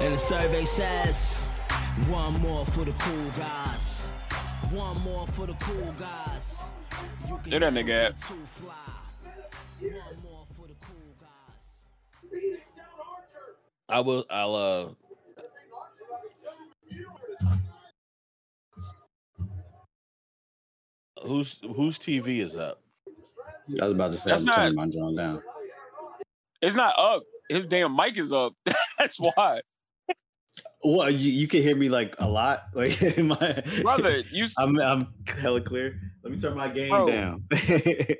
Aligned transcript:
And 0.00 0.14
the 0.14 0.18
survey 0.18 0.64
says, 0.64 1.34
one 2.08 2.34
more 2.40 2.64
for 2.66 2.84
the 2.84 2.92
cool 2.92 3.30
guys. 3.32 4.02
One 4.72 4.98
more 5.02 5.26
for 5.28 5.46
the 5.46 5.54
cool 5.54 5.92
guys. 5.98 6.60
You 7.28 7.38
can 7.42 7.50
Where 7.50 7.60
that 7.60 7.72
nigga 7.74 8.06
at? 8.08 8.16
too 8.20 8.34
fly. 8.52 8.74
One 9.80 9.92
more 10.22 10.46
for 10.56 10.66
the 10.68 10.74
cool 10.80 11.16
guys. 11.20 12.40
I 13.88 14.00
will. 14.00 14.24
I'll. 14.30 14.54
uh 14.54 14.88
Whose 21.22 21.58
whose 21.76 21.98
TV 21.98 22.38
is 22.40 22.56
up? 22.56 22.80
I 23.80 23.84
was 23.84 23.92
about 23.92 24.10
to 24.12 24.16
say 24.16 24.30
That's 24.30 24.42
I'm 24.42 24.46
not- 24.46 24.56
turning 24.56 24.74
my 24.76 24.86
John 24.88 25.14
down. 25.16 25.42
It's 26.62 26.76
not 26.76 26.94
up. 26.98 27.22
His 27.48 27.66
damn 27.66 27.94
mic 27.96 28.16
is 28.18 28.32
up. 28.32 28.54
That's 28.98 29.18
why, 29.18 29.60
Well, 30.82 31.10
you, 31.10 31.30
you 31.30 31.46
can 31.46 31.62
hear 31.62 31.76
me 31.76 31.88
like 31.88 32.14
a 32.18 32.28
lot. 32.28 32.64
Like 32.74 33.00
in 33.02 33.28
my 33.28 33.62
brother. 33.82 34.22
You 34.30 34.44
s- 34.44 34.54
I'm 34.58 34.78
I'm 34.80 35.12
hella 35.26 35.60
clear. 35.60 36.00
Let 36.22 36.32
me 36.32 36.38
turn 36.38 36.56
my 36.56 36.68
game 36.68 36.90
Bro. 36.90 37.06
down. 37.06 37.44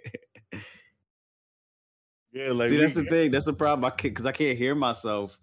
Yeah, 2.32 2.52
like 2.52 2.68
See, 2.68 2.76
we- 2.76 2.80
that's 2.82 2.94
the 2.94 3.04
thing. 3.04 3.30
That's 3.30 3.44
the 3.46 3.52
problem. 3.52 3.84
I 3.84 3.90
can't 3.90 4.14
because 4.14 4.26
I 4.26 4.32
can't 4.32 4.56
hear 4.56 4.74
myself 4.74 5.38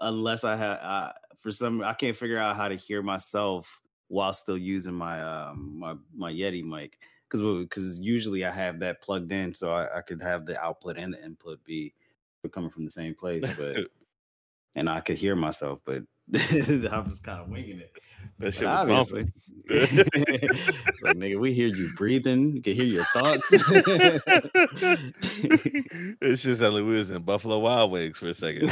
unless 0.00 0.42
I 0.44 0.56
have. 0.56 0.78
I, 0.78 1.12
for 1.38 1.52
some, 1.52 1.82
I 1.82 1.92
can't 1.92 2.16
figure 2.16 2.38
out 2.38 2.56
how 2.56 2.66
to 2.68 2.74
hear 2.74 3.02
myself 3.02 3.80
while 4.08 4.32
still 4.32 4.58
using 4.58 4.94
my 4.94 5.22
um 5.22 5.78
my 5.78 5.94
my 6.14 6.32
Yeti 6.32 6.64
mic. 6.64 6.98
Because 7.30 7.60
because 7.62 8.00
usually 8.00 8.44
I 8.44 8.50
have 8.50 8.80
that 8.80 9.00
plugged 9.00 9.30
in, 9.32 9.52
so 9.54 9.72
I, 9.72 9.98
I 9.98 10.00
could 10.00 10.22
have 10.22 10.46
the 10.46 10.60
output 10.60 10.96
and 10.96 11.12
the 11.14 11.24
input 11.24 11.62
be 11.64 11.92
coming 12.52 12.70
from 12.70 12.84
the 12.84 12.90
same 12.90 13.14
place, 13.14 13.44
but 13.58 13.86
and 14.76 14.88
I 14.88 15.00
could 15.00 15.16
hear 15.16 15.34
myself, 15.34 15.80
but 15.84 16.04
I 16.90 16.98
was 17.04 17.18
kind 17.20 17.40
of 17.40 17.48
winging 17.48 17.80
it. 17.80 17.92
that 18.38 18.52
shit 18.54 18.64
But 18.64 18.88
was 18.88 19.12
obviously, 19.12 19.32
like 21.02 21.16
nigga, 21.16 21.38
we 21.40 21.52
hear 21.52 21.68
you 21.68 21.90
breathing. 21.96 22.54
You 22.56 22.62
can 22.62 22.74
hear 22.74 22.84
your 22.84 23.04
thoughts. 23.12 23.48
it's 26.20 26.42
just 26.42 26.62
like 26.62 26.72
we 26.72 26.82
was 26.82 27.10
in 27.10 27.22
Buffalo 27.22 27.58
Wild 27.58 27.90
Wings 27.92 28.16
for 28.18 28.28
a 28.28 28.34
second. 28.34 28.68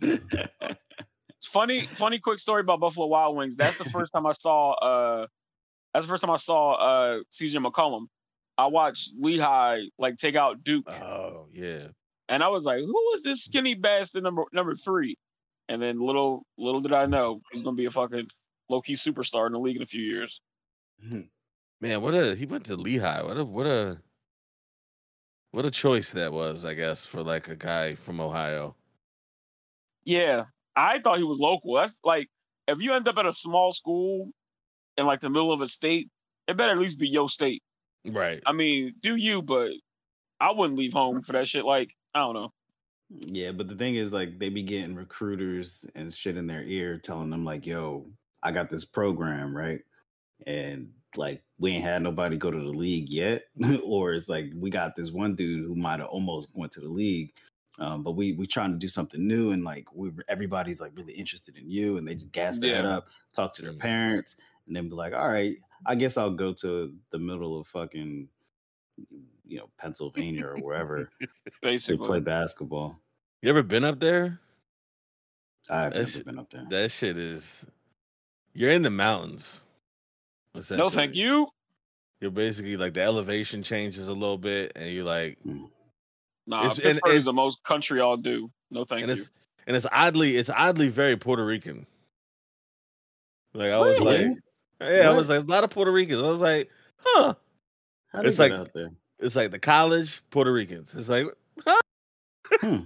dude. 0.00 0.22
Funny, 1.44 1.86
funny, 1.86 2.18
quick 2.18 2.38
story 2.38 2.60
about 2.60 2.80
Buffalo 2.80 3.06
Wild 3.06 3.36
Wings. 3.36 3.56
That's 3.56 3.78
the 3.78 3.84
first 3.84 4.12
time 4.12 4.26
I 4.26 4.32
saw. 4.32 4.72
uh 4.72 5.26
That's 5.94 6.04
the 6.06 6.10
first 6.10 6.22
time 6.22 6.30
I 6.32 6.36
saw 6.36 6.72
uh 6.74 7.20
CJ 7.32 7.64
McCollum. 7.64 8.06
I 8.56 8.66
watched 8.66 9.12
Lehigh 9.18 9.82
like 9.98 10.16
take 10.16 10.34
out 10.36 10.64
Duke, 10.64 10.84
oh 10.92 11.46
yeah, 11.52 11.88
and 12.28 12.42
I 12.42 12.48
was 12.48 12.64
like, 12.64 12.80
"Who 12.80 13.12
is 13.14 13.22
this 13.22 13.44
skinny 13.44 13.74
bastard 13.74 14.22
number 14.22 14.44
number 14.52 14.74
three? 14.74 15.16
And 15.68 15.82
then 15.82 16.00
little 16.00 16.44
little 16.56 16.80
did 16.80 16.92
I 16.92 17.06
know 17.06 17.40
he's 17.52 17.62
gonna 17.62 17.76
be 17.76 17.86
a 17.86 17.90
fucking 17.90 18.28
low 18.68 18.80
key 18.80 18.94
superstar 18.94 19.46
in 19.46 19.52
the 19.52 19.58
league 19.58 19.76
in 19.76 19.82
a 19.82 19.86
few 19.86 20.02
years. 20.02 20.40
Hmm. 21.08 21.22
man, 21.80 22.00
what 22.02 22.14
a 22.14 22.34
he 22.34 22.46
went 22.46 22.64
to 22.66 22.76
Lehigh. 22.76 23.22
What 23.22 23.38
a 23.38 23.44
what 23.44 23.66
a 23.66 24.00
what 25.52 25.64
a 25.64 25.70
choice 25.70 26.10
that 26.10 26.32
was, 26.32 26.64
I 26.64 26.74
guess, 26.74 27.04
for 27.04 27.22
like 27.22 27.48
a 27.48 27.56
guy 27.56 27.94
from 27.94 28.20
Ohio. 28.20 28.76
Yeah, 30.04 30.44
I 30.76 30.98
thought 31.00 31.18
he 31.18 31.24
was 31.24 31.38
local. 31.38 31.74
That's 31.74 31.98
like 32.04 32.28
if 32.66 32.80
you 32.80 32.92
end 32.94 33.08
up 33.08 33.18
at 33.18 33.26
a 33.26 33.32
small 33.32 33.72
school 33.72 34.30
in 34.96 35.06
like 35.06 35.20
the 35.20 35.30
middle 35.30 35.52
of 35.52 35.62
a 35.62 35.66
state, 35.66 36.10
it 36.46 36.56
better 36.56 36.72
at 36.72 36.78
least 36.78 36.98
be 36.98 37.08
your 37.08 37.28
state. 37.28 37.62
Right. 38.04 38.42
I 38.46 38.52
mean, 38.52 38.94
do 39.00 39.16
you? 39.16 39.42
But 39.42 39.72
I 40.40 40.52
wouldn't 40.52 40.78
leave 40.78 40.92
home 40.92 41.22
for 41.22 41.32
that 41.32 41.48
shit. 41.48 41.64
Like 41.64 41.94
I 42.18 42.20
don't 42.22 42.34
know. 42.34 42.52
Yeah, 43.10 43.52
but 43.52 43.68
the 43.68 43.76
thing 43.76 43.94
is, 43.94 44.12
like, 44.12 44.38
they 44.38 44.48
be 44.48 44.62
getting 44.62 44.94
recruiters 44.94 45.86
and 45.94 46.12
shit 46.12 46.36
in 46.36 46.46
their 46.46 46.62
ear 46.64 46.98
telling 46.98 47.30
them, 47.30 47.44
like, 47.44 47.64
yo, 47.64 48.06
I 48.42 48.50
got 48.50 48.68
this 48.68 48.84
program, 48.84 49.56
right? 49.56 49.80
And 50.46 50.92
like, 51.16 51.42
we 51.58 51.72
ain't 51.72 51.84
had 51.84 52.02
nobody 52.02 52.36
go 52.36 52.50
to 52.50 52.58
the 52.58 52.64
league 52.64 53.08
yet. 53.08 53.44
or 53.84 54.12
it's 54.12 54.28
like, 54.28 54.50
we 54.54 54.68
got 54.70 54.94
this 54.96 55.10
one 55.10 55.34
dude 55.36 55.64
who 55.64 55.74
might 55.74 56.00
have 56.00 56.08
almost 56.08 56.48
went 56.54 56.72
to 56.72 56.80
the 56.80 56.88
league. 56.88 57.32
Um, 57.78 58.02
but 58.02 58.12
we 58.12 58.32
we 58.32 58.46
trying 58.48 58.72
to 58.72 58.76
do 58.76 58.88
something 58.88 59.24
new 59.24 59.52
and 59.52 59.62
like 59.62 59.86
we 59.94 60.10
everybody's 60.28 60.80
like 60.80 60.90
really 60.96 61.12
interested 61.12 61.56
in 61.56 61.70
you 61.70 61.96
and 61.96 62.08
they 62.08 62.16
just 62.16 62.32
gas 62.32 62.58
their 62.58 62.74
head 62.74 62.84
Yeah. 62.84 62.96
up, 62.96 63.06
talk 63.32 63.52
to 63.54 63.62
their 63.62 63.72
parents, 63.72 64.34
and 64.66 64.74
then 64.74 64.88
be 64.88 64.96
like, 64.96 65.14
all 65.14 65.28
right, 65.28 65.56
I 65.86 65.94
guess 65.94 66.16
I'll 66.16 66.34
go 66.34 66.52
to 66.54 66.92
the 67.10 67.18
middle 67.20 67.60
of 67.60 67.68
fucking 67.68 68.28
you 69.48 69.58
know, 69.58 69.68
Pennsylvania 69.78 70.46
or 70.46 70.56
wherever 70.58 71.10
to 71.20 71.28
Basically, 71.62 72.06
play 72.06 72.20
basketball. 72.20 73.00
You 73.42 73.50
ever 73.50 73.62
been 73.62 73.84
up 73.84 73.98
there? 74.00 74.38
I've 75.70 75.92
That 75.92 75.98
never 76.00 76.10
shit- 76.10 76.24
been 76.26 76.38
up 76.38 76.50
there. 76.50 76.66
That 76.70 76.90
shit 76.90 77.16
is. 77.16 77.54
You're 78.54 78.70
in 78.70 78.82
the 78.82 78.90
mountains. 78.90 79.44
no, 80.70 80.88
thank 80.90 81.14
you. 81.14 81.48
You're 82.20 82.30
basically 82.32 82.76
like 82.76 82.94
the 82.94 83.02
elevation 83.02 83.62
changes 83.62 84.08
a 84.08 84.12
little 84.12 84.38
bit, 84.38 84.72
and 84.76 84.92
you're 84.92 85.04
like, 85.04 85.38
hmm. 85.42 85.64
Nah, 86.46 86.60
It's- 86.60 86.76
Pittsburgh 86.76 86.96
it's- 87.10 87.18
is 87.18 87.24
the 87.26 87.32
most 87.32 87.62
country 87.62 88.00
I'll 88.00 88.16
do. 88.16 88.50
No, 88.70 88.84
thank 88.84 89.02
and 89.02 89.14
you. 89.16 89.22
it's 89.22 89.30
and 89.66 89.76
it's 89.76 89.86
oddly 89.92 90.36
it's 90.36 90.50
oddly 90.50 90.88
very 90.88 91.16
Puerto 91.16 91.44
Rican. 91.44 91.86
Like 93.54 93.70
I 93.70 93.78
was 93.78 94.00
like, 94.00 94.26
yeah, 94.80 95.08
I 95.10 95.12
was 95.14 95.28
like 95.28 95.42
a 95.42 95.46
lot 95.46 95.64
of 95.64 95.70
Puerto 95.70 95.90
Ricans. 95.92 96.22
I 96.22 96.28
was 96.28 96.40
like, 96.40 96.70
huh? 96.96 97.34
How 98.12 98.22
do 98.22 98.28
It's 98.28 98.38
you 98.38 98.44
get 98.48 98.50
like- 98.52 98.60
out 98.60 98.72
there? 98.74 98.90
It's 99.20 99.36
like 99.36 99.50
the 99.50 99.58
college 99.58 100.22
Puerto 100.30 100.52
Ricans. 100.52 100.94
It's 100.94 101.08
like, 101.08 101.26
Hmm. 102.60 102.76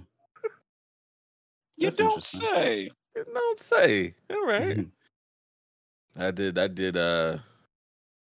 You 1.77 1.87
That's 1.87 1.95
don't 1.97 2.07
interesting. 2.13 2.39
say. 2.41 2.91
don't 3.15 3.59
say. 3.59 4.13
All 4.29 4.45
right. 4.45 4.77
Mhm. 4.77 4.91
I 6.17 6.31
did. 6.31 6.57
I 6.59 6.67
did. 6.67 6.97
Uh, 6.97 7.37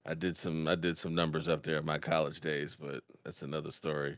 I 0.07 0.15
did 0.15 0.37
some. 0.37 0.67
I 0.69 0.75
did 0.75 0.97
some 0.97 1.15
numbers 1.15 1.49
up 1.49 1.63
there 1.63 1.79
in 1.79 1.85
my 1.85 1.99
college 1.99 2.41
days, 2.41 2.77
but 2.81 3.03
that's 3.25 3.43
another 3.43 3.71
story. 3.71 4.17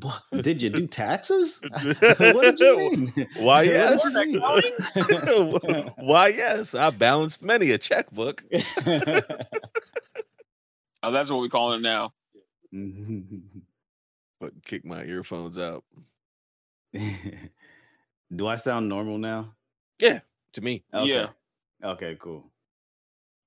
What? 0.00 0.22
Did 0.42 0.62
you 0.62 0.70
do 0.70 0.86
taxes? 0.88 1.60
what 1.82 2.56
did 2.56 2.60
you 2.60 2.76
mean? 2.78 3.26
Why, 3.36 3.62
yes. 3.62 4.02
did 4.12 4.34
you 4.34 5.60
mean? 5.64 5.90
Why, 5.96 6.28
yes, 6.28 6.74
I 6.74 6.90
balanced 6.90 7.42
many 7.42 7.70
a 7.72 7.78
checkbook. 7.78 8.42
Oh, 11.02 11.12
that's 11.12 11.30
what 11.30 11.40
we 11.42 11.48
call 11.50 11.74
it 11.74 11.80
now. 11.80 12.12
Mm-hmm. 12.74 13.36
But 14.40 14.64
kick 14.64 14.84
my 14.84 15.04
earphones 15.04 15.58
out. 15.58 15.84
do 18.34 18.46
I 18.46 18.56
sound 18.56 18.88
normal 18.88 19.16
now? 19.16 19.54
Yeah, 20.02 20.20
to 20.52 20.60
me, 20.60 20.82
Okay. 20.92 21.08
Yeah. 21.08 21.28
Okay, 21.82 22.16
cool. 22.18 22.44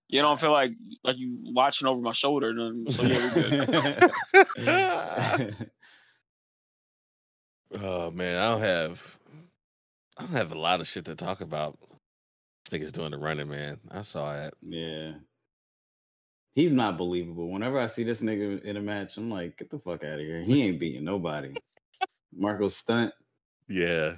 You 0.08 0.22
don't 0.22 0.40
feel 0.40 0.54
like 0.54 0.72
like 1.04 1.18
you 1.18 1.38
watching 1.54 1.88
over 1.88 2.02
my 2.02 2.14
shoulder. 2.14 2.54
So 2.90 3.04
yeah, 3.04 3.36
we 3.36 3.42
good. 4.56 5.72
oh 7.82 8.12
man, 8.12 8.38
I 8.38 8.52
don't 8.52 8.62
have. 8.62 9.04
I 10.18 10.22
don't 10.24 10.32
have 10.32 10.54
a 10.54 10.58
lot 10.58 10.80
of 10.80 10.88
shit 10.88 11.06
to 11.06 11.16
talk 11.16 11.42
about. 11.42 11.78
This 12.70 12.80
nigga's 12.80 12.92
doing 12.94 13.12
the 13.12 13.18
running, 13.18 13.50
man. 13.50 13.80
I 13.92 14.02
saw 14.02 14.34
it. 14.36 14.54
yeah. 14.62 15.12
He's 16.58 16.72
not 16.72 16.98
believable. 16.98 17.52
Whenever 17.52 17.80
I 17.80 17.86
see 17.86 18.04
this 18.04 18.22
nigga 18.22 18.64
in 18.64 18.78
a 18.78 18.82
match, 18.82 19.18
I'm 19.18 19.30
like, 19.30 19.60
get 19.60 19.70
the 19.70 19.78
fuck 19.78 20.04
out 20.04 20.14
of 20.14 20.22
here. 20.22 20.42
He 20.42 20.64
ain't 20.64 20.80
beating 20.80 21.04
nobody. 21.04 21.54
Marko 22.36 22.68
Stunt. 22.68 23.14
Yeah, 23.70 24.16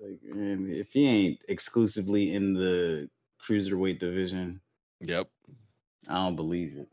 Like, 0.00 0.22
man, 0.22 0.70
if 0.70 0.94
he 0.94 1.06
ain't 1.06 1.40
exclusively 1.48 2.34
in 2.34 2.54
the 2.54 3.10
cruiserweight 3.46 3.98
division, 3.98 4.58
yep. 5.00 5.28
I 6.08 6.14
don't 6.14 6.34
believe 6.34 6.78
it. 6.78 6.88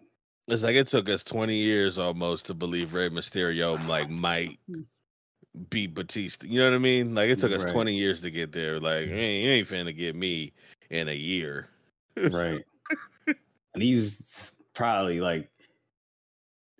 It's 0.49 0.63
like 0.63 0.75
it 0.75 0.87
took 0.87 1.07
us 1.07 1.23
20 1.23 1.55
years 1.55 1.97
almost 1.97 2.45
to 2.47 2.53
believe 2.53 2.93
Rey 2.93 3.09
Mysterio 3.09 3.87
like 3.87 4.09
might 4.09 4.59
beat 5.69 5.95
Batista. 5.95 6.45
You 6.45 6.59
know 6.59 6.71
what 6.71 6.75
I 6.75 6.79
mean? 6.79 7.15
Like 7.15 7.29
it 7.29 7.39
took 7.39 7.53
us 7.53 7.63
Right. 7.63 7.73
20 7.73 7.95
years 7.95 8.21
to 8.23 8.31
get 8.31 8.51
there. 8.51 8.81
Like 8.81 9.05
mm-hmm. 9.05 9.15
you 9.15 9.21
ain't, 9.21 9.45
you 9.45 9.51
ain't 9.51 9.67
finna 9.69 9.95
get 9.95 10.13
me 10.13 10.51
in 10.89 11.07
a 11.07 11.15
year. 11.15 11.69
Right. 12.17 12.65
and 13.73 13.83
he's 13.83 14.53
probably 14.77 15.19
like 15.19 15.49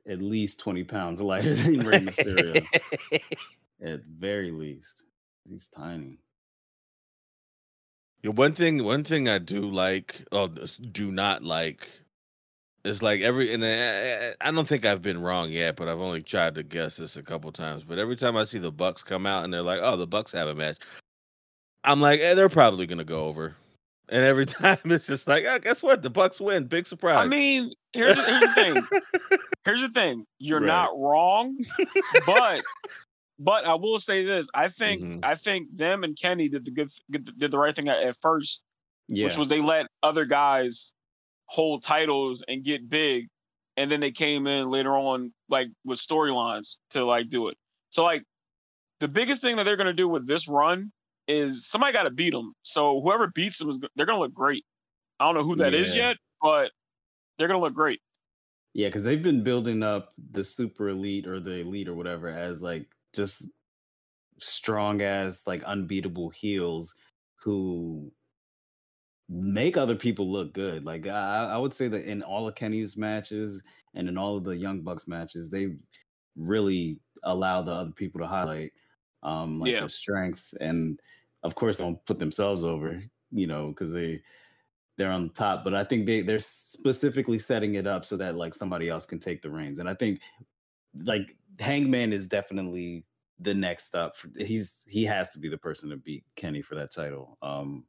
at 0.08 0.22
least 0.22 0.60
20 0.60 0.84
pounds 0.84 1.20
lighter 1.20 1.54
than 1.56 1.80
Rey 1.80 2.00
Mysterio. 2.00 2.66
at 3.84 4.04
very 4.06 4.52
least. 4.52 5.04
He's 5.50 5.68
tiny. 5.76 6.20
Yeah, 8.22 8.32
one 8.32 8.54
thing, 8.54 8.84
one 8.84 9.04
thing 9.04 9.28
I 9.28 9.40
do 9.40 9.62
like, 9.62 10.24
or 10.32 10.48
do 10.92 11.12
not 11.12 11.44
like, 11.44 11.90
is 12.84 13.02
like 13.02 13.22
every, 13.22 13.54
and 13.54 13.66
I, 13.66 13.70
I 13.70 14.50
I 14.50 14.52
don't 14.52 14.68
think 14.68 14.86
I've 14.86 15.02
been 15.02 15.22
wrong 15.22 15.52
yet, 15.52 15.76
but 15.76 15.88
I've 15.88 16.00
only 16.00 16.22
tried 16.22 16.56
to 16.56 16.64
guess 16.64 16.98
this 16.98 17.18
a 17.18 17.24
couple 17.24 17.52
times. 17.52 17.84
But 17.84 18.00
every 18.00 18.16
time 18.16 18.38
I 18.38 18.44
see 18.44 18.60
the 18.60 18.72
Bucks 18.72 19.04
come 19.04 19.26
out 19.26 19.44
and 19.44 19.54
they're 19.54 19.62
like, 19.62 19.80
"Oh, 19.82 19.98
the 19.98 20.08
Bucks 20.08 20.32
have 20.32 20.48
a 20.48 20.56
match," 20.56 20.78
I'm 21.84 22.02
like, 22.02 22.20
eh, 22.22 22.34
they're 22.34 22.50
probably 22.50 22.88
gonna 22.88 23.04
go 23.04 23.26
over. 23.26 23.56
And 24.10 24.24
every 24.24 24.46
time 24.46 24.80
it's 24.86 25.08
just 25.08 25.28
like, 25.28 25.46
oh, 25.46 25.60
guess 25.60 25.84
what? 25.84 26.02
The 26.02 26.10
Bucks 26.10 26.40
win. 26.40 26.66
Big 26.66 26.88
surprise. 26.88 27.26
I 27.26 27.28
mean, 27.28 27.72
here's 27.94 28.16
the, 28.16 28.24
here's 28.24 28.42
the 28.42 28.54
thing. 28.54 29.40
Here's 29.66 29.82
the 29.82 29.90
thing. 29.90 30.26
You're 30.40 30.62
Right. 30.62 30.68
not 30.68 30.98
wrong, 30.98 31.58
but 32.26 32.64
But 33.38 33.66
I 33.66 33.74
will 33.74 34.00
say 34.00 34.24
this: 34.24 34.50
I 34.56 34.70
think 34.70 35.02
Mhm. 35.04 35.20
I 35.26 35.36
think 35.36 35.76
them 35.76 36.06
and 36.06 36.18
Kenny 36.18 36.48
did 36.48 36.64
the 36.64 36.72
good 36.72 36.90
did 37.38 37.52
the 37.52 37.58
right 37.58 37.76
thing 37.76 37.90
at, 37.90 38.02
at 38.02 38.16
first, 38.22 38.62
Yeah. 39.10 39.26
which 39.26 39.36
was 39.36 39.50
they 39.50 39.60
let 39.60 39.88
other 40.04 40.24
guys 40.24 40.94
hold 41.48 41.84
titles 41.84 42.44
and 42.48 42.64
get 42.64 42.90
big, 42.90 43.28
and 43.76 43.92
then 43.92 44.00
they 44.00 44.12
came 44.12 44.48
in 44.48 44.70
later 44.70 44.96
on 44.96 45.34
like 45.50 45.68
with 45.84 46.00
storylines 46.00 46.78
to 46.92 47.04
like 47.04 47.30
do 47.30 47.50
it. 47.50 47.58
So 47.90 48.06
like 48.06 48.24
the 49.02 49.10
biggest 49.10 49.42
thing 49.42 49.58
that 49.58 49.64
they're 49.66 49.76
gonna 49.76 49.92
do 49.92 50.08
with 50.08 50.26
this 50.26 50.48
run 50.48 50.94
is 51.28 51.68
somebody 51.68 51.94
got 51.94 52.04
to 52.04 52.12
beat 52.12 52.32
them. 52.32 52.54
So 52.64 53.02
whoever 53.02 53.28
beats 53.28 53.60
them 53.60 53.70
is 53.70 53.80
they're 53.96 54.06
gonna 54.06 54.20
look 54.20 54.34
great. 54.34 54.66
I 55.20 55.26
don't 55.26 55.36
know 55.36 55.44
who 55.44 55.56
that 55.58 55.74
is 55.74 55.96
Yeah. 55.96 56.10
yet, 56.10 56.18
but 56.42 56.72
they're 57.38 57.48
gonna 57.48 57.62
look 57.62 57.74
great. 57.74 58.02
Yeah, 58.74 58.90
because 58.90 59.04
they've 59.04 59.24
been 59.24 59.44
building 59.44 59.84
up 59.84 60.14
the 60.32 60.44
super 60.44 60.90
elite 60.90 61.28
or 61.28 61.40
the 61.40 61.60
elite 61.62 61.88
or 61.88 61.96
whatever 61.96 62.30
as 62.30 62.62
like 62.62 62.88
just 63.14 63.48
strong 64.40 65.02
as 65.02 65.46
like 65.48 65.64
unbeatable 65.64 66.30
heels 66.30 66.96
who 67.38 68.12
make 69.30 69.76
other 69.78 69.96
people 69.96 70.32
look 70.32 70.54
good. 70.54 70.86
Like 70.86 71.08
I, 71.08 71.46
I 71.52 71.58
would 71.58 71.74
say 71.74 71.88
that 71.88 72.06
in 72.06 72.22
all 72.22 72.48
of 72.48 72.56
Kenny's 72.56 72.96
matches 72.96 73.62
and 73.94 74.08
in 74.08 74.18
all 74.18 74.38
of 74.38 74.44
the 74.44 74.56
Young 74.56 74.82
Bucks 74.82 75.08
matches, 75.08 75.52
they 75.52 75.76
really 76.36 77.00
allow 77.24 77.62
the 77.62 77.74
other 77.74 77.92
people 77.92 78.22
to 78.22 78.28
highlight 78.28 78.72
um 79.24 79.60
like 79.60 79.72
Yeah. 79.72 79.82
their 79.82 79.90
strengths 79.90 80.54
and 80.62 81.00
of 81.44 81.56
course 81.56 81.78
don't 81.78 82.04
put 82.06 82.20
themselves 82.20 82.64
over, 82.64 83.02
you 83.32 83.48
know, 83.48 83.70
because 83.70 83.92
they 83.92 84.22
they're 84.98 85.12
on 85.12 85.30
top. 85.30 85.64
But 85.64 85.74
I 85.76 85.84
think 85.84 86.06
they 86.06 86.22
they're 86.22 86.40
specifically 86.40 87.40
setting 87.40 87.76
it 87.76 87.88
up 87.88 88.06
so 88.06 88.18
that 88.18 88.36
like 88.36 88.54
somebody 88.54 88.90
else 88.90 89.06
can 89.06 89.20
take 89.20 89.42
the 89.42 89.50
reins. 89.50 89.80
And 89.80 89.90
I 89.90 89.94
think 89.94 90.22
like 91.04 91.36
Hangman 91.60 92.14
is 92.14 92.28
definitely 92.28 93.06
the 93.40 93.54
next 93.54 93.96
up. 93.96 94.16
For, 94.16 94.30
he's 94.38 94.84
he 94.88 95.06
has 95.06 95.30
to 95.32 95.40
be 95.40 95.50
the 95.50 95.58
person 95.58 95.90
to 95.90 95.98
beat 95.98 96.24
Kenny 96.36 96.62
for 96.62 96.76
that 96.76 96.92
title. 96.92 97.38
Um, 97.42 97.86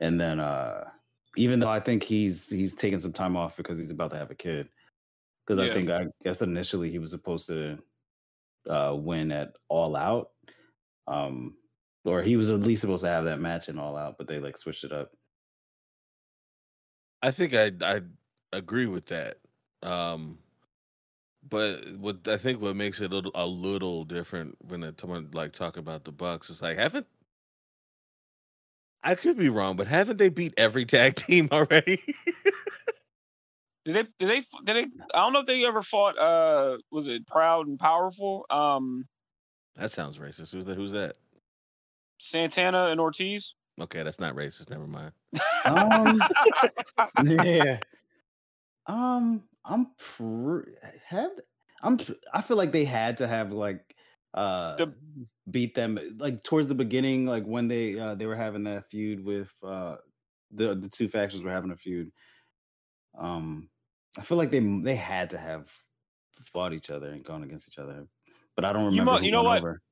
and 0.00 0.20
then 0.20 0.40
uh, 0.40 0.84
even 1.36 1.58
though 1.60 1.68
I 1.68 1.80
think 1.80 2.02
he's 2.02 2.48
he's 2.48 2.74
taking 2.74 3.00
some 3.00 3.12
time 3.12 3.36
off 3.36 3.56
because 3.56 3.78
he's 3.78 3.90
about 3.90 4.10
to 4.10 4.16
have 4.18 4.30
a 4.30 4.36
kid. 4.36 4.68
Because 5.44 5.58
I 5.58 5.72
think 5.72 5.90
I 5.90 6.06
guess 6.22 6.40
initially 6.40 6.88
he 6.88 7.00
was 7.00 7.10
supposed 7.10 7.48
to 7.48 7.76
uh, 8.68 8.94
win 8.96 9.32
at 9.32 9.52
All 9.68 9.96
Out, 9.96 10.30
um, 11.08 11.56
or 12.04 12.22
he 12.22 12.36
was 12.36 12.50
at 12.50 12.60
least 12.60 12.82
supposed 12.82 13.04
to 13.04 13.10
have 13.10 13.24
that 13.24 13.40
match 13.40 13.68
in 13.68 13.78
All 13.78 13.96
Out, 13.96 14.16
but 14.18 14.28
they 14.28 14.40
like 14.40 14.58
switched 14.58 14.84
it 14.84 14.92
up. 14.92 15.10
I 17.22 17.30
think 17.30 17.54
I 17.54 17.72
I 17.82 18.00
agree 18.52 18.86
with 18.86 19.06
that. 19.06 19.38
Um 19.82 20.38
but 21.48 21.96
what 21.98 22.26
I 22.28 22.38
think 22.38 22.60
what 22.62 22.76
makes 22.76 23.00
it 23.00 23.12
a 23.12 23.14
little, 23.14 23.32
a 23.34 23.46
little 23.46 24.04
different 24.04 24.56
when 24.62 24.94
someone 24.98 25.30
like 25.32 25.52
talk 25.52 25.76
about 25.76 26.04
the 26.04 26.12
Bucks 26.12 26.50
is 26.50 26.62
like 26.62 26.78
haven't 26.78 27.06
I 29.04 29.14
could 29.14 29.38
be 29.38 29.48
wrong, 29.48 29.76
but 29.76 29.88
haven't 29.88 30.18
they 30.18 30.28
beat 30.28 30.54
every 30.56 30.84
tag 30.84 31.16
team 31.16 31.48
already? 31.52 32.02
Did 33.84 33.96
they? 33.96 34.02
Did 34.18 34.28
they? 34.28 34.40
Did 34.64 34.76
they? 34.76 34.86
I 35.14 35.20
don't 35.20 35.32
know 35.32 35.40
if 35.40 35.46
they 35.46 35.64
ever 35.66 35.82
fought. 35.82 36.16
Uh, 36.18 36.78
was 36.90 37.08
it 37.08 37.26
Proud 37.26 37.66
and 37.66 37.78
Powerful? 37.78 38.46
Um, 38.50 39.06
that 39.76 39.90
sounds 39.90 40.18
racist. 40.18 40.52
Who's 40.52 40.64
that? 40.66 40.76
Who's 40.76 40.92
that? 40.92 41.16
Santana 42.18 42.86
and 42.88 43.00
Ortiz. 43.00 43.54
Okay, 43.80 44.02
that's 44.02 44.20
not 44.20 44.34
racist. 44.36 44.70
Never 44.70 44.86
mind. 44.86 45.12
Um, 45.64 46.20
yeah. 47.24 47.78
Um, 48.86 49.44
I'm 49.64 49.86
pr- 49.96 50.70
have 51.06 51.30
I'm 51.82 51.96
pr- 51.98 52.12
I 52.34 52.42
feel 52.42 52.56
like 52.56 52.72
they 52.72 52.84
had 52.84 53.18
to 53.18 53.28
have 53.28 53.52
like 53.52 53.94
uh 54.34 54.74
The- 54.76 54.94
beat 55.50 55.74
them 55.76 55.98
like 56.18 56.42
towards 56.42 56.66
the 56.66 56.74
beginning, 56.74 57.26
like 57.26 57.44
when 57.44 57.68
they 57.68 57.96
uh 57.98 58.16
they 58.16 58.26
were 58.26 58.34
having 58.36 58.64
that 58.64 58.90
feud 58.90 59.24
with 59.24 59.52
uh 59.64 59.96
the 60.50 60.74
the 60.74 60.88
two 60.88 61.08
factions 61.08 61.42
were 61.44 61.52
having 61.52 61.70
a 61.70 61.76
feud. 61.76 62.10
Um, 63.16 63.68
I 64.18 64.22
feel 64.22 64.38
like 64.38 64.50
they 64.50 64.60
they 64.60 64.96
had 64.96 65.30
to 65.30 65.38
have 65.38 65.70
fought 66.52 66.72
each 66.72 66.90
other 66.90 67.10
and 67.10 67.24
gone 67.24 67.42
against 67.42 67.68
each 67.68 67.78
other, 67.78 68.06
but 68.56 68.64
I 68.64 68.72
don't 68.72 68.84
You 68.92 69.02
remember. 69.02 69.12
mo- 69.12 69.18
who 69.18 69.24
you 69.26 69.32
know 69.32 69.42
won 69.42 69.52
what? 69.52 69.58
over. 69.58 69.82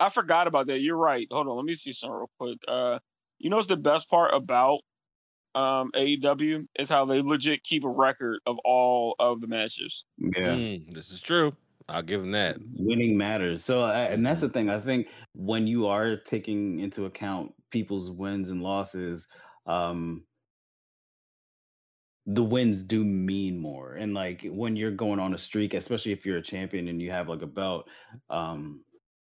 I 0.00 0.08
forgot 0.10 0.46
about 0.46 0.68
that. 0.68 0.80
You're 0.80 0.96
right. 0.96 1.26
Hold 1.30 1.48
on. 1.48 1.56
Let 1.56 1.64
me 1.64 1.74
see 1.74 1.92
some 1.92 2.10
real 2.10 2.30
quick. 2.38 2.58
Uh, 2.68 2.98
you 3.38 3.50
know 3.50 3.56
what's 3.56 3.68
the 3.68 3.76
best 3.76 4.08
part 4.08 4.32
about 4.34 4.80
um 5.54 5.90
AEW 5.94 6.68
is 6.78 6.90
how 6.90 7.04
they 7.06 7.22
legit 7.22 7.64
keep 7.64 7.84
a 7.84 7.88
record 7.88 8.40
of 8.46 8.58
all 8.64 9.16
of 9.18 9.40
the 9.40 9.46
matches. 9.48 10.04
Yeah. 10.18 10.56
Mm, 10.56 10.92
this 10.94 11.10
is 11.10 11.20
true. 11.20 11.52
I'll 11.88 12.02
give 12.02 12.20
them 12.20 12.32
that. 12.32 12.58
winning 12.74 13.16
matters. 13.16 13.64
So, 13.64 13.80
I, 13.80 14.04
and 14.04 14.24
that's 14.24 14.40
Mm-hmm. 14.40 14.46
the 14.46 14.52
thing. 14.52 14.68
I 14.70 14.78
think 14.78 15.08
when 15.34 15.66
you 15.66 15.86
are 15.86 16.16
taking 16.18 16.80
into 16.80 17.06
account 17.06 17.54
people's 17.70 18.10
wins 18.10 18.50
and 18.50 18.62
losses, 18.62 19.26
um, 19.66 20.26
the 22.28 22.44
wins 22.44 22.82
do 22.82 23.02
mean 23.04 23.58
more. 23.58 23.94
And 23.94 24.12
like 24.12 24.46
when 24.50 24.76
you're 24.76 24.90
going 24.90 25.18
on 25.18 25.32
a 25.32 25.38
streak, 25.38 25.72
especially 25.72 26.12
if 26.12 26.26
you're 26.26 26.36
a 26.36 26.42
champion 26.42 26.88
and 26.88 27.00
you 27.00 27.10
have 27.10 27.28
like 27.28 27.40
a 27.40 27.46
belt, 27.46 27.88
um, 28.28 28.84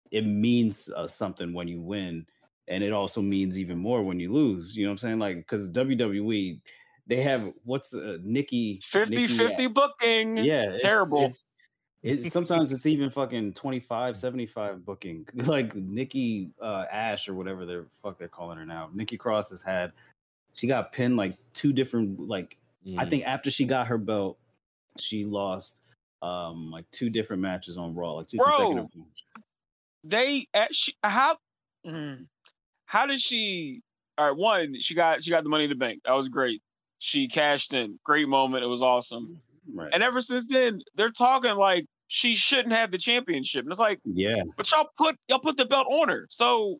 it 0.09 0.25
means 0.25 0.89
uh, 0.95 1.07
something 1.07 1.53
when 1.53 1.67
you 1.67 1.81
win, 1.81 2.25
and 2.69 2.81
it 2.81 2.93
also 2.93 3.21
means 3.21 3.57
even 3.57 3.77
more 3.77 4.03
when 4.03 4.21
you 4.21 4.31
lose. 4.31 4.75
You 4.75 4.85
know 4.85 4.91
what 4.91 4.93
I'm 4.93 4.97
saying? 4.99 5.19
Like 5.19 5.37
because 5.37 5.69
WWE, 5.71 6.61
they 7.05 7.21
have 7.21 7.51
what's 7.65 7.93
uh, 7.93 8.19
Nikki 8.23 8.79
50 8.81 9.15
Nikki 9.15 9.37
50 9.37 9.67
booking. 9.67 10.37
yeah 10.37 10.63
it's- 10.63 10.81
Terrible. 10.81 11.25
it's, 11.25 11.45
it, 12.03 12.31
sometimes 12.33 12.71
it's 12.71 12.85
even 12.85 13.09
fucking 13.09 13.53
25 13.53 14.17
75 14.17 14.85
booking 14.85 15.25
like 15.45 15.73
nikki 15.73 16.51
uh 16.61 16.83
ash 16.91 17.29
or 17.29 17.33
whatever 17.33 17.65
the 17.65 17.85
fuck 18.01 18.19
they're 18.19 18.27
calling 18.27 18.57
her 18.57 18.65
now 18.65 18.89
nikki 18.93 19.15
cross 19.15 19.49
has 19.51 19.61
had 19.61 19.93
she 20.53 20.67
got 20.67 20.91
pinned 20.91 21.15
like 21.15 21.37
two 21.53 21.71
different 21.71 22.19
like 22.27 22.57
i 22.97 23.05
Mm. 23.05 23.09
think 23.09 23.23
after 23.25 23.49
she 23.49 23.65
got 23.65 23.87
her 23.87 23.97
belt 23.97 24.37
she 24.99 25.25
lost 25.25 25.81
um 26.21 26.69
like 26.71 26.89
two 26.91 27.09
different 27.09 27.41
matches 27.41 27.77
on 27.77 27.95
raw 27.95 28.13
like 28.13 28.27
two 28.27 28.37
Bro. 28.37 28.51
consecutive 28.51 28.89
They 30.03 30.47
at 30.53 30.73
she, 30.75 30.93
how 31.03 31.37
mm, 31.85 32.27
how 32.85 33.05
did 33.05 33.19
she? 33.21 33.81
All 34.17 34.27
right, 34.29 34.37
one 34.37 34.75
she 34.79 34.93
got 34.95 35.23
she 35.23 35.31
got 35.31 35.43
the 35.43 35.49
money 35.49 35.63
in 35.63 35.69
the 35.69 35.75
bank. 35.75 36.01
That 36.05 36.11
was 36.13 36.29
great. 36.29 36.61
She 36.99 37.27
cashed 37.27 37.73
in. 37.73 37.99
Great 38.03 38.27
moment. 38.27 38.63
It 38.63 38.67
was 38.67 38.81
awesome. 38.81 39.41
right 39.73 39.89
And 39.93 40.03
ever 40.03 40.21
since 40.21 40.45
then, 40.47 40.81
they're 40.95 41.09
talking 41.11 41.55
like 41.55 41.85
she 42.07 42.35
shouldn't 42.35 42.73
have 42.73 42.91
the 42.91 42.97
championship. 42.97 43.63
And 43.63 43.71
it's 43.71 43.79
like, 43.79 43.99
yeah 44.05 44.43
but 44.57 44.69
y'all 44.71 44.89
put 44.97 45.17
y'all 45.27 45.39
put 45.39 45.57
the 45.57 45.65
belt 45.65 45.87
on 45.89 46.09
her. 46.09 46.27
So 46.29 46.79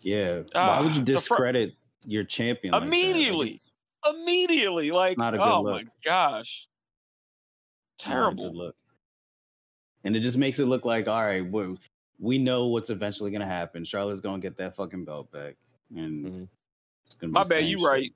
yeah 0.00 0.42
why 0.52 0.80
would 0.80 0.94
Ah, 0.94 0.94
you 0.96 1.02
discredit 1.04 1.74
your 2.06 2.24
champion 2.24 2.72
like? 2.72 2.82
Like, 2.82 3.56
Immediately. 4.08 4.90
like, 4.90 5.18
Not 5.18 5.34
a 5.34 5.38
good 5.38 5.42
oh 5.44 5.62
my 5.62 5.70
look. 5.78 5.86
gosh, 6.04 6.66
not 8.06 8.12
a 8.12 8.34
good 8.34 8.36
terrible. 8.38 8.54
look 8.56 8.74
and 10.04 10.16
it 10.16 10.20
just 10.20 10.36
makes 10.36 10.58
it 10.58 10.66
look 10.66 10.84
like 10.84 11.06
all 11.06 11.22
right 11.22 11.48
we 11.48 11.76
we 12.18 12.36
know 12.38 12.66
what's 12.66 12.90
eventually 12.90 13.30
gonna 13.30 13.46
happen 13.46 13.84
charlotte's 13.84 14.20
gonna 14.20 14.40
get 14.40 14.56
that 14.56 14.74
fucking 14.74 15.04
belt 15.04 15.30
back 15.30 15.54
and 15.94 16.24
Mhm. 16.26 16.48
it's 17.06 17.14
gonna 17.14 17.30
be 17.30 17.34
My 17.34 17.44
bad, 17.44 17.64
you 17.66 17.78
shit. 17.78 17.86
right. 17.86 18.12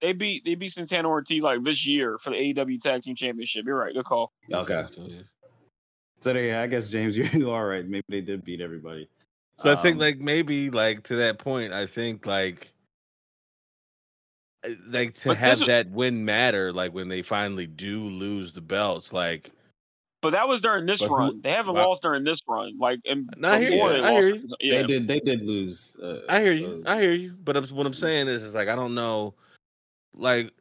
They 0.00 0.12
beat 0.12 0.44
they 0.44 0.54
beat 0.54 0.68
Santana 0.72 1.08
Ortiz 1.08 1.42
like 1.42 1.64
this 1.64 1.84
year 1.86 2.18
for 2.18 2.30
the 2.30 2.36
AEW 2.36 2.78
Tag 2.80 3.02
Team 3.02 3.16
Championship. 3.16 3.64
You're 3.66 3.78
right. 3.78 3.94
Good 3.94 4.04
call. 4.04 4.30
okay 4.52 4.84
So, 4.92 5.06
yeah. 5.06 5.22
they, 6.32 6.52
i 6.54 6.66
guess 6.68 6.88
james 6.88 7.16
you, 7.16 7.24
you 7.32 7.50
are 7.50 7.66
right 7.66 7.86
maybe 7.88 8.04
they 8.08 8.20
did 8.20 8.44
beat 8.44 8.60
everybody 8.60 9.08
So 9.58 9.72
I 9.72 9.76
think 9.76 9.94
Um, 9.94 10.00
like 10.00 10.18
maybe 10.20 10.70
like 10.70 11.02
to 11.04 11.16
that 11.16 11.38
point, 11.38 11.72
I 11.72 11.86
think 11.86 12.26
like 12.26 12.72
like 14.88 15.14
to 15.14 15.28
But 15.30 15.36
have 15.38 15.50
this 15.50 15.60
is- 15.62 15.66
that 15.66 15.90
win 15.90 16.24
matter, 16.24 16.72
like 16.72 16.92
when 16.92 17.08
they 17.08 17.22
finally 17.22 17.66
do 17.66 18.02
lose 18.08 18.52
the 18.52 18.60
belts, 18.60 19.12
like 19.12 19.50
But 20.22 20.30
that 20.30 20.48
was 20.48 20.60
during 20.60 20.86
this 20.86 21.00
But 21.00 21.08
who- 21.08 21.16
run. 21.16 21.40
They 21.42 21.50
haven't 21.52 21.74
Wow. 21.74 21.88
lost 21.88 22.02
during 22.02 22.24
this 22.24 22.40
run. 22.48 22.76
Like 22.78 23.00
and 23.04 23.28
No, 23.36 23.50
I 23.52 23.60
hear 23.60 23.70
before 23.70 23.92
you. 23.94 24.00
they 24.02 24.06
I 24.08 24.12
lost. 24.12 24.26
hear 24.26 24.34
it. 24.36 24.42
you. 24.42 24.72
Yeah. 24.72 24.80
they 24.82 24.86
did 24.86 25.08
they 25.08 25.20
did 25.20 25.42
lose 25.42 25.96
uh, 26.02 26.20
I 26.28 26.40
hear 26.40 26.52
you, 26.52 26.82
uh, 26.86 26.90
I 26.90 27.00
hear 27.00 27.12
you. 27.12 27.34
But 27.44 27.56
I'm, 27.56 27.64
what 27.68 27.86
I'm 27.86 27.94
saying 27.94 28.28
is, 28.28 28.42
is 28.42 28.54
like 28.54 28.68
I 28.68 28.74
don't 28.74 28.94
know, 28.94 29.34
like 30.14 30.52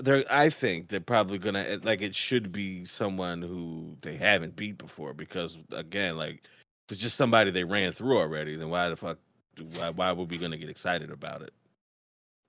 they're. 0.00 0.24
I 0.30 0.50
think 0.50 0.88
they're 0.88 0.98
probably 1.00 1.38
gonna 1.38 1.78
like 1.84 2.02
it 2.02 2.14
should 2.14 2.50
be 2.52 2.84
someone 2.86 3.40
who 3.42 3.96
they 4.00 4.16
haven't 4.16 4.56
beat 4.56 4.78
before 4.78 5.14
because 5.14 5.58
again, 5.70 6.16
like 6.16 6.42
if 6.88 6.92
it's 6.92 7.00
just 7.00 7.16
somebody 7.16 7.50
they 7.52 7.64
ran 7.64 7.92
through 7.92 8.18
already. 8.18 8.56
Then 8.56 8.68
why 8.70 8.88
the 8.88 8.96
fuck? 8.96 9.18
Why, 9.76 9.90
why 9.90 10.12
would 10.12 10.30
we 10.30 10.38
gonna 10.38 10.56
get 10.56 10.68
excited 10.68 11.10
about 11.10 11.42
it? 11.42 11.52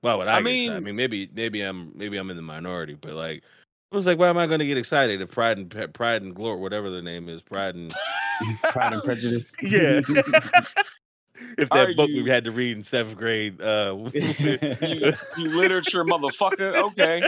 Why 0.07 0.15
would 0.15 0.27
I, 0.27 0.37
I 0.37 0.41
get 0.41 0.49
excited? 0.51 0.71
I 0.71 0.73
mean- 0.75 0.83
mean, 0.85 0.95
maybe 0.95 1.29
maybe 1.33 1.61
I'm 1.61 1.91
maybe 1.95 2.17
I'm 2.17 2.29
in 2.29 2.37
the 2.37 2.41
minority, 2.43 2.95
but 2.99 3.13
like. 3.13 3.43
I 3.89 3.95
was 3.95 4.05
like, 4.05 4.19
why 4.19 4.27
am 4.27 4.37
I 4.37 4.47
going 4.47 4.59
to 4.59 4.65
get 4.65 4.77
excited 4.77 5.21
if 5.21 5.31
Pride 5.31 5.57
and 5.57 5.93
Pride 5.93 6.21
and 6.21 6.35
Glory, 6.35 6.59
whatever 6.59 6.89
their 6.89 7.01
name 7.01 7.29
is, 7.29 7.41
Pride 7.41 7.73
and 7.75 7.93
pride 8.63 8.91
and 8.91 9.01
prejudice 9.01 9.53
yeah. 9.61 10.01
if 11.57 11.71
Are 11.71 11.87
that 11.87 11.95
book 11.95 12.09
you- 12.09 12.21
we 12.25 12.29
had 12.29 12.43
to 12.43 12.51
read 12.51 12.75
in 12.75 12.83
seventh 12.83 13.17
grade, 13.17 13.61
uh, 13.61 13.95
you, 14.13 15.13
you 15.37 15.57
literature 15.57 16.03
motherfucker. 16.03 16.75
Okay. 16.89 17.21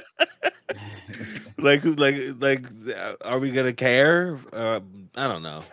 like, 1.58 1.86
like, 1.86 2.16
like, 2.40 2.66
uh, 2.94 3.14
are 3.24 3.40
we 3.40 3.52
gonna 3.52 3.72
care? 3.72 4.38
Uh, 4.52 4.82
I 5.16 5.30
don't 5.30 5.44
know. 5.44 5.64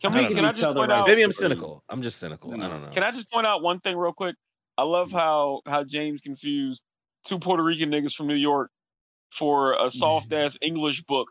Can 0.00 0.12
we? 0.12 0.20
think 0.20 0.36
Can 0.36 0.44
I 0.44 0.50
just 0.50 0.60
tell 0.60 0.72
point 0.72 0.92
out? 0.92 1.08
Maybe 1.08 1.22
I'm 1.22 1.32
cynical. 1.32 1.82
I'm 1.88 2.00
just 2.00 2.20
cynical. 2.20 2.52
I 2.54 2.56
No. 2.58 2.68
don't 2.68 2.82
know. 2.84 2.90
Can 2.90 3.02
I 3.02 3.10
just 3.10 3.28
point 3.28 3.46
out 3.46 3.60
one 3.62 3.80
thing 3.80 3.96
real 3.96 4.12
quick? 4.12 4.36
I 4.78 4.84
love 4.84 5.10
how 5.10 5.60
how 5.66 5.82
James 5.82 6.20
confused 6.20 6.82
two 7.24 7.38
Puerto 7.38 7.64
Rican 7.64 7.90
niggas 7.90 8.14
from 8.14 8.28
New 8.28 8.34
York 8.34 8.70
for 9.32 9.74
a 9.74 9.90
soft 9.90 10.32
ass 10.42 10.56
English 10.62 11.02
book. 11.02 11.28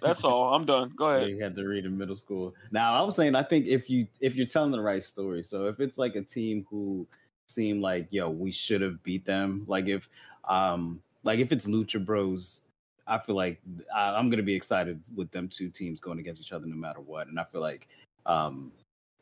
That's 0.00 0.22
all. 0.22 0.54
I'm 0.54 0.66
done. 0.66 0.92
Go 0.96 1.06
ahead. 1.06 1.30
You 1.30 1.42
had 1.42 1.56
to 1.56 1.64
read 1.64 1.84
in 1.84 1.96
middle 1.96 2.14
school. 2.14 2.54
Now 2.70 2.94
I 2.94 3.00
was 3.02 3.16
saying 3.16 3.34
I 3.34 3.42
think 3.42 3.66
if 3.66 3.88
you 3.88 4.06
if 4.20 4.36
you're 4.36 4.46
telling 4.46 4.70
the 4.70 4.80
right 4.80 5.02
story, 5.02 5.42
so 5.42 5.66
if 5.66 5.80
it's 5.80 5.96
like 5.96 6.14
a 6.14 6.22
team 6.22 6.66
who 6.70 7.06
seem 7.48 7.80
like 7.80 8.06
yo 8.10 8.28
we 8.28 8.52
should 8.52 8.82
have 8.82 9.02
beat 9.02 9.24
them, 9.24 9.64
like 9.66 9.86
if 9.86 10.08
um 10.48 11.00
like 11.24 11.40
if 11.40 11.50
it's 11.50 11.66
Lucha 11.66 12.04
Bros, 12.04 12.60
I 13.06 13.18
feel 13.18 13.36
like 13.36 13.58
I, 13.92 14.10
I'm 14.10 14.28
gonna 14.28 14.42
be 14.42 14.54
excited 14.54 15.00
with 15.16 15.30
them 15.30 15.48
two 15.48 15.70
teams 15.70 15.98
going 15.98 16.18
against 16.18 16.42
each 16.42 16.52
other 16.52 16.66
no 16.66 16.76
matter 16.76 17.00
what, 17.00 17.26
and 17.28 17.40
I 17.40 17.44
feel 17.44 17.62
like 17.62 17.88
um 18.26 18.70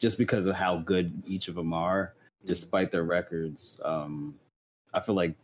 just 0.00 0.18
because 0.18 0.46
of 0.46 0.56
how 0.56 0.78
good 0.78 1.22
each 1.26 1.48
of 1.48 1.54
them 1.54 1.72
are, 1.72 2.12
despite 2.46 2.90
their 2.90 3.04
records, 3.04 3.80
um 3.84 4.34
I 4.94 5.00
feel 5.00 5.14
like 5.14 5.34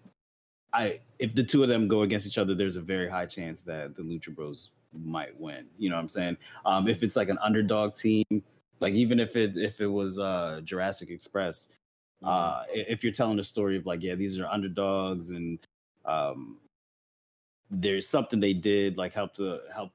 I 0.72 1.00
if 1.18 1.34
the 1.34 1.44
two 1.44 1.62
of 1.62 1.68
them 1.68 1.88
go 1.88 2.02
against 2.02 2.26
each 2.26 2.38
other, 2.38 2.54
there's 2.54 2.76
a 2.76 2.80
very 2.80 3.08
high 3.10 3.26
chance 3.26 3.62
that 3.62 3.94
the 3.96 4.02
Lucha 4.02 4.34
Bros 4.34 4.70
might 5.04 5.38
win. 5.38 5.66
You 5.78 5.90
know 5.90 5.96
what 5.96 6.02
I'm 6.02 6.08
saying? 6.08 6.36
Um, 6.64 6.88
if 6.88 7.02
it's 7.02 7.16
like 7.16 7.28
an 7.28 7.38
underdog 7.42 7.94
team, 7.94 8.24
like 8.80 8.94
even 8.94 9.20
if 9.20 9.36
it 9.36 9.56
if 9.56 9.80
it 9.80 9.86
was 9.86 10.18
uh, 10.18 10.60
Jurassic 10.64 11.10
Express, 11.10 11.68
Mm-hmm. 12.22 12.30
uh, 12.30 12.62
if 12.72 13.02
you're 13.02 13.12
telling 13.12 13.40
a 13.40 13.44
story 13.44 13.76
of 13.76 13.84
like 13.84 14.00
yeah 14.00 14.14
these 14.14 14.38
are 14.38 14.46
underdogs 14.46 15.30
and 15.30 15.58
um, 16.04 16.58
there's 17.68 18.08
something 18.08 18.38
they 18.38 18.52
did 18.52 18.96
like 18.96 19.12
helped 19.12 19.36
to 19.36 19.58
help 19.74 19.90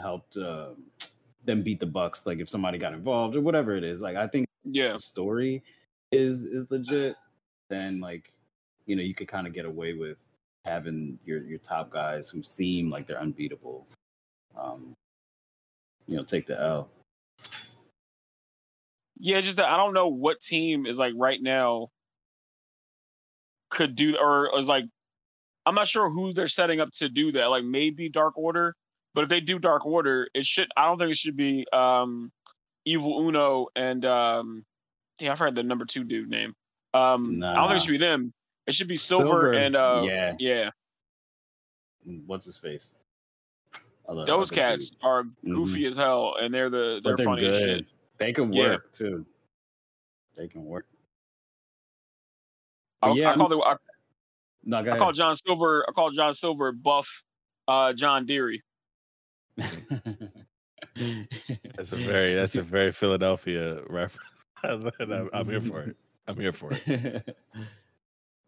helped 0.00 0.36
uh, 0.36 0.68
them 1.44 1.62
beat 1.62 1.80
the 1.80 1.86
Bucks. 1.86 2.24
Like 2.24 2.38
if 2.38 2.48
somebody 2.48 2.78
got 2.78 2.92
involved 2.92 3.34
or 3.34 3.40
whatever 3.40 3.74
it 3.76 3.82
is, 3.82 4.00
like 4.00 4.16
I 4.16 4.28
think 4.28 4.46
Yeah. 4.64 4.92
the 4.92 4.98
story 5.00 5.64
is 6.12 6.44
is 6.44 6.70
legit, 6.70 7.16
then 7.68 8.00
like 8.00 8.32
you 8.86 8.96
know 8.96 9.02
you 9.02 9.14
could 9.14 9.28
kind 9.28 9.46
of 9.46 9.52
get 9.52 9.64
away 9.64 9.94
with 9.94 10.18
having 10.64 11.18
your 11.24 11.42
your 11.42 11.58
top 11.58 11.90
guys 11.90 12.28
who 12.28 12.42
seem 12.42 12.90
like 12.90 13.06
they're 13.06 13.20
unbeatable. 13.20 13.86
Um, 14.58 14.94
you 16.06 16.16
know, 16.16 16.24
take 16.24 16.46
the 16.46 16.60
L. 16.60 16.88
Yeah, 19.18 19.40
just 19.40 19.60
I 19.60 19.76
don't 19.76 19.94
know 19.94 20.08
what 20.08 20.40
team 20.40 20.86
is 20.86 20.98
like 20.98 21.12
right 21.16 21.40
now 21.40 21.88
could 23.70 23.94
do 23.94 24.16
or 24.20 24.58
is 24.58 24.66
like 24.66 24.84
I'm 25.66 25.74
not 25.74 25.88
sure 25.88 26.10
who 26.10 26.32
they're 26.32 26.48
setting 26.48 26.80
up 26.80 26.90
to 26.94 27.08
do 27.08 27.30
that. 27.32 27.46
Like 27.46 27.64
maybe 27.64 28.08
Dark 28.08 28.36
Order, 28.36 28.74
but 29.14 29.22
if 29.24 29.28
they 29.28 29.40
do 29.40 29.58
Dark 29.58 29.86
Order, 29.86 30.28
it 30.34 30.46
should 30.46 30.68
I 30.76 30.86
don't 30.86 30.98
think 30.98 31.12
it 31.12 31.18
should 31.18 31.36
be 31.36 31.66
um 31.72 32.32
Evil 32.84 33.28
Uno 33.28 33.68
and 33.76 34.04
um 34.04 34.64
damn 35.20 35.32
I 35.32 35.36
forgot 35.36 35.54
the 35.54 35.62
number 35.62 35.84
two 35.84 36.02
dude 36.02 36.28
name. 36.28 36.54
Um 36.94 37.40
I 37.44 37.54
don't 37.54 37.68
think 37.68 37.80
it 37.80 37.84
should 37.84 37.92
be 37.92 37.98
them. 37.98 38.32
It 38.66 38.74
should 38.74 38.88
be 38.88 38.96
Silver, 38.96 39.52
and 39.52 39.76
uh 39.76 40.02
yeah, 40.04 40.34
yeah. 40.38 40.70
what's 42.26 42.44
his 42.44 42.56
face? 42.56 42.96
Other- 44.08 44.24
Those 44.24 44.50
cats 44.50 44.90
dude. 44.90 44.98
are 45.04 45.24
goofy 45.44 45.86
as 45.86 45.96
hell 45.96 46.34
and 46.40 46.52
they're 46.52 46.70
the 46.70 47.00
they're, 47.04 47.14
they're 47.16 47.24
funny 47.24 47.46
as 47.46 47.56
shit. 47.58 47.66
good. 47.78 47.86
They 48.18 48.32
can 48.32 48.52
Yeah. 48.52 48.70
work 48.70 48.92
too. 48.92 49.24
They 50.36 50.48
can 50.48 50.64
work. 50.64 50.86
I, 53.02 53.12
yeah, 53.12 53.30
I 53.30 53.34
call 53.36 53.48
the 53.48 53.58
I, 53.60 53.76
no, 54.64 54.78
I 54.78 54.98
call 54.98 55.12
John 55.12 55.36
Silver 55.36 55.84
I 55.88 55.92
call 55.92 56.10
John 56.10 56.34
Silver 56.34 56.72
buff 56.72 57.22
uh 57.68 57.92
John 57.92 58.26
Deary. 58.26 58.62
That's 61.76 61.92
a 61.92 61.96
very 61.96 62.34
that's 62.34 62.56
a 62.56 62.62
very 62.62 62.92
Philadelphia 62.92 63.80
reference. 63.88 64.29
I'm, 64.64 65.30
I'm 65.32 65.48
here 65.48 65.60
for 65.60 65.82
it. 65.82 65.96
I'm 66.28 66.36
here 66.36 66.52
for 66.52 66.70
it. 66.86 67.36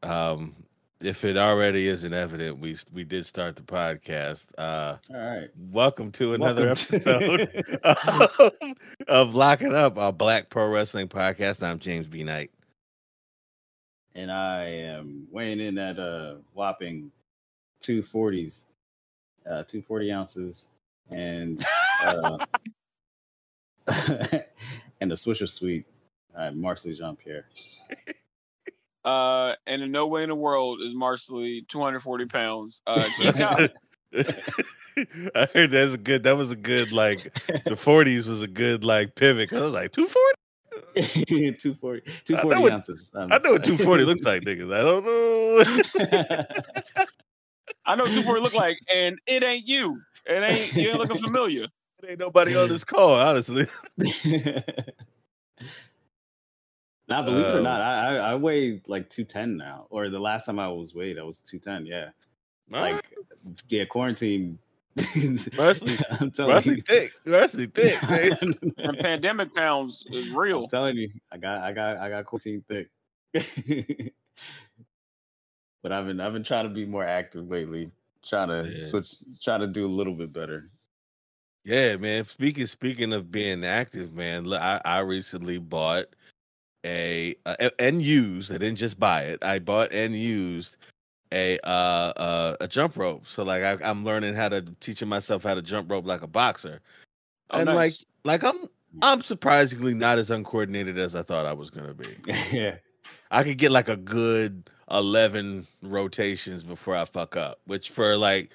Um, 0.05 0.57
if 1.01 1.23
it 1.25 1.37
already 1.37 1.87
isn't 1.87 2.13
evident, 2.13 2.59
we 2.59 2.77
we 2.93 3.05
did 3.05 3.25
start 3.25 3.55
the 3.55 3.63
podcast. 3.63 4.47
Uh, 4.59 4.97
All 5.15 5.17
right. 5.17 5.49
welcome 5.71 6.11
to 6.13 6.35
another 6.35 6.67
Welcome 6.67 6.97
episode 6.97 7.37
to- 7.53 7.89
of, 8.41 8.53
of 9.07 9.35
Lock 9.37 9.63
It 9.63 9.73
Up, 9.73 9.97
a 9.97 10.11
Black 10.11 10.51
Pro 10.51 10.69
Wrestling 10.69 11.07
podcast. 11.07 11.63
I'm 11.63 11.79
James 11.79 12.09
B. 12.09 12.25
Knight. 12.25 12.51
and 14.17 14.33
I 14.33 14.65
am 14.65 15.29
weighing 15.31 15.61
in 15.61 15.79
at 15.79 16.01
a 16.01 16.39
whopping 16.53 17.13
two 17.81 18.03
forties, 18.03 18.65
uh, 19.49 19.63
two 19.63 19.83
forty 19.83 20.11
ounces, 20.11 20.67
and 21.11 21.65
uh, 22.05 22.39
and 23.87 25.13
a 25.13 25.15
Swisher 25.15 25.49
Sweet. 25.49 25.87
I'm 26.37 26.61
Marcelly 26.61 26.95
Jean 26.95 27.17
Pierre. 27.17 27.47
Uh, 29.05 29.55
and 29.67 29.83
in 29.83 29.91
no 29.91 30.07
way 30.07 30.23
in 30.23 30.29
the 30.29 30.35
world 30.35 30.81
is 30.81 30.95
Marcelly 30.95 31.67
240 31.69 32.27
pounds. 32.27 32.81
Uh, 32.87 33.03
keep. 33.17 33.35
I 35.35 35.49
heard 35.53 35.73
that's 35.73 35.95
a 35.95 35.99
good. 35.99 36.23
That 36.23 36.37
was 36.37 36.53
a 36.53 36.57
good 36.57 36.93
like 36.93 37.35
the 37.65 37.71
40s 37.75 38.27
was 38.27 38.43
a 38.43 38.47
good 38.47 38.85
like 38.85 39.17
pivot. 39.17 39.53
I 39.53 39.61
was 39.61 39.73
like 39.73 39.91
240. 39.91 41.53
240, 41.55 42.03
I 42.07 42.11
240 42.25 42.61
what- 42.63 42.73
ounces. 42.73 43.11
Um, 43.15 43.33
I 43.33 43.39
know 43.39 43.53
what 43.53 43.65
240 43.65 44.05
looks 44.05 44.23
like, 44.23 44.43
niggas. 44.43 44.73
I 44.73 44.83
don't 44.83 45.05
know. 45.05 45.65
I 47.87 47.97
know 47.97 48.05
what 48.05 48.13
240 48.13 48.41
look 48.41 48.55
like, 48.55 48.79
and 48.95 49.19
it 49.27 49.43
ain't 49.43 49.67
you. 49.67 50.01
It 50.27 50.49
ain't 50.49 50.73
you 50.75 50.91
ain't 50.91 51.01
looking 51.01 51.19
familiar. 51.19 51.67
Ain't 52.09 52.21
nobody 52.21 52.55
on 52.55 52.69
this 52.69 52.85
call, 52.85 53.15
honestly. 53.15 53.67
Now, 57.13 57.23
believe 57.23 57.45
it 57.45 57.55
or 57.55 57.59
Um, 57.59 57.65
not, 57.65 57.81
I, 57.83 58.17
I 58.17 58.33
I 58.33 58.35
weigh 58.37 58.81
like 58.87 59.11
210 59.11 59.57
now. 59.59 59.87
Or 59.91 60.09
the 60.09 60.19
last 60.19 60.47
time 60.47 60.59
I 60.59 60.69
was 60.69 60.95
weighed, 60.95 61.19
I 61.19 61.23
was 61.23 61.39
210. 61.39 61.85
Yeah. 61.87 62.11
Like, 62.71 63.05
yeah, 63.69 63.85
quarantine. 63.85 64.59
Marcelly- 65.59 65.99
I'm 66.21 66.31
telling 66.31 66.55
Rusty 66.55 66.71
you. 66.77 66.83
thick. 66.83 67.13
Rusty 67.27 67.67
thick. 67.67 67.99
And 68.79 68.99
pandemic 68.99 69.55
pounds 69.55 70.07
is 70.11 70.31
real. 70.31 70.63
I'm 70.63 70.69
telling 70.69 70.97
you, 70.97 71.11
I 71.31 71.37
got, 71.37 71.61
I 71.63 71.73
got, 71.73 71.97
I 71.99 72.09
got 72.09 72.25
quarantine 72.25 72.65
thick. 72.69 72.89
but 75.83 75.93
I've 75.93 76.07
been, 76.07 76.21
I've 76.21 76.33
been 76.33 76.45
trying 76.45 76.65
to 76.69 76.75
be 76.75 76.87
more 76.87 77.05
active 77.05 77.49
lately. 77.49 77.91
Trying 78.25 78.49
to 78.49 78.71
Yeah. 78.71 78.87
switch, 78.87 79.15
trying 79.43 79.61
to 79.61 79.67
do 79.67 79.85
a 79.87 79.89
little 79.93 80.15
bit 80.15 80.33
better. 80.33 80.71
Yeah, 81.65 81.97
man. 81.97 82.25
Speaking 82.25 82.67
speaking 82.67 83.13
of 83.13 83.31
being 83.33 83.65
active, 83.65 84.13
man, 84.15 84.53
I, 84.53 84.81
I 84.85 84.99
recently 85.01 85.59
bought 85.59 86.07
a, 86.85 87.37
uh 87.47 87.71
and 87.79 88.03
used. 88.03 88.51
I 88.51 88.59
didn't 88.59 88.77
just 88.77 88.99
buy 88.99 89.23
it. 89.25 89.43
I 89.45 89.59
bought 89.59 89.93
and 89.93 90.17
used 90.17 90.77
a 91.33 91.59
uh, 91.65 92.13
uh 92.17 92.57
a 92.61 92.69
jump 92.69 92.97
rope. 92.97 93.27
So 93.27 93.43
like 93.43 93.63
I, 93.63 93.79
I'm 93.89 94.05
learning 94.05 94.35
how 94.35 94.49
to 94.49 94.63
teaching 94.81 95.09
myself 95.09 95.45
how 95.45 95.55
to 95.55 95.63
jump 95.63 95.91
rope 95.91 96.07
like 96.07 96.23
a 96.23 96.27
boxer. 96.27 96.81
Oh, 97.51 97.59
and 97.59 97.67
nice. 97.67 97.75
like 98.25 98.43
like 98.43 98.55
I'm 98.55 98.69
I'm 99.01 99.23
surprisingly 99.23 99.95
not 99.95 100.19
as 100.19 100.31
uncoordinated 100.31 100.99
as 100.99 101.17
I 101.17 101.23
thought 101.23 101.47
I 101.47 101.53
was 101.53 101.71
gonna 101.71 101.95
be. 101.95 102.17
yeah. 102.53 102.77
I 103.31 103.43
could 103.45 103.59
get 103.59 103.73
like 103.73 103.89
a 103.89 103.97
good 103.97 104.69
eleven 104.91 105.67
rotations 105.83 106.63
before 106.63 106.95
I 106.97 107.05
fuck 107.05 107.37
up, 107.37 107.61
which 107.67 107.91
for 107.91 108.17
like 108.17 108.51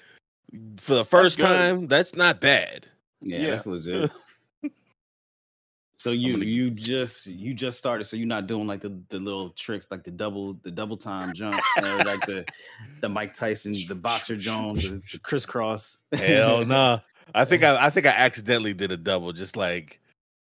for 0.76 0.94
the 0.94 1.04
first 1.04 1.38
good. 1.38 1.44
time, 1.46 1.86
that's 1.88 2.14
not 2.14 2.40
bad. 2.40 2.86
Yeah, 3.20 3.38
Yeah. 3.38 3.50
that's 3.50 3.66
legit. 3.66 4.10
So 5.98 6.12
you 6.12 6.34
gonna- 6.34 6.44
you 6.44 6.70
just 6.70 7.26
you 7.26 7.54
just 7.54 7.76
started, 7.76 8.04
so 8.04 8.16
you're 8.16 8.26
not 8.26 8.46
doing 8.46 8.68
like 8.68 8.80
the, 8.80 9.00
the 9.08 9.18
little 9.18 9.50
tricks 9.50 9.88
like 9.90 10.04
the 10.04 10.12
double 10.12 10.54
the 10.62 10.70
double 10.70 10.96
time 10.96 11.34
jump 11.34 11.60
or 11.76 12.04
like 12.04 12.24
the 12.24 12.44
the 13.00 13.08
Mike 13.08 13.34
Tyson 13.34 13.74
the 13.88 13.96
boxer 13.96 14.36
Jones 14.36 14.84
the, 14.88 15.02
the 15.12 15.18
crisscross. 15.18 15.98
Hell 16.12 16.64
no. 16.64 17.00
I 17.34 17.44
think 17.44 17.64
I, 17.64 17.86
I 17.86 17.90
think 17.90 18.06
I 18.06 18.10
accidentally 18.10 18.74
did 18.74 18.92
a 18.92 18.96
double 18.96 19.32
just 19.32 19.56
like 19.56 20.00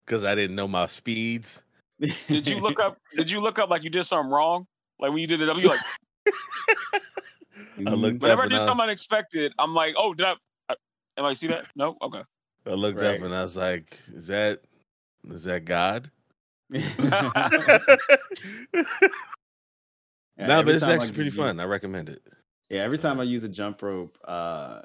because 0.06 0.24
I 0.24 0.34
didn't 0.34 0.56
know 0.56 0.66
my 0.66 0.86
speeds. 0.86 1.60
Did 2.00 2.48
you 2.48 2.58
look 2.58 2.80
up? 2.80 2.98
Did 3.14 3.30
you 3.30 3.40
look 3.40 3.58
up 3.58 3.68
like 3.68 3.84
you 3.84 3.90
did 3.90 4.04
something 4.04 4.30
wrong? 4.32 4.66
Like 4.98 5.10
when 5.10 5.18
you 5.18 5.26
did 5.26 5.40
the 5.40 5.46
W, 5.46 5.68
like 5.68 5.80
I 6.26 7.90
looked 7.90 8.16
mm-hmm. 8.16 8.22
whenever 8.22 8.42
I 8.42 8.44
up 8.46 8.50
do 8.50 8.56
and 8.56 8.62
I, 8.62 8.66
something 8.66 8.84
unexpected, 8.84 9.52
I'm 9.58 9.74
like, 9.74 9.94
oh, 9.98 10.14
did 10.14 10.26
I? 10.26 10.34
I 10.70 10.74
Am 11.18 11.24
I 11.26 11.34
see 11.34 11.48
that? 11.48 11.66
No. 11.76 11.96
Okay. 12.02 12.22
I 12.66 12.70
looked 12.70 12.98
Right. 12.98 13.16
up 13.16 13.22
and 13.22 13.34
I 13.34 13.42
was 13.42 13.56
like, 13.56 13.98
is 14.12 14.26
that 14.28 14.62
is 15.30 15.44
that 15.44 15.64
God? 15.64 16.10
No, 20.36 20.62
but 20.64 20.74
it's 20.74 20.84
actually 20.84 21.12
pretty 21.12 21.30
fun. 21.30 21.60
I 21.60 21.64
recommend 21.64 22.08
it. 22.08 22.22
Yeah, 22.68 22.82
every 22.82 22.98
time 22.98 23.20
I 23.20 23.22
use 23.22 23.44
a 23.44 23.48
jump 23.48 23.80
rope, 23.82 24.18
uh 24.24 24.80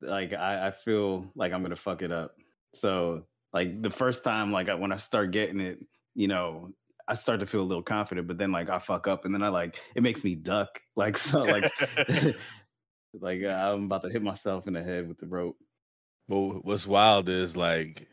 like 0.00 0.32
I, 0.32 0.68
I 0.68 0.70
feel 0.72 1.30
like 1.34 1.52
I'm 1.52 1.62
gonna 1.62 1.76
fuck 1.76 2.02
it 2.02 2.12
up. 2.12 2.34
So 2.74 3.24
like 3.52 3.82
the 3.82 3.90
first 3.90 4.24
time, 4.24 4.52
like 4.52 4.68
I, 4.68 4.74
when 4.74 4.92
I 4.92 4.96
start 4.96 5.30
getting 5.30 5.60
it, 5.60 5.78
you 6.14 6.28
know, 6.28 6.70
I 7.08 7.14
start 7.14 7.40
to 7.40 7.46
feel 7.46 7.62
a 7.62 7.64
little 7.64 7.82
confident, 7.82 8.26
but 8.26 8.38
then 8.38 8.52
like 8.52 8.68
I 8.68 8.78
fuck 8.78 9.06
up 9.06 9.24
and 9.24 9.34
then 9.34 9.42
I 9.42 9.48
like 9.48 9.80
it 9.94 10.02
makes 10.02 10.24
me 10.24 10.34
duck. 10.34 10.80
Like 10.94 11.16
so 11.16 11.42
like 11.42 11.72
like 13.18 13.42
uh, 13.42 13.72
I'm 13.72 13.84
about 13.84 14.02
to 14.02 14.10
hit 14.10 14.22
myself 14.22 14.66
in 14.66 14.74
the 14.74 14.82
head 14.82 15.08
with 15.08 15.16
the 15.16 15.26
rope. 15.26 15.56
But 16.28 16.66
what's 16.66 16.86
wild 16.86 17.30
is 17.30 17.56
like 17.56 18.06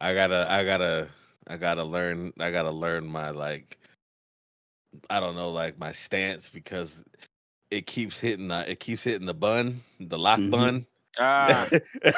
I 0.00 0.14
gotta, 0.14 0.46
I 0.50 0.64
gotta, 0.64 1.08
I 1.46 1.56
gotta 1.56 1.84
learn. 1.84 2.32
I 2.38 2.50
gotta 2.50 2.70
learn 2.70 3.06
my 3.06 3.30
like. 3.30 3.78
I 5.10 5.20
don't 5.20 5.36
know, 5.36 5.50
like 5.50 5.78
my 5.78 5.92
stance 5.92 6.48
because 6.48 6.96
it 7.70 7.86
keeps 7.86 8.16
hitting. 8.16 8.48
The, 8.48 8.70
it 8.70 8.80
keeps 8.80 9.02
hitting 9.04 9.26
the 9.26 9.34
bun, 9.34 9.82
the 10.00 10.18
lock 10.18 10.40
Mhm. 10.40 10.50
bun. 10.50 10.86
Ah, 11.18 11.66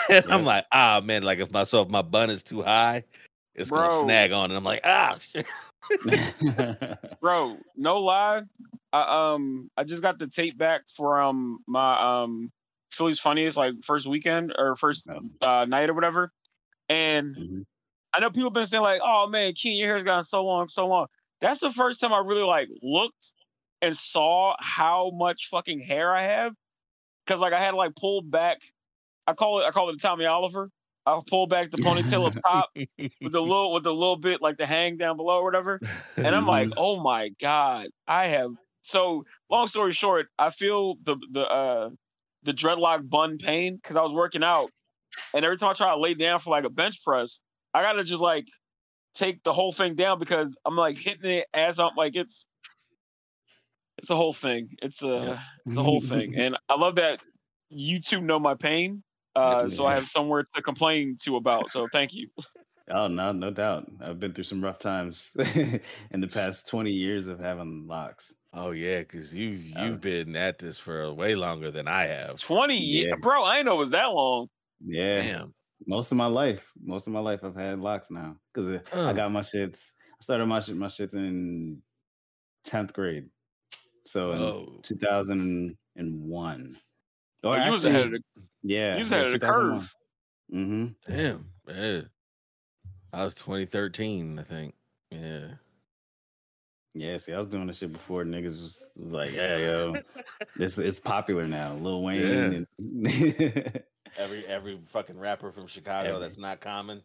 and 0.09 0.33
I'm 0.33 0.45
like, 0.45 0.67
ah, 0.73 1.01
man, 1.03 1.23
like 1.23 1.39
if 1.39 1.51
my 1.51 1.65
so 1.65 1.83
if 1.83 1.89
my 1.89 2.03
bun 2.03 2.31
is 2.31 2.43
too 2.43 2.63
high, 2.63 3.05
it's 3.55 3.71
Bro. 3.71 3.79
gonna 3.79 3.91
snag 3.91 4.33
on, 4.33 4.51
and 4.51 4.57
I'm 4.57 4.65
like, 4.65 4.81
ah. 4.85 5.19
bro, 7.21 7.57
no 7.77 7.99
lie. 8.01 8.43
I 8.93 9.35
um 9.35 9.71
I 9.77 9.85
just 9.85 10.03
got 10.03 10.19
the 10.19 10.27
tape 10.27 10.59
back 10.59 10.83
from 10.95 11.59
my 11.67 12.25
um 12.25 12.51
Philly's 12.93 13.21
funniest 13.21 13.57
like 13.57 13.75
first 13.85 14.07
weekend 14.07 14.55
or 14.59 14.77
first 14.77 15.09
uh, 15.41 15.65
night 15.67 15.91
or 15.91 15.95
whatever. 15.95 16.33
And 16.91 17.37
mhm. 17.37 17.65
I 18.13 18.19
know 18.19 18.31
people 18.31 18.51
have 18.51 18.53
been 18.53 18.67
saying 18.67 18.83
like, 18.83 19.01
"Oh 19.03 19.29
man, 19.29 19.53
Keen, 19.55 19.79
your 19.79 19.89
hair's 19.89 20.03
gotten 20.03 20.25
so 20.25 20.45
long, 20.45 20.69
so 20.69 20.87
long." 20.87 21.07
That's 21.41 21.61
the 21.61 21.71
first 21.71 22.01
time 22.01 22.13
I 22.13 22.19
really 22.19 22.43
like 22.43 22.69
looked 22.83 23.33
and 23.81 23.97
saw 23.97 24.57
how 24.59 25.11
much 25.15 25.49
fucking 25.51 25.81
hair 25.81 26.15
I 26.15 26.25
have. 26.25 26.53
Cause 27.27 27.41
like 27.41 27.53
I 27.53 27.63
had 27.63 27.75
like 27.75 27.95
pulled 27.95 28.31
back. 28.31 28.59
I 29.27 29.35
call 29.35 29.61
it 29.61 29.65
I 29.65 29.71
call 29.71 29.89
it 29.91 29.95
a 29.95 29.99
Tommy 29.99 30.27
Oliver. 30.27 30.69
I 31.07 31.21
pull 31.27 31.47
back 31.47 31.71
the 31.71 31.79
ponytail 31.79 32.27
up 32.27 32.43
top 32.43 32.71
with 32.77 33.33
the 33.33 33.41
little 33.41 33.73
with 33.73 33.85
the 33.85 33.95
little 33.95 34.17
bit 34.17 34.43
like 34.43 34.59
the 34.59 34.67
hang 34.67 34.97
down 34.97 35.17
below 35.17 35.39
or 35.39 35.45
whatever. 35.45 35.81
And 36.17 36.27
I'm 36.27 36.47
like, 36.47 36.71
oh 36.77 37.01
my 37.01 37.31
god, 37.41 37.87
I 38.07 38.27
have. 38.27 38.51
So 38.83 39.25
long 39.49 39.69
story 39.69 39.93
short, 39.93 40.27
I 40.39 40.51
feel 40.51 40.97
the 41.05 41.17
the 41.31 41.43
uh 41.43 41.91
the 42.43 42.53
dreadlock 42.53 43.09
bun 43.09 43.39
pain 43.39 43.77
because 43.77 43.97
I 43.97 44.03
was 44.03 44.13
working 44.13 44.43
out, 44.43 44.71
and 45.35 45.45
every 45.45 45.57
time 45.57 45.71
I 45.71 45.73
try 45.75 45.91
to 45.91 45.97
lay 46.01 46.15
down 46.15 46.39
for 46.39 46.51
like 46.51 46.65
a 46.65 46.71
bench 46.71 47.03
press, 47.05 47.41
I 47.75 47.83
gotta 47.83 48.05
just 48.05 48.23
like 48.23 48.47
take 49.15 49.43
the 49.43 49.53
whole 49.53 49.73
thing 49.73 49.95
down 49.97 50.19
because 50.19 50.57
I'm 50.65 50.77
like 50.77 50.97
hitting 50.99 51.31
it 51.31 51.47
as 51.55 51.79
I'm 51.79 51.95
like 51.97 52.17
it's 52.17 52.47
it's 53.99 54.11
a 54.11 54.17
whole 54.17 54.33
thing. 54.33 54.77
It's 54.83 55.03
a 55.03 55.07
Yeah. 55.07 55.43
it's 55.67 55.77
a 55.77 55.83
whole 55.83 56.01
thing, 56.01 56.35
and 56.39 56.57
I 56.69 56.75
love 56.77 56.97
that 56.97 57.23
you 57.69 58.01
two 58.01 58.21
know 58.21 58.39
my 58.39 58.55
pain. 58.55 59.03
Uh, 59.37 59.69
so 59.69 59.87
I 59.87 59.95
have 59.95 60.09
somewhere 60.09 60.45
to 60.57 60.63
complain 60.63 61.17
to 61.23 61.37
about. 61.37 61.71
So 61.71 61.87
thank 61.93 62.13
you. 62.15 62.29
Oh 62.93 63.07
no, 63.07 63.31
no 63.31 63.53
doubt. 63.53 63.89
I've 64.01 64.19
been 64.19 64.33
through 64.33 64.43
some 64.45 64.65
rough 64.65 64.81
times 64.81 65.31
in 66.11 66.19
the 66.21 66.27
past 66.27 66.67
twenty 66.67 66.91
years 66.91 67.29
of 67.29 67.39
having 67.39 67.87
locks. 67.87 68.35
oh 68.53 68.73
yeah, 68.73 68.99
because 68.99 69.33
you've 69.33 69.77
Uh, 69.77 69.85
you've 69.85 70.01
been 70.01 70.35
at 70.35 70.59
this 70.59 70.77
for 70.77 71.13
way 71.15 71.37
longer 71.37 71.71
than 71.71 71.87
I 71.87 72.09
have. 72.09 72.41
Twenty 72.41 72.79
years, 72.79 73.07
Yeah. 73.11 73.15
bro. 73.21 73.45
I 73.45 73.59
didn't 73.59 73.67
know 73.67 73.75
it 73.77 73.79
was 73.79 73.91
that 73.93 74.07
long. 74.07 74.49
Yeah, 74.85 75.23
Damn. 75.23 75.55
most 75.87 76.11
of 76.11 76.17
my 76.17 76.27
life, 76.27 76.71
most 76.83 77.07
of 77.07 77.13
my 77.13 77.21
life, 77.21 77.41
I've 77.45 77.55
had 77.57 77.81
locks 77.81 78.11
now 78.11 78.37
because 78.53 78.81
I 78.93 79.13
got 79.13 79.31
my 79.33 79.41
shits. 79.41 79.79
I 80.13 80.23
started 80.23 80.47
my 80.47 80.61
shit, 80.61 80.77
my 80.77 80.87
shits 80.89 81.15
in 81.15 81.83
tenth 82.65 82.93
grade, 82.93 83.29
so 84.07 84.33
in 84.33 84.41
Oh. 84.43 84.81
two 84.83 84.97
thousand 84.97 85.77
and 85.97 86.23
one. 86.25 86.77
Oh, 87.45 87.55
you 87.55 87.71
was 87.71 87.85
ahead 87.85 88.07
of 88.07 88.13
the 88.13 88.21
yeah, 88.63 88.93
you 88.95 88.99
was 88.99 89.13
ahead 89.13 89.27
of 89.27 89.33
the 89.33 89.39
curve. 89.39 89.95
Mm-hmm. 90.53 90.87
Damn. 91.11 91.47
Yeah. 91.69 92.01
I 93.13 93.25
was 93.25 93.35
2013, 93.35 94.39
I 94.39 94.43
think. 94.43 94.75
Yeah. 95.11 95.49
Yeah, 96.95 97.19
see, 97.19 97.33
I 97.33 97.39
was 97.39 97.47
doing 97.47 97.67
this 97.67 97.79
shit 97.79 97.93
before 97.93 98.25
niggas 98.25 98.61
was, 98.61 98.83
was 98.97 99.13
like, 99.13 99.35
yeah, 99.35 99.57
yo, 99.57 99.95
this 100.57 100.77
it's 100.77 100.99
popular 100.99 101.47
now. 101.47 101.75
Lil 101.75 102.03
Wayne 102.03 102.67
and 102.83 103.07
Every 104.17 104.47
every 104.47 104.81
fucking 104.89 105.19
rapper 105.19 105.53
from 105.53 105.67
Chicago 105.67 106.09
Every- 106.11 106.21
that's 106.21 106.39
not 106.39 106.61
common. 106.61 107.03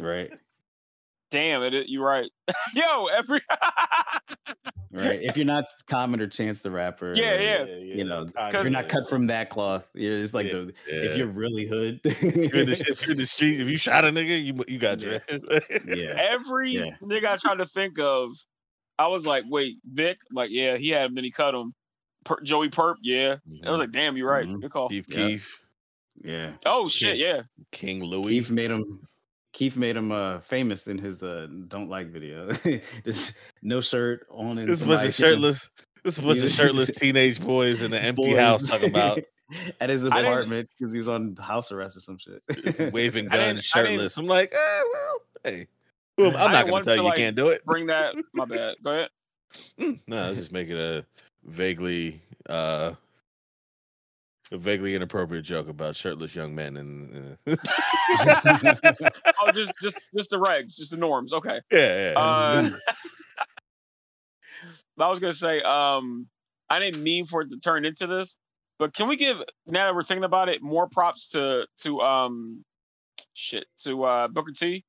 right, 0.00 0.30
Damn 1.30 1.62
it, 1.62 1.88
you're 1.88 2.04
right. 2.04 2.30
Yo, 2.74 3.06
every 3.06 3.40
right. 4.92 5.20
If 5.22 5.36
you're 5.36 5.46
not 5.46 5.64
Common 5.86 6.20
or 6.20 6.26
Chance 6.26 6.60
the 6.60 6.70
Rapper, 6.70 7.12
Yeah, 7.14 7.62
or, 7.62 7.66
yeah. 7.66 7.76
you 7.94 8.04
know, 8.04 8.28
if 8.36 8.52
you're 8.54 8.70
not 8.70 8.88
cut 8.88 9.08
from 9.08 9.26
that 9.28 9.48
cloth, 9.50 9.88
it's 9.94 10.34
like 10.34 10.46
Yeah, 10.48 10.52
the 10.54 10.74
yeah. 10.88 10.94
if 11.02 11.16
you're 11.16 11.26
really 11.28 11.66
hood. 11.66 12.00
If 12.04 12.22
you're 12.22 12.62
in 12.62 12.66
the, 12.66 12.84
if 12.88 13.02
you're 13.02 13.12
in 13.12 13.16
the 13.16 13.26
street, 13.26 13.60
if 13.60 13.68
you 13.68 13.76
shot 13.76 14.04
a 14.04 14.08
nigga, 14.08 14.42
you 14.44 14.64
you 14.68 14.78
got 14.78 15.00
Yeah. 15.00 15.18
yeah, 15.86 16.14
every 16.16 16.70
Yeah. 16.70 16.96
nigga 17.02 17.26
I 17.26 17.36
tried 17.36 17.58
to 17.58 17.66
think 17.66 17.98
of, 18.00 18.32
I 18.98 19.06
was 19.06 19.26
like, 19.26 19.44
wait, 19.48 19.76
Vic, 19.84 20.18
like, 20.32 20.50
yeah, 20.52 20.76
he 20.76 20.90
had 20.90 21.06
him, 21.06 21.14
then 21.14 21.24
he 21.24 21.30
cut 21.30 21.54
him. 21.54 21.74
Per- 22.24 22.40
Joey 22.42 22.68
Purp, 22.68 22.98
yeah. 23.02 23.36
I 23.64 23.70
was 23.70 23.80
like, 23.80 23.92
damn, 23.92 24.16
you're 24.16 24.28
right. 24.30 24.46
Mhm. 24.46 24.60
Good 24.60 24.70
call. 24.72 24.88
Chief 24.90 25.06
Yeah. 25.08 25.16
Keef, 25.28 25.60
yeah. 26.22 26.52
Oh 26.66 26.88
shit, 26.88 27.16
yeah. 27.18 27.42
King 27.70 28.02
Louie. 28.02 28.30
Keef 28.30 28.50
made 28.50 28.70
him. 28.70 29.06
Keef 29.52 29.76
made 29.76 29.96
him 29.96 30.12
uh, 30.12 30.40
famous 30.40 30.86
in 30.86 30.98
his 30.98 31.22
uh, 31.22 31.48
"Don't 31.68 31.88
Like" 31.88 32.08
video. 32.08 32.52
Just 33.04 33.36
no 33.62 33.80
shirt 33.80 34.26
on 34.30 34.58
and 34.58 34.68
This 34.68 34.82
bunch 34.82 35.08
of 35.08 35.14
shirtless. 35.14 35.70
This 36.04 36.18
a 36.18 36.22
bunch 36.22 36.40
of 36.40 36.50
shirtless 36.50 36.90
teenage 36.90 37.40
boys 37.40 37.82
in 37.82 37.90
the 37.90 38.00
empty 38.00 38.30
boys 38.30 38.38
house 38.38 38.68
talking 38.68 38.90
about 38.90 39.20
at 39.80 39.90
his 39.90 40.04
apartment 40.04 40.68
because 40.78 40.92
he 40.92 40.98
was 40.98 41.08
on 41.08 41.34
house 41.36 41.72
arrest 41.72 41.96
or 41.96 42.00
some 42.00 42.18
shit. 42.18 42.92
waving 42.92 43.28
I 43.28 43.36
guns, 43.36 43.64
shirtless. 43.64 44.16
I'm 44.16 44.26
like, 44.26 44.54
eh, 44.54 44.82
well, 44.92 45.16
hey. 45.44 45.66
Well, 46.16 46.36
I'm 46.36 46.52
not 46.52 46.66
gonna 46.66 46.84
tell 46.84 46.94
to, 46.94 46.96
you 46.96 47.02
you 47.02 47.08
like, 47.08 47.16
can't 47.16 47.36
do 47.36 47.48
it. 47.48 47.64
Bring 47.64 47.86
that. 47.86 48.14
My 48.34 48.44
bad. 48.44 48.76
Go 48.84 48.90
ahead. 48.90 49.08
Mm, 49.80 50.00
No, 50.06 50.22
I 50.22 50.28
was 50.28 50.38
just 50.38 50.52
making 50.52 50.76
a 50.78 51.04
vaguely 51.44 52.20
uh 52.48 52.92
a 54.52 54.58
vaguely 54.58 54.94
inappropriate 54.94 55.44
joke 55.44 55.68
about 55.68 55.94
shirtless 55.96 56.34
young 56.34 56.54
men 56.54 56.76
and 56.76 57.36
uh, 57.46 57.56
Oh, 59.42 59.50
just 59.52 59.72
just 59.80 59.96
just 60.16 60.30
the 60.30 60.38
regs, 60.38 60.76
just 60.76 60.90
the 60.90 60.96
norms. 60.96 61.32
Okay. 61.32 61.60
yeah, 61.72 62.12
yeah. 62.12 62.18
Uh, 62.20 62.70
I 64.98 65.08
was 65.08 65.18
gonna 65.18 65.32
say, 65.32 65.60
um, 65.62 66.26
I 66.68 66.78
didn't 66.78 67.02
mean 67.02 67.24
for 67.24 67.42
it 67.42 67.50
to 67.50 67.58
turn 67.58 67.84
into 67.84 68.06
this, 68.06 68.36
but 68.78 68.92
can 68.94 69.08
we 69.08 69.16
give 69.16 69.38
now 69.66 69.86
that 69.86 69.94
we're 69.94 70.02
thinking 70.02 70.24
about 70.24 70.48
it 70.48 70.62
more 70.62 70.88
props 70.88 71.30
to 71.30 71.66
to 71.82 72.00
um 72.00 72.64
shit 73.34 73.64
to 73.84 74.04
uh 74.04 74.28
Booker 74.28 74.52
T 74.52 74.84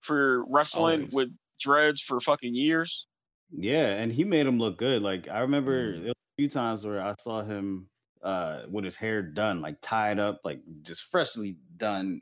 for 0.00 0.44
wrestling 0.48 1.00
Always. 1.00 1.12
with 1.12 1.28
dreads 1.60 2.00
for 2.00 2.20
fucking 2.20 2.54
years. 2.54 3.06
yeah, 3.52 3.88
and 3.88 4.10
he 4.12 4.24
made 4.24 4.46
him 4.46 4.58
look 4.58 4.78
good. 4.78 5.02
Like 5.02 5.28
I 5.28 5.40
remember 5.40 5.94
Mm. 5.94 5.98
there 5.98 6.08
was 6.08 6.14
a 6.14 6.36
few 6.38 6.48
times 6.48 6.86
where 6.86 7.02
I 7.02 7.14
saw 7.20 7.42
him 7.42 7.86
uh 8.22 8.62
with 8.70 8.84
his 8.84 8.96
hair 8.96 9.22
done, 9.22 9.60
like 9.60 9.76
tied 9.80 10.18
up, 10.18 10.40
like 10.44 10.60
just 10.82 11.04
freshly 11.04 11.56
done, 11.76 12.20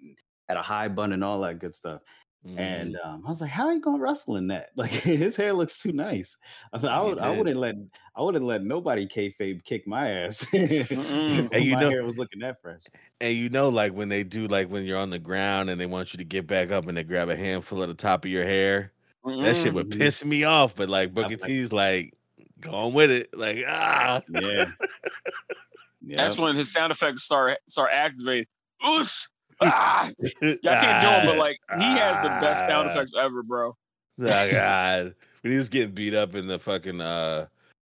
at 0.48 0.56
a 0.56 0.62
high 0.62 0.88
bun 0.88 1.12
and 1.12 1.22
all 1.24 1.40
that 1.40 1.58
good 1.58 1.74
stuff. 1.74 2.00
Mhm. 2.46 2.56
And 2.58 2.96
um, 3.04 3.24
I 3.26 3.30
was 3.30 3.40
like, 3.40 3.50
"How 3.50 3.66
are 3.66 3.72
you 3.72 3.80
gonna 3.80 3.98
wrestle 3.98 4.36
in 4.36 4.46
that? 4.46 4.68
Like 4.76 4.90
his 4.92 5.34
hair 5.34 5.52
looks 5.52 5.82
too 5.82 5.90
nice." 5.92 6.36
I 6.72 6.78
thought 6.78 6.90
I 6.92 7.02
would, 7.02 7.18
I 7.18 7.36
wouldn't 7.36 7.56
let, 7.56 7.74
I 8.14 8.22
wouldn't 8.22 8.44
let 8.44 8.62
nobody 8.62 9.08
kayfabe 9.08 9.64
kick 9.64 9.88
my 9.88 10.08
ass 10.08 10.46
And 10.52 10.70
you 10.70 11.74
my 11.74 11.80
know- 11.80 11.90
hair 11.90 12.04
was 12.04 12.16
looking 12.16 12.38
that 12.40 12.62
fresh. 12.62 12.82
and 13.20 13.34
you 13.34 13.48
know, 13.48 13.68
like 13.70 13.92
when 13.92 14.08
they 14.08 14.22
do, 14.22 14.46
like 14.46 14.68
when 14.70 14.84
you're 14.84 14.98
on 14.98 15.10
the 15.10 15.18
ground 15.18 15.68
and 15.68 15.80
they 15.80 15.86
want 15.86 16.12
you 16.12 16.18
to 16.18 16.24
get 16.24 16.46
back 16.46 16.70
up 16.70 16.86
and 16.86 16.96
they 16.96 17.02
grab 17.02 17.28
a 17.28 17.36
handful 17.36 17.82
of 17.82 17.88
the 17.88 17.94
top 17.94 18.24
of 18.24 18.30
your 18.30 18.44
hair, 18.44 18.92
that 19.24 19.56
shit 19.56 19.74
would 19.74 19.90
Mhm. 19.90 19.98
piss 19.98 20.24
me 20.24 20.44
off. 20.44 20.76
But 20.76 20.88
like 20.88 21.12
Booker 21.12 21.30
like- 21.30 21.40
T's 21.42 21.72
like 21.72 22.14
going 22.60 22.94
with 22.94 23.10
it, 23.10 23.36
like 23.36 23.64
ah, 23.66 24.22
Yeah, 24.28 24.70
yeah. 26.08 26.16
That's 26.16 26.38
when 26.38 26.56
his 26.56 26.72
sound 26.72 26.90
effects 26.92 27.24
start 27.24 27.58
start 27.68 27.90
activating. 27.92 28.46
Oof! 28.86 29.28
Ah! 29.60 30.08
Yeah, 30.40 30.54
I 30.70 30.76
can't 30.76 31.02
do 31.02 31.08
him, 31.08 31.26
but 31.26 31.36
like 31.36 31.58
he 31.78 31.96
has 31.96 32.16
the 32.22 32.28
best 32.40 32.60
sound 32.68 32.88
Ah. 32.88 32.92
effects 32.92 33.12
ever, 33.18 33.42
bro. 33.42 33.76
Oh 34.20 34.50
God! 34.52 35.14
When 35.42 35.52
he 35.52 35.58
was 35.58 35.68
getting 35.68 35.94
beat 35.94 36.14
up 36.14 36.34
in 36.36 36.46
the 36.46 36.58
fucking 36.58 37.00
uh 37.00 37.46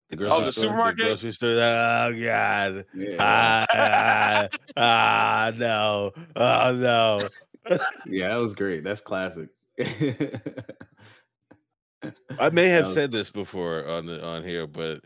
the 0.09 0.15
grocery 0.17 0.31
Oh, 0.33 0.39
grocery 0.39 0.45
the 0.45 0.51
store. 0.51 0.63
supermarket? 0.63 1.05
grocery 1.05 1.31
store. 1.31 1.49
Oh 1.61 2.13
God! 2.21 2.85
Yeah, 2.93 3.17
Ah, 3.19 3.65
ah, 3.73 4.47
ah, 4.77 5.51
no! 5.55 6.11
Oh 6.35 6.75
no! 6.75 7.29
yeah, 8.05 8.27
that 8.29 8.35
was 8.35 8.55
great. 8.55 8.83
That's 8.83 9.01
classic. 9.01 9.49
I 12.39 12.49
may 12.51 12.67
have 12.69 12.87
said 12.89 13.11
this 13.11 13.29
before 13.29 13.87
on 13.87 14.05
the, 14.05 14.23
on 14.23 14.43
here, 14.43 14.67
but 14.67 15.01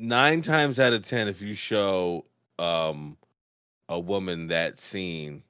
nine 0.00 0.42
times 0.42 0.78
out 0.78 0.92
of 0.92 1.06
ten, 1.06 1.28
if 1.28 1.42
you 1.42 1.54
show 1.54 2.24
um 2.58 3.16
a 3.88 4.00
woman 4.00 4.48
that 4.48 4.78
scene, 4.78 5.42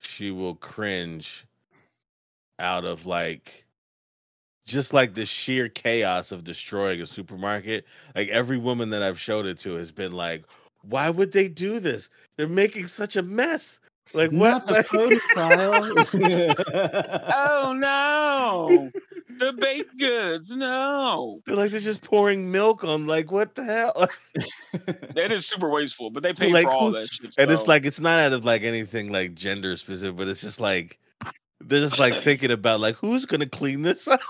she 0.00 0.30
will 0.30 0.56
cringe 0.56 1.46
out 2.58 2.84
of 2.84 3.06
like 3.06 3.64
just 4.64 4.92
like 4.92 5.14
the 5.14 5.26
sheer 5.26 5.68
chaos 5.68 6.32
of 6.32 6.44
destroying 6.44 7.00
a 7.00 7.06
supermarket. 7.06 7.84
Like 8.14 8.28
every 8.28 8.58
woman 8.58 8.90
that 8.90 9.02
I've 9.02 9.18
showed 9.20 9.46
it 9.46 9.58
to 9.60 9.74
has 9.74 9.90
been 9.92 10.12
like, 10.12 10.44
"Why 10.82 11.10
would 11.10 11.32
they 11.32 11.48
do 11.48 11.80
this? 11.80 12.10
They're 12.36 12.48
making 12.48 12.88
such 12.88 13.16
a 13.16 13.22
mess." 13.22 13.78
Like 14.14 14.30
what? 14.30 14.50
Not 14.50 14.66
the 14.66 14.72
Like- 14.74 14.86
produce 14.86 15.36
aisle. 15.36 15.94
Oh 17.34 17.72
no! 17.74 18.90
the 19.38 19.52
baked 19.54 19.96
goods, 19.98 20.50
no. 20.50 21.40
They're 21.46 21.56
like 21.56 21.70
they're 21.70 21.80
just 21.80 22.02
pouring 22.02 22.50
milk 22.50 22.84
on 22.84 23.06
like 23.06 23.30
what 23.30 23.54
the 23.54 23.64
hell? 23.64 24.08
That 25.14 25.30
is 25.32 25.46
super 25.46 25.68
wasteful, 25.68 26.10
but 26.10 26.22
they 26.22 26.32
pay 26.32 26.50
Like, 26.50 26.64
for 26.66 26.72
all 26.72 26.86
who- 26.90 27.00
that 27.00 27.08
shit. 27.10 27.34
And 27.38 27.50
it's 27.50 27.68
like 27.68 27.84
it's 27.84 28.00
not 28.00 28.20
out 28.20 28.32
of 28.32 28.44
like 28.44 28.62
anything 28.62 29.10
like 29.12 29.34
gender 29.34 29.76
specific, 29.76 30.16
but 30.16 30.28
it's 30.28 30.40
just 30.40 30.60
like 30.60 30.98
they're 31.60 31.80
just 31.80 31.98
like 31.98 32.14
thinking 32.14 32.50
about 32.50 32.80
like 32.80 32.96
who's 32.96 33.24
gonna 33.26 33.46
clean 33.46 33.82
this 33.82 34.08
up. 34.08 34.20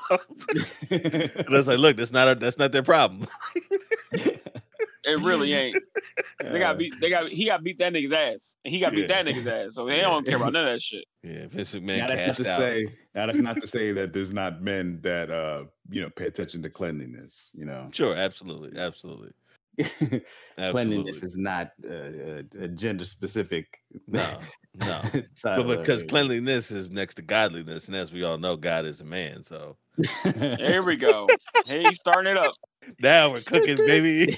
and 0.91 1.01
it's 1.49 1.69
like, 1.69 1.79
look, 1.79 1.97
that's 1.97 2.13
not 2.13 2.29
a, 2.29 2.35
that's 2.35 2.59
not 2.59 2.73
their 2.73 2.83
problem. 2.83 3.27
It 5.05 5.19
really 5.21 5.53
ain't. 5.53 5.77
They 6.41 6.59
got 6.59 6.79
beat. 6.79 6.95
They 7.01 7.11
got 7.11 7.27
he 7.29 7.47
got 7.47 7.63
beat 7.65 7.79
that 7.79 7.93
nigga's 7.93 8.13
ass, 8.13 8.57
and 8.65 8.73
he 8.73 8.81
got 8.81 8.93
beat 8.93 9.09
that 9.09 9.27
nigga's 9.27 9.47
ass. 9.47 9.75
So 9.75 9.87
they 9.87 10.01
don't 10.01 10.25
care 10.27 10.37
about 10.37 10.53
none 10.53 10.67
of 10.67 10.75
that 10.75 10.83
shit. 10.83 11.05
Yeah, 11.23 11.47
Vince 11.49 11.75
McMahon 11.75 11.99
Now 11.99 12.07
that's 12.09 12.27
not 12.27 12.37
to 12.37 12.51
out. 12.51 12.59
say. 12.59 12.87
Now 13.15 13.27
that's 13.27 13.39
not 13.39 13.61
to 13.61 13.67
say 13.67 13.93
that 13.93 14.15
there's 14.15 14.33
not 14.33 14.63
men 14.63 15.01
that 15.03 15.31
uh 15.31 15.65
you 15.91 16.01
know 16.01 16.09
pay 16.11 16.27
attention 16.27 16.63
to 16.63 16.71
cleanliness. 16.71 17.51
You 17.53 17.67
know, 17.67 17.89
Sure, 17.93 18.15
absolutely, 18.15 18.79
absolutely, 18.81 19.33
cleanliness 20.59 21.23
is 21.23 21.37
not 21.37 21.71
uh, 21.89 21.95
a, 21.95 22.45
a 22.61 22.69
gender 22.69 23.05
specific. 23.05 23.67
No, 24.07 24.39
no. 24.75 25.03
But 25.43 25.67
because 25.67 26.03
cleanliness 26.03 26.71
is 26.71 26.89
next 26.89 27.17
to 27.17 27.23
godliness, 27.23 27.89
and 27.89 27.97
as 27.97 28.13
we 28.13 28.23
all 28.23 28.39
know, 28.39 28.57
God 28.57 28.87
is 28.87 29.01
a 29.01 29.05
man. 29.05 29.45
So 29.45 29.77
Here 30.25 30.83
we 30.83 30.97
go. 30.97 31.29
Hey, 31.67 31.83
he's 31.83 31.97
starting 31.97 32.33
it 32.33 32.39
up. 32.39 32.55
now 33.01 33.31
we're 33.31 33.37
cooking, 33.37 33.77
baby. 33.77 34.37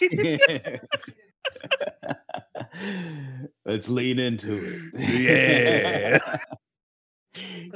Let's 3.64 3.88
lean 3.88 4.18
into 4.18 4.90
it. 4.94 6.20
Yeah. 6.20 6.38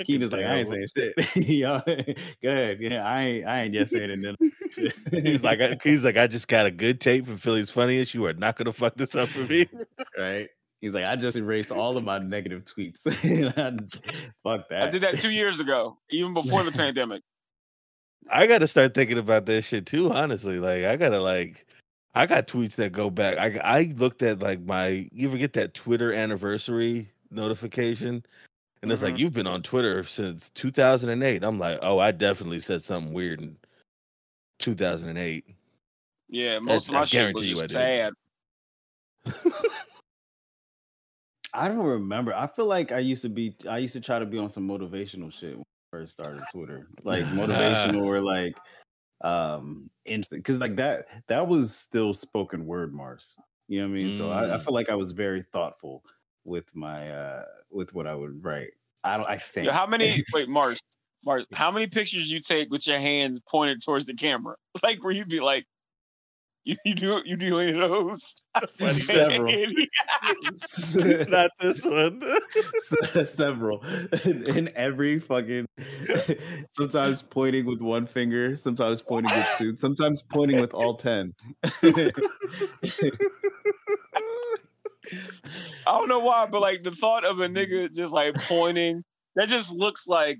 Keenan's 0.05 0.33
like, 0.33 0.45
I 0.45 0.57
ain't 0.57 0.69
saying 0.69 0.87
shit. 0.97 1.49
Y'all, 1.49 1.83
go 1.87 2.51
ahead. 2.51 2.79
Yeah, 2.81 3.05
I 3.07 3.23
ain't. 3.23 3.47
I 3.47 3.63
ain't 3.63 3.75
just 3.75 3.93
saying 3.93 4.11
it. 4.11 4.37
He's 5.25 5.43
like, 5.43 5.61
I- 5.61 5.77
he's 5.83 6.05
like, 6.05 6.17
I 6.17 6.27
just 6.27 6.49
got 6.49 6.67
a 6.67 6.71
good 6.71 7.01
tape 7.01 7.27
from 7.27 7.39
Philly's 7.39 7.71
Funniest. 7.71 8.15
You 8.15 8.25
are 8.27 8.33
not 8.35 8.57
gonna 8.57 8.73
fuck 8.73 8.95
this 8.97 9.15
up 9.15 9.29
for 9.29 9.41
me. 9.41 9.67
right. 10.19 10.49
He's 10.81 10.93
like, 10.93 11.05
I 11.05 11.17
just 11.17 11.37
erased 11.37 11.73
all 11.73 11.97
of 11.97 12.05
my 12.05 12.19
negative 12.19 12.65
tweets. 12.65 12.99
Fuck 14.45 14.69
that. 14.69 14.83
I 14.83 14.91
did 14.91 15.03
that 15.03 15.19
two 15.19 15.31
years 15.31 15.59
ago, 15.59 15.99
even 16.11 16.35
before 16.35 16.63
the 16.63 16.71
pandemic. 16.71 17.23
I 18.31 18.47
got 18.47 18.59
to 18.59 18.69
start 18.69 18.95
thinking 18.95 19.19
about 19.19 19.47
that 19.47 19.63
shit 19.63 19.87
too. 19.87 20.13
Honestly, 20.13 20.61
like 20.61 20.85
I 20.85 20.97
gotta 20.97 21.21
like, 21.21 21.67
I 22.15 22.27
got 22.27 22.47
tweets 22.47 22.77
that 22.77 22.93
go 22.93 23.11
back. 23.11 23.39
I 23.39 23.59
I 23.59 23.93
looked 23.97 24.23
at 24.23 24.39
like 24.39 24.61
my. 24.61 25.09
You 25.11 25.29
ever 25.29 25.39
get 25.39 25.55
that 25.55 25.75
Twitter 25.75 26.13
anniversary 26.13 27.11
notification? 27.31 28.25
And 28.83 28.93
it's 28.93 29.03
like 29.03 29.15
Mhm. 29.15 29.19
you've 29.19 29.33
been 29.33 29.47
on 29.47 29.63
Twitter 29.63 30.05
since 30.05 30.51
2008. 30.55 31.43
I'm 31.43 31.59
like, 31.59 31.79
oh, 31.83 31.99
I 31.99 32.13
definitely 32.13 32.61
said 32.61 32.83
something 32.83 33.13
weird 33.13 33.41
in 33.41 33.57
2008. 34.61 35.45
Yeah, 36.29 36.55
That's- 36.55 36.65
most 36.65 36.89
of 36.91 36.95
I 36.97 37.05
shit 37.05 37.19
guarantee 37.19 37.39
was 37.41 37.49
you 37.49 37.57
I 37.57 37.67
just 37.67 37.75
did. 37.75 38.15
sad. 39.45 39.73
I 41.55 41.69
don't 41.69 41.79
remember. 41.79 42.35
I 42.35 42.47
feel 42.47 42.67
like 42.67 42.93
I 42.93 42.99
used 42.99 43.23
to 43.23 43.29
be. 43.31 43.57
I 43.69 43.79
used 43.79 43.95
to 43.95 44.01
try 44.01 44.19
to 44.19 44.27
be 44.27 44.39
on 44.39 44.51
some 44.51 44.69
motivational 44.69 45.33
shit 45.33 45.55
when 45.55 45.63
I 45.63 45.97
first 45.97 46.13
started 46.13 46.43
Twitter, 46.53 46.89
like 47.05 47.25
motivational 47.33 48.03
or 48.05 48.21
like 48.21 48.55
um 49.23 49.91
instant 50.05 50.45
because 50.45 50.61
like 50.61 50.77
that 50.77 51.07
that 51.27 51.45
was 51.49 51.75
still 51.75 52.15
spoken 52.15 52.65
word 52.65 52.95
mars 52.95 53.37
you 53.67 53.81
know 53.81 53.89
what 53.89 53.91
i 53.91 53.95
mean 54.05 54.13
so 54.13 54.31
I, 54.31 54.55
I 54.55 54.59
Mm. 54.59 54.65
feel 54.65 54.73
like 54.75 54.89
i 54.91 54.95
was 54.95 55.11
very 55.11 55.43
thoughtful 55.53 56.05
with 56.49 56.75
my 56.75 57.11
uh 57.11 57.45
with 57.71 57.95
what 57.95 58.07
i 58.07 58.15
would 58.15 58.43
write 58.43 58.71
i 59.05 59.17
don't 59.17 59.29
i 59.29 59.37
think 59.37 59.67
Yeah, 59.67 59.73
how 59.73 59.87
many? 59.87 60.25
Wait, 60.33 60.49
Mars, 60.49 60.81
Mars, 61.25 61.47
how 61.53 61.71
many 61.71 61.87
pictures 61.87 62.31
you 62.31 62.41
take 62.41 62.71
with 62.71 62.87
your 62.87 62.99
hands 62.99 63.41
pointed 63.49 63.83
towards 63.85 64.07
the 64.07 64.15
camera? 64.15 64.55
Like 64.83 65.03
where 65.03 65.13
you'd 65.13 65.29
be 65.29 65.41
like, 65.41 65.67
you, 66.65 66.77
you 66.85 66.95
do 66.95 67.21
you 67.25 67.37
do 67.37 67.59
any 67.59 67.73
of 67.73 67.91
those? 67.91 68.37
Several. 68.93 69.53
Not 71.29 71.51
this 71.59 71.85
one. 71.85 72.23
several 73.27 73.85
in, 74.25 74.43
in 74.57 74.71
every 74.77 75.19
fucking 75.19 75.67
sometimes 76.73 77.23
pointing 77.23 77.67
with 77.67 77.81
one 77.81 78.07
finger 78.07 78.57
sometimes 78.57 79.01
pointing 79.01 79.37
with 79.37 79.47
two 79.57 79.77
sometimes 79.77 80.23
pointing 80.23 80.61
with 80.61 80.75
all 80.75 80.97
10 80.97 81.33
I 85.87 85.99
don't 85.99 86.09
know 86.09 86.19
why, 86.21 86.47
but 86.47 86.61
like 86.61 86.83
the 86.83 86.91
thought 86.91 87.25
of 87.25 87.41
a 87.41 87.49
nigga 87.49 87.93
just 87.95 88.13
like 88.13 88.35
pointing, 88.35 89.05
that 89.37 89.49
just 89.49 89.73
looks 89.73 90.07
like 90.07 90.39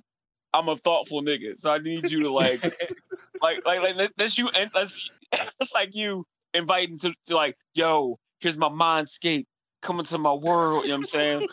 I'm 0.53 0.69
a 0.69 0.77
thoughtful 0.77 1.23
nigga. 1.23 1.59
So 1.59 1.71
I 1.71 1.79
need 1.79 2.11
you 2.11 2.21
to 2.21 2.33
like, 2.33 2.63
like, 3.43 3.65
like, 3.65 3.83
like 3.83 3.97
let- 3.97 4.13
that's 4.17 4.37
you, 4.39 4.49
and 4.51 4.71
that's 4.75 5.11
that's 5.33 5.75
like 5.75 5.95
you 5.95 6.25
inviting 6.55 6.99
to, 6.99 7.13
to 7.27 7.37
like, 7.37 7.57
yo, 7.75 8.19
here's 8.41 8.57
my 8.57 8.69
mindscape 8.69 9.47
coming 9.83 10.05
to 10.07 10.19
my 10.19 10.33
world. 10.33 10.85
You 10.85 10.91
know 10.91 10.99
what 10.99 11.15
I'm 11.15 11.49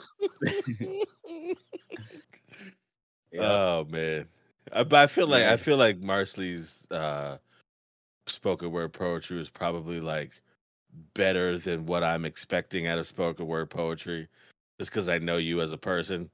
saying? 0.71 1.06
Yeah. 3.32 3.41
Oh 3.41 3.88
man, 3.89 4.28
I, 4.71 4.84
but 4.84 4.97
I 4.99 5.08
feel 5.08 5.28
like 5.28 5.43
I 5.43 5.58
feel 5.58 5.75
like 5.75 5.99
Marsley's 5.99 6.73
uh, 6.89 7.38
spoken 8.28 8.71
word 8.71 8.93
poetry 8.93 9.41
is 9.41 9.49
probably 9.49 9.99
like 9.99 10.32
better 11.14 11.58
than 11.58 11.86
what 11.86 12.04
I'm 12.04 12.26
expecting 12.26 12.88
out 12.88 12.98
of 12.98 13.08
spoken 13.08 13.48
word 13.48 13.70
poetry, 13.70 14.28
just 14.80 14.92
because 14.92 15.10
I 15.10 15.18
know 15.20 15.38
you 15.38 15.62
as 15.62 15.72
a 15.72 15.78
person. 15.78 16.30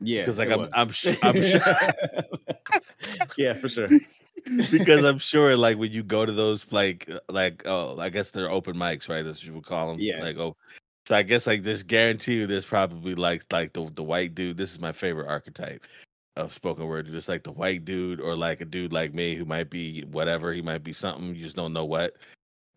yeah 0.00 0.22
Because 0.22 0.38
like 0.38 0.50
I'm 0.50 0.60
was. 0.60 0.70
I'm 0.74 0.90
sh- 0.90 1.16
I'm 1.22 1.40
sure 1.40 1.62
yeah 3.36 3.54
for 3.54 3.68
sure 3.68 3.88
because 4.70 5.04
I'm 5.04 5.18
sure 5.18 5.56
like 5.56 5.78
when 5.78 5.90
you 5.92 6.02
go 6.02 6.24
to 6.26 6.32
those 6.32 6.70
like 6.72 7.08
uh, 7.10 7.20
like 7.30 7.62
oh 7.66 7.98
I 7.98 8.08
guess 8.10 8.30
they're 8.30 8.50
open 8.50 8.76
mics 8.76 9.08
right 9.08 9.24
that's 9.24 9.38
what 9.38 9.44
you 9.46 9.54
would 9.54 9.64
call 9.66 9.88
them 9.92 10.00
Yeah. 10.00 10.20
like 10.20 10.36
oh 10.36 10.56
so 11.06 11.16
I 11.16 11.22
guess 11.22 11.46
like 11.46 11.62
there's 11.62 11.82
guarantee 11.82 12.34
you 12.36 12.46
there's 12.46 12.66
probably 12.66 13.14
like 13.14 13.44
like 13.52 13.72
the 13.72 13.90
the 13.94 14.02
white 14.02 14.34
dude 14.34 14.56
this 14.56 14.72
is 14.72 14.80
my 14.80 14.92
favorite 14.92 15.28
archetype 15.28 15.84
of 16.36 16.52
spoken 16.52 16.86
word 16.86 17.06
just 17.10 17.28
like 17.28 17.44
the 17.44 17.52
white 17.52 17.84
dude 17.84 18.20
or 18.20 18.36
like 18.36 18.60
a 18.60 18.64
dude 18.66 18.92
like 18.92 19.14
me 19.14 19.34
who 19.34 19.44
might 19.46 19.70
be 19.70 20.02
whatever 20.10 20.52
he 20.52 20.60
might 20.62 20.84
be 20.84 20.92
something 20.92 21.34
you 21.34 21.42
just 21.42 21.56
don't 21.56 21.72
know 21.72 21.84
what 21.86 22.16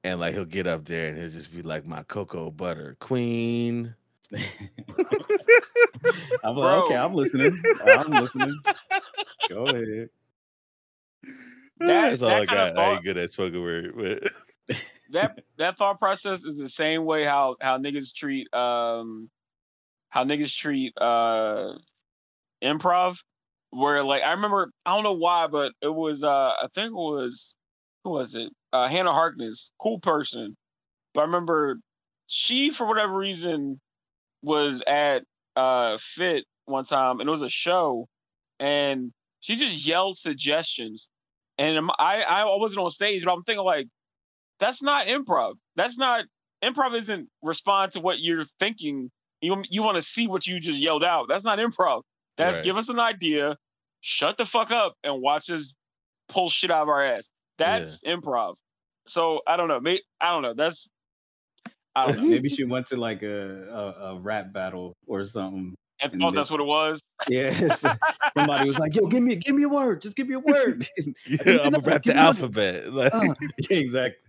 and 0.03 0.19
like 0.19 0.33
he'll 0.33 0.45
get 0.45 0.67
up 0.67 0.85
there 0.85 1.07
and 1.09 1.17
he'll 1.17 1.29
just 1.29 1.53
be 1.53 1.61
like 1.61 1.85
my 1.85 2.03
cocoa 2.03 2.51
butter 2.51 2.95
queen. 2.99 3.95
I'm 6.43 6.55
like 6.55 6.73
okay 6.83 6.95
i'm 6.95 7.13
listening. 7.13 7.57
I'm 7.83 8.11
listening. 8.11 8.63
Go 9.49 9.65
ahead. 9.65 10.09
That- 11.79 12.09
that's 12.11 12.21
all 12.21 12.29
that 12.29 12.41
I 12.41 12.45
kinda 12.45 12.73
got. 12.73 12.77
I 12.79 12.89
ain't 12.93 13.03
good 13.03 13.17
at 13.17 13.31
spoken 13.31 13.61
word 13.61 13.93
but 13.95 14.77
that 15.11 15.39
that 15.57 15.77
thought 15.77 15.99
process 15.99 16.43
is 16.45 16.57
the 16.57 16.69
same 16.69 17.05
way 17.05 17.23
how 17.23 17.55
how 17.61 17.77
niggas 17.77 18.13
treat 18.13 18.53
um 18.53 19.29
how 20.09 20.23
niggas 20.23 20.55
treat 20.55 20.93
uh 20.97 21.73
improv 22.63 23.17
where 23.71 24.03
like 24.03 24.21
I 24.23 24.31
remember 24.31 24.71
I 24.85 24.93
don't 24.93 25.03
know 25.03 25.13
why 25.13 25.47
but 25.47 25.71
it 25.81 25.87
was 25.93 26.23
uh 26.23 26.29
I 26.29 26.67
think 26.73 26.89
it 26.91 26.93
was 26.93 27.55
who 28.03 28.11
was 28.11 28.35
it 28.35 28.51
uh 28.73 28.87
Hannah 28.87 29.13
Harkness 29.13 29.71
cool 29.81 29.99
person 29.99 30.55
but 31.13 31.21
I 31.21 31.23
remember 31.25 31.79
she 32.27 32.69
for 32.69 32.85
whatever 32.85 33.15
reason 33.15 33.79
was 34.41 34.81
at 34.85 35.23
uh 35.55 35.97
fit 35.99 36.45
one 36.65 36.85
time 36.85 37.19
and 37.19 37.27
it 37.27 37.31
was 37.31 37.41
a 37.41 37.49
show 37.49 38.07
and 38.59 39.11
she 39.39 39.55
just 39.55 39.85
yelled 39.85 40.17
suggestions 40.17 41.09
and 41.57 41.89
I 41.97 42.21
I 42.21 42.43
wasn't 42.55 42.79
on 42.81 42.89
stage 42.89 43.25
but 43.25 43.33
I'm 43.33 43.43
thinking 43.43 43.65
like 43.65 43.87
that's 44.59 44.83
not 44.83 45.07
improv. 45.07 45.53
That's 45.75 45.97
not 45.97 46.25
improv. 46.63 46.93
Isn't 46.95 47.29
respond 47.41 47.93
to 47.93 48.01
what 48.01 48.19
you're 48.19 48.43
thinking. 48.59 49.09
You 49.41 49.63
you 49.69 49.83
want 49.83 49.95
to 49.95 50.01
see 50.01 50.27
what 50.27 50.45
you 50.45 50.59
just 50.59 50.81
yelled 50.81 51.03
out. 51.03 51.27
That's 51.29 51.45
not 51.45 51.59
improv. 51.59 52.01
That's 52.37 52.57
Right. 52.57 52.63
give 52.65 52.77
us 52.77 52.89
an 52.89 52.99
idea, 52.99 53.55
shut 54.01 54.37
the 54.37 54.45
fuck 54.45 54.71
up, 54.71 54.93
and 55.03 55.21
watch 55.21 55.49
us 55.49 55.73
pull 56.27 56.49
shit 56.49 56.71
out 56.71 56.83
of 56.83 56.89
our 56.89 57.03
ass. 57.03 57.29
That's 57.59 58.01
improv. 58.03 58.55
So 59.07 59.41
I 59.47 59.55
don't 59.57 59.67
know. 59.67 59.79
Maybe, 59.79 60.01
I 60.21 60.31
don't 60.31 60.41
know. 60.41 60.53
That's 60.53 60.87
I 61.95 62.07
don't 62.07 62.17
know. 62.17 62.29
maybe 62.29 62.49
she 62.49 62.63
went 62.63 62.87
to 62.87 62.97
like 62.97 63.23
a, 63.23 63.63
a, 63.69 64.05
a 64.15 64.19
rap 64.19 64.53
battle 64.53 64.93
or 65.07 65.23
something 65.25 65.75
I 66.01 66.05
And 66.05 66.21
thought 66.21 66.31
they- 66.31 66.35
that's 66.37 66.49
what 66.51 66.59
it 66.61 66.65
was. 66.65 67.01
yes 67.27 67.83
somebody 68.33 68.67
was 68.67 68.79
like 68.79 68.95
yo 68.95 69.07
give 69.07 69.21
me 69.21 69.35
give 69.35 69.53
me 69.55 69.63
a 69.63 69.69
word 69.69 70.01
just 70.01 70.15
give 70.15 70.27
me 70.29 70.35
a 70.35 70.39
word 70.39 70.87
yeah, 70.97 71.03
you 71.27 71.59
I'm 71.61 71.73
know, 71.73 71.79
gonna 71.81 71.91
rap 71.93 72.03
give 72.03 72.13
the 72.13 72.19
me 72.19 72.25
one- 72.25 72.25
alphabet 72.27 72.93
like 72.93 73.13
Uh, 73.13 73.33
yeah, 73.69 73.77
exactly 73.77 74.21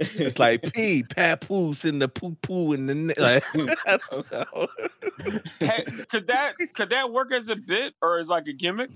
It's 0.00 0.38
like 0.40 0.72
pee, 0.72 1.04
papoose, 1.04 1.84
and 1.84 2.00
the 2.02 2.08
poo 2.08 2.34
poo, 2.42 2.72
and 2.72 2.88
the 2.88 2.94
ne- 2.94 3.14
like. 3.18 3.44
I 3.86 3.98
don't 4.10 4.32
know. 4.32 4.66
Hey, 5.60 5.84
could 6.10 6.26
that 6.28 6.54
could 6.74 6.90
that 6.90 7.12
work 7.12 7.30
as 7.30 7.48
a 7.48 7.56
bit 7.56 7.94
or 8.02 8.18
as 8.18 8.28
like 8.28 8.48
a 8.48 8.52
gimmick, 8.54 8.90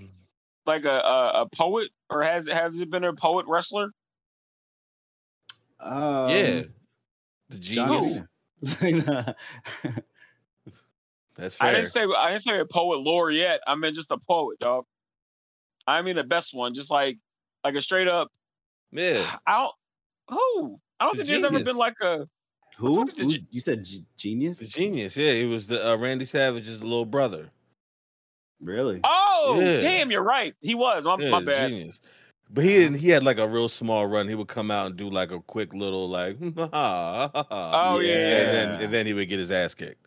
like 0.67 0.85
a 0.85 0.99
a, 0.99 1.41
a 1.43 1.49
poet, 1.49 1.89
or 2.09 2.21
has 2.23 2.47
has 2.47 2.79
it 2.81 2.89
been 2.91 3.03
a 3.05 3.13
poet 3.13 3.45
wrestler? 3.47 3.91
um, 5.79 6.29
yeah, 6.29 6.63
the 7.49 7.57
genius. 7.57 8.19
Cena. 8.63 9.35
That's 11.35 11.55
I 11.61 11.65
fair. 11.65 11.75
didn't 11.75 11.87
say 11.89 12.05
I 12.17 12.29
didn't 12.31 12.41
say 12.41 12.59
a 12.59 12.65
poet 12.65 12.97
laureate. 12.99 13.61
I 13.67 13.75
meant 13.75 13.95
just 13.95 14.11
a 14.11 14.17
poet, 14.17 14.57
dog. 14.59 14.85
I 15.85 16.01
mean 16.01 16.15
the 16.15 16.23
best 16.23 16.53
one, 16.55 16.73
just 16.73 16.89
like 16.89 17.17
like 17.63 17.75
a 17.75 17.81
straight 17.81 18.07
up. 18.07 18.31
yeah, 18.91 19.37
I 19.47 19.59
don't 19.61 19.73
who 20.29 20.79
I 20.99 21.05
don't 21.05 21.17
The 21.17 21.25
think 21.25 21.41
there's 21.41 21.53
ever 21.53 21.63
been 21.63 21.77
like 21.77 21.99
a 22.01 22.27
who, 22.77 22.95
fuck 22.95 23.07
is 23.09 23.15
the 23.15 23.23
Who- 23.23 23.37
ge- 23.37 23.45
you 23.51 23.59
said 23.59 23.83
ge- 23.85 24.01
genius 24.17 24.59
the 24.59 24.67
genius. 24.67 25.15
Yeah, 25.15 25.33
he 25.33 25.45
was 25.45 25.67
the 25.67 25.91
uh, 25.91 25.95
Randy 25.97 26.25
Savage's 26.25 26.81
little 26.81 27.05
brother. 27.05 27.51
Really? 28.61 28.99
Oh, 29.03 29.59
Yeah. 29.61 29.79
damn, 29.79 30.11
you're 30.11 30.23
right. 30.23 30.53
He 30.61 30.75
was. 30.75 31.03
My, 31.05 31.15
Yeah, 31.19 31.29
my 31.31 31.43
bad. 31.43 31.69
genius. 31.69 31.99
But 32.49 32.63
he 32.63 32.69
didn't, 32.75 32.99
he 32.99 33.09
had 33.09 33.23
like 33.23 33.37
a 33.39 33.47
real 33.47 33.67
small 33.69 34.07
run. 34.07 34.27
He 34.29 34.35
would 34.35 34.47
come 34.47 34.71
out 34.71 34.85
and 34.87 34.95
do 34.95 35.09
like 35.09 35.31
a 35.31 35.41
quick 35.41 35.73
little 35.73 36.07
like, 36.09 36.37
Oh 36.73 37.99
yeah, 37.99 38.13
and 38.13 38.55
then 38.55 38.69
Yeah. 38.69 38.79
and 38.85 38.93
then 38.93 39.05
he 39.05 39.13
would 39.13 39.27
get 39.27 39.37
his 39.39 39.51
ass 39.51 39.73
kicked. 39.73 40.05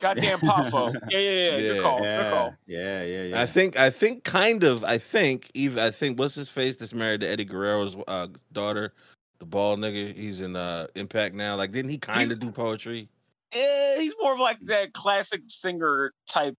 goddamn 0.00 0.40
Pafo. 0.40 0.92
Yeah, 1.08 1.18
yeah, 1.18 1.30
yeah. 1.30 1.50
Yeah. 1.56 1.58
Good 1.74 1.82
call. 1.82 1.98
Good 2.00 2.30
call. 2.30 2.54
yeah, 2.66 3.02
yeah, 3.04 3.22
yeah. 3.22 3.40
I 3.40 3.46
think 3.46 3.78
I 3.78 3.90
think 3.90 4.24
kind 4.24 4.64
of 4.64 4.82
I 4.84 4.98
think 4.98 5.48
even 5.54 5.78
I 5.78 5.90
think 5.92 6.18
what's 6.18 6.34
his 6.34 6.48
face 6.48 6.76
that's 6.76 6.92
married 6.92 7.20
to 7.20 7.28
Eddie 7.28 7.44
Guerrero's 7.44 7.96
uh, 8.08 8.26
daughter, 8.52 8.92
the 9.38 9.46
bald 9.46 9.78
nigga. 9.78 10.12
He's 10.14 10.40
in 10.40 10.56
uh 10.56 10.88
Impact 10.96 11.36
now. 11.36 11.54
Like 11.54 11.70
didn't 11.70 11.92
he 11.92 11.98
kind 11.98 12.32
of 12.32 12.40
do 12.40 12.50
poetry? 12.50 13.08
Eh, 13.52 14.00
he's 14.00 14.14
more 14.20 14.32
of 14.32 14.40
like 14.40 14.58
that 14.62 14.92
classic 14.92 15.40
singer 15.46 16.12
type 16.28 16.56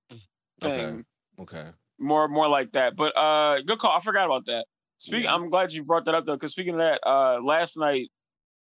thing. 0.62 0.72
Okay. 0.72 1.04
Okay. 1.40 1.66
More, 2.00 2.28
more 2.28 2.48
like 2.48 2.72
that. 2.74 2.96
But 2.96 3.18
uh, 3.18 3.62
good 3.62 3.80
call. 3.80 3.96
I 3.96 4.00
forgot 4.00 4.26
about 4.26 4.46
that. 4.46 4.66
Speaking, 4.98 5.26
Yeah. 5.26 5.36
I'm 5.36 5.50
glad 5.50 5.74
you 5.74 5.84
brought 5.84 6.06
that 6.06 6.16
up 6.16 6.26
though, 6.26 6.36
because 6.36 6.52
speaking 6.52 6.74
of 6.74 6.80
that, 6.80 7.00
uh, 7.08 7.40
last 7.44 7.78
night, 7.78 8.10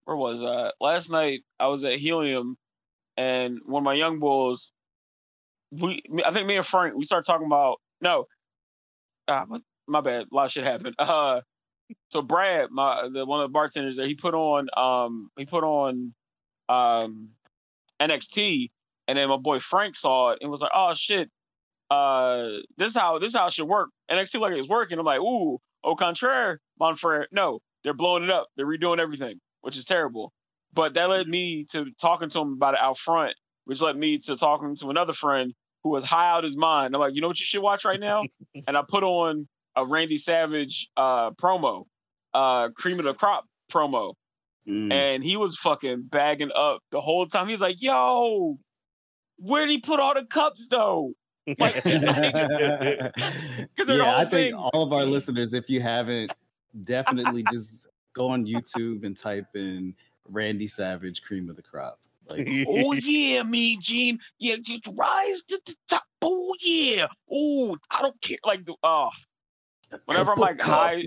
where 0.05 0.17
was 0.17 0.43
I? 0.43 0.71
Last 0.81 1.11
night 1.11 1.43
I 1.59 1.69
was 1.69 1.85
at 1.85 1.99
Helium, 1.99 2.57
and 3.17 3.59
one 3.65 3.83
of 3.83 3.85
my 3.85 3.95
young 3.95 4.19
bulls, 4.19 4.73
we, 5.71 6.03
I 6.25 6.31
think 6.31 6.47
me 6.47 6.57
and 6.57 6.67
Frank, 6.67 6.95
we 6.97 7.05
started 7.05 7.27
talking 7.27 7.47
about 7.47 7.81
no, 8.01 8.27
ah, 9.29 9.45
my 9.87 10.01
bad, 10.01 10.27
a 10.31 10.35
lot 10.35 10.47
of 10.47 10.53
shit 10.53 10.65
happened. 10.65 10.95
Uh, 11.05 11.41
so 12.09 12.23
Brad, 12.23 12.71
my 12.71 13.09
the 13.13 13.27
one 13.27 13.41
of 13.41 13.51
the 13.51 13.53
bartenders 13.53 13.99
there, 13.99 14.07
he 14.07 14.15
put 14.15 14.35
on, 14.35 14.69
um, 14.75 15.31
he 15.37 15.45
put 15.45 15.65
on, 15.65 16.15
um, 16.71 17.29
NXT, 18.01 18.71
and 19.07 19.19
then 19.19 19.29
my 19.29 19.37
boy 19.37 19.59
Frank 19.59 19.95
saw 19.95 20.31
it 20.31 20.39
and 20.41 20.51
was 20.51 20.63
like, 20.63 20.71
oh 20.75 20.95
shit, 20.95 21.31
uh, 21.91 22.49
this 22.77 22.91
is 22.91 22.97
how 22.97 23.19
this 23.19 23.29
is 23.29 23.37
how 23.37 23.47
it 23.47 23.53
should 23.53 23.69
work. 23.69 23.91
NXT 24.11 24.41
like 24.41 24.53
it's 24.55 24.69
working. 24.69 24.99
I'm 24.99 25.05
like, 25.05 25.21
ooh, 25.21 25.59
au 25.83 25.95
contraire, 25.95 26.61
mon 26.79 26.97
frere. 26.97 27.29
No, 27.31 27.61
they're 27.83 27.95
blowing 27.95 28.25
it 28.25 28.31
up. 28.31 28.49
They're 28.57 28.67
redoing 28.67 28.99
everything, 28.99 29.41
which 29.61 29.77
is 29.77 29.85
terrible. 29.85 30.33
But 30.73 30.95
that 30.95 31.09
led 31.09 31.29
me 31.29 31.65
to 31.73 31.87
talking 32.01 32.29
to 32.31 32.41
him 32.41 32.55
about 32.55 32.75
it 32.75 32.81
out 32.81 32.99
front, 32.99 33.35
which 33.65 33.81
led 33.81 33.97
me 33.97 34.19
to 34.21 34.37
talking 34.37 34.75
to 34.77 34.91
another 34.91 35.13
friend 35.13 35.53
who 35.85 35.91
was 35.91 36.03
high 36.03 36.31
out 36.31 36.45
his 36.45 36.57
mind. 36.57 36.95
I'm 36.95 37.01
like, 37.01 37.15
you 37.15 37.21
know 37.21 37.29
what 37.29 37.39
you 37.39 37.47
should 37.47 37.63
watch 37.63 37.85
right 37.85 38.01
now? 38.01 38.25
and 38.67 38.77
I 38.77 38.83
put 38.87 39.05
on 39.05 39.47
a 39.77 39.85
Randy 39.85 40.19
Savage 40.19 40.89
uh 40.97 41.31
promo, 41.33 41.85
uh 42.33 42.71
cream 42.71 42.99
of 42.99 43.05
the 43.05 43.15
crop 43.15 43.45
promo. 43.71 44.15
Mm. 44.67 44.93
And 44.93 45.23
he 45.23 45.37
was 45.37 45.57
fucking 45.57 46.05
bagging 46.05 46.51
up 46.55 46.81
the 46.91 47.01
whole 47.01 47.27
time. 47.27 47.49
He's 47.49 47.61
like, 47.61 47.83
yo, 47.83 48.59
where 49.37 49.67
did 49.67 49.73
he 49.73 49.81
put 49.81 50.01
all 50.01 50.15
the 50.15 50.25
cups 50.25 50.69
though? 50.69 51.13
Like, 51.59 51.75
Because 51.85 53.13
yeah, 53.89 54.17
I 54.17 54.25
think 54.25 54.31
thing- 54.31 54.55
all 54.55 54.83
of 54.83 54.93
our 54.93 55.05
listeners, 55.05 55.55
if 55.55 55.69
you 55.69 55.81
haven't, 55.81 56.33
definitely 56.85 57.45
just 57.53 57.87
go 58.15 58.29
on 58.29 58.47
YouTube 58.47 59.05
and 59.05 59.17
type 59.17 59.47
in 59.55 59.95
Randy 60.29 60.67
Savage 60.67 61.23
cream 61.23 61.51
of 61.51 61.57
the 61.57 61.63
crop. 61.63 61.99
Like, 62.29 62.49
oh 62.67 62.95
yeah, 62.95 63.43
Mean 63.43 63.79
Gene. 63.81 64.19
Yeah, 64.39 64.57
just 64.63 64.89
rise 64.97 65.43
to 65.45 65.61
the 65.67 65.75
top. 65.89 66.05
Oh 66.23 66.55
yeah. 66.63 67.07
Oh, 67.31 67.77
I 67.91 68.01
don't 68.03 68.19
care. 68.23 68.39
Like, 68.45 68.65
the- 68.65 68.75
oh, 68.83 69.11
Whenever 70.07 70.33
I'm, 70.33 70.39
like, 70.39 70.61
high- 70.61 71.05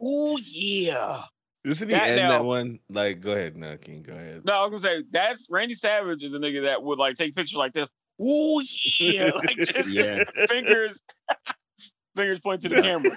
oh 0.00 0.38
yeah. 0.42 1.22
Doesn't 1.62 1.88
he 1.88 1.94
That 1.94 2.08
end 2.08 2.16
now- 2.18 2.28
that 2.30 2.44
one? 2.44 2.78
Like, 2.88 3.20
go 3.20 3.32
ahead, 3.32 3.56
no, 3.56 3.76
King, 3.76 4.02
go 4.02 4.14
ahead. 4.14 4.44
No, 4.44 4.54
I 4.54 4.66
was 4.66 4.82
gonna 4.82 5.00
say 5.00 5.04
that's 5.10 5.48
Randy 5.50 5.74
Savage 5.74 6.22
is 6.22 6.34
a 6.34 6.38
nigga 6.38 6.62
that 6.62 6.82
would 6.82 6.98
like 6.98 7.16
take 7.16 7.34
pictures 7.34 7.56
like 7.56 7.74
this. 7.74 7.90
Oh 8.20 8.62
yeah, 9.00 9.30
like 9.34 9.56
just 9.56 9.90
Yeah. 9.90 10.24
fingers, 10.48 11.02
fingers 12.16 12.40
point 12.40 12.62
to 12.62 12.68
the 12.68 12.80
camera. 12.82 13.10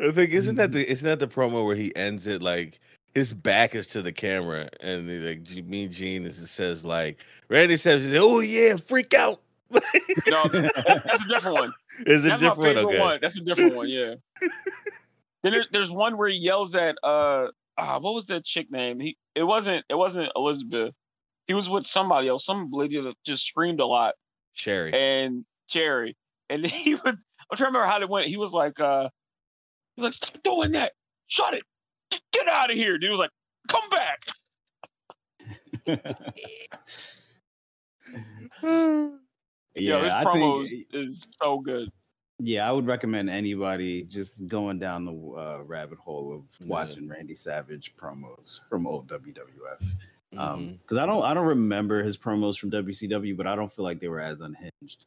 I 0.08 0.12
think 0.12 0.30
isn't 0.30 0.56
that 0.56 0.72
the 0.72 0.88
isn't 0.90 1.06
that 1.06 1.18
the 1.18 1.26
promo 1.28 1.64
where 1.66 1.76
he 1.76 1.94
ends 1.94 2.26
it 2.26 2.40
like 2.42 2.80
his 3.14 3.32
back 3.34 3.74
is 3.74 3.86
to 3.88 4.00
the 4.02 4.12
camera 4.12 4.68
and 4.80 5.08
he, 5.10 5.18
like 5.18 5.66
me 5.66 5.84
and 5.84 5.92
Gene 5.92 6.24
is- 6.24 6.38
it 6.38 6.46
says 6.46 6.86
like 6.86 7.22
Randy 7.48 7.76
says 7.76 8.10
oh 8.18 8.40
yeah 8.40 8.76
freak 8.76 9.12
out 9.14 9.42
No, 10.28 10.44
that's 10.48 11.24
a 11.24 11.28
different 11.28 11.54
one. 11.58 11.72
is 12.06 12.24
it 12.24 12.30
That's 12.30 12.42
my 12.42 12.48
different 12.48 12.62
favorite 12.78 12.84
okay 12.86 12.98
one. 13.00 13.18
That's 13.20 13.36
a 13.36 13.42
different 13.42 13.76
one. 13.76 13.88
Yeah. 13.88 14.14
then 15.42 15.52
there, 15.52 15.64
there's 15.70 15.92
one 15.92 16.16
where 16.16 16.28
he 16.28 16.36
yells 16.36 16.74
at 16.74 16.96
uh, 17.04 17.48
ah, 17.76 17.98
what 17.98 18.14
was 18.14 18.26
that 18.26 18.44
chick 18.44 18.70
name? 18.70 18.98
He 19.00 19.18
it 19.34 19.42
wasn't 19.44 19.84
it 19.90 19.94
wasn't 19.96 20.32
Elizabeth. 20.34 20.94
He 21.50 21.54
was 21.54 21.68
with 21.68 21.84
somebody 21.84 22.28
else. 22.28 22.44
Some 22.44 22.68
lady 22.70 23.00
that 23.00 23.16
just 23.26 23.44
screamed 23.44 23.80
a 23.80 23.84
lot 23.84 24.14
Sherri 24.52 24.92
and 24.94 25.44
Jerry. 25.68 26.16
And 26.48 26.64
he 26.84 26.94
would 26.94 27.04
I'm 27.06 27.56
trying 27.56 27.72
to 27.72 27.78
remember 27.78 27.86
how 27.88 28.00
it 28.00 28.08
went. 28.08 28.28
He 28.28 28.36
was 28.36 28.52
like 28.52 28.78
uh 28.78 29.08
he 29.96 30.02
was 30.02 30.04
like, 30.04 30.12
Stop 30.12 30.40
doing 30.44 30.70
that. 30.72 30.92
Shut 31.26 31.54
it. 31.54 31.64
Get, 32.32 32.46
out 32.46 32.70
of 32.70 32.76
here. 32.76 32.98
Dude 32.98 33.10
was 33.10 33.18
like, 33.18 33.30
come 33.66 33.82
back. 33.90 34.26
yeah, 38.62 39.08
Yo, 39.74 40.04
his 40.04 40.12
I 40.12 40.24
promos 40.24 40.70
think 40.70 40.86
is 40.92 41.26
so 41.42 41.58
good. 41.58 41.90
yeah, 42.38 42.68
I 42.68 42.70
would 42.70 42.86
recommend 42.86 43.28
anybody 43.28 44.04
just 44.04 44.46
going 44.46 44.78
down 44.78 45.04
the 45.04 45.12
uh, 45.12 45.62
rabbit 45.64 45.98
hole 45.98 46.32
of 46.32 46.42
Yeah. 46.60 46.68
watching 46.68 47.08
Randy 47.08 47.34
Savage 47.34 47.96
promos 47.96 48.60
from 48.68 48.86
old 48.86 49.08
WWF. 49.08 49.84
Um, 50.36 50.60
Mhm. 50.60 50.78
because 50.82 50.96
I 50.96 51.06
don't, 51.06 51.24
I 51.24 51.34
don't 51.34 51.46
remember 51.46 52.02
his 52.02 52.16
promos 52.16 52.56
from 52.56 52.70
WCW, 52.70 53.36
but 53.36 53.46
I 53.46 53.56
don't 53.56 53.72
feel 53.72 53.84
like 53.84 54.00
they 54.00 54.08
were 54.08 54.20
as 54.20 54.40
unhinged. 54.40 55.06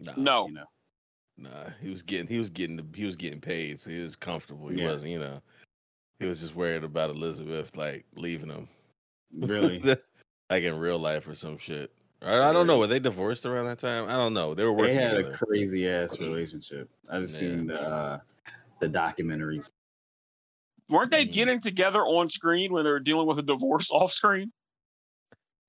nah, 0.00 0.14
No. 0.16 0.46
You 0.48 0.54
know, 0.54 0.64
nah 1.36 1.70
he 1.80 1.90
was 1.90 2.02
getting 2.02 2.26
he 2.26 2.38
was 2.38 2.50
getting 2.50 2.76
the, 2.76 2.84
he 2.94 3.04
was 3.04 3.16
getting 3.16 3.40
paid 3.40 3.78
so 3.80 3.90
he 3.90 3.98
was 4.00 4.14
comfortable 4.14 4.68
he 4.68 4.76
Yeah. 4.76 4.84
wasn't 4.86 5.10
you 5.10 5.18
know 5.18 5.42
he 6.20 6.26
was 6.26 6.40
just 6.40 6.54
worried 6.54 6.84
about 6.84 7.10
Elizabeth 7.10 7.76
like 7.76 8.04
leaving 8.14 8.48
him 8.50 8.68
really. 9.36 9.80
like 10.50 10.62
in 10.62 10.78
real 10.78 10.98
life 10.98 11.26
or 11.26 11.34
some 11.34 11.58
shit 11.58 11.90
I, 12.22 12.38
I 12.50 12.52
don't 12.52 12.68
know 12.68 12.78
were 12.78 12.86
they 12.86 13.00
divorced 13.00 13.46
around 13.46 13.66
that 13.66 13.80
time 13.80 14.08
I 14.08 14.12
don't 14.16 14.32
know 14.32 14.54
they 14.54 14.62
were 14.64 14.72
working. 14.72 14.96
they 14.96 15.02
had 15.02 15.16
together. 15.16 15.34
a 15.34 15.36
crazy 15.36 15.88
ass 15.88 16.16
relationship. 16.20 16.88
I've 17.10 17.22
Yeah. 17.22 17.26
seen 17.26 17.66
the 17.66 17.80
uh, 17.80 18.20
the 18.80 18.88
documentaries. 18.88 19.72
Weren't 20.88 21.10
they 21.10 21.24
Mhm. 21.26 21.32
getting 21.32 21.60
together 21.60 22.00
on 22.02 22.28
screen 22.28 22.72
when 22.72 22.84
they 22.84 22.90
were 22.90 23.00
dealing 23.00 23.26
with 23.26 23.38
a 23.38 23.42
divorce 23.42 23.90
off 23.92 24.12
screen? 24.12 24.52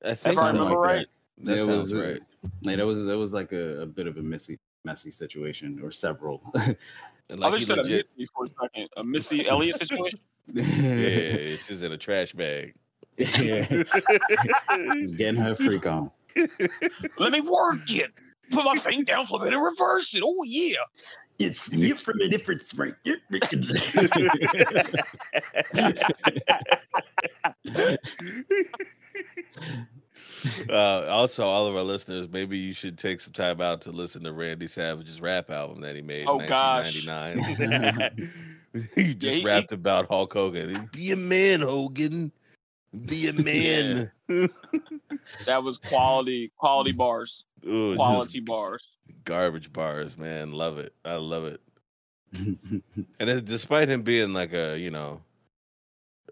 I 0.06 0.12
If 0.12 0.20
think 0.20 0.38
I 0.38 0.48
remember 0.48 0.76
like 0.76 0.88
right. 0.88 1.08
that 1.40 1.58
it 1.58 1.68
was, 1.68 1.94
right 1.94 2.22
Like 2.62 2.78
it 2.78 2.84
was, 2.84 3.08
it 3.08 3.16
was 3.16 3.34
like 3.34 3.52
a, 3.52 3.82
a 3.82 3.86
bit 3.86 4.08
of 4.08 4.18
a 4.18 4.22
messy, 4.22 4.60
messy 4.84 5.12
situation, 5.12 5.80
or 5.84 5.92
several. 5.92 6.42
And 7.30 7.44
I 7.44 7.50
like 7.50 7.54
thought 7.54 7.60
he 7.60 7.66
said 7.66 7.78
a 7.80 7.82
legit, 7.82 8.08
Missy 8.16 8.30
for 8.36 8.46
a 8.46 8.48
second. 8.62 8.88
A 8.98 9.04
Missy 9.04 9.48
Elliott 9.48 9.78
situation. 9.78 10.20
yeah, 10.54 11.56
she 11.58 11.74
was 11.74 11.82
in 11.82 11.92
a 11.92 11.98
trash 11.98 12.34
bag. 12.34 12.76
yeah, 13.18 13.84
He's 14.94 15.10
getting 15.12 15.42
her 15.42 15.56
freak 15.56 15.88
on. 15.88 16.12
Let 17.18 17.32
me 17.32 17.42
work 17.42 17.90
it. 17.90 18.12
Put 18.52 18.64
my 18.66 18.76
thing 18.76 19.06
down, 19.06 19.26
flip 19.26 19.42
it, 19.42 19.54
and 19.54 19.64
reverse 19.64 20.14
it. 20.14 20.22
Oh 20.24 20.44
yeah. 20.44 20.76
It's 21.40 21.68
you 21.70 21.96
from 21.96 22.22
a 22.22 22.28
different 22.28 22.62
straight. 22.62 22.94
uh, 30.70 31.08
also, 31.10 31.46
all 31.46 31.68
of 31.68 31.76
our 31.76 31.84
listeners, 31.84 32.28
maybe 32.32 32.58
you 32.58 32.74
should 32.74 32.98
take 32.98 33.22
some 33.22 33.34
time 33.34 33.62
out 33.62 33.82
to 33.82 33.92
listen 33.92 34.24
to 34.24 34.34
Randy 34.34 34.68
Savage's 34.68 35.22
rap 35.22 35.50
album 35.50 35.82
that 35.82 35.96
he 35.96 36.02
made 36.02 36.26
Oh, 36.28 36.40
in 36.40 36.48
gosh. 36.50 37.06
1999. 37.08 38.32
he 38.96 39.14
just 39.16 39.38
he- 39.38 39.44
rapped 39.46 39.72
about 39.72 40.08
Hulk 40.10 40.34
Hogan. 40.34 40.90
Be 40.92 41.12
a 41.12 41.16
man, 41.16 41.62
Hogan. 41.62 42.32
Be 43.06 43.28
a 43.28 43.34
man. 43.50 44.12
That 45.46 45.64
was 45.64 45.78
quality, 45.78 46.52
quality 46.58 46.92
bars. 46.92 47.46
Ooh, 47.68 47.96
Quality 47.96 48.40
bars. 48.42 48.90
garbage 49.24 49.74
bars, 49.74 50.18
man. 50.18 50.52
Love 50.52 50.78
it. 50.78 50.94
I 51.04 51.16
love 51.16 51.46
it. 51.46 51.62
And 52.34 53.30
it, 53.30 53.46
despite 53.46 53.90
him 53.90 54.02
being 54.04 54.34
like 54.34 54.54
a, 54.54 54.78
you 54.78 54.92
know, 54.92 55.22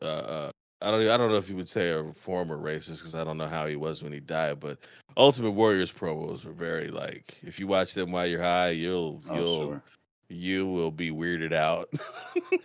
uh, 0.01 0.05
uh, 0.05 0.51
I 0.83 0.91
don't, 0.91 1.07
I 1.07 1.17
don't 1.17 1.29
know 1.31 1.37
if 1.37 1.49
you 1.49 1.55
would 1.55 1.69
say 1.69 1.91
a 1.91 2.11
former 2.13 2.57
racist 2.57 2.97
because 2.99 3.15
I 3.15 3.23
don't 3.23 3.37
know 3.37 3.47
how 3.47 3.65
he 3.67 3.75
was 3.77 4.03
when 4.03 4.11
he 4.11 4.19
died. 4.19 4.59
But 4.59 4.79
Ultimate 5.15 5.51
Warriors 5.51 5.91
promos 5.91 6.43
were 6.43 6.51
very 6.51 6.89
like, 6.89 7.37
if 7.41 7.59
you 7.59 7.67
watch 7.67 7.93
them 7.93 8.11
while 8.11 8.27
you're 8.27 8.41
high, 8.41 8.69
you'll, 8.71 9.21
Oh, 9.29 9.35
you'll, 9.35 9.67
sure. 9.69 9.83
you 10.29 10.67
will 10.67 10.91
be 10.91 11.09
weirded 11.11 11.53
out. 11.53 11.89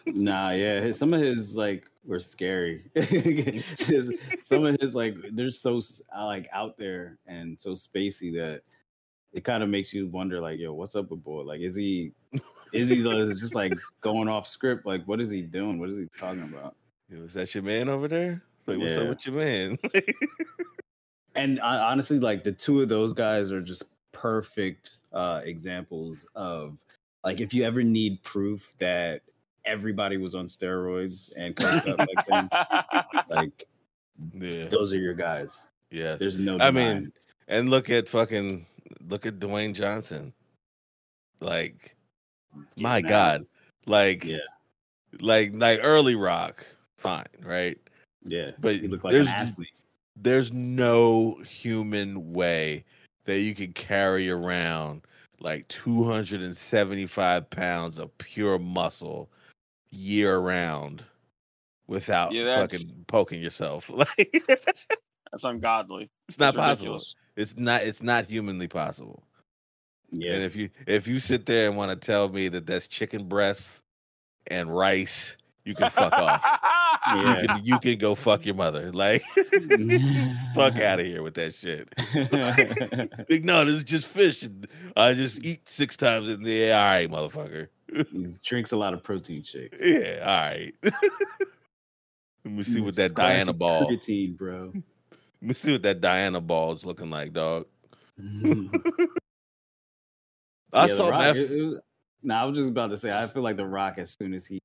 Nah, 0.07 0.51
yeah, 0.51 0.81
his- 0.81 0.99
some 0.99 1.13
of 1.15 1.21
his 1.21 1.55
like 1.57 1.85
were 2.05 2.19
scary. 2.19 2.91
His- 2.95 4.19
some 4.43 4.65
of 4.65 4.81
his 4.81 4.95
like 4.95 5.15
they're 5.33 5.51
so 5.51 5.81
uh, 6.17 6.25
like 6.25 6.49
out 6.53 6.77
there 6.79 7.19
and 7.27 7.61
so 7.61 7.73
spacey 7.73 8.33
that 8.35 8.63
it 9.35 9.45
kind 9.45 9.63
of 9.63 9.69
makes 9.69 9.93
you 9.93 10.09
wonder, 10.09 10.41
like, 10.41 10.59
yo, 10.59 10.73
what's 10.73 10.97
up 10.97 11.11
with 11.11 11.23
boy? 11.23 11.43
Like, 11.43 11.61
is 11.61 11.75
he 11.77 12.13
is 12.73 12.89
he 12.89 13.03
just 13.03 13.55
like 13.55 13.75
going 14.01 14.29
off 14.29 14.47
script? 14.49 14.87
Like, 14.87 15.05
what 15.07 15.21
is 15.21 15.31
he 15.31 15.43
doing? 15.43 15.79
What 15.79 15.91
is 15.91 15.99
he 15.99 16.07
talking 16.19 16.43
about? 16.43 16.75
Yo, 17.11 17.23
Is 17.25 17.35
that 17.35 17.55
your 17.55 17.65
man 17.65 17.89
over 17.89 18.09
there? 18.09 18.43
Like, 18.67 18.79
what's 18.79 18.97
up 18.97 19.09
with 19.09 19.27
your 19.27 19.37
man? 19.37 19.79
And 21.35 21.61
I, 21.61 21.79
honestly, 21.79 22.19
like 22.19 22.43
the 22.43 22.51
two 22.51 22.83
of 22.83 22.89
those 22.89 23.13
guys 23.13 23.53
are 23.53 23.61
just 23.61 23.85
perfect 24.11 24.97
uh 25.13 25.41
examples 25.45 26.27
of 26.35 26.77
like 27.23 27.41
if 27.41 27.55
you 27.55 27.63
ever 27.63 27.85
need 27.85 28.21
proof 28.25 28.69
that 28.81 29.23
everybody 29.65 30.17
was 30.17 30.35
on 30.35 30.47
steroids 30.47 31.31
and 31.37 31.55
coked 31.55 31.89
up 31.89 31.99
like 32.01 32.27
them, 32.27 32.49
like 33.31 33.65
Yeah. 34.35 34.67
those 34.69 34.93
are 34.93 34.99
your 34.99 35.15
guys. 35.15 35.71
Yeah. 35.93 36.17
There's 36.17 36.39
no. 36.39 36.59
I 36.59 36.73
mean. 36.73 37.13
And 37.47 37.71
look 37.71 37.89
at 37.89 38.09
fucking 38.09 38.67
look 39.09 39.25
at 39.25 39.39
Dwayne 39.39 39.75
Johnson. 39.75 40.33
Like 41.41 41.95
my 42.77 43.01
God. 43.01 43.47
Like 43.87 44.25
Yeah. 44.25 44.39
like 45.21 45.53
like 45.55 45.79
early 45.85 46.17
rock, 46.17 46.67
fine, 46.99 47.27
right? 47.43 47.79
yeah, 48.25 48.51
but 48.61 48.77
he 48.77 48.89
looked 48.89 49.05
like 49.05 49.15
an 49.15 49.25
there's- 49.25 49.35
athlete. 49.35 49.69
There's 50.21 50.53
no 50.53 51.35
human 51.47 52.33
way 52.33 52.85
that 53.25 53.39
you 53.41 53.55
can 53.55 53.73
carry 53.73 54.29
around 54.29 55.03
like 55.41 55.69
275 55.69 57.49
pounds 57.51 57.99
of 57.99 58.17
pure 58.19 58.59
muscle 58.59 59.31
year 59.91 60.39
round 60.39 61.05
without 61.87 62.33
Yeah, 62.33 62.57
fucking 62.57 63.05
poking 63.07 63.41
yourself. 63.41 63.89
Like 63.95 64.45
That's 65.31 65.45
ungodly. 65.45 66.11
it's 66.29 66.39
not 66.41 66.55
That's 66.55 66.67
possible. 66.81 66.95
ridiculous. 66.95 67.15
It's 67.37 67.57
not 67.57 67.83
it's 67.83 68.03
not 68.03 68.27
humanly 68.29 68.67
possible. 68.67 69.23
Yeah, 70.11 70.33
And 70.33 70.43
if 70.43 70.57
you 70.57 70.69
if 70.89 71.07
you 71.07 71.21
sit 71.21 71.47
there 71.47 71.69
and 71.69 71.77
want 71.77 71.91
to 71.91 72.07
tell 72.07 72.29
me 72.29 72.49
that 72.49 72.67
that's 72.67 72.89
chicken 72.89 73.29
breasts 73.29 73.79
and 74.49 74.75
rice, 74.75 75.37
you 75.65 75.75
can 75.77 75.91
fuck 75.91 76.13
off. 76.15 76.43
Yeah. 77.17 77.41
You 77.43 77.47
can 77.49 77.65
you 77.65 77.79
can 77.79 77.99
go 77.99 78.15
fuck 78.15 78.45
your 78.45 78.55
mother. 78.55 78.93
Like 78.93 79.23
fuck 80.55 80.79
out 80.81 81.01
of 81.01 81.07
here 81.07 81.23
with 81.23 81.35
that 81.35 81.55
shit. 81.55 81.89
Like, 83.31 83.45
no, 83.45 83.65
this 83.65 83.77
is 83.77 83.85
just 83.85 84.07
fish. 84.07 84.49
I 84.97 85.15
just 85.15 85.45
eat 85.45 85.69
six 85.69 85.97
times 85.97 86.29
in 86.29 86.43
the 86.43 86.51
day. 86.51 86.73
All 86.73 86.85
right, 86.85 87.11
motherfucker. 87.11 87.69
Drinks 88.45 88.73
a 88.73 88.77
lot 88.77 88.95
of 88.95 89.03
protein 89.03 89.43
shake. 89.43 89.75
Yeah, 89.81 90.21
all 90.21 90.51
right. 90.51 90.75
Let 92.45 92.55
me 92.55 92.63
see 92.63 92.81
what 92.81 92.97
that 92.97 93.15
Dianabol. 93.15 93.89
Creatine, 93.89 94.37
bro. 94.37 94.73
Let 94.75 95.49
me 95.49 95.55
see 95.55 95.73
what 95.73 95.83
that 95.83 96.01
Dianabol 96.01 96.75
is 96.77 96.85
looking 96.87 97.11
like, 97.11 97.33
dog. 97.33 97.67
I 100.73 100.87
Yeah, 100.87 100.87
saw 100.87 101.09
Rock, 101.09 101.21
Meth. 101.21 101.37
it- 101.37 101.51
it 101.51 101.63
was- 101.63 101.81
no, 102.23 102.35
I 102.35 102.45
was 102.45 102.59
just 102.59 102.71
about 102.71 102.91
to 102.91 102.99
say. 102.99 103.17
I 103.17 103.27
feel 103.29 103.43
like 103.43 103.57
the 103.57 103.65
Rock, 103.67 103.95
as 103.99 104.17
soon 104.21 104.35
as 104.35 104.45
he 104.45 104.61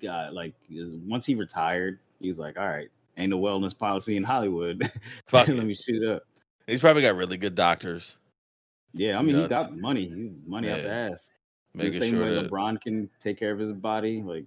got 0.00 0.34
like, 0.34 0.54
once 0.70 1.26
he 1.26 1.34
retired, 1.34 1.98
he 2.20 2.28
was 2.28 2.38
like, 2.38 2.58
"All 2.58 2.66
right, 2.68 2.88
ain't 3.16 3.30
no 3.30 3.38
wellness 3.38 3.76
policy 3.76 4.16
in 4.16 4.22
Hollywood. 4.24 4.90
Fuck 5.26 5.48
Let 5.48 5.64
me 5.64 5.74
shoot 5.74 6.06
up." 6.08 6.22
He's 6.66 6.80
probably 6.80 7.02
got 7.02 7.14
really 7.16 7.36
good 7.36 7.54
doctors, 7.54 8.18
Yeah, 8.92 9.18
I 9.18 9.22
mean, 9.22 9.38
he 9.40 9.46
got 9.46 9.76
money. 9.76 10.08
He's 10.08 10.38
money 10.46 10.70
out 10.70 10.78
the 10.78 10.88
Yeah. 10.88 11.10
ass. 11.12 11.30
the 11.74 11.92
same 11.92 12.10
sure 12.14 12.24
way 12.24 12.34
that. 12.34 12.50
LeBron 12.50 12.80
can 12.80 13.08
take 13.20 13.38
care 13.38 13.52
of 13.52 13.58
his 13.58 13.72
body, 13.72 14.22
like 14.22 14.46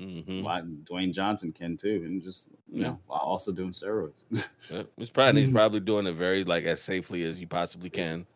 Mhm. 0.00 0.42
why 0.42 0.60
Dwayne 0.60 1.12
Johnson 1.14 1.52
can 1.52 1.76
too, 1.76 2.02
and 2.04 2.22
just 2.22 2.50
you 2.70 2.82
Yeah. 2.82 2.88
know, 2.88 3.00
while 3.06 3.20
also 3.20 3.50
doing 3.52 3.70
steroids. 3.70 4.24
Yeah, 4.70 4.82
He's 4.98 5.08
probably 5.10 5.42
he's 5.42 5.52
probably 5.52 5.80
doing 5.80 6.06
it 6.06 6.12
very 6.12 6.44
like 6.44 6.64
as 6.64 6.82
safely 6.82 7.24
as 7.24 7.40
you 7.40 7.46
possibly 7.46 7.88
can. 7.90 8.26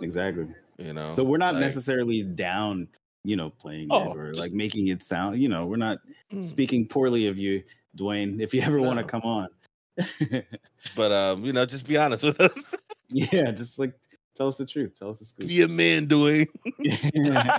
exactly. 0.00 0.46
You 0.78 0.94
know. 0.94 1.10
So 1.10 1.22
we're 1.22 1.36
not 1.36 1.52
like- 1.54 1.60
necessarily 1.60 2.22
down, 2.22 2.88
you 3.24 3.36
know, 3.36 3.50
playing 3.50 3.88
Oh, 3.90 4.10
it 4.12 4.16
or 4.16 4.28
just- 4.30 4.40
like 4.40 4.52
making 4.52 4.88
it 4.88 5.02
sound. 5.02 5.40
You 5.40 5.48
know, 5.48 5.66
we're 5.66 5.76
not 5.76 5.98
Mm. 6.32 6.42
speaking 6.44 6.86
poorly 6.86 7.26
of 7.26 7.36
you, 7.38 7.62
Dwayne. 7.96 8.40
If 8.40 8.54
you 8.54 8.62
ever 8.62 8.80
want 8.80 8.98
to 8.98 9.04
come 9.04 9.22
on, 9.22 9.48
But 10.96 11.12
um, 11.12 11.44
you 11.44 11.52
know, 11.52 11.66
just 11.66 11.86
be 11.86 11.96
honest 11.98 12.22
with 12.22 12.40
us. 12.40 12.74
yeah, 13.10 13.50
just 13.50 13.78
like 13.78 13.92
tell 14.34 14.48
us 14.48 14.56
the 14.56 14.64
truth. 14.66 14.94
Tell 14.98 15.10
us 15.10 15.18
the 15.18 15.24
scoop. 15.26 15.48
be 15.48 15.60
a 15.62 15.68
man 15.68 16.06
Dwayne. 16.06 16.46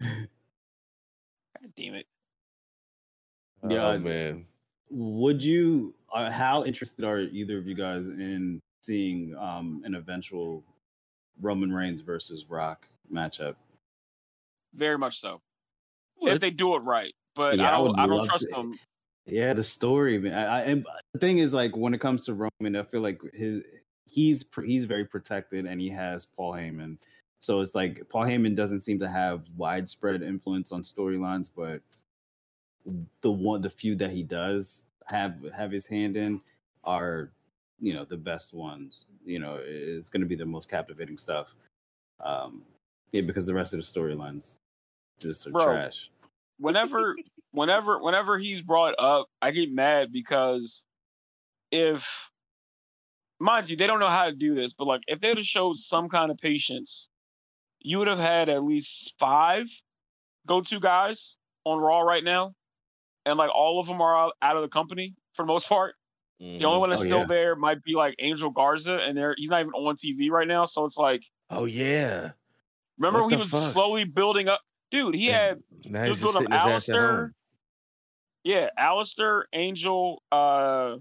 God 0.00 0.28
damn 1.76 1.94
it. 1.94 2.06
Yeah, 3.68 3.88
oh 3.88 3.98
man. 3.98 4.46
Would 4.90 5.42
you? 5.42 5.94
Uh, 6.12 6.30
how 6.30 6.64
interested 6.64 7.04
are 7.04 7.20
either 7.20 7.58
of 7.58 7.66
you 7.66 7.74
guys 7.74 8.08
in 8.08 8.60
seeing 8.82 9.34
um 9.36 9.82
an 9.84 9.94
eventual 9.94 10.64
Roman 11.40 11.72
Reigns 11.72 12.00
versus 12.00 12.44
Rock 12.48 12.86
matchup? 13.12 13.54
Very 14.74 14.98
much 14.98 15.18
so. 15.18 15.40
Would. 16.20 16.34
If 16.34 16.40
they 16.40 16.50
do 16.50 16.74
it 16.76 16.80
right. 16.80 17.14
But 17.34 17.58
Yeah, 17.58 17.70
I 17.70 17.74
I 17.74 17.78
don't 17.84 17.98
I 17.98 18.06
don't 18.06 18.24
trust 18.26 18.46
to- 18.48 18.54
them. 18.54 18.78
Yeah, 19.24 19.52
the 19.54 19.62
story, 19.62 20.18
man. 20.18 20.34
I, 20.34 20.44
I, 20.44 20.60
and 20.62 20.84
the 21.12 21.20
thing 21.20 21.38
is, 21.38 21.52
like, 21.52 21.76
when 21.76 21.94
it 21.94 22.00
comes 22.00 22.24
to 22.24 22.34
Roman, 22.34 22.74
I 22.74 22.82
feel 22.82 23.00
like 23.02 23.20
his 23.32 23.62
he's 24.06 24.44
he's 24.64 24.84
very 24.84 25.04
protected, 25.04 25.64
and 25.64 25.80
he 25.80 25.88
has 25.90 26.26
Paul 26.26 26.52
Heyman. 26.54 26.98
So 27.40 27.60
it's 27.60 27.74
like 27.74 28.02
Paul 28.08 28.24
Heyman 28.24 28.56
doesn't 28.56 28.80
seem 28.80 28.98
to 28.98 29.08
have 29.08 29.42
widespread 29.56 30.22
influence 30.22 30.72
on 30.72 30.82
storylines, 30.82 31.48
but 31.54 31.80
the 33.20 33.30
one, 33.30 33.62
the 33.62 33.70
few 33.70 33.94
that 33.96 34.10
he 34.10 34.24
does 34.24 34.84
have 35.06 35.36
have 35.54 35.70
his 35.70 35.86
hand 35.86 36.16
in 36.16 36.40
are, 36.84 37.30
you 37.82 37.92
know, 37.92 38.04
the 38.04 38.16
best 38.16 38.54
ones. 38.54 39.06
You 39.24 39.40
know, 39.40 39.58
it's 39.60 40.08
going 40.08 40.22
to 40.22 40.26
be 40.26 40.36
the 40.36 40.46
most 40.46 40.70
captivating 40.70 41.18
stuff. 41.18 41.54
Um, 42.24 42.62
yeah, 43.10 43.22
because 43.22 43.44
the 43.44 43.54
rest 43.54 43.74
of 43.74 43.80
the 43.80 43.84
storylines 43.84 44.58
just 45.18 45.46
are 45.46 45.50
Bro. 45.50 45.64
trash. 45.64 46.10
whenever 46.58 47.16
whenever 47.50 47.98
whenever 47.98 48.38
he's 48.38 48.62
brought 48.62 48.94
up, 48.98 49.26
I 49.42 49.50
get 49.50 49.72
mad 49.72 50.12
because 50.12 50.84
if 51.72 52.30
mind 53.40 53.68
you, 53.68 53.76
they 53.76 53.88
don't 53.88 53.98
know 53.98 54.08
how 54.08 54.26
to 54.26 54.32
do 54.34 54.54
this, 54.54 54.72
but 54.72 54.86
like 54.86 55.02
if 55.08 55.20
they'd 55.20 55.36
have 55.36 55.44
showed 55.44 55.76
some 55.76 56.08
kind 56.08 56.30
of 56.30 56.38
patience, 56.38 57.08
you 57.80 57.98
would 57.98 58.08
have 58.08 58.18
had 58.20 58.48
at 58.48 58.62
least 58.62 59.14
five 59.18 59.66
go-to 60.46 60.78
guys 60.78 61.36
on 61.64 61.78
Raw 61.78 62.00
right 62.00 62.22
now, 62.22 62.54
and 63.26 63.36
like 63.36 63.50
all 63.52 63.80
of 63.80 63.86
them 63.86 64.00
are 64.00 64.16
out, 64.16 64.32
out 64.40 64.56
of 64.56 64.62
the 64.62 64.68
company 64.68 65.14
for 65.34 65.42
the 65.42 65.48
most 65.48 65.68
part. 65.68 65.94
The 66.42 66.64
only 66.64 66.80
one 66.80 66.90
that's 66.90 67.02
Oh, 67.02 67.04
still 67.04 67.18
yeah. 67.20 67.26
there 67.26 67.56
might 67.56 67.84
be 67.84 67.94
like 67.94 68.16
Angel 68.18 68.50
Garza, 68.50 68.96
and 68.96 69.16
they're 69.16 69.34
he's 69.38 69.50
not 69.50 69.60
even 69.60 69.72
on 69.74 69.94
TV 69.94 70.28
right 70.28 70.48
now. 70.48 70.64
So 70.64 70.84
it's 70.84 70.96
like, 70.98 71.24
Oh 71.50 71.66
yeah. 71.66 72.32
remember 72.98 73.22
What 73.22 73.30
he 73.32 73.36
was 73.38 73.48
fuck? 73.50 73.72
slowly 73.72 74.04
building 74.04 74.48
up. 74.48 74.60
Dude, 74.90 75.14
he 75.14 75.28
had 75.28 75.60
Now 75.84 76.02
he 76.02 76.10
he's 76.10 76.20
was 76.20 76.32
building 76.32 76.52
up 76.52 76.60
sitting 76.60 76.72
his 76.72 76.84
ass 76.84 76.88
at 76.88 76.94
Aleister. 76.96 77.30
Yeah, 78.44 78.70
Aleister, 78.76 79.44
Angel. 79.52 80.20
Uh, 80.32 80.96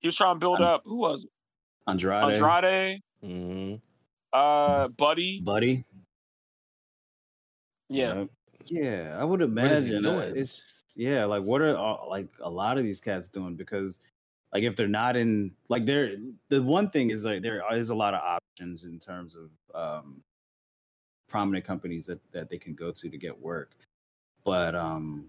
he 0.00 0.08
was 0.08 0.16
trying 0.16 0.34
to 0.34 0.40
build 0.40 0.58
Um, 0.58 0.64
up. 0.64 0.82
Who 0.84 0.96
was 0.96 1.24
it? 1.24 1.30
Andrade, 1.86 2.34
Andrade? 2.42 3.00
hmm 3.22 3.74
Uh, 4.32 4.88
Buddy. 4.88 5.40
Buddy. 5.42 5.84
Yeah, 7.88 8.14
Yep. 8.14 8.28
Yeah, 8.64 9.16
I 9.20 9.24
would 9.24 9.42
is 9.42 9.46
he 9.48 9.52
imagine. 9.52 10.06
uh, 10.06 10.10
doing? 10.12 10.36
It's 10.36 10.84
yeah, 10.96 11.24
like 11.24 11.42
what 11.42 11.60
are 11.60 11.76
uh, 11.76 12.06
like 12.08 12.28
a 12.40 12.50
lot 12.50 12.78
of 12.78 12.84
these 12.84 13.00
cats 13.00 13.28
doing? 13.28 13.54
Because 13.56 14.00
like 14.52 14.64
if 14.64 14.76
they're 14.76 14.88
not 14.88 15.16
in 15.16 15.52
like 15.68 15.86
they're 15.86 16.16
the 16.48 16.62
one 16.62 16.90
thing 16.90 17.10
is 17.10 17.24
like 17.24 17.42
there 17.42 17.62
is 17.74 17.90
a 17.90 17.94
lot 17.94 18.14
of 18.14 18.20
options 18.20 18.84
in 18.84 18.98
terms 18.98 19.34
of 19.36 19.50
um 19.74 20.22
prominent 21.28 21.64
companies 21.64 22.06
that 22.06 22.20
that 22.32 22.50
they 22.50 22.58
can 22.58 22.74
go 22.74 22.92
to 22.92 23.08
to 23.08 23.18
get 23.18 23.38
work, 23.40 23.70
but 24.44 24.74
um 24.74 25.26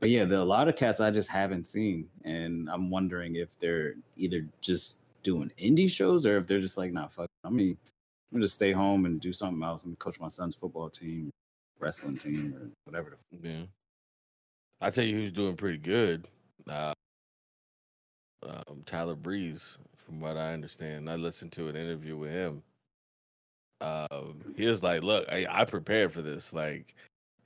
but 0.00 0.08
yeah, 0.08 0.24
there 0.24 0.38
are 0.38 0.42
a 0.42 0.46
lot 0.46 0.66
of 0.66 0.76
cats 0.76 0.98
I 0.98 1.10
just 1.10 1.28
haven't 1.28 1.64
seen, 1.64 2.08
and 2.24 2.70
I'm 2.70 2.88
wondering 2.90 3.36
if 3.36 3.54
they're 3.58 3.94
either 4.16 4.46
just 4.62 4.98
doing 5.22 5.52
indie 5.62 5.90
shows 5.90 6.24
or 6.24 6.38
if 6.38 6.46
they're 6.46 6.60
just 6.60 6.78
like, 6.78 6.90
nah, 6.92 7.08
fuck. 7.08 7.28
I 7.44 7.50
mean, 7.50 7.76
I'm 8.32 8.40
just 8.40 8.54
stay 8.54 8.72
home 8.72 9.04
and 9.04 9.20
do 9.20 9.34
something 9.34 9.62
else 9.62 9.84
and 9.84 9.98
coach 9.98 10.18
my 10.18 10.28
son's 10.28 10.54
football 10.54 10.88
team, 10.88 11.30
wrestling 11.78 12.16
team, 12.16 12.54
or 12.56 12.70
whatever. 12.84 13.18
the 13.42 13.48
Yeah. 13.48 13.62
I 14.80 14.88
tell 14.88 15.04
you 15.04 15.16
who's 15.16 15.32
doing 15.32 15.56
pretty 15.56 15.76
good. 15.76 16.28
Uh, 16.66 16.94
um, 18.42 18.82
Tyler 18.86 19.14
Breeze, 19.14 19.78
from 19.96 20.20
what 20.20 20.36
I 20.36 20.52
understand. 20.52 21.08
I 21.08 21.16
listened 21.16 21.52
to 21.52 21.68
an 21.68 21.76
interview 21.76 22.16
with 22.16 22.30
him. 22.30 22.62
Um, 23.80 24.54
he 24.56 24.66
was 24.66 24.82
like, 24.82 25.02
"Look, 25.02 25.26
I, 25.30 25.46
I 25.48 25.64
prepared 25.64 26.12
for 26.12 26.22
this. 26.22 26.52
Like, 26.52 26.94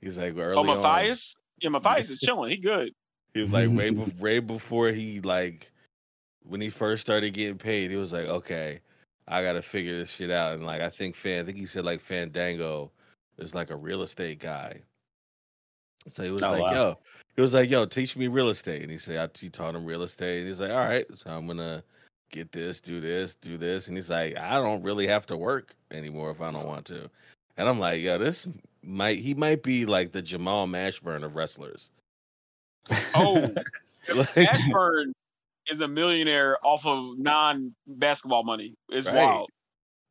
he's 0.01 0.17
like, 0.17 0.37
early 0.37 0.57
oh 0.57 0.63
Mattias. 0.63 1.35
Yeah, 1.61 1.69
Mattias 1.69 2.09
is 2.09 2.19
chilling. 2.23 2.51
He 2.51 2.57
good. 2.57 2.91
he 3.33 3.41
was 3.41 3.51
like, 3.51 3.69
way, 3.69 3.91
bef- 3.91 4.19
way 4.19 4.39
before 4.39 4.89
he 4.89 5.21
like, 5.21 5.71
when 6.43 6.61
he 6.61 6.69
first 6.69 7.01
started 7.01 7.33
getting 7.33 7.57
paid, 7.57 7.91
he 7.91 7.97
was 7.97 8.13
like, 8.13 8.25
okay, 8.25 8.81
I 9.27 9.41
got 9.43 9.53
to 9.53 9.61
figure 9.61 9.97
this 9.97 10.09
shit 10.09 10.31
out. 10.31 10.53
And 10.53 10.65
like, 10.65 10.81
I 10.81 10.89
think 10.89 11.15
Fan, 11.15 11.41
I 11.41 11.45
think 11.45 11.57
he 11.57 11.65
said 11.65 11.85
like 11.85 12.01
Fandango 12.01 12.91
is 13.37 13.55
like 13.55 13.69
a 13.69 13.75
real 13.75 14.03
estate 14.03 14.39
guy. 14.39 14.81
So 16.07 16.23
he 16.23 16.31
was 16.31 16.43
Oh, 16.43 16.51
like, 16.51 16.61
wow. 16.61 16.73
yo, 16.73 16.97
he 17.35 17.41
was 17.41 17.53
like, 17.53 17.69
yo, 17.69 17.85
teach 17.85 18.15
me 18.15 18.27
real 18.27 18.49
estate. 18.49 18.81
And 18.83 18.91
he 18.91 18.97
said, 18.97 19.17
I, 19.17 19.29
he 19.39 19.49
taught 19.49 19.75
him 19.75 19.85
real 19.85 20.03
estate. 20.03 20.39
And 20.39 20.47
he's 20.47 20.59
like, 20.59 20.71
all 20.71 20.77
right, 20.77 21.05
so 21.15 21.29
I'm 21.31 21.45
going 21.45 21.57
to 21.57 21.83
get 22.31 22.51
this, 22.51 22.79
do 22.79 23.01
this, 23.01 23.35
do 23.35 23.57
this. 23.57 23.87
And 23.87 23.97
he's 23.97 24.09
like, 24.09 24.37
I 24.37 24.55
don't 24.55 24.83
really 24.83 25.07
have 25.07 25.25
to 25.27 25.37
work 25.37 25.75
anymore 25.91 26.29
if 26.31 26.41
I 26.41 26.51
don't 26.51 26.67
want 26.67 26.85
to. 26.87 27.09
And 27.57 27.67
I'm 27.67 27.79
like, 27.79 28.01
yo, 28.01 28.17
this 28.17 28.47
might, 28.83 29.19
he 29.19 29.33
might 29.33 29.63
be 29.63 29.85
like 29.85 30.11
the 30.11 30.21
Jamal 30.21 30.67
Mashburn 30.67 31.23
of 31.23 31.35
wrestlers. 31.35 31.89
Oh, 33.15 33.47
Like- 34.13 34.37
Ashburn. 34.37 35.11
is 35.71 35.81
a 35.81 35.87
millionaire 35.87 36.57
off 36.63 36.85
of 36.85 37.17
non 37.17 37.73
basketball 37.87 38.43
money. 38.43 38.75
It's 38.89 39.07
Right. 39.07 39.15
wild. 39.15 39.49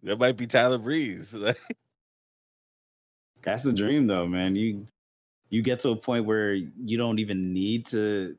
That 0.02 0.18
might 0.18 0.36
be 0.36 0.48
Tyler 0.48 0.78
Breeze. 0.78 1.32
That's 3.42 3.62
the 3.62 3.72
dream, 3.72 4.08
though, 4.08 4.26
man. 4.26 4.56
You 4.56 4.84
you 5.50 5.62
get 5.62 5.80
to 5.80 5.90
a 5.90 5.96
point 5.96 6.26
where 6.26 6.54
you 6.54 6.96
don't 6.98 7.18
even 7.18 7.52
need 7.52 7.86
to 7.86 8.38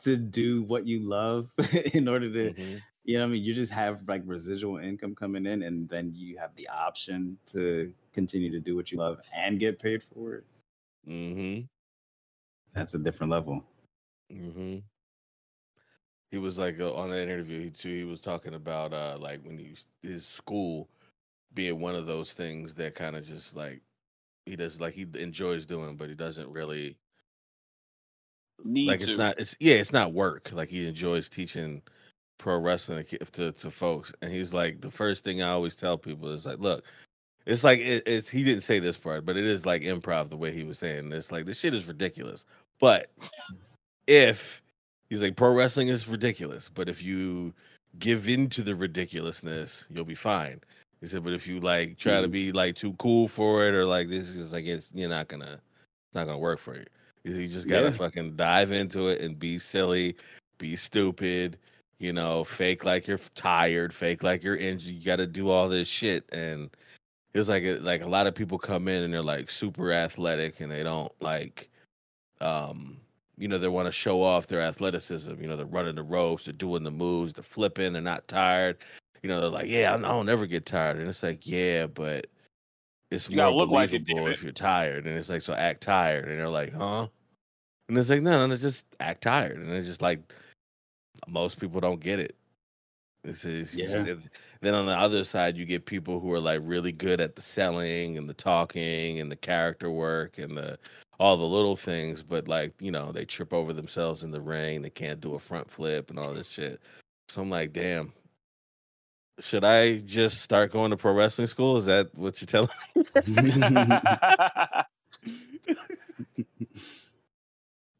to 0.00 0.16
do 0.16 0.62
what 0.62 0.86
you 0.86 1.00
love 1.08 1.50
in 1.94 2.08
order 2.08 2.26
to 2.32 2.52
Mhm. 2.52 2.86
you 3.04 3.14
know 3.16 3.20
what 3.24 3.28
I 3.30 3.32
mean 3.34 3.44
you 3.44 3.54
just 3.54 3.72
have 3.72 4.06
like 4.08 4.22
residual 4.24 4.78
income 4.78 5.14
coming 5.14 5.46
in 5.46 5.62
and 5.62 5.88
then 5.88 6.14
you 6.14 6.38
have 6.38 6.54
the 6.56 6.68
option 6.68 7.38
to 7.46 7.94
continue 8.12 8.50
to 8.52 8.60
do 8.60 8.76
what 8.76 8.92
you 8.92 8.98
love 8.98 9.20
and 9.32 9.58
get 9.60 9.78
paid 9.78 10.02
for 10.02 10.34
it. 10.36 10.44
Mhm. 11.06 11.68
That's 12.72 12.94
a 12.94 12.98
different 12.98 13.30
level. 13.32 13.64
hmm 14.30 14.78
He 16.30 16.38
was 16.38 16.58
like 16.58 16.78
uh, 16.80 16.92
on 16.94 17.10
that 17.10 17.22
interview. 17.22 17.62
He 17.64 17.70
too. 17.70 17.94
He 17.96 18.04
was 18.04 18.20
talking 18.20 18.54
about 18.54 18.92
uh 18.92 19.18
like 19.20 19.42
when 19.44 19.58
he 19.58 19.76
his 20.02 20.26
school 20.28 20.90
being 21.54 21.80
one 21.80 21.94
of 21.96 22.06
those 22.06 22.32
things 22.32 22.74
that 22.76 22.94
kind 22.94 23.16
of 23.16 23.26
just 23.26 23.56
like 23.56 23.82
he 24.46 24.56
does 24.56 24.80
like 24.80 24.94
he 24.94 25.06
enjoys 25.18 25.66
doing, 25.66 25.96
but 25.96 26.08
he 26.08 26.14
doesn't 26.14 26.48
really 26.50 26.96
Need 28.64 28.88
like 28.88 29.00
to. 29.00 29.06
it's 29.06 29.16
not 29.16 29.38
it's 29.38 29.56
yeah 29.60 29.74
it's 29.74 29.92
not 29.92 30.12
work. 30.14 30.50
Like 30.52 30.70
he 30.70 30.86
enjoys 30.88 31.28
teaching 31.28 31.82
pro 32.38 32.58
wrestling 32.58 33.04
to 33.32 33.52
to, 33.52 33.70
folks, 33.70 34.12
and 34.22 34.32
he's 34.32 34.54
like 34.54 34.80
the 34.80 34.90
first 34.90 35.24
thing 35.24 35.42
I 35.42 35.50
always 35.50 35.76
tell 35.76 35.98
people 35.98 36.30
is 36.32 36.46
like, 36.46 36.58
look. 36.58 36.84
It's 37.44 37.62
like 37.62 37.78
it, 37.78 38.02
it's 38.06 38.28
he 38.28 38.42
didn't 38.42 38.62
say 38.62 38.80
this 38.80 38.96
part, 38.96 39.24
but 39.24 39.36
it 39.36 39.44
is 39.44 39.64
like 39.64 39.82
improv 39.82 40.30
the 40.30 40.36
way 40.36 40.52
he 40.52 40.64
was 40.64 40.78
saying 40.78 41.10
this. 41.10 41.30
Like 41.30 41.46
this 41.46 41.60
shit 41.60 41.74
is 41.74 41.86
ridiculous. 41.86 42.44
But 42.80 43.12
if 44.08 44.62
he's 45.08 45.22
like 45.22 45.36
pro 45.36 45.52
wrestling 45.52 45.86
is 45.88 46.08
ridiculous, 46.08 46.68
but 46.74 46.88
if 46.88 47.02
you 47.04 47.54
give 48.00 48.28
in 48.28 48.48
to 48.50 48.62
the 48.62 48.74
ridiculousness, 48.74 49.84
you'll 49.90 50.04
be 50.04 50.16
fine. 50.16 50.60
He 51.00 51.06
said, 51.06 51.22
but 51.24 51.32
if 51.34 51.46
you 51.46 51.60
like 51.60 51.98
try 51.98 52.20
to 52.20 52.28
Mhm. 52.28 52.32
be 52.32 52.52
like 52.52 52.74
too 52.74 52.94
cool 52.94 53.28
for 53.28 53.66
it 53.66 53.74
or 53.74 53.84
like 53.86 54.08
this 54.08 54.30
is 54.30 54.52
like 54.52 54.64
it's 54.64 54.90
you're 54.94 55.08
not 55.08 55.28
gonna 55.28 55.52
it's 56.08 56.14
not 56.14 56.24
gonna 56.24 56.38
work 56.38 56.58
for 56.58 56.74
you. 56.76 56.86
He 57.24 57.30
said, 57.32 57.40
you 57.40 57.48
just 57.48 57.68
gotta 57.68 57.86
Yeah. 57.86 57.90
fucking 57.90 58.36
dive 58.36 58.72
into 58.72 59.08
it 59.08 59.20
and 59.20 59.38
be 59.38 59.58
silly, 59.58 60.16
be 60.58 60.76
stupid, 60.76 61.58
you 61.98 62.12
know, 62.12 62.44
fake 62.44 62.84
like 62.84 63.06
you're 63.06 63.18
tired, 63.34 63.92
fake 63.94 64.22
like 64.22 64.42
you're 64.42 64.56
injured. 64.56 64.94
You 64.94 65.04
gotta 65.04 65.26
do 65.26 65.50
all 65.50 65.68
this 65.68 65.88
shit 65.88 66.24
and 66.32 66.70
it's 67.34 67.48
like 67.48 67.64
like 67.82 68.02
a 68.02 68.08
lot 68.08 68.26
of 68.26 68.34
people 68.34 68.58
come 68.58 68.88
in 68.88 69.02
and 69.04 69.12
they're 69.12 69.22
like 69.22 69.50
super 69.50 69.92
athletic 69.92 70.60
and 70.60 70.70
they 70.72 70.82
don't 70.82 71.12
like 71.20 71.68
um 72.40 72.98
you 73.38 73.48
know 73.48 73.58
they 73.58 73.68
want 73.68 73.86
to 73.86 73.92
show 73.92 74.22
off 74.22 74.46
their 74.46 74.62
athleticism 74.62 75.40
you 75.40 75.46
know 75.48 75.56
they're 75.56 75.66
running 75.66 75.94
the 75.94 76.02
ropes 76.02 76.44
they're 76.46 76.52
doing 76.54 76.82
the 76.82 76.90
moves 76.90 77.32
they're 77.34 77.42
flipping 77.42 77.92
they're 77.92 78.02
not 78.02 78.26
tired 78.28 78.78
you 79.22 79.28
know 79.28 79.40
they're 79.40 79.48
like 79.50 79.68
yeah 79.68 79.94
i 79.94 79.96
don't 79.98 80.28
ever 80.28 80.46
get 80.46 80.66
tired 80.66 80.98
and 80.98 81.08
it's 81.08 81.22
like 81.22 81.46
yeah 81.46 81.86
but 81.86 82.26
it's 83.10 83.28
You 83.30 83.36
more 83.36 83.52
look 83.52 83.70
like 83.70 83.92
it, 83.92 84.02
if 84.08 84.42
you're 84.42 84.52
tired 84.52 85.06
and 85.06 85.16
it's 85.16 85.30
like 85.30 85.42
so 85.42 85.54
act 85.54 85.82
tired 85.82 86.28
and 86.28 86.38
they're 86.38 86.48
like 86.48 86.72
huh 86.72 87.06
and 87.88 87.96
it's 87.98 88.08
like 88.08 88.22
no 88.22 88.46
no 88.46 88.56
just 88.56 88.86
act 89.00 89.22
tired 89.22 89.56
and 89.58 89.70
it's 89.72 89.86
just 89.88 90.02
like 90.02 90.20
most 91.28 91.58
people 91.60 91.80
don't 91.80 92.00
get 92.00 92.18
it 92.20 92.36
it's, 93.26 93.44
it's 93.44 93.74
Yeah. 93.74 94.04
just- 94.04 94.28
then 94.60 94.74
on 94.74 94.86
the 94.86 94.96
other 94.96 95.22
side, 95.24 95.56
you 95.56 95.64
get 95.64 95.84
people 95.84 96.18
who 96.20 96.32
are 96.32 96.40
like 96.40 96.60
really 96.62 96.92
good 96.92 97.20
at 97.20 97.34
the 97.36 97.42
selling 97.42 98.16
and 98.16 98.28
the 98.28 98.34
talking 98.34 99.20
and 99.20 99.30
the 99.30 99.36
character 99.36 99.90
work 99.90 100.38
and 100.38 100.56
the 100.56 100.78
all 101.18 101.36
the 101.36 101.44
little 101.44 101.76
things, 101.76 102.22
but 102.22 102.46
like 102.48 102.72
you 102.80 102.90
know 102.90 103.10
they 103.12 103.24
trip 103.24 103.52
over 103.52 103.72
themselves 103.72 104.22
in 104.22 104.30
the 104.30 104.40
ring. 104.40 104.80
They 104.82 104.90
can't 104.90 105.20
do 105.20 105.34
a 105.34 105.38
front 105.38 105.70
flip 105.70 106.10
and 106.10 106.18
all 106.18 106.32
this 106.32 106.48
shit. 106.48 106.80
So 107.28 107.42
I'm 107.42 107.50
like, 107.50 107.72
damn. 107.72 108.12
Should 109.40 109.64
I 109.64 109.98
just 109.98 110.40
start 110.40 110.72
going 110.72 110.90
to 110.92 110.96
pro 110.96 111.12
wrestling 111.12 111.46
school? 111.46 111.76
Is 111.76 111.86
that 111.86 112.08
what 112.14 112.40
you're 112.40 112.46
telling 112.46 112.70
me? 112.94 113.04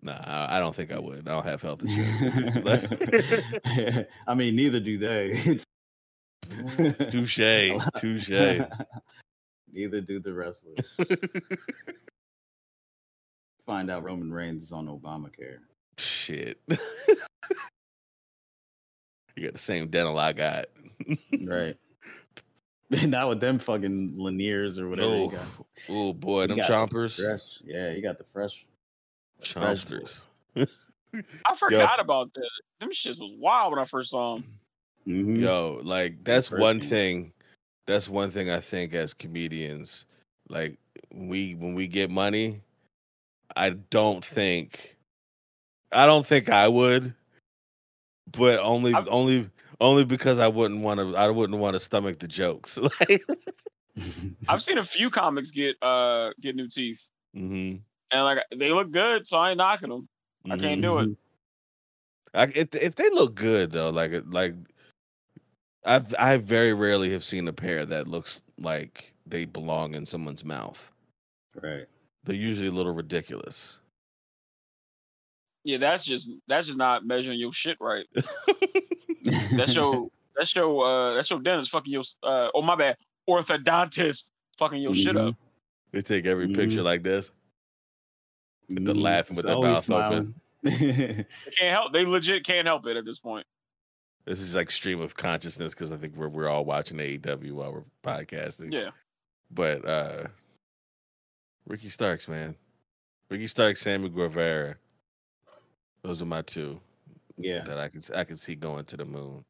Nah, 0.07 0.47
I 0.49 0.61
don't 0.61 0.74
think 0.74 0.93
I 0.93 1.01
would. 1.01 1.26
I 1.26 1.32
don't 1.32 1.45
have 1.45 1.61
health 1.61 1.82
insurance. 1.82 2.87
I 4.28 4.34
mean, 4.37 4.55
neither 4.55 4.78
do 4.78 4.99
they. 4.99 5.59
Touche, 7.11 7.72
touche. 7.97 8.61
neither 9.72 10.01
do 10.01 10.20
the 10.20 10.32
wrestlers. 10.32 10.78
Find 13.66 13.91
out 13.91 14.05
Roman 14.05 14.32
Reigns 14.32 14.62
is 14.62 14.70
on 14.70 14.87
Obamacare. 14.87 15.59
Shit. 15.99 16.61
You 19.37 19.45
got 19.45 19.53
the 19.53 19.59
same 19.59 19.89
dental 19.89 20.18
I 20.18 20.32
got. 20.32 20.66
Right. 21.43 21.76
Not 23.05 23.28
with 23.28 23.41
them 23.41 23.59
fucking 23.59 24.12
Laniers 24.16 24.78
or 24.78 24.89
whatever. 24.89 25.09
Oh, 25.11 25.24
you 25.24 25.30
got. 25.30 25.47
oh 25.89 26.12
boy, 26.12 26.43
You 26.43 26.49
them 26.49 26.57
got 26.59 26.66
the 26.68 26.72
chompers, 26.97 27.22
Fresh. 27.22 27.62
Yeah, 27.64 27.91
you 27.91 28.01
got 28.01 28.16
the 28.18 28.24
fresh. 28.32 28.64
chompsters. 29.43 30.22
I 30.57 31.55
forgot 31.57 31.99
about 31.99 32.32
that. 32.34 32.49
Them 32.80 32.91
shits 32.91 33.20
was 33.20 33.32
wild 33.39 33.72
when 33.72 33.80
I 33.80 33.84
first 33.84 34.11
saw 34.11 34.37
them. 34.37 34.45
Mhm. 35.07 35.41
Yo, 35.41 35.80
like 35.82 36.22
that's 36.22 36.51
one 36.51 36.78
game. 36.78 36.89
thing. 36.89 37.32
That's 37.87 38.09
one 38.09 38.30
thing 38.30 38.51
I 38.51 38.61
think 38.61 38.95
as 38.95 39.14
comedians, 39.14 40.07
like 40.49 40.78
we 41.12 41.55
when 41.55 41.74
we 41.74 41.89
get 41.89 42.09
money, 42.11 42.61
I 43.57 43.70
don't 43.70 44.24
think, 44.24 44.97
I 45.93 46.07
don't 46.07 46.26
think 46.26 46.49
I 46.51 46.68
would, 46.68 47.14
but 48.33 48.59
only 48.61 48.95
I've- 48.95 49.09
only 49.09 49.51
only 49.81 50.05
because 50.05 50.39
I 50.39 50.49
wouldn't 50.49 50.81
want 50.81 51.01
to. 51.01 51.16
I 51.16 51.29
wouldn't 51.29 51.59
want 51.59 51.74
to 51.74 51.81
stomach 51.81 52.18
the 52.18 52.29
jokes. 52.29 52.79
like, 53.01 53.22
I've 54.49 54.62
seen 54.62 54.79
a 54.79 54.85
few 54.85 55.11
comics 55.11 55.51
get 55.51 55.77
uh 55.83 56.31
get 56.41 56.57
new 56.57 56.68
teeth, 56.68 57.11
hmm 57.35 57.77
and 58.12 58.24
like 58.24 58.39
they 58.57 58.70
look 58.70 58.91
good, 58.93 59.27
so 59.27 59.39
I 59.39 59.51
ain't 59.51 59.59
knocking 59.59 59.91
them. 59.91 60.09
I 60.49 60.57
can't 60.57 60.81
do 60.81 60.99
it. 60.99 61.11
I, 62.35 62.45
if 62.55 62.74
if 62.74 62.95
they 62.95 63.11
look 63.11 63.35
good 63.35 63.72
though, 63.72 63.91
like 63.91 64.12
like 64.27 64.55
I 65.85 66.03
I 66.18 66.37
very 66.37 66.72
rarely 66.72 67.11
have 67.12 67.24
seen 67.24 67.49
a 67.49 67.53
pair 67.53 67.85
that 67.87 68.07
looks 68.09 68.43
like 68.59 69.12
they 69.27 69.45
belong 69.45 69.95
in 69.95 70.07
someone's 70.07 70.45
mouth. 70.45 70.91
Right. 71.61 71.87
They're 72.24 72.37
usually 72.37 72.68
a 72.68 72.72
little 72.72 72.93
ridiculous. 72.93 73.81
Yeah, 75.66 75.78
that's 75.78 76.04
just 76.04 76.30
that's 76.46 76.68
just 76.68 76.78
not 76.78 77.04
measuring 77.04 77.40
your 77.40 77.52
shit 77.52 77.76
right. 77.80 78.06
That's 79.56 79.74
your 79.74 80.08
that's 80.36 80.54
your 80.54 80.86
uh 80.86 81.14
that's 81.14 81.28
your 81.28 81.40
dentist 81.40 81.72
fucking 81.72 81.92
your 81.92 82.04
uh 82.22 82.48
oh 82.54 82.62
my 82.62 82.76
bad 82.76 82.96
orthodontist 83.28 84.30
fucking 84.56 84.80
your 84.80 84.94
shit 84.94 85.16
up. 85.16 85.34
They 85.90 86.02
take 86.02 86.24
every 86.26 86.46
picture 86.54 86.78
Mhm. 86.80 86.84
like 86.84 87.02
this. 87.02 87.32
With 88.68 88.84
the 88.84 88.92
Mhm. 88.92 89.02
laughing 89.02 89.34
with 89.36 89.44
It's 89.44 89.48
their 89.48 89.56
always 89.56 89.88
mouth 89.88 90.12
open. 90.12 90.34
They 90.62 91.26
can't 91.58 91.72
help. 91.74 91.92
They 91.92 92.04
legit 92.06 92.44
can't 92.44 92.68
help 92.68 92.86
it 92.86 92.96
at 92.96 93.04
this 93.04 93.18
point. 93.18 93.46
This 94.24 94.40
is 94.40 94.54
like 94.54 94.70
stream 94.70 95.00
of 95.00 95.16
consciousness 95.16 95.74
because 95.74 95.90
I 95.90 95.96
think 95.96 96.14
we're 96.14 96.28
we're 96.28 96.48
all 96.48 96.64
watching 96.64 96.98
AEW 96.98 97.52
while 97.52 97.72
we're 97.72 97.84
podcasting. 98.04 98.72
Yeah. 98.72 98.90
But 99.50 99.84
uh 99.84 100.28
Ricky 101.66 101.88
Starks, 101.88 102.28
man. 102.28 102.54
Ricky 103.28 103.48
Starks, 103.48 103.80
Sammy 103.80 104.08
Guevara. 104.08 104.76
Those 106.07 106.22
are 106.22 106.26
my 106.26 106.42
two 106.42 106.80
yeah. 107.36 107.62
that 107.62 107.78
I 107.80 107.88
can 107.88 108.00
I 108.14 108.22
can 108.22 108.36
see 108.36 108.54
going 108.54 108.84
to 108.84 108.96
the 108.96 109.04
moon. 109.04 109.44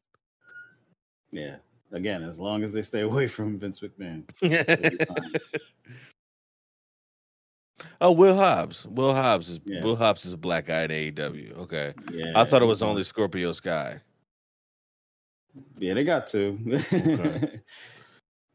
Yeah. 1.31 1.57
Again, 1.91 2.23
as 2.23 2.39
long 2.39 2.63
as 2.63 2.73
they 2.73 2.81
stay 2.81 3.01
away 3.01 3.27
from 3.35 3.59
Vince 3.59 3.79
McMahon. 3.79 4.23
oh, 8.01 8.11
Will 8.11 8.35
Hobbs. 8.35 8.87
Will 8.87 9.13
Hobbs 9.13 9.49
is 9.49 9.59
Yeah. 9.65 9.83
Will 9.83 9.95
Hobbs 9.95 10.25
is 10.25 10.33
a 10.33 10.37
black 10.37 10.65
guy 10.65 10.81
in 10.85 10.89
AEW. 10.89 11.55
Okay. 11.59 11.93
Yeah. 12.11 12.31
I 12.35 12.43
thought 12.43 12.63
it 12.63 12.65
was 12.65 12.81
only 12.81 13.03
Scorpio 13.03 13.51
Sky. 13.51 14.01
Yeah, 15.77 15.93
they 15.93 16.03
got 16.03 16.25
two. 16.25 16.57
Okay. 16.91 17.61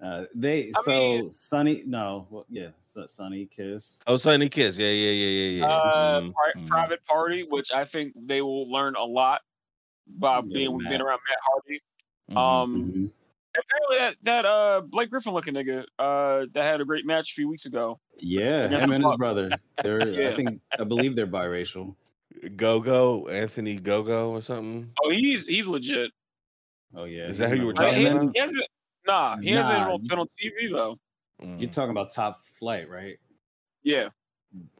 uh, 0.03 0.25
they 0.35 0.69
I 0.77 0.83
so 0.85 0.91
mean- 0.91 1.33
Sonny. 1.33 1.83
No, 1.87 2.27
well, 2.31 2.45
yeah, 2.51 2.69
so 2.85 3.07
Sonny 3.07 3.47
Kiss. 3.47 4.01
Oh, 4.07 4.17
Sonny 4.17 4.49
Kiss. 4.49 4.77
Yeah, 4.79 4.89
yeah, 4.89 5.11
yeah, 5.11 5.27
yeah, 5.27 5.59
yeah. 5.61 5.67
Uh, 5.67 6.21
Mhm, 6.21 6.35
pri- 6.35 6.61
mhm. 6.63 6.67
private 6.67 7.05
party, 7.07 7.43
which 7.49 7.73
I 7.73 7.85
think 7.85 8.13
they 8.27 8.43
will 8.43 8.71
learn 8.71 8.97
a 8.97 9.05
lot 9.05 9.41
by 10.07 10.37
Yeah, 10.37 10.41
being 10.53 10.77
Matt. 10.79 10.89
being 10.91 11.01
around 11.01 11.21
Matt 11.29 11.39
Hardy. 11.47 11.83
Mhm. 12.31 12.37
Um, 12.37 12.85
Mhm. 12.93 13.11
apparently 13.55 13.99
that 13.99 14.17
that 14.23 14.45
uh 14.47 14.81
Blake 14.81 15.11
Griffin 15.11 15.33
looking 15.35 15.55
nigga 15.55 15.85
uh 15.99 16.47
that 16.53 16.65
had 16.65 16.81
a 16.81 16.85
great 16.85 17.07
match 17.07 17.31
a 17.33 17.35
few 17.35 17.49
weeks 17.49 17.67
ago. 17.67 18.01
Yeah, 18.19 18.69
him 18.69 18.89
the 18.89 18.95
and 18.97 19.05
his 19.05 19.17
brother. 19.17 19.51
They're. 19.83 20.09
Yeah. 20.09 20.31
I 20.31 20.37
think. 20.37 20.61
I 20.79 20.85
believe 20.85 21.15
they're 21.17 21.27
biracial. 21.27 21.95
Go 22.57 22.81
Go, 22.81 23.29
Anthony 23.29 23.77
Go 23.77 24.03
Go 24.03 24.31
or 24.33 24.43
something. 24.43 24.91
Oh, 25.03 25.11
he's 25.11 25.47
he's 25.47 25.69
legit. 25.69 26.11
Oh 26.95 27.05
yeah. 27.05 27.29
Is 27.29 27.39
that 27.39 27.51
who 27.51 27.57
you 27.57 27.67
were 27.67 27.73
talking 27.73 27.95
he, 27.97 28.07
about? 28.07 28.31
he 28.35 28.41
hasn't, 28.41 28.65
nah, 29.07 29.37
he 29.39 29.51
hasn't 29.51 29.79
Nah, 29.79 29.97
been 29.99 30.19
on 30.19 30.29
TV 30.41 30.71
though. 30.71 30.99
Mm. 31.43 31.61
You're 31.61 31.71
talking 31.71 31.91
about 31.91 32.13
Top 32.13 32.41
Flight, 32.59 32.89
right? 32.89 33.19
Yeah, 33.83 34.09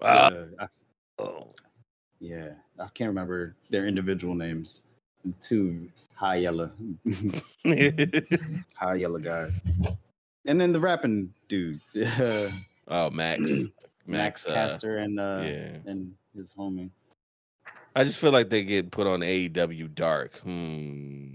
Ah, 0.01 0.31
Yeah, 0.31 0.45
I, 0.61 0.67
oh. 1.23 1.55
yeah. 2.21 2.51
I 2.79 2.87
can't 2.95 3.09
remember 3.09 3.55
their 3.71 3.87
individual 3.87 4.35
names. 4.35 4.83
two 5.41 5.89
high 6.15 6.37
yellow, 6.37 6.71
high 8.75 8.95
yellow 8.95 9.19
guys, 9.19 9.61
and 10.47 10.61
then 10.61 10.73
the 10.73 10.81
rapping 10.81 11.33
dude, 11.49 11.81
uh, 11.97 12.49
oh, 12.89 13.11
Max. 13.11 13.51
Max 14.07 14.45
Max. 14.45 14.47
Uh, 14.47 14.55
Caster, 14.55 14.99
and 14.99 15.21
uh, 15.21 15.43
yeah. 15.45 15.77
and 15.87 16.13
his 16.35 16.53
homie. 16.55 16.91
I 17.95 18.03
just 18.05 18.19
feel 18.19 18.33
like 18.33 18.51
they 18.51 18.65
get 18.65 18.91
put 18.91 19.07
on 19.07 19.21
AEW 19.21 19.95
Dark. 19.95 20.39
Hmm. 20.41 21.35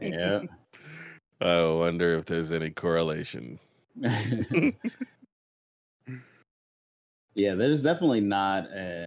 Yeah. 0.00 0.40
I 1.42 1.64
wonder 1.64 2.14
if 2.16 2.26
there's 2.26 2.52
any 2.52 2.70
correlation. 2.70 3.58
yeah, 7.34 7.54
there's 7.54 7.82
definitely 7.82 8.20
not 8.20 8.64
uh, 8.76 9.04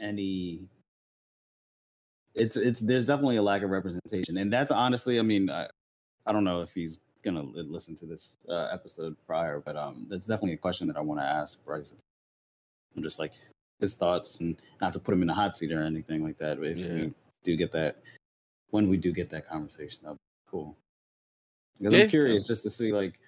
any. 0.00 0.68
It's 2.34 2.56
it's 2.56 2.80
there's 2.80 3.06
definitely 3.06 3.36
a 3.36 3.42
lack 3.42 3.62
of 3.62 3.70
representation, 3.70 4.38
and 4.38 4.52
that's 4.52 4.72
honestly, 4.72 5.18
I 5.18 5.22
mean, 5.22 5.50
I, 5.50 5.68
I 6.26 6.32
don't 6.32 6.44
know 6.44 6.60
if 6.62 6.72
he's 6.74 6.98
gonna 7.24 7.42
li- 7.42 7.62
listen 7.68 7.94
to 7.96 8.06
this 8.06 8.38
uh, 8.48 8.68
episode 8.72 9.16
prior, 9.26 9.60
but 9.60 9.76
um, 9.76 10.06
that's 10.08 10.26
definitely 10.26 10.54
a 10.54 10.58
question 10.58 10.86
that 10.88 10.96
I 10.96 11.00
want 11.00 11.20
to 11.20 11.24
ask 11.26 11.64
Bryce. 11.64 11.92
I'm 12.96 13.02
just 13.02 13.18
like 13.18 13.32
his 13.80 13.94
thoughts, 13.94 14.40
and 14.40 14.56
not 14.80 14.92
to 14.94 14.98
put 14.98 15.14
him 15.14 15.22
in 15.22 15.30
a 15.30 15.34
hot 15.34 15.56
seat 15.56 15.72
or 15.72 15.82
anything 15.82 16.22
like 16.24 16.38
that. 16.38 16.58
But 16.58 16.68
if 16.68 16.78
Yeah. 16.78 16.94
we 16.94 17.12
do 17.44 17.56
get 17.56 17.70
that, 17.72 17.98
when 18.70 18.88
we 18.88 18.96
do 18.96 19.12
get 19.12 19.30
that 19.30 19.48
conversation, 19.48 20.00
that'd 20.02 20.16
be 20.16 20.50
cool. 20.50 20.76
Because 21.78 21.94
Yeah. 21.94 22.04
I'm 22.04 22.10
curious 22.10 22.46
just 22.46 22.62
to 22.64 22.70
see 22.70 22.92
like 22.92 23.18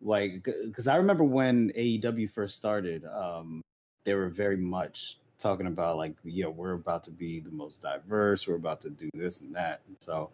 like 0.00 0.44
because 0.44 0.86
I 0.86 0.96
remember 0.96 1.24
when 1.24 1.70
AEW 1.76 2.30
first 2.30 2.56
started, 2.56 3.04
um, 3.06 3.60
they 4.04 4.14
were 4.14 4.28
very 4.28 4.56
much 4.56 5.18
talking 5.38 5.66
about 5.66 5.96
like, 5.96 6.14
yeah, 6.24 6.46
we're 6.46 6.72
about 6.72 7.02
to 7.04 7.10
be 7.10 7.40
the 7.40 7.50
most 7.50 7.82
diverse, 7.82 8.46
we're 8.46 8.54
about 8.56 8.80
to 8.82 8.90
do 8.90 9.08
this 9.14 9.40
and 9.40 9.54
that. 9.54 9.80
So 9.98 10.30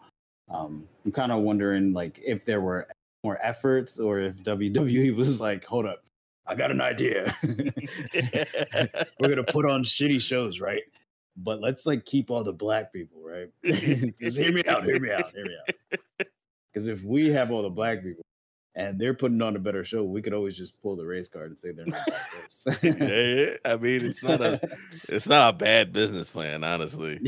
um, 0.51 0.87
I'm 1.05 1.13
kind 1.13 1.33
of 1.33 1.43
wondering 1.43 1.93
like 1.93 2.21
if 2.25 2.45
there 2.45 2.61
were 2.61 2.89
more 3.23 3.39
efforts 3.43 3.99
or 3.99 4.21
if 4.21 4.37
WWE 4.43 5.15
was 5.17 5.41
like, 5.41 5.65
hold 5.65 5.87
up, 5.87 6.05
I 6.47 6.55
got 6.55 6.71
an 6.71 6.81
idea. 6.81 7.35
we're 7.43 9.29
gonna 9.29 9.45
put 9.45 9.65
on 9.65 9.83
shitty 9.83 10.21
shows, 10.21 10.61
right? 10.61 10.83
But 11.37 11.61
let's 11.61 11.87
like 11.87 12.05
keep 12.05 12.31
all 12.31 12.45
the 12.45 12.53
black 12.53 12.93
people, 12.93 13.21
right? 13.25 13.51
Just 14.19 14.39
hear 14.39 14.53
me 14.53 14.63
out, 14.67 14.85
hear 14.85 15.01
me 15.01 15.11
out, 15.11 15.33
hear 15.33 15.45
me 15.45 15.57
out. 15.57 16.29
Because 16.73 16.89
if 16.89 17.05
we 17.05 17.29
have 17.29 17.53
all 17.53 17.63
the 17.63 17.71
black 17.71 18.03
people 18.03 18.25
and 18.75 18.99
they're 18.99 19.15
putting 19.15 19.41
on 19.41 19.55
a 19.55 19.61
better 19.61 19.85
show, 19.85 20.03
we 20.03 20.21
could 20.21 20.35
always 20.35 20.57
just 20.57 20.83
pull 20.83 20.97
the 20.97 21.07
race 21.07 21.29
card 21.29 21.51
and 21.51 21.57
say 21.57 21.71
they're 21.71 21.87
not 21.87 22.05
diverse. 22.05 22.67
Yeah, 22.83 23.55
I 23.65 23.77
mean, 23.77 24.05
it's 24.05 24.25
not 24.25 24.41
a 24.41 24.61
it's 25.09 25.29
not 25.29 25.55
a 25.55 25.57
bad 25.57 25.93
business 25.93 26.29
plan, 26.29 26.65
honestly. 26.65 27.21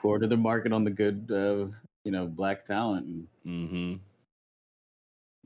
Quarter 0.00 0.28
the 0.28 0.36
market 0.36 0.72
on 0.72 0.84
the 0.84 0.92
good, 0.92 1.28
uh, 1.32 1.66
you 2.04 2.12
know, 2.12 2.28
black 2.28 2.64
talent, 2.64 3.06
and 3.06 3.26
mm-hmm. 3.44 3.94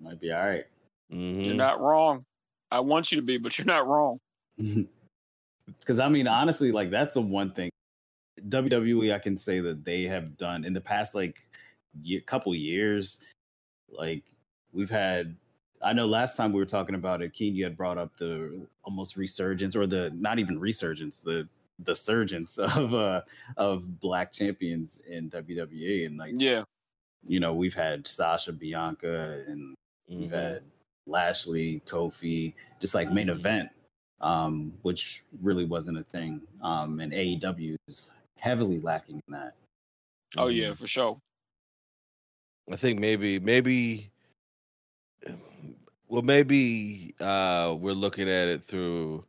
might 0.05 0.21
be 0.21 0.31
all 0.31 0.45
right. 0.45 0.67
Mm-hmm. 1.11 1.41
You're 1.41 1.55
not 1.55 1.81
wrong. 1.81 2.27
I 2.71 2.81
want 2.81 3.11
you 3.11 3.17
to 3.17 3.23
be, 3.23 3.39
but 3.39 3.57
you're 3.57 3.65
not 3.65 3.87
wrong. 3.87 4.21
Because 5.81 5.99
I 5.99 6.09
mean, 6.09 6.29
honestly, 6.29 6.73
like 6.73 6.91
that's 6.91 7.15
the 7.15 7.21
one 7.23 7.53
thing 7.53 7.71
WWE 8.49 9.15
I 9.15 9.19
can 9.19 9.37
say 9.37 9.61
that 9.61 9.85
they 9.85 10.03
have 10.05 10.37
done 10.37 10.65
in 10.65 10.73
the 10.73 10.81
past, 10.81 11.15
like 11.15 11.43
year, 12.03 12.21
couple 12.23 12.55
years. 12.55 13.25
Like 13.91 14.23
we've 14.73 14.91
had, 14.91 15.37
I 15.83 15.93
know 15.93 16.07
last 16.07 16.37
time 16.37 16.53
we 16.53 16.59
were 16.59 16.67
talking 16.67 16.95
about 16.95 17.23
it, 17.23 17.33
Keen, 17.35 17.55
you 17.55 17.65
had 17.65 17.77
brought 17.77 17.99
up 17.99 18.17
the 18.17 18.67
almost 18.85 19.17
resurgence, 19.17 19.77
or 19.77 19.87
the 19.87 20.11
not 20.15 20.39
even 20.39 20.59
resurgence, 20.59 21.21
the 21.21 21.49
the 21.79 21.95
surgence 21.95 22.59
of 22.59 22.95
uh 22.95 23.23
of 23.57 24.01
black 24.01 24.33
champions 24.33 25.03
in 25.09 25.29
WWE, 25.31 26.07
and 26.07 26.17
like 26.17 26.33
Yeah. 26.37 26.65
you 27.27 27.41
know 27.41 27.55
we've 27.55 27.75
had 27.75 28.07
Sasha, 28.07 28.53
Bianca, 28.53 29.45
and 29.47 29.75
We've 30.09 30.29
Mm-hmm. 30.29 30.35
had 30.35 30.63
Lashley, 31.07 31.81
Kofi, 31.87 32.55
just 32.81 32.93
like 32.95 33.11
main 33.11 33.29
event, 33.31 33.71
um, 34.23 34.73
which 34.83 35.23
really 35.43 35.65
wasn't 35.65 35.99
a 35.99 36.05
thing. 36.05 36.41
Um, 36.63 37.01
and 37.01 37.13
AEW 37.13 37.77
is 37.89 38.09
heavily 38.39 38.81
lacking 38.81 39.21
in 39.27 39.33
that. 39.35 39.55
Oh 40.37 40.47
yeah, 40.49 40.73
for 40.75 40.87
sure. 40.87 41.19
I 42.71 42.77
think 42.77 43.01
maybe 43.01 43.39
maybe 43.39 44.11
well 46.09 46.23
maybe 46.23 47.15
uh 47.21 47.75
we're 47.79 47.93
looking 47.93 48.29
at 48.29 48.49
it 48.49 48.63
through 48.63 49.25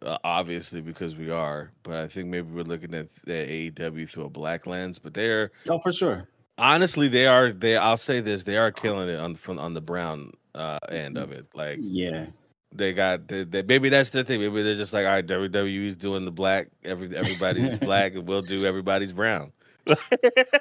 uh, 0.00 0.16
obviously 0.22 0.80
because 0.80 1.16
we 1.16 1.28
are, 1.28 1.72
but 1.82 1.96
I 1.96 2.06
think 2.06 2.28
maybe 2.28 2.52
we're 2.52 2.62
looking 2.62 2.94
at 2.94 3.08
the 3.24 3.32
AEW 3.72 4.08
through 4.08 4.26
a 4.26 4.30
black 4.30 4.66
lens. 4.66 4.98
But 4.98 5.12
they're 5.12 5.50
Oh, 5.68 5.80
for 5.80 5.92
sure. 5.92 6.28
honestly 6.56 7.08
they 7.08 7.26
are 7.26 7.52
they 7.52 7.76
I'll 7.76 7.96
say 7.96 8.20
this 8.20 8.44
they 8.44 8.56
are 8.56 8.70
killing 8.70 9.08
it 9.08 9.18
on 9.18 9.34
from 9.34 9.58
on 9.58 9.74
the 9.74 9.80
brown 9.80 10.32
uh 10.54 10.78
end 10.88 11.18
of 11.18 11.32
it. 11.32 11.48
Like 11.54 11.78
Yeah. 11.82 12.26
They 12.72 12.92
got 12.92 13.28
they, 13.28 13.44
they, 13.44 13.62
maybe 13.62 13.88
that's 13.88 14.10
the 14.10 14.24
thing. 14.24 14.40
Maybe 14.40 14.62
they're 14.62 14.74
just 14.74 14.92
like 14.92 15.04
all 15.04 15.12
right, 15.12 15.26
WWE's 15.26 15.96
doing 15.96 16.24
the 16.24 16.30
black 16.30 16.68
every 16.84 17.14
everybody's 17.16 17.76
black 17.78 18.14
and 18.14 18.26
we'll 18.26 18.42
do 18.42 18.66
everybody's 18.66 19.12
brown. 19.12 19.52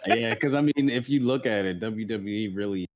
yeah, 0.06 0.34
because 0.34 0.56
I 0.56 0.62
mean, 0.62 0.90
if 0.90 1.10
you 1.10 1.20
look 1.22 1.46
at 1.46 1.66
it, 1.66 1.80
WWE 1.82 2.56
really 2.56 2.88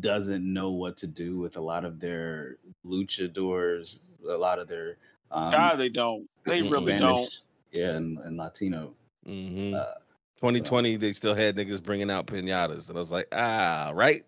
doesn't 0.00 0.52
know 0.52 0.70
what 0.70 0.96
to 0.98 1.06
do 1.06 1.38
with 1.38 1.56
a 1.56 1.60
lot 1.60 1.84
of 1.84 2.00
their 2.00 2.56
luchadors, 2.84 4.10
a 4.28 4.36
lot 4.36 4.58
of 4.58 4.68
their 4.68 4.96
um, 5.30 5.50
God, 5.50 5.76
they 5.76 5.88
don't. 5.88 6.28
They 6.44 6.62
really 6.62 6.98
don't. 6.98 7.28
Yeah, 7.72 7.90
and, 7.90 8.18
and 8.18 8.36
Latino. 8.36 8.94
hmm 9.24 9.74
Uh, 9.74 9.94
2020, 10.36 10.96
they 10.96 11.12
still 11.12 11.34
had 11.34 11.56
niggas 11.56 11.82
bringing 11.82 12.10
out 12.10 12.26
pinatas, 12.26 12.88
and 12.88 12.98
I 12.98 13.00
was 13.00 13.10
like, 13.10 13.26
ah, 13.32 13.90
right, 13.94 14.22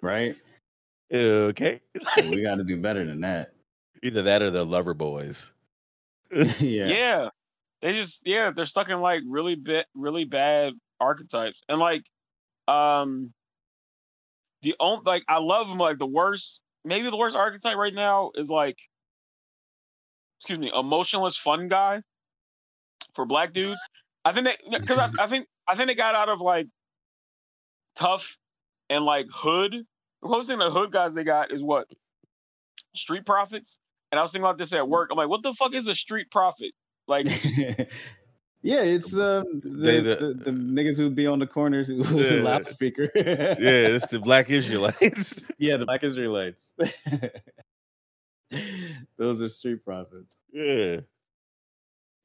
right? 0.00 0.36
Okay. 1.12 1.80
So 2.14 2.28
we 2.28 2.42
got 2.42 2.56
to 2.56 2.64
do 2.64 2.76
better 2.76 3.04
than 3.04 3.20
that. 3.20 3.52
Either 4.02 4.22
that 4.22 4.42
or 4.42 4.50
the 4.50 4.64
lover 4.64 4.94
boys. 4.94 5.52
yeah. 6.30 6.48
Yeah. 6.60 7.28
They 7.82 7.92
just 7.92 8.22
yeah, 8.26 8.50
they're 8.50 8.66
stuck 8.66 8.90
in 8.90 9.00
like 9.00 9.22
really 9.26 9.54
bit 9.54 9.86
really 9.94 10.24
bad 10.24 10.74
archetypes. 11.00 11.62
And 11.68 11.78
like 11.78 12.04
um 12.66 13.32
the 14.62 14.74
only 14.80 15.02
like 15.06 15.24
I 15.28 15.38
love 15.38 15.68
them 15.68 15.78
like 15.78 15.98
the 15.98 16.06
worst 16.06 16.62
maybe 16.84 17.08
the 17.08 17.16
worst 17.16 17.36
archetype 17.36 17.76
right 17.76 17.94
now 17.94 18.32
is 18.34 18.50
like 18.50 18.78
excuse 20.38 20.58
me, 20.58 20.70
emotionless 20.74 21.36
fun 21.36 21.68
guy 21.68 22.02
for 23.14 23.24
black 23.26 23.52
dudes. 23.52 23.80
I 24.24 24.32
think 24.32 24.46
they 24.46 24.78
because 24.78 24.98
I, 24.98 25.10
I 25.18 25.26
think 25.26 25.46
I 25.66 25.74
think 25.74 25.88
they 25.88 25.94
got 25.94 26.14
out 26.14 26.28
of 26.28 26.40
like 26.40 26.66
tough 27.96 28.36
and 28.90 29.04
like 29.04 29.26
hood. 29.32 29.84
The 30.22 30.28
closest 30.28 30.48
thing 30.50 30.58
to 30.58 30.70
hood 30.70 30.90
guys 30.92 31.14
they 31.14 31.24
got 31.24 31.52
is 31.52 31.62
what? 31.62 31.86
Street 32.94 33.24
profits. 33.26 33.76
And 34.10 34.18
I 34.18 34.22
was 34.22 34.32
thinking 34.32 34.44
about 34.44 34.58
this 34.58 34.72
at 34.72 34.88
work. 34.88 35.10
I'm 35.12 35.18
like, 35.18 35.28
what 35.28 35.42
the 35.42 35.52
fuck 35.52 35.74
is 35.74 35.86
a 35.86 35.94
street 35.94 36.30
profit? 36.30 36.72
Like 37.06 37.26
yeah, 38.62 38.80
it's 38.80 39.10
the 39.10 39.40
um, 39.40 39.60
the, 39.62 39.68
They 39.70 40.00
the, 40.00 40.16
the- 40.16 40.34
the, 40.34 40.50
niggas 40.50 40.96
who 40.96 41.10
be 41.10 41.26
on 41.26 41.38
the 41.38 41.46
corners 41.46 41.88
with 41.88 42.10
Yeah. 42.10 42.28
the 42.36 42.42
loudspeaker. 42.42 43.10
Yeah, 43.16 43.54
it's 43.58 44.08
the 44.08 44.18
black 44.18 44.50
Israelites. 44.50 45.46
yeah, 45.58 45.76
the 45.76 45.86
black 45.86 46.02
Israelites. 46.04 46.74
Those 49.18 49.42
are 49.42 49.48
street 49.48 49.84
profits. 49.84 50.36
yeah. 50.52 51.00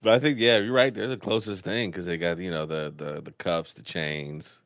But 0.02 0.14
I 0.14 0.20
think, 0.20 0.38
yeah, 0.40 0.58
you're 0.58 0.74
right. 0.74 0.94
They're 0.94 1.08
the 1.08 1.16
closest 1.16 1.64
thing 1.64 1.90
because 1.90 2.06
they 2.06 2.18
got, 2.18 2.38
you 2.38 2.52
know, 2.52 2.66
the 2.66 2.94
the 2.96 3.22
the 3.22 3.32
cups, 3.32 3.74
the 3.74 3.84
chains. 3.84 4.62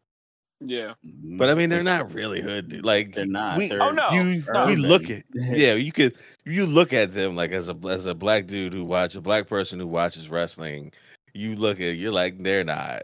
Yeah. 0.60 0.94
But 1.38 1.50
I 1.50 1.54
mean, 1.54 1.70
they're 1.70 1.80
mm-hmm. 1.80 1.86
not 1.86 2.14
really 2.14 2.42
hood. 2.42 2.70
Dude. 2.70 2.86
Like 2.86 3.14
They're 3.14 3.26
not. 3.26 3.58
We, 3.58 3.68
They're 3.68 3.82
Oh, 3.82 3.92
no. 3.92 4.10
you, 4.10 4.44
No. 4.52 4.66
we 4.66 4.76
look 4.76 5.10
at 5.10 5.24
yeah 5.34 5.74
you 5.74 5.92
could 5.92 6.16
you 6.46 6.66
look 6.66 6.94
at 6.94 7.14
them 7.14 7.36
like 7.36 7.52
as 7.52 7.70
a 7.70 7.76
as 7.90 8.06
a 8.06 8.16
black 8.16 8.48
dude 8.48 8.74
who 8.74 8.84
watch 8.84 9.16
a 9.16 9.22
black 9.22 9.48
person 9.48 9.80
who 9.80 9.88
watches 9.88 10.30
wrestling 10.30 10.92
you 11.34 11.56
look 11.56 11.80
at 11.80 11.98
you're 11.98 12.12
like 12.12 12.42
they're 12.42 12.64
not 12.64 13.04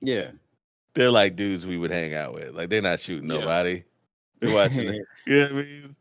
yeah. 0.00 0.30
they're 0.94 1.10
like 1.10 1.34
dudes 1.34 1.66
we 1.66 1.78
would 1.78 1.90
hang 1.90 2.14
out 2.14 2.32
with 2.34 2.54
like 2.54 2.68
they're 2.68 2.82
not 2.82 3.00
shooting 3.00 3.28
Yeah. 3.28 3.38
nobody 3.40 3.82
they're 4.40 4.54
watching 4.54 4.88
it. 4.88 5.02
yeah 5.26 5.46
I 5.50 5.52
mean 5.52 5.96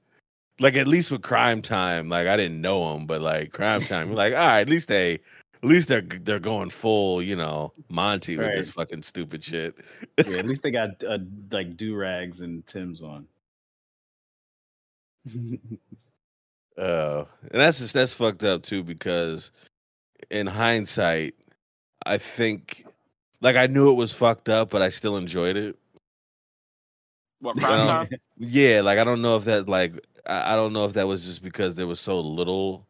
like 0.59 0.75
at 0.75 0.87
least 0.87 1.09
with 1.09 1.21
Cryme 1.21 1.63
Tyme 1.63 2.07
like 2.07 2.27
I 2.27 2.37
didn't 2.37 2.61
know 2.61 2.93
them 2.93 3.07
but 3.07 3.21
like 3.21 3.51
Cryme 3.51 3.85
Tyme 3.87 4.09
you're 4.09 4.17
like 4.17 4.33
all 4.33 4.39
right 4.39 4.59
at 4.61 4.69
least 4.69 4.89
they 4.89 5.19
at 5.65 5.71
least 5.71 5.87
they're 5.87 6.01
they're 6.01 6.39
going 6.39 6.69
full 6.69 7.21
you 7.21 7.35
know 7.35 7.73
Monty 7.89 8.37
with 8.37 8.53
this 8.53 8.69
fucking 8.69 9.03
stupid 9.03 9.43
shit 9.43 9.75
yeah, 10.25 10.37
at 10.37 10.45
least 10.45 10.63
they 10.63 10.71
got 10.71 11.03
uh, 11.03 11.19
like 11.51 11.75
do 11.75 11.95
rags 11.95 12.41
and 12.41 12.65
Timbs 12.65 13.01
on. 13.01 13.27
Oh, 16.77 17.27
and 17.51 17.61
that's 17.61 17.79
just 17.79 17.93
that's 17.93 18.13
fucked 18.13 18.43
up 18.43 18.63
too 18.63 18.83
because 18.83 19.51
in 20.29 20.45
hindsight, 20.45 21.35
I 22.05 22.17
think 22.17 22.85
like 23.41 23.55
I 23.55 23.67
knew 23.67 23.91
it 23.91 23.95
was 23.95 24.11
fucked 24.11 24.49
up, 24.49 24.71
but 24.71 24.81
I 24.81 24.89
still 24.89 25.15
enjoyed 25.15 25.55
it. 25.55 25.77
What 27.39 27.55
prime 27.57 27.87
time? 27.87 28.19
Yeah, 28.37 28.81
like 28.81 28.99
I 28.99 29.05
don't 29.05 29.21
know 29.21 29.37
if 29.37 29.45
that 29.45 29.69
like 29.69 30.05
I, 30.27 30.53
I 30.53 30.55
don't 30.57 30.73
know 30.73 30.83
if 30.85 30.93
that 30.93 31.07
was 31.07 31.23
just 31.23 31.41
because 31.41 31.75
there 31.75 31.87
was 31.87 31.99
so 31.99 32.19
little 32.19 32.85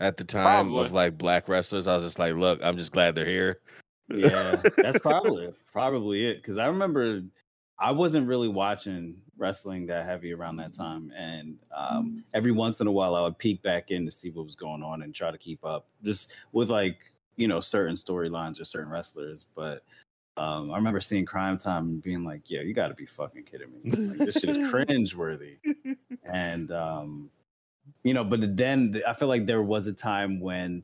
at 0.00 0.16
the 0.16 0.24
time 0.24 0.70
Probably. 0.70 0.86
of 0.86 0.92
like 0.92 1.18
black 1.18 1.48
wrestlers. 1.48 1.86
I 1.86 1.94
was 1.94 2.02
just 2.02 2.18
like, 2.18 2.34
look, 2.34 2.58
I'm 2.62 2.76
just 2.76 2.90
glad 2.90 3.14
they're 3.14 3.26
here. 3.26 3.60
Yeah, 4.08 4.60
that's 4.76 4.98
probably 5.02 5.52
probably 5.72 6.26
it. 6.26 6.38
Because 6.38 6.58
I 6.58 6.66
remember 6.66 7.22
I 7.78 7.92
wasn't 7.92 8.26
really 8.26 8.48
watching 8.48 9.16
wrestling 9.36 9.86
that 9.86 10.06
heavy 10.06 10.32
around 10.32 10.56
that 10.56 10.72
time, 10.72 11.12
and 11.16 11.56
um, 11.76 12.24
every 12.34 12.50
once 12.50 12.80
in 12.80 12.86
a 12.86 12.92
while 12.92 13.14
I 13.14 13.20
would 13.22 13.38
peek 13.38 13.62
back 13.62 13.90
in 13.90 14.04
to 14.06 14.10
see 14.10 14.30
what 14.30 14.46
was 14.46 14.56
going 14.56 14.82
on 14.82 15.02
and 15.02 15.14
try 15.14 15.30
to 15.30 15.38
keep 15.38 15.64
up, 15.64 15.86
just 16.02 16.32
with 16.52 16.70
like 16.70 16.96
you 17.36 17.46
know 17.46 17.60
certain 17.60 17.94
storylines 17.94 18.60
or 18.60 18.64
certain 18.64 18.90
wrestlers. 18.90 19.46
But 19.54 19.84
um, 20.36 20.72
I 20.72 20.76
remember 20.76 21.00
seeing 21.00 21.26
Cryme 21.26 21.58
Tyme 21.58 21.88
and 21.88 22.02
being 22.02 22.24
like, 22.24 22.42
"Yeah, 22.46 22.62
you 22.62 22.72
got 22.72 22.88
to 22.88 22.94
be 22.94 23.06
fucking 23.06 23.44
kidding 23.44 23.68
me! 23.84 23.90
Like, 23.90 24.18
this 24.18 24.36
shit 24.36 24.50
is 24.56 24.58
cringe 24.70 25.14
worthy." 25.14 25.58
And 26.24 26.72
um, 26.72 27.30
you 28.02 28.14
know, 28.14 28.24
but 28.24 28.56
then 28.56 29.02
I 29.06 29.14
feel 29.14 29.28
like 29.28 29.46
there 29.46 29.62
was 29.62 29.86
a 29.86 29.92
time 29.92 30.40
when 30.40 30.82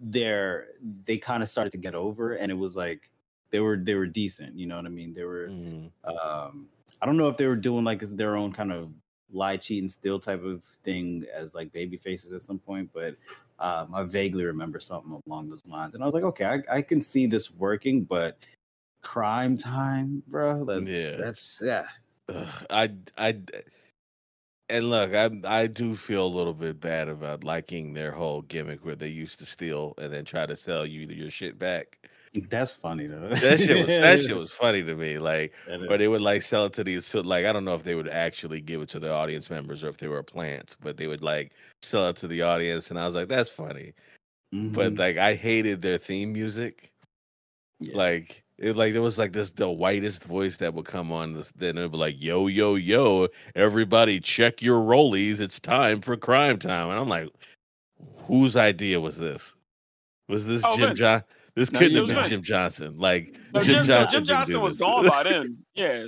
they're 0.00 0.68
they 1.04 1.18
kind 1.18 1.42
of 1.42 1.48
started 1.48 1.72
to 1.72 1.78
get 1.78 1.94
over, 1.94 2.34
and 2.34 2.50
it 2.50 2.54
was 2.54 2.76
like 2.76 3.10
they 3.50 3.60
were 3.60 3.76
they 3.76 3.94
were 3.94 4.06
decent. 4.06 4.58
You 4.58 4.66
know 4.66 4.76
what 4.76 4.86
I 4.86 4.90
mean? 4.90 5.12
They 5.12 5.24
were. 5.24 5.48
Mhm. 5.48 5.90
Um, 6.04 6.68
I 7.00 7.06
don't 7.06 7.16
know 7.16 7.28
if 7.28 7.36
they 7.36 7.46
were 7.46 7.56
doing 7.56 7.84
like 7.84 8.00
their 8.00 8.36
own 8.36 8.52
kind 8.52 8.72
of 8.72 8.90
lie, 9.30 9.56
cheat, 9.56 9.82
and 9.82 9.90
steal 9.92 10.18
type 10.18 10.42
of 10.42 10.64
thing 10.84 11.24
as 11.32 11.54
like 11.54 11.72
baby 11.72 11.96
faces 11.96 12.32
at 12.32 12.42
some 12.42 12.58
point, 12.58 12.90
but 12.92 13.14
um, 13.60 13.94
I 13.94 14.02
vaguely 14.04 14.44
remember 14.44 14.80
something 14.80 15.20
along 15.26 15.50
those 15.50 15.66
lines, 15.66 15.94
and 15.94 16.02
I 16.02 16.06
was 16.06 16.14
like, 16.14 16.24
okay, 16.24 16.44
I, 16.44 16.76
I 16.78 16.82
can 16.82 17.00
see 17.02 17.26
this 17.26 17.50
working, 17.52 18.04
but 18.04 18.38
Cryme 19.02 19.56
Tyme, 19.56 20.22
bro. 20.28 20.64
That, 20.64 20.86
Yeah. 20.86 21.16
that's 21.16 21.60
yeah. 21.62 21.86
Ugh, 22.28 22.66
I 22.70 22.90
I 23.16 23.36
and 24.70 24.90
look, 24.90 25.14
I 25.14 25.30
I 25.44 25.66
do 25.66 25.96
feel 25.96 26.26
a 26.26 26.28
little 26.28 26.54
bit 26.54 26.80
bad 26.80 27.08
about 27.08 27.44
liking 27.44 27.94
their 27.94 28.12
whole 28.12 28.42
gimmick 28.42 28.84
where 28.84 28.96
they 28.96 29.08
used 29.08 29.38
to 29.40 29.46
steal 29.46 29.94
and 29.98 30.12
then 30.12 30.24
try 30.24 30.46
to 30.46 30.56
sell 30.56 30.84
you 30.86 31.06
your 31.06 31.30
shit 31.30 31.58
back. 31.58 32.08
That's 32.34 32.70
funny 32.70 33.06
though. 33.06 33.30
That 33.30 33.58
shit 33.58 33.76
was 33.76 33.86
that 33.86 34.20
shit 34.20 34.36
was 34.44 34.52
funny 34.52 34.82
to 34.84 34.94
me. 34.94 35.18
Like 35.18 35.54
or 35.88 35.96
they 35.96 36.08
would 36.08 36.20
like 36.20 36.42
sell 36.42 36.66
it 36.66 36.74
to 36.74 36.84
these 36.84 37.06
so 37.06 37.20
like 37.20 37.46
I 37.46 37.52
don't 37.52 37.64
know 37.64 37.74
if 37.74 37.84
they 37.84 37.94
would 37.94 38.08
actually 38.08 38.60
give 38.60 38.82
it 38.82 38.88
to 38.90 39.00
the 39.00 39.10
audience 39.12 39.48
members 39.50 39.82
or 39.82 39.88
if 39.88 39.96
they 39.98 40.08
were 40.08 40.22
plants, 40.22 40.76
but 40.80 40.96
they 40.98 41.06
would 41.06 41.22
like 41.22 41.52
sell 41.82 42.08
it 42.08 42.16
to 42.16 42.28
the 42.28 42.42
audience 42.42 42.90
and 42.90 42.98
I 42.98 43.06
was 43.06 43.14
like, 43.14 43.28
that's 43.28 43.48
funny. 43.48 43.94
But 44.52 44.94
Mhm. 44.94 44.98
like 44.98 45.16
I 45.16 45.34
hated 45.34 45.82
their 45.82 45.98
theme 45.98 46.32
music. 46.32 46.92
Yeah. 47.80 47.96
Like 47.96 48.44
it 48.58 48.76
like 48.76 48.92
there 48.92 49.02
was 49.02 49.18
like 49.18 49.32
this 49.32 49.52
the 49.52 49.68
whitest 49.70 50.24
voice 50.24 50.56
that 50.58 50.74
would 50.74 50.84
come 50.84 51.12
on 51.12 51.34
this 51.34 51.52
then 51.56 51.78
it 51.78 51.82
would 51.82 51.92
be 51.92 51.98
like 51.98 52.16
yo 52.18 52.46
yo 52.48 52.74
yo 52.74 53.28
everybody 53.54 54.18
check 54.20 54.60
your 54.62 54.80
rollies 54.80 55.40
it's 55.40 55.60
time 55.60 56.00
for 56.00 56.16
Cryme 56.16 56.58
Tyme 56.58 56.90
and 56.90 56.98
I'm 56.98 57.08
like 57.08 57.28
whose 58.16 58.56
idea 58.56 59.00
was 59.00 59.16
this 59.16 59.54
was 60.28 60.46
this 60.46 60.62
Oh, 60.64 60.76
Jim 60.76 60.94
John 60.94 61.22
this 61.54 61.72
No, 61.72 61.78
couldn't 61.78 61.96
have 61.96 62.06
been 62.06 62.16
Vince. 62.16 62.28
Jim 62.28 62.42
Johnston 62.42 62.96
like 62.96 63.38
No, 63.54 63.60
Jim, 63.60 63.74
Jim, 63.76 63.84
Johnston, 63.84 64.20
Jim 64.24 64.26
Johnston 64.36 64.60
was 64.60 64.78
gone 64.78 65.08
by 65.08 65.22
then. 65.22 65.58
Yeah, 65.74 66.06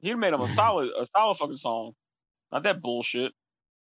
he 0.00 0.14
made 0.14 0.32
him 0.34 0.40
a 0.40 0.48
solid, 0.48 0.90
a 1.00 1.06
solid 1.06 1.36
fucking 1.36 1.56
song. 1.56 1.92
Not 2.52 2.62
that 2.64 2.80
bullshit. 2.82 3.32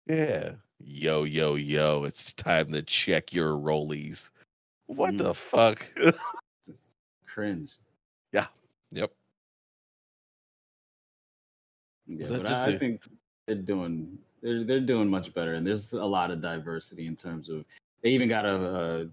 yeah 0.07 0.51
yo 0.85 1.23
yo 1.23 1.55
yo 1.55 2.03
it's 2.03 2.33
time 2.33 2.71
to 2.73 2.81
check 2.81 3.31
your 3.33 3.53
rollies 3.57 4.29
what 4.87 5.13
Mm. 5.13 5.17
the 5.19 5.33
fuck 5.33 5.87
cringe. 7.33 7.71
yep 8.91 9.11
Yeah, 12.07 12.21
Was 12.21 12.31
but 12.31 12.45
just 12.45 12.61
I, 12.61 12.73
I 12.73 12.77
think 12.77 13.01
they're 13.47 13.55
doing 13.55 14.17
they're 14.41 14.63
they're 14.63 14.79
doing 14.79 15.09
much 15.09 15.33
better, 15.33 15.53
and 15.55 15.65
there's 15.65 15.93
a 15.93 16.05
lot 16.05 16.31
of 16.31 16.41
diversity 16.41 17.07
in 17.07 17.15
terms 17.15 17.49
of 17.49 17.65
they 18.01 18.09
even 18.09 18.29
got 18.29 18.45
a 18.45 18.55
uh, 18.55 19.05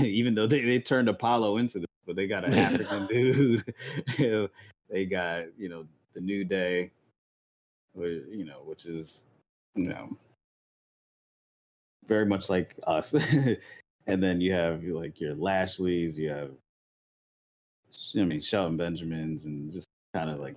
even 0.02 0.34
though 0.34 0.46
they, 0.46 0.62
they 0.62 0.78
turned 0.80 1.08
Apollo 1.08 1.58
into 1.58 1.78
this, 1.78 1.86
but 2.06 2.16
they 2.16 2.26
got 2.26 2.44
an 2.44 2.54
African 2.54 3.06
dude. 3.10 3.74
You 4.18 4.30
know, 4.30 4.48
they 4.90 5.04
got 5.04 5.44
you 5.58 5.68
know 5.68 5.86
the 6.14 6.20
New 6.20 6.44
Day, 6.44 6.90
whi- 7.94 8.24
you 8.30 8.44
know, 8.44 8.62
which 8.64 8.86
is 8.86 9.22
you 9.74 9.88
know 9.88 10.08
very 12.06 12.26
much 12.26 12.48
like 12.50 12.74
us. 12.86 13.14
and 14.06 14.22
then 14.22 14.40
you 14.40 14.52
have 14.52 14.82
like 14.84 15.20
your 15.20 15.34
Lashleys, 15.34 16.16
you 16.16 16.30
have 16.30 16.50
I 18.16 18.24
mean 18.24 18.40
Shelton 18.40 18.76
Benjamins, 18.76 19.44
and 19.44 19.72
just 19.72 19.86
kind 20.14 20.30
of 20.30 20.40
like 20.40 20.56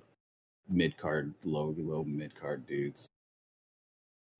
mid 0.68 0.96
card, 0.96 1.32
low 1.44 1.74
low 1.78 2.04
mid 2.04 2.34
card 2.38 2.66
dudes. 2.66 3.08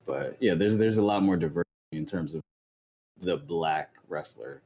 But 0.07 0.37
yeah, 0.41 0.55
there's 0.55 0.79
there's 0.79 0.99
a 0.99 1.03
lot 1.03 1.23
more 1.23 1.37
diversity 1.37 1.65
in 1.93 2.07
terms 2.07 2.35
of 2.35 2.43
the 3.23 3.37
black 3.37 3.91
wrestler. 4.09 4.61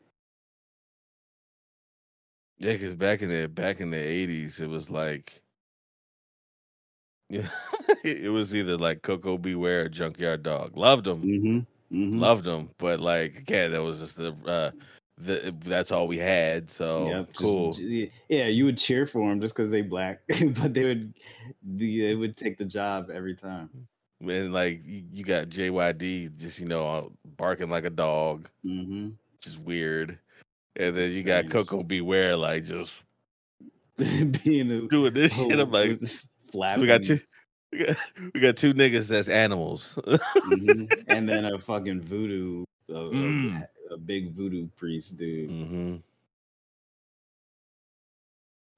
Yeah, 2.59 2.73
because 2.73 2.95
back 2.95 3.23
in 3.23 3.29
the 3.29 3.47
back 3.47 3.81
in 3.81 3.91
the 3.91 3.99
eighties, 3.99 4.61
it 4.61 4.69
was 4.69 4.91
like, 4.91 5.41
yeah, 7.29 7.49
it 8.05 8.33
was 8.33 8.55
either 8.55 8.77
like 8.77 9.03
Koko 9.03 9.39
B. 9.39 9.55
Ware 9.55 9.83
or 9.83 9.89
Junkyard 9.89 10.43
Dog. 10.43 10.77
Loved 10.77 11.05
them, 11.05 11.23
Mm-hmm. 11.23 11.97
mm-hmm. 11.97 12.19
loved 12.19 12.45
them, 12.45 12.71
but 12.79 12.99
like 13.01 13.37
again, 13.37 13.71
that 13.73 13.83
was 13.83 14.01
just 14.01 14.17
the 14.17 14.35
uh, 14.45 14.71
the 15.21 15.55
that's 15.65 15.91
all 15.93 16.07
we 16.09 16.19
had. 16.19 16.71
So 16.71 17.27
cool. 17.37 17.77
yeah, 18.29 18.47
you 18.47 18.65
would 18.65 18.79
cheer 18.79 19.07
for 19.07 19.29
them 19.29 19.41
just 19.41 19.55
because 19.55 19.71
they 19.71 19.83
black, 19.83 20.21
but 20.61 20.75
they 20.75 20.85
would 20.85 21.15
they 21.65 22.15
would 22.15 22.37
take 22.37 22.57
the 22.59 22.65
job 22.65 23.11
every 23.11 23.35
time. 23.35 23.69
And 24.21 24.53
like 24.53 24.83
you, 24.85 25.25
got 25.25 25.49
JYD 25.49 26.37
just 26.39 26.59
you 26.59 26.67
know 26.67 27.13
barking 27.37 27.71
like 27.71 27.85
a 27.85 27.91
dog, 27.91 28.49
Mm-hmm. 28.65 29.11
which 29.37 29.47
is 29.47 29.59
weird. 29.59 30.19
And 30.77 30.95
then 30.95 31.11
you 31.13 31.23
got. 31.23 31.51
Koko 31.51 31.83
B. 31.83 32.01
Ware 32.01 32.37
like 32.37 32.65
just 32.65 32.95
Being 33.97 34.71
a, 34.71 34.87
doing 34.89 35.15
this 35.15 35.33
shit. 35.35 35.59
I'm 35.59 35.71
like, 35.73 36.01
just 36.01 36.31
so 36.53 36.81
we 36.81 36.87
got 36.87 37.03
two, 37.03 37.19
we 37.73 37.85
got, 37.85 37.97
we 38.35 38.41
got 38.41 38.57
two 38.57 38.73
niggas 38.75 39.09
that's 39.09 39.29
animals. 39.29 39.99
Mhm. 40.07 41.05
and 41.09 41.29
then 41.29 41.45
a 41.45 41.59
fucking 41.59 42.03
voodoo, 42.03 42.65
a- 42.89 42.93
Mm. 42.93 43.67
A 43.91 43.97
big 43.97 44.33
voodoo 44.35 44.69
priest 44.77 45.19
dude. 45.19 45.51
hmm 45.51 45.97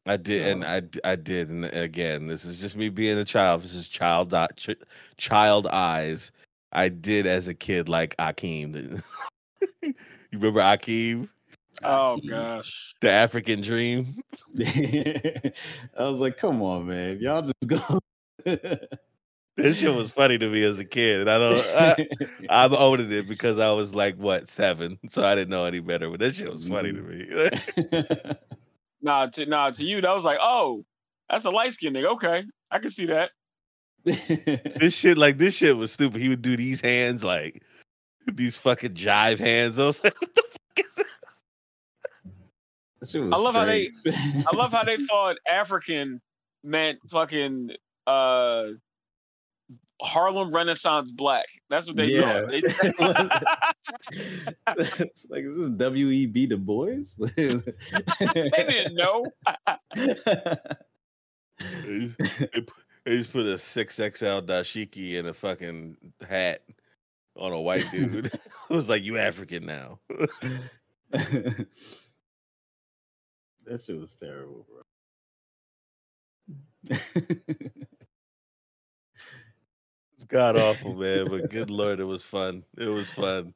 I 0.06 0.16
did, 0.16 0.46
and 0.46 0.64
I 0.64 0.76
I 0.76 0.80
d- 0.80 1.00
I 1.04 1.14
did, 1.16 1.50
and 1.50 1.64
again, 1.66 2.26
this 2.26 2.44
is 2.44 2.58
just 2.60 2.74
me 2.76 2.88
being 2.88 3.18
a 3.18 3.24
child. 3.24 3.62
This 3.62 3.74
is 3.74 3.86
child 3.88 4.32
eye- 4.34 4.48
ch- 4.56 4.70
child 5.16 5.66
eyes. 5.66 6.32
I 6.72 6.88
did 6.88 7.26
as 7.26 7.48
a 7.48 7.54
kid 7.54 7.88
like 7.88 8.16
Akeem. 8.16 9.02
you 9.82 9.94
remember 10.32 10.60
Akeem, 10.60 11.28
Oh 11.84 12.18
Akeem. 12.18 12.28
gosh. 12.28 12.94
the 13.00 13.10
African 13.10 13.60
Dream? 13.60 14.22
I 14.58 15.52
was 15.98 16.20
like, 16.20 16.36
come 16.38 16.62
on, 16.62 16.86
man, 16.86 17.18
y'all 17.20 17.42
just 17.42 17.66
go. 17.66 17.98
This 19.56 19.78
shit 19.80 19.94
was 19.94 20.10
funny 20.10 20.38
to 20.38 20.48
me 20.48 20.62
as 20.64 20.78
a 20.78 20.84
kid, 20.84 21.20
and 21.20 21.30
I 21.30 21.38
don't. 21.38 21.58
I, 21.58 22.08
I'm 22.64 22.72
owning 22.74 23.12
it 23.12 23.28
because 23.28 23.58
I 23.58 23.70
was 23.72 23.94
like 23.94 24.16
what 24.16 24.48
seven, 24.48 24.98
so 25.08 25.22
I 25.22 25.34
didn't 25.34 25.50
know 25.50 25.64
any 25.66 25.80
better. 25.80 26.08
But 26.10 26.20
that 26.20 26.34
shit 26.34 26.50
was 26.50 26.66
funny 26.66 26.92
to 26.92 27.00
me. 27.02 28.32
Nah, 29.02 29.26
to 29.28 29.46
nah 29.46 29.70
to 29.70 29.82
you 29.82 30.00
that 30.02 30.12
was 30.14 30.24
like, 30.24 30.36
oh, 30.42 30.84
that's 31.30 31.46
a 31.46 31.50
light 31.50 31.72
skinned 31.72 31.96
nigga. 31.96 32.12
Okay, 32.16 32.44
I 32.70 32.78
can 32.80 32.90
see 32.90 33.06
that. 33.06 33.30
this 34.04 34.94
shit, 34.94 35.16
like 35.16 35.38
this 35.38 35.56
shit, 35.56 35.74
was 35.76 35.90
stupid. 35.92 36.20
He 36.20 36.28
would 36.28 36.42
do 36.42 36.54
these 36.56 36.82
hands, 36.82 37.24
like 37.24 37.62
these 38.30 38.58
fucking 38.58 38.92
jive 38.92 39.38
hands. 39.38 39.78
I 39.78 39.84
was 39.84 40.04
like, 40.04 40.20
what 40.20 40.34
the 40.34 40.42
fuck 40.42 40.84
is 40.86 40.94
this? 40.94 41.06
That 43.00 43.08
shit 43.08 43.22
was 43.24 43.32
I 43.32 43.42
love 43.42 43.54
how 43.54 43.64
they- 43.64 43.90
I 44.06 44.54
love 44.56 44.72
how 44.72 44.84
they 44.84 44.98
thought 44.98 45.36
African 45.48 46.20
meant 46.62 46.98
fucking 47.08 47.70
uh 48.06 48.64
Harlem 50.02 50.52
Renaissance 50.54 51.10
black. 51.10 51.46
That's 51.68 51.86
what 51.86 51.96
they 51.96 52.10
Yeah. 52.10 52.46
thought. 52.46 52.50
They, 52.50 52.62
it's 55.04 55.26
like 55.30 55.44
is 55.44 55.56
this 55.56 55.68
WEB 55.70 56.48
Du 56.48 56.56
Bois? 56.56 57.02
they 57.36 57.60
didn't 58.50 58.94
know. 58.96 59.26
They 59.94 60.14
just- 62.00 62.18
they 63.04 63.16
just 63.16 63.32
put 63.32 63.46
a 63.46 63.56
six 63.58 63.94
XL 63.96 64.40
dashiki 64.42 65.14
in 65.14 65.26
a 65.26 65.32
fucking 65.34 65.96
hat 66.28 66.62
on 67.34 67.52
a 67.52 67.60
white 67.60 67.86
dude. 67.90 68.26
it 68.34 68.40
was 68.68 68.88
like, 68.90 69.02
you 69.02 69.16
African 69.18 69.64
now. 69.64 69.98
that 71.10 71.66
shit 73.82 73.98
was 73.98 74.14
terrible, 74.14 74.66
bro. 74.68 74.82
It's 80.30 80.32
god 80.32 80.56
awful, 80.56 80.94
man. 80.94 81.28
But 81.28 81.50
good 81.50 81.70
lord, 81.70 82.00
it 82.00 82.04
was 82.04 82.22
fun. 82.24 82.62
It 82.78 82.86
was 82.88 83.10
fun. 83.10 83.52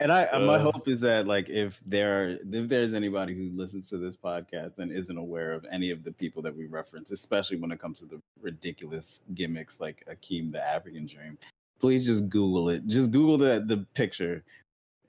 and 0.00 0.12
I, 0.12 0.26
my 0.38 0.54
Uh. 0.56 0.58
hope 0.70 0.86
is 0.88 1.00
that 1.00 1.26
like 1.26 1.48
if 1.48 1.80
there 1.80 2.22
are, 2.22 2.28
if 2.52 2.68
there's 2.68 2.94
anybody 2.94 3.34
who 3.34 3.50
listens 3.56 3.88
to 3.90 3.98
this 3.98 4.16
podcast 4.16 4.78
and 4.78 4.92
isn't 4.92 5.16
aware 5.18 5.52
of 5.52 5.64
any 5.72 5.90
of 5.90 6.04
the 6.04 6.12
people 6.12 6.42
that 6.42 6.54
we 6.56 6.66
reference, 6.66 7.10
especially 7.10 7.56
when 7.56 7.72
it 7.72 7.80
comes 7.80 7.98
to 8.00 8.06
the 8.06 8.20
ridiculous 8.40 9.20
gimmicks 9.34 9.80
like 9.80 10.04
Akeem 10.06 10.52
the 10.52 10.62
African 10.62 11.06
Dream, 11.06 11.36
please 11.80 12.04
just 12.06 12.28
Google 12.28 12.68
it. 12.68 12.86
Just 12.86 13.10
Google 13.10 13.38
the 13.38 13.64
the 13.66 13.78
picture 13.94 14.44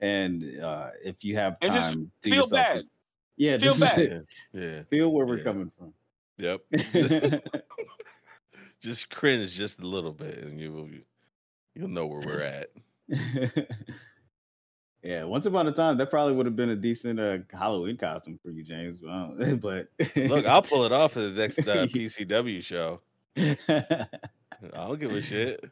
and 0.00 0.58
uh, 0.60 0.90
if 1.04 1.22
you 1.22 1.36
have 1.36 1.56
And 1.60 1.72
time, 1.72 1.80
just 1.82 1.92
do 1.92 2.06
feel 2.22 2.34
yourself 2.36 2.50
bad. 2.52 2.76
a- 2.78 2.84
yeah, 3.36 3.58
Feel 3.58 3.74
just 3.74 3.80
bad. 3.80 4.26
Yeah, 4.52 4.60
yeah, 4.60 4.82
feel 4.90 5.12
where 5.12 5.26
we're 5.26 5.38
Yeah. 5.38 5.44
coming 5.44 5.70
from. 5.78 5.92
yep. 6.38 6.60
just 8.80 9.10
cringe 9.10 9.52
just 9.54 9.80
a 9.80 9.86
little 9.86 10.12
bit, 10.12 10.38
and 10.38 10.58
you 10.60 10.72
will 10.72 10.88
you'll 11.74 11.88
know 11.88 12.06
where 12.06 12.20
we're 12.20 12.42
at. 12.42 12.70
yeah, 15.02 15.24
once 15.24 15.46
upon 15.46 15.66
a 15.66 15.72
time, 15.72 15.96
that 15.96 16.10
probably 16.10 16.34
would 16.34 16.46
have 16.46 16.56
been 16.56 16.70
a 16.70 16.76
decent 16.76 17.18
uh, 17.18 17.38
Halloween 17.52 17.96
costume 17.96 18.38
for 18.42 18.50
you, 18.50 18.62
James. 18.62 18.98
But, 18.98 19.60
but 19.60 19.88
Look, 20.16 20.46
I'll 20.46 20.62
pull 20.62 20.84
it 20.84 20.92
off 20.92 21.16
at 21.16 21.34
the 21.34 21.40
next 21.40 21.58
uh, 21.60 21.62
PCW 21.86 22.62
show. 22.62 23.00
I 23.36 23.56
don't 24.74 25.00
give 25.00 25.12
a 25.12 25.22
shit. 25.22 25.64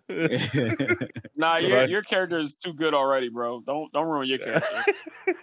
Nah, 1.37 1.59
your 1.59 1.87
your 1.89 2.03
character 2.03 2.39
is 2.39 2.55
too 2.55 2.73
good 2.73 2.95
already, 2.95 3.29
bro. 3.29 3.61
Don't 3.61 3.93
don't 3.93 4.07
ruin 4.07 4.29
your 4.29 4.39
character. 4.39 4.85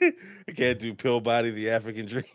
I 0.01 0.51
can't 0.55 0.79
do 0.79 0.93
pill 0.93 1.21
body 1.21 1.51
the 1.51 1.69
African 1.69 2.05
dream. 2.05 2.25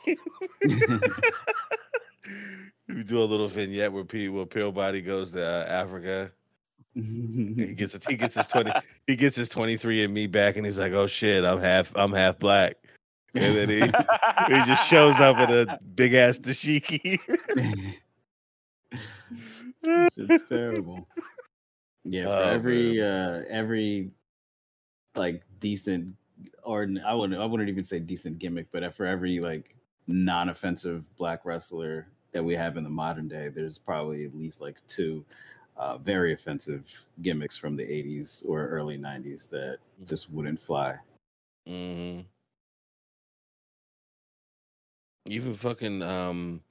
we 2.88 3.02
do 3.02 3.22
a 3.22 3.24
little 3.24 3.48
vignette 3.48 3.92
where 3.92 4.04
P 4.04 4.28
where 4.28 4.46
pill 4.46 4.72
body 4.72 5.02
goes 5.02 5.32
to 5.32 5.44
uh, 5.44 5.66
Africa. 5.68 6.32
He 6.94 7.74
gets 7.76 7.96
he 8.06 8.16
gets 8.16 8.34
his 8.34 8.46
twenty 8.48 8.72
he 9.06 9.14
gets 9.16 9.36
his 9.36 9.48
twenty 9.48 9.76
three 9.76 10.02
and 10.02 10.12
me 10.12 10.26
back, 10.26 10.56
and 10.56 10.66
he's 10.66 10.78
like, 10.78 10.92
"Oh 10.92 11.06
shit, 11.06 11.44
I'm 11.44 11.60
half 11.60 11.92
I'm 11.96 12.12
half 12.12 12.38
black." 12.38 12.76
And 13.34 13.56
then 13.56 13.68
he 13.68 13.80
he 13.80 14.64
just 14.64 14.88
shows 14.88 15.20
up 15.20 15.38
in 15.38 15.68
a 15.68 15.78
big 15.94 16.14
ass 16.14 16.38
dashiki. 16.38 17.20
it's 19.82 20.48
terrible. 20.48 21.06
Yeah, 22.04 22.24
for 22.24 22.30
Oh, 22.30 22.48
every 22.48 23.02
uh 23.02 23.42
every 23.48 24.10
like 25.14 25.42
decent 25.60 26.14
or 26.64 26.88
I 27.06 27.14
wouldn't 27.14 27.40
I 27.40 27.44
wouldn't 27.44 27.68
even 27.68 27.84
say 27.84 28.00
decent 28.00 28.38
gimmick, 28.38 28.66
but 28.72 28.94
for 28.94 29.06
every 29.06 29.38
like 29.38 29.76
non-offensive 30.06 31.04
black 31.16 31.44
wrestler 31.44 32.08
that 32.32 32.44
we 32.44 32.54
have 32.54 32.76
in 32.76 32.84
the 32.84 32.90
modern 32.90 33.28
day, 33.28 33.48
there's 33.48 33.78
probably 33.78 34.24
at 34.24 34.34
least 34.34 34.60
like 34.60 34.78
two 34.88 35.24
uh, 35.80 35.98
very 35.98 36.34
offensive 36.34 37.06
gimmicks 37.22 37.56
from 37.56 37.76
the 37.76 37.84
80s 37.84 38.44
or 38.48 38.68
early 38.68 38.98
90s 38.98 39.48
that 39.50 39.78
just 40.06 40.30
wouldn't 40.30 40.60
fly. 40.60 40.96
hmm 41.66 42.20
Even 45.26 45.54
fucking 45.54 46.02
um, 46.02 46.62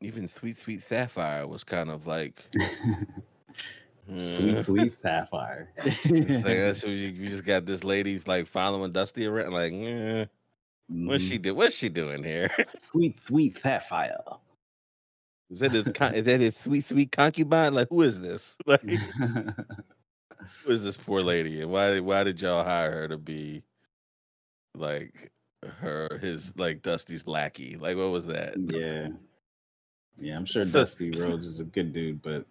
even 0.00 0.28
sweet 0.28 0.56
sweet 0.56 0.82
sapphire 0.82 1.46
was 1.46 1.64
kind 1.64 1.90
of 1.90 2.06
like. 2.06 2.42
Sweet, 4.16 4.58
uh, 4.58 4.64
sweet 4.64 4.92
sapphire. 4.92 5.72
It's 6.20 6.42
like 6.44 6.58
that's 6.58 6.82
what 6.82 6.92
you, 6.92 7.08
you 7.08 7.28
just 7.30 7.44
got 7.44 7.66
this 7.66 7.84
lady 7.84 8.18
like 8.26 8.46
following 8.46 8.92
Dusty 8.92 9.26
around, 9.26 9.52
like, 9.52 9.72
eh, 9.72 10.26
what's 11.04 11.24
she 11.24 11.38
Mhm. 11.38 11.42
do? 11.42 11.54
What's 11.54 11.76
she 11.76 11.88
doing 11.88 12.24
here? 12.24 12.50
Sweet, 12.92 13.18
sweet 13.20 13.58
sapphire. 13.58 14.22
Is 15.50 15.60
that 15.60 15.72
his, 15.72 15.84
con- 15.94 16.14
is 16.14 16.24
that 16.24 16.40
his 16.40 16.56
sweet 16.56 16.84
sweet 16.84 17.12
concubine? 17.12 17.74
Like, 17.74 17.88
who 17.90 18.02
is 18.02 18.20
this? 18.20 18.56
Like, 18.66 18.82
who 20.64 20.70
is 20.72 20.82
this 20.82 20.96
poor 20.96 21.20
lady, 21.20 21.60
and 21.60 21.70
why 21.70 21.90
did 21.90 22.00
why 22.02 22.24
did 22.24 22.40
y'all 22.40 22.64
hire 22.64 22.90
her 22.92 23.08
to 23.08 23.18
be 23.18 23.62
like 24.74 25.30
her 25.80 26.18
his 26.22 26.56
like 26.56 26.80
Dusty's 26.82 27.26
lackey? 27.26 27.76
Like, 27.78 27.96
what 27.96 28.10
was 28.10 28.26
that? 28.26 28.54
Yeah. 28.56 29.08
Yeah, 30.18 30.36
I'm 30.36 30.44
sure 30.46 30.64
So- 30.64 30.80
Dusty 30.80 31.10
Rhodes 31.18 31.46
is 31.46 31.60
a 31.60 31.64
good 31.64 31.92
dude, 31.92 32.22
but 32.22 32.46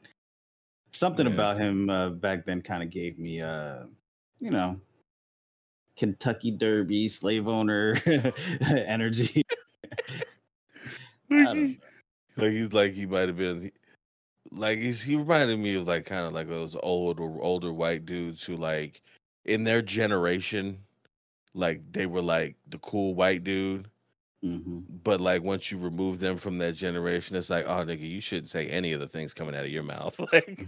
something 0.91 1.25
Yeah. 1.27 1.33
about 1.33 1.57
him 1.59 1.89
uh, 1.89 2.09
back 2.09 2.45
then 2.45 2.61
kind 2.61 2.81
of 2.83 2.89
gave 2.89 3.17
me, 3.19 3.41
uh, 3.41 3.83
you 4.39 4.49
know, 4.51 4.79
Kentucky 5.97 6.51
Derby 6.51 7.07
slave 7.07 7.47
owner 7.47 7.95
energy. 8.61 9.43
I 12.39 12.41
don't 12.41 12.47
know. 12.47 12.51
like 12.51 12.53
he's 12.53 12.73
like 12.73 12.93
he 12.93 13.05
might 13.05 13.27
have 13.29 13.37
been 13.37 13.71
like 14.51 14.79
he's 14.79 15.01
he 15.01 15.15
reminded 15.15 15.59
me 15.59 15.75
of 15.75 15.87
like 15.87 16.05
kind 16.05 16.25
of 16.27 16.33
like 16.33 16.47
those 16.49 16.75
old 16.83 17.19
or 17.19 17.41
older 17.41 17.73
white 17.73 18.05
dudes 18.05 18.43
who 18.43 18.55
like 18.57 19.01
in 19.45 19.63
their 19.63 19.81
generation 19.81 20.79
like 21.53 21.81
they 21.91 22.05
were 22.07 22.21
like 22.21 22.55
the 22.67 22.79
cool 22.79 23.15
white 23.15 23.43
dude 23.43 23.89
Mhm. 24.43 24.85
but 25.03 25.19
like 25.19 25.43
once 25.43 25.71
you 25.71 25.77
remove 25.77 26.19
them 26.19 26.37
from 26.37 26.59
that 26.59 26.73
generation 26.73 27.35
it's 27.35 27.49
like 27.49 27.65
oh 27.67 27.85
nigga 27.85 28.07
you 28.09 28.21
shouldn't 28.21 28.49
say 28.49 28.67
any 28.69 28.93
of 28.93 29.01
the 29.01 29.07
things 29.07 29.33
coming 29.33 29.55
out 29.55 29.65
of 29.65 29.71
your 29.71 29.83
mouth 29.83 30.19
like 30.33 30.65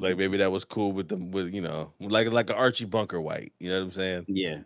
like 0.00 0.16
maybe 0.18 0.38
that 0.38 0.50
was 0.52 0.64
cool 0.64 0.92
with 0.92 1.08
them 1.08 1.30
with 1.30 1.54
you 1.54 1.60
know 1.62 1.92
like 2.00 2.28
like 2.32 2.50
an 2.50 2.56
archie 2.56 2.84
bunker 2.84 3.20
white 3.20 3.52
you 3.60 3.70
know 3.70 3.78
what 3.78 3.84
i'm 3.86 3.92
saying 3.92 4.26
yeah. 4.28 4.58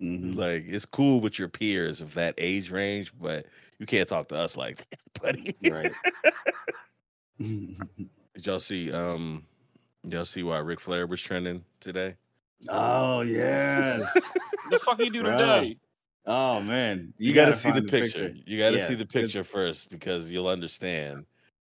Mhm. 0.00 0.36
like 0.36 0.64
it's 0.66 0.86
cool 0.86 1.20
with 1.20 1.38
your 1.38 1.48
peers 1.48 2.00
of 2.00 2.14
that 2.14 2.34
age 2.38 2.70
range 2.70 3.12
but 3.20 3.46
you 3.78 3.86
can't 3.86 4.08
talk 4.08 4.28
to 4.28 4.36
us 4.36 4.56
like 4.56 4.78
that 4.78 4.98
buddy 5.22 5.54
Right. 5.60 5.92
Did 7.38 8.46
y'all 8.46 8.60
see 8.60 8.92
um 8.92 9.44
y'all 10.04 10.24
see 10.24 10.42
why 10.42 10.58
Ric 10.58 10.80
Flair 10.80 11.06
was 11.06 11.20
trending 11.20 11.64
today? 11.80 12.16
oh, 12.68 13.22
yes. 13.22 14.14
What 14.62 14.70
the 14.70 14.78
fuck 14.78 15.00
you 15.00 15.10
do 15.10 15.22
Bruh. 15.22 15.38
today? 15.38 15.76
Oh, 16.26 16.60
man. 16.62 17.12
You, 17.18 17.34
gotta, 17.34 17.54
see 17.54 17.70
the 17.70 17.76
find 17.80 17.88
picture. 17.88 18.34
You 18.46 18.58
gotta 18.58 18.78
Yeah, 18.78 18.88
see 18.88 18.94
the 18.94 19.06
picture 19.06 19.44
first 19.44 19.88
because 19.90 20.30
you'll 20.30 20.48
understand. 20.48 21.24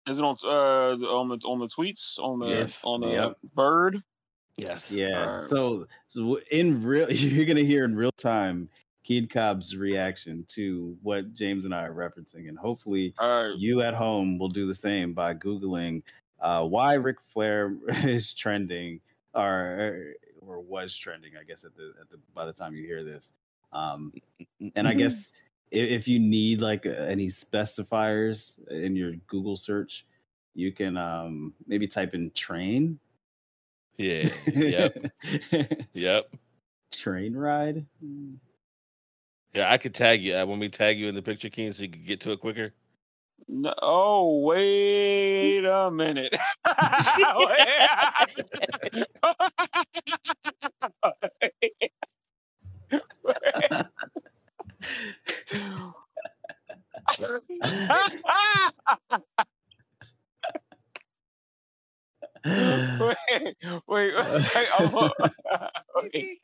Is 0.07 0.19
it 0.19 0.25
on 0.25 0.37
uh 0.43 0.97
on 1.07 1.29
the 1.29 1.37
on 1.47 1.59
the 1.59 1.69
tweets 1.69 2.19
on 2.19 2.39
the 2.39 2.47
Yes. 2.47 2.81
on 2.83 3.01
the 3.01 3.09
Yep. 3.09 3.37
bird? 3.55 4.03
Yes. 4.59 4.91
Yeah. 4.91 5.25
Alright. 5.25 5.51
So, 5.51 5.87
so 6.09 6.41
in 6.51 6.83
real, 6.83 7.11
you're 7.11 7.47
gonna 7.47 7.63
hear 7.63 7.85
in 7.85 7.97
real 7.97 8.13
time 8.13 8.69
Kid 9.05 9.31
Cobb's 9.31 9.75
reaction 9.77 10.45
to 10.49 10.97
what 11.03 11.33
James 11.33 11.65
and 11.65 11.75
I 11.75 11.85
are 11.85 11.95
referencing, 11.95 12.49
and 12.49 12.59
hopefully 12.59 13.15
All 13.19 13.49
right. 13.49 13.57
you 13.57 13.81
at 13.83 13.95
home 13.95 14.39
will 14.39 14.49
do 14.49 14.67
the 14.67 14.75
same 14.75 15.15
by 15.15 15.33
googling 15.33 16.03
uh, 16.41 16.65
why 16.65 16.95
Ric 16.95 17.21
Flair 17.21 17.75
is 18.05 18.35
trending 18.35 19.01
or 19.35 20.15
or 20.41 20.61
was 20.61 20.97
trending. 20.97 21.33
I 21.41 21.45
guess 21.45 21.65
at 21.65 21.75
the 21.77 21.93
at 22.01 22.11
the 22.11 22.19
by 22.35 22.45
the 22.45 22.53
time 22.53 22.75
you 22.75 22.85
hear 22.85 23.05
this, 23.05 23.33
um, 23.73 24.13
and 24.75 24.89
I 24.89 24.95
guess 24.95 25.33
if, 25.71 25.91
if 25.91 26.09
you 26.09 26.19
need 26.19 26.61
like 26.61 26.85
uh, 26.85 26.91
any 26.91 27.27
specifiers 27.27 28.67
in 28.69 28.97
your 28.97 29.13
Google 29.27 29.57
search, 29.57 30.05
you 30.55 30.73
can 30.73 30.97
um, 30.97 31.55
maybe 31.67 31.87
type 31.87 32.15
in 32.15 32.31
train. 32.33 32.99
Yeah. 33.99 34.29
Yep. 34.47 35.07
Yep. 35.93 36.31
train 36.93 37.37
ride. 37.37 37.85
Yeah, 39.53 39.73
I 39.73 39.77
could 39.77 39.95
tag 39.95 40.23
you 40.23 40.37
uh, 40.37 40.47
when 40.47 40.61
we 40.61 40.69
tag 40.69 40.99
you 40.99 41.09
in 41.09 41.17
the 41.17 41.23
picture, 41.23 41.51
King, 41.51 41.73
so 41.73 41.83
you 41.83 41.91
could 41.91 42.07
get 42.07 42.21
to 42.21 42.31
it 42.31 42.41
quicker. 42.41 42.73
No, 43.49 43.75
oh, 43.83 44.39
wait 44.41 45.65
a 45.65 45.91
minute. 45.91 46.37
wait, 62.49 63.17
wait, 63.87 63.87
wait, 63.87 64.15
I'm- 64.17 64.43
wait, 66.03 66.39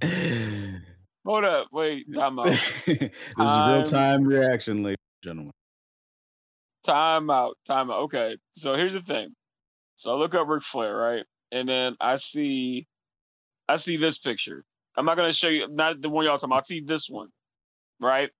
hold 1.24 1.44
up, 1.44 1.68
wait, 1.72 2.12
time 2.12 2.38
out, 2.38 2.46
this 2.86 2.86
is 2.86 3.08
real 3.38 3.82
Time. 3.82 3.84
time 3.84 4.24
reaction, 4.24 4.82
ladies 4.82 4.96
and 5.22 5.28
gentlemen. 5.30 5.52
time 6.84 7.30
out, 7.30 7.56
time 7.64 7.90
out. 7.90 8.00
Okay, 8.04 8.36
so 8.52 8.74
here's 8.74 8.92
the 8.92 9.00
thing. 9.02 9.34
So 9.96 10.12
I 10.14 10.16
look 10.18 10.34
up 10.34 10.48
Ric 10.48 10.62
Flair, 10.62 10.96
right, 10.96 11.24
and 11.52 11.68
then 11.68 11.96
I 12.00 12.16
see, 12.16 12.86
I 13.68 13.76
see 13.76 13.96
this 13.96 14.18
picture. 14.18 14.64
I'm 14.96 15.04
not 15.04 15.16
gonna 15.16 15.32
show 15.32 15.48
you, 15.48 15.68
not 15.68 16.00
the 16.00 16.08
one 16.08 16.24
y'all 16.24 16.36
talking 16.38 16.50
about. 16.52 16.64
I 16.64 16.66
see 16.66 16.80
this 16.80 17.08
one, 17.08 17.28
right, 18.00 18.30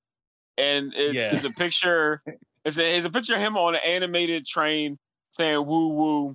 and 0.58 0.92
it's, 0.94 1.14
Yeah. 1.14 1.32
it's 1.34 1.44
a 1.44 1.50
picture. 1.50 2.22
It's 2.64 2.78
a, 2.78 2.96
it's 2.96 3.06
a 3.06 3.10
picture 3.10 3.34
of 3.34 3.40
him 3.40 3.56
on 3.56 3.74
an 3.74 3.80
animated 3.84 4.46
train 4.46 4.98
saying 5.30 5.66
"woo 5.66 5.88
woo," 5.88 6.26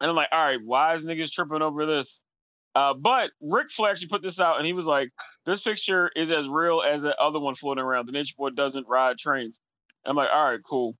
and 0.00 0.10
I'm 0.10 0.16
like, 0.16 0.28
all 0.32 0.44
right, 0.44 0.60
why 0.64 0.94
is 0.94 1.04
niggas 1.04 1.32
tripping 1.32 1.62
over 1.62 1.86
this? 1.86 2.20
Uh, 2.74 2.92
but 2.94 3.30
Ric 3.40 3.70
Flair 3.70 3.90
actually 3.92 4.08
put 4.08 4.22
this 4.22 4.40
out, 4.40 4.56
and 4.56 4.66
he 4.66 4.72
was 4.72 4.86
like, 4.86 5.10
"This 5.46 5.60
picture 5.60 6.10
is 6.16 6.30
as 6.30 6.48
real 6.48 6.82
as 6.82 7.02
the 7.02 7.16
other 7.20 7.38
one 7.38 7.54
floating 7.54 7.84
around. 7.84 8.06
The 8.06 8.12
Nature 8.12 8.34
Boy 8.38 8.50
doesn't 8.50 8.88
ride 8.88 9.18
trains." 9.18 9.58
I'm 10.06 10.16
like, 10.16 10.28
all 10.32 10.50
right, 10.50 10.60
cool. 10.62 10.96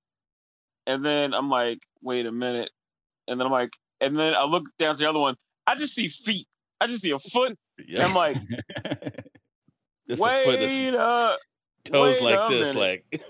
And 0.87 1.05
then 1.05 1.33
I'm 1.33 1.49
like, 1.49 1.79
wait 2.01 2.25
a 2.25 2.31
minute. 2.31 2.71
And 3.27 3.39
then 3.39 3.45
I'm 3.45 3.51
like, 3.51 3.71
and 4.01 4.17
then 4.17 4.33
I 4.33 4.43
look 4.45 4.65
down 4.77 4.95
to 4.95 4.99
the 5.03 5.09
other 5.09 5.19
one. 5.19 5.35
I 5.67 5.75
just 5.75 5.93
see 5.93 6.07
feet. 6.07 6.47
I 6.81 6.87
just 6.87 7.01
see 7.01 7.11
a 7.11 7.19
foot. 7.19 7.57
And 7.77 7.87
Yeah. 7.87 8.05
I'm 8.05 8.13
like, 8.15 8.37
a 8.83 10.17
foot 10.17 10.19
wait 10.19 10.91
toes 11.83 12.19
wait 12.19 12.21
like 12.21 12.49
this, 12.49 12.73
minute. 12.75 13.03
like 13.11 13.23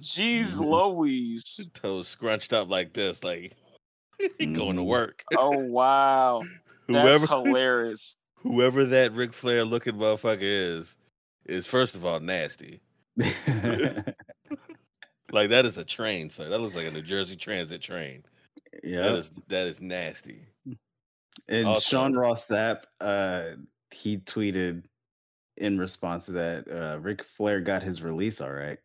jeez 0.00 0.58
Louise. 0.60 1.68
toes 1.74 2.08
scrunched 2.08 2.52
up 2.52 2.68
like 2.68 2.92
this, 2.92 3.22
like 3.24 3.52
going 4.38 4.76
to 4.76 4.82
Mm. 4.82 4.86
work. 4.86 5.22
Oh 5.36 5.56
wow. 5.58 6.42
That's 6.88 7.02
whoever 7.22 7.26
hilarious. 7.44 8.16
whoever 8.36 8.84
that 8.86 9.12
Ric 9.14 9.32
Flair 9.32 9.64
looking 9.64 9.94
motherfucker 9.94 10.38
is, 10.42 10.96
is 11.46 11.66
first 11.66 11.94
of 11.94 12.04
all 12.04 12.20
nasty. 12.20 12.80
Like 15.32 15.50
that 15.50 15.66
is 15.66 15.78
a 15.78 15.84
train, 15.84 16.30
sir. 16.30 16.48
That 16.48 16.58
looks 16.60 16.76
like 16.76 16.86
a 16.86 16.90
New 16.90 17.02
Jersey 17.02 17.34
Transit 17.36 17.80
train. 17.82 18.22
Yeah. 18.84 19.02
That 19.02 19.14
is 19.16 19.30
that 19.48 19.66
is 19.66 19.80
nasty. 19.80 20.46
And 21.48 21.66
Also- 21.66 21.80
Sean 21.80 22.14
Ross 22.14 22.46
Sapp, 22.46 22.82
uh, 23.00 23.56
he 23.90 24.18
tweeted 24.18 24.84
in 25.56 25.78
response 25.78 26.24
to 26.26 26.32
that, 26.32 26.68
uh, 26.70 26.98
Ric 27.00 27.24
Flair 27.24 27.60
got 27.60 27.82
his 27.82 28.02
release 28.02 28.40
all 28.40 28.52
right. 28.52 28.78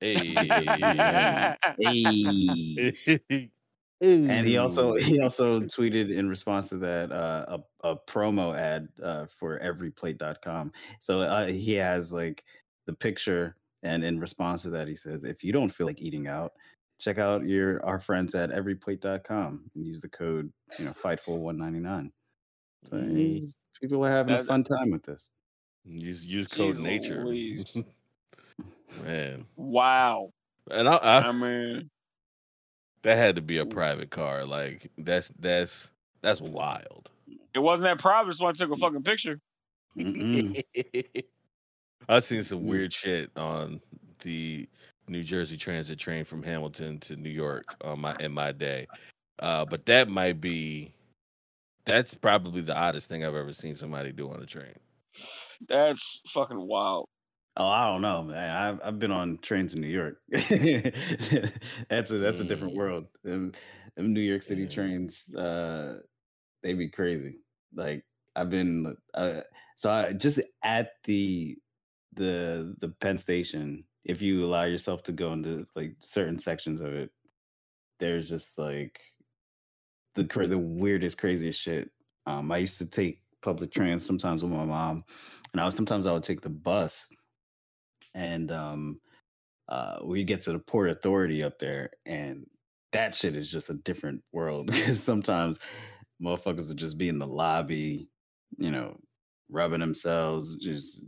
Hey. 0.00 1.56
Hey. 1.78 3.50
and 4.00 4.46
he 4.46 4.56
also 4.58 4.94
he 4.96 5.20
also 5.20 5.60
tweeted 5.60 6.10
in 6.14 6.28
response 6.28 6.68
to 6.70 6.76
that 6.78 7.10
uh, 7.12 7.58
a, 7.82 7.88
a 7.90 7.96
promo 8.08 8.56
ad 8.58 8.88
uh, 9.02 9.26
for 9.26 9.58
everyplate.com 9.60 10.72
so 11.00 11.20
uh, 11.20 11.46
he 11.46 11.72
has 11.74 12.12
like 12.12 12.44
the 12.86 12.92
picture 12.92 13.56
and 13.82 14.04
in 14.04 14.18
response 14.18 14.62
to 14.62 14.70
that 14.70 14.88
he 14.88 14.96
says 14.96 15.24
if 15.24 15.42
you 15.44 15.52
don't 15.52 15.70
feel 15.70 15.86
like 15.86 16.00
eating 16.02 16.26
out 16.26 16.52
check 17.00 17.18
out 17.18 17.46
your 17.46 17.84
our 17.84 17.98
friends 17.98 18.34
at 18.34 18.50
everyplate.com 18.50 19.70
and 19.74 19.86
use 19.86 20.00
the 20.00 20.08
code 20.08 20.52
you 20.78 20.84
know 20.84 20.92
fightful 20.92 21.38
199 21.38 22.12
so 22.84 22.96
Mhm. 22.96 23.52
people 23.80 24.04
are 24.04 24.10
having 24.10 24.34
a 24.34 24.44
fun 24.44 24.64
time 24.64 24.90
with 24.90 25.02
this 25.04 25.28
Use 25.86 26.24
use 26.26 26.46
code 26.46 26.76
Jeez 26.76 26.82
nature. 26.82 27.24
Louise. 28.88 29.02
Man. 29.02 29.46
wow. 29.56 30.30
And 30.70 30.88
I, 30.88 30.96
I 30.96 31.18
I 31.28 31.32
mean, 31.32 31.90
that 33.02 33.16
had 33.18 33.36
to 33.36 33.42
be 33.42 33.58
a 33.58 33.66
private 33.66 34.10
car. 34.10 34.44
Like 34.46 34.90
that's 34.96 35.30
that's 35.38 35.90
that's 36.22 36.40
wild. 36.40 37.10
it 37.54 37.58
wasn't 37.58 37.84
that 37.84 37.98
private, 37.98 38.34
so 38.34 38.46
I 38.46 38.52
took 38.52 38.70
a 38.70 38.76
fucking 38.76 39.02
picture. 39.02 39.38
I've 42.08 42.24
seen 42.24 42.44
some 42.44 42.60
Mm. 42.60 42.64
weird 42.64 42.92
shit 42.92 43.30
on 43.36 43.80
the 44.22 44.68
New 45.08 45.22
Jersey 45.22 45.56
Transit 45.56 45.98
train 45.98 46.24
from 46.24 46.42
Hamilton 46.42 46.98
to 47.00 47.16
New 47.16 47.30
York 47.30 47.74
on 47.82 48.00
my 48.00 48.16
in 48.20 48.32
my 48.32 48.52
day. 48.52 48.86
Uh, 49.38 49.64
but 49.64 49.84
that 49.86 50.08
might 50.08 50.40
be 50.40 50.94
that's 51.84 52.14
probably 52.14 52.62
the 52.62 52.74
oddest 52.76 53.08
thing 53.08 53.24
I've 53.24 53.34
ever 53.34 53.52
seen 53.52 53.74
somebody 53.74 54.12
do 54.12 54.30
on 54.30 54.42
a 54.42 54.46
train. 54.46 54.74
That's 55.68 56.22
fucking 56.28 56.58
wild. 56.60 57.06
Oh, 57.56 57.68
I 57.68 57.84
don't 57.86 58.02
know, 58.02 58.22
man. 58.24 58.50
I've 58.50 58.80
I've 58.82 58.98
been 58.98 59.12
on 59.12 59.38
trains 59.38 59.74
in 59.74 59.80
New 59.80 59.86
York. 59.86 60.18
that's 60.30 62.10
a 62.10 62.18
that's 62.18 62.40
a 62.40 62.44
different 62.44 62.74
world. 62.74 63.06
Them, 63.22 63.52
them 63.96 64.12
New 64.12 64.20
York 64.20 64.42
City 64.42 64.66
trains, 64.66 65.32
uh, 65.36 66.00
they 66.62 66.74
be 66.74 66.88
crazy. 66.88 67.36
Like 67.72 68.04
I've 68.34 68.50
been, 68.50 68.96
uh, 69.14 69.42
so 69.76 69.90
I 69.90 70.12
just 70.12 70.40
at 70.64 70.92
the 71.04 71.56
the 72.14 72.74
the 72.80 72.88
Penn 72.88 73.18
Station. 73.18 73.84
If 74.04 74.20
you 74.20 74.44
allow 74.44 74.64
yourself 74.64 75.02
to 75.04 75.12
go 75.12 75.32
into 75.32 75.66
like 75.76 75.96
certain 76.00 76.38
sections 76.38 76.80
of 76.80 76.92
it, 76.92 77.10
there's 78.00 78.28
just 78.28 78.58
like 78.58 79.00
the 80.14 80.24
the 80.24 80.58
weirdest, 80.58 81.18
craziest 81.18 81.60
shit. 81.60 81.90
Um, 82.26 82.50
I 82.50 82.58
used 82.58 82.78
to 82.78 82.86
take 82.86 83.22
public 83.42 83.72
trans 83.72 84.04
sometimes 84.04 84.42
with 84.42 84.52
my 84.52 84.64
mom, 84.64 85.04
and 85.52 85.60
I 85.60 85.64
was 85.64 85.76
sometimes 85.76 86.06
I 86.06 86.12
would 86.12 86.22
take 86.22 86.40
the 86.40 86.50
bus, 86.50 87.06
and 88.14 88.50
um, 88.52 89.00
uh, 89.68 89.98
we 90.04 90.24
get 90.24 90.42
to 90.42 90.52
the 90.52 90.58
Port 90.58 90.90
Authority 90.90 91.42
up 91.42 91.58
there, 91.58 91.90
and 92.06 92.46
that 92.92 93.14
shit 93.14 93.36
is 93.36 93.50
just 93.50 93.70
a 93.70 93.74
different 93.74 94.22
world 94.32 94.66
because 94.70 95.02
sometimes 95.02 95.58
motherfuckers 96.22 96.68
would 96.68 96.76
just 96.76 96.98
be 96.98 97.08
in 97.08 97.18
the 97.18 97.26
lobby, 97.26 98.10
you 98.58 98.70
know, 98.70 98.96
rubbing 99.50 99.80
themselves, 99.80 100.56
just 100.56 101.02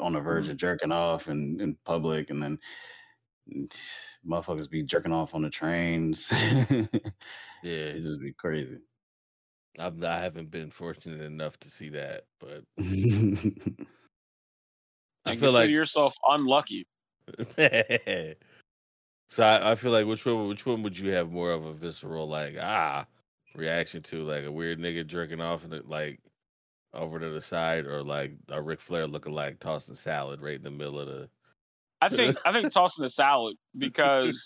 on 0.00 0.14
the 0.14 0.20
verge 0.20 0.48
of 0.48 0.56
jerking 0.56 0.92
off 0.92 1.28
in, 1.28 1.60
in 1.60 1.76
public, 1.84 2.30
and 2.30 2.42
then 2.42 2.58
motherfuckers 4.26 4.70
be 4.70 4.82
jerking 4.82 5.12
off 5.12 5.34
on 5.34 5.42
the 5.42 5.50
trains. 5.50 6.32
Yeah, 7.62 7.72
it 7.72 8.02
just 8.02 8.20
be 8.20 8.32
crazy. 8.32 8.78
I've, 9.78 10.02
I 10.02 10.18
haven't 10.18 10.50
been 10.50 10.70
fortunate 10.70 11.22
enough 11.22 11.58
to 11.60 11.70
see 11.70 11.90
that, 11.90 12.24
but 12.40 12.64
I 15.24 15.32
feel 15.32 15.40
consider 15.40 15.52
like 15.52 15.70
yourself 15.70 16.16
unlucky. 16.28 16.86
so 19.30 19.44
I, 19.44 19.72
I 19.72 19.74
feel 19.76 19.92
like 19.92 20.06
which 20.06 20.26
one 20.26 20.48
which 20.48 20.66
one 20.66 20.82
would 20.82 20.98
you 20.98 21.10
have 21.12 21.30
more 21.30 21.52
of 21.52 21.64
a 21.64 21.72
visceral 21.72 22.28
like 22.28 22.56
ah 22.60 23.06
reaction 23.54 24.02
to 24.02 24.24
like 24.24 24.44
a 24.44 24.52
weird 24.52 24.78
nigga 24.78 25.06
jerking 25.06 25.40
off 25.40 25.64
and 25.64 25.84
like 25.88 26.20
over 26.94 27.18
to 27.18 27.30
the 27.30 27.40
side 27.40 27.86
or 27.86 28.02
like 28.02 28.32
a 28.50 28.60
Ric 28.60 28.80
Flair 28.80 29.06
looking 29.06 29.32
like 29.32 29.60
tossing 29.60 29.94
salad 29.94 30.40
right 30.40 30.56
in 30.56 30.62
the 30.62 30.70
middle 30.70 30.98
of 30.98 31.06
the 31.06 31.28
I 32.00 32.08
think 32.08 32.38
I 32.44 32.52
think 32.52 32.72
tossing 32.72 33.04
a 33.04 33.08
salad 33.08 33.56
because 33.78 34.44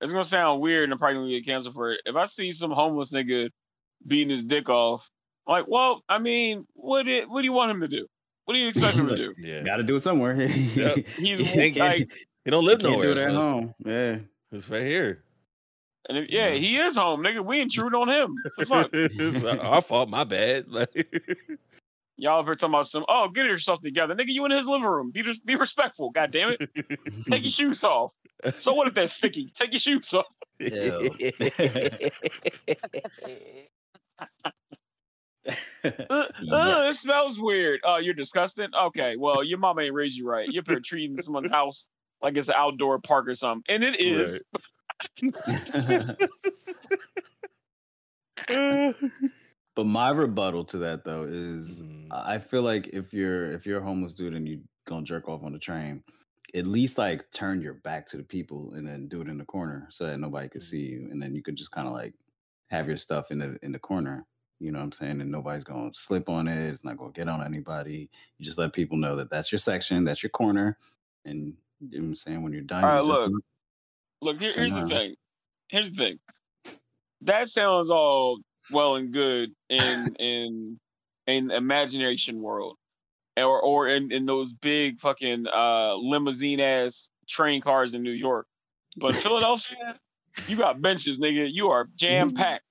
it's 0.00 0.12
gonna 0.12 0.24
sound 0.24 0.60
weird 0.60 0.84
and 0.84 0.92
I'm 0.92 0.98
probably 0.98 1.16
gonna 1.16 1.28
get 1.28 1.46
canceled 1.46 1.74
for 1.74 1.92
it. 1.92 2.00
If 2.04 2.16
I 2.16 2.26
see 2.26 2.50
some 2.50 2.72
homeless 2.72 3.12
nigga 3.12 3.48
beating 4.06 4.30
his 4.30 4.44
dick 4.44 4.68
off, 4.68 5.08
I'm 5.46 5.52
like, 5.52 5.68
well, 5.68 6.02
I 6.08 6.18
mean, 6.18 6.66
what 6.74 7.06
do, 7.06 7.24
what 7.28 7.40
do 7.40 7.44
you 7.44 7.52
want 7.52 7.70
him 7.70 7.80
to 7.80 7.88
do? 7.88 8.06
What 8.44 8.54
do 8.54 8.60
you 8.60 8.68
expect 8.68 8.96
him 8.96 9.06
to 9.08 9.16
do? 9.24 9.34
yeah. 9.38 9.62
Got 9.62 9.76
to 9.78 9.82
do 9.82 9.96
it 9.96 10.02
somewhere. 10.02 10.34
Yep. 10.46 10.98
He's 11.18 11.48
Can't- 11.50 11.76
like, 11.76 12.10
He 12.44 12.50
don't 12.50 12.64
live 12.64 12.80
can't 12.80 12.92
nowhere. 12.94 13.14
do 13.14 13.20
it 13.20 13.24
at 13.26 13.30
so 13.30 13.36
home. 13.36 13.74
Yeah. 13.84 13.92
it's- 13.92 14.20
It's 14.52 14.68
right 14.68 14.82
here. 14.82 15.22
and 16.08 16.18
if, 16.18 16.28
yeah, 16.30 16.48
Yeah. 16.48 16.54
he 16.54 16.76
is 16.76 16.96
home, 16.96 17.22
nigga. 17.22 17.44
We 17.44 17.60
intrude 17.60 17.94
on 17.94 18.08
him. 18.08 18.34
The 18.58 18.66
fuck? 18.66 18.90
It's 18.92 19.44
our 19.44 19.80
fault. 19.82 20.08
My 20.08 20.24
bad. 20.24 20.68
Like, 20.68 20.88
Y'all 22.18 22.38
ever 22.40 22.54
talking 22.54 22.74
about 22.74 22.86
some? 22.86 23.04
Oh, 23.08 23.28
get 23.28 23.46
yourself 23.46 23.80
together, 23.80 24.14
nigga. 24.14 24.28
You 24.28 24.44
in 24.44 24.50
his 24.52 24.66
living 24.66 24.86
room. 24.86 25.10
Be 25.10 25.22
just 25.22 25.44
be 25.46 25.56
respectful. 25.56 26.10
God 26.10 26.30
damn 26.30 26.50
it. 26.58 26.68
Take 27.30 27.42
your 27.44 27.50
shoes 27.50 27.82
off. 27.82 28.12
So 28.58 28.74
what 28.74 28.86
if 28.86 28.94
that's 28.94 29.12
sticky? 29.12 29.50
Take 29.54 29.72
your 29.72 29.80
shoes 29.80 30.12
off. 30.14 30.26
Ew. 35.44 35.54
Uh, 35.84 36.28
uh, 36.50 36.86
it 36.90 36.94
smells 36.96 37.40
weird. 37.40 37.80
Oh, 37.84 37.96
you're 37.98 38.14
disgusting. 38.14 38.68
Okay, 38.74 39.16
well, 39.16 39.42
your 39.42 39.58
mama 39.58 39.82
ain't 39.82 39.94
raised 39.94 40.16
you 40.16 40.28
right. 40.28 40.48
You're 40.48 40.60
up 40.62 40.68
here 40.68 40.80
treating 40.84 41.18
someone's 41.18 41.50
house 41.50 41.88
like 42.22 42.36
it's 42.36 42.48
an 42.48 42.54
outdoor 42.56 43.00
park 43.00 43.28
or 43.28 43.34
something, 43.34 43.64
and 43.68 43.82
it 43.84 44.00
is. 44.00 44.42
but 49.74 49.86
my 49.86 50.10
rebuttal 50.10 50.64
to 50.64 50.78
that 50.78 51.04
though 51.04 51.24
is 51.24 51.82
Mhm. 51.82 52.08
I 52.10 52.38
feel 52.38 52.62
like 52.62 52.88
if 52.88 53.12
you're 53.12 53.52
if 53.52 53.66
you're 53.66 53.80
a 53.80 53.84
homeless 53.84 54.12
dude 54.12 54.34
and 54.34 54.48
you 54.48 54.62
gonna 54.86 55.04
jerk 55.04 55.28
off 55.28 55.42
on 55.42 55.52
the 55.52 55.58
train, 55.58 56.04
at 56.54 56.66
least 56.66 56.98
like 56.98 57.30
turn 57.32 57.60
your 57.60 57.74
back 57.74 58.06
to 58.08 58.16
the 58.16 58.22
people 58.22 58.74
and 58.74 58.86
then 58.86 59.08
do 59.08 59.20
it 59.20 59.28
in 59.28 59.38
the 59.38 59.44
corner 59.44 59.88
so 59.90 60.06
that 60.06 60.18
nobody 60.18 60.48
could 60.48 60.62
see 60.62 60.80
you, 60.80 61.08
and 61.10 61.20
then 61.20 61.34
you 61.34 61.42
could 61.42 61.56
just 61.56 61.72
kind 61.72 61.86
of 61.88 61.94
like 61.94 62.14
have 62.70 62.86
your 62.86 62.96
stuff 62.96 63.30
in 63.30 63.38
the 63.38 63.58
in 63.62 63.72
the 63.72 63.78
corner. 63.78 64.26
You 64.62 64.70
know 64.70 64.78
what 64.78 64.84
I'm 64.84 64.92
saying? 64.92 65.20
And 65.20 65.30
nobody's 65.30 65.64
gonna 65.64 65.92
slip 65.92 66.28
on 66.28 66.46
it. 66.46 66.72
It's 66.72 66.84
not 66.84 66.96
gonna 66.96 67.10
get 67.10 67.28
on 67.28 67.42
anybody. 67.44 68.08
You 68.38 68.44
just 68.44 68.58
let 68.58 68.72
people 68.72 68.96
know 68.96 69.16
that 69.16 69.28
that's 69.28 69.50
your 69.50 69.58
section, 69.58 70.04
that's 70.04 70.22
your 70.22 70.30
corner, 70.30 70.78
and 71.24 71.56
you 71.80 71.98
know 71.98 72.02
what 72.02 72.08
I'm 72.10 72.14
saying 72.14 72.42
when 72.42 72.52
you're 72.52 72.62
done. 72.62 72.84
All 72.84 72.90
right, 72.90 73.04
look. 73.04 73.26
up- 73.26 73.42
Look, 74.20 74.40
here, 74.40 74.52
here's 74.54 74.72
the 74.72 74.88
thing. 74.88 75.16
Here's 75.68 75.90
the 75.90 75.96
thing. 75.96 76.18
That 77.22 77.48
sounds 77.48 77.90
all 77.90 78.38
well 78.70 78.94
and 78.94 79.12
good 79.12 79.50
in 79.68 80.14
in 80.20 80.78
in 81.26 81.50
imagination 81.50 82.40
world, 82.40 82.76
or 83.36 83.60
or 83.60 83.88
in 83.88 84.12
in 84.12 84.26
those 84.26 84.54
big 84.54 85.00
fucking 85.00 85.46
uh 85.52 85.96
limousine 85.96 86.60
ass 86.60 87.08
train 87.28 87.60
cars 87.60 87.94
in 87.94 88.02
New 88.04 88.12
York. 88.12 88.46
But 88.96 89.16
Philadelphia, 89.26 89.98
you 90.46 90.56
got 90.56 90.80
benches, 90.80 91.18
nigga. 91.18 91.48
You 91.52 91.70
are 91.70 91.88
jam 91.96 92.30
packed. 92.30 92.62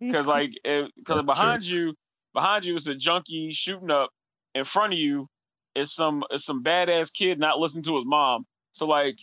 Because 0.00 0.26
like, 0.26 0.50
because 0.62 0.90
That's 1.06 1.24
behind 1.24 1.64
you, 1.64 1.94
behind 2.32 2.64
you 2.64 2.76
is 2.76 2.86
a 2.86 2.94
junkie 2.94 3.52
shooting 3.52 3.90
up. 3.90 4.10
In 4.54 4.64
front 4.64 4.92
of 4.92 4.98
you 4.98 5.28
is 5.74 5.92
some 5.92 6.22
is 6.30 6.44
some 6.44 6.62
badass 6.62 7.12
kid 7.12 7.38
not 7.40 7.58
listening 7.58 7.84
to 7.84 7.96
his 7.96 8.04
mom. 8.06 8.46
So 8.72 8.86
like, 8.86 9.18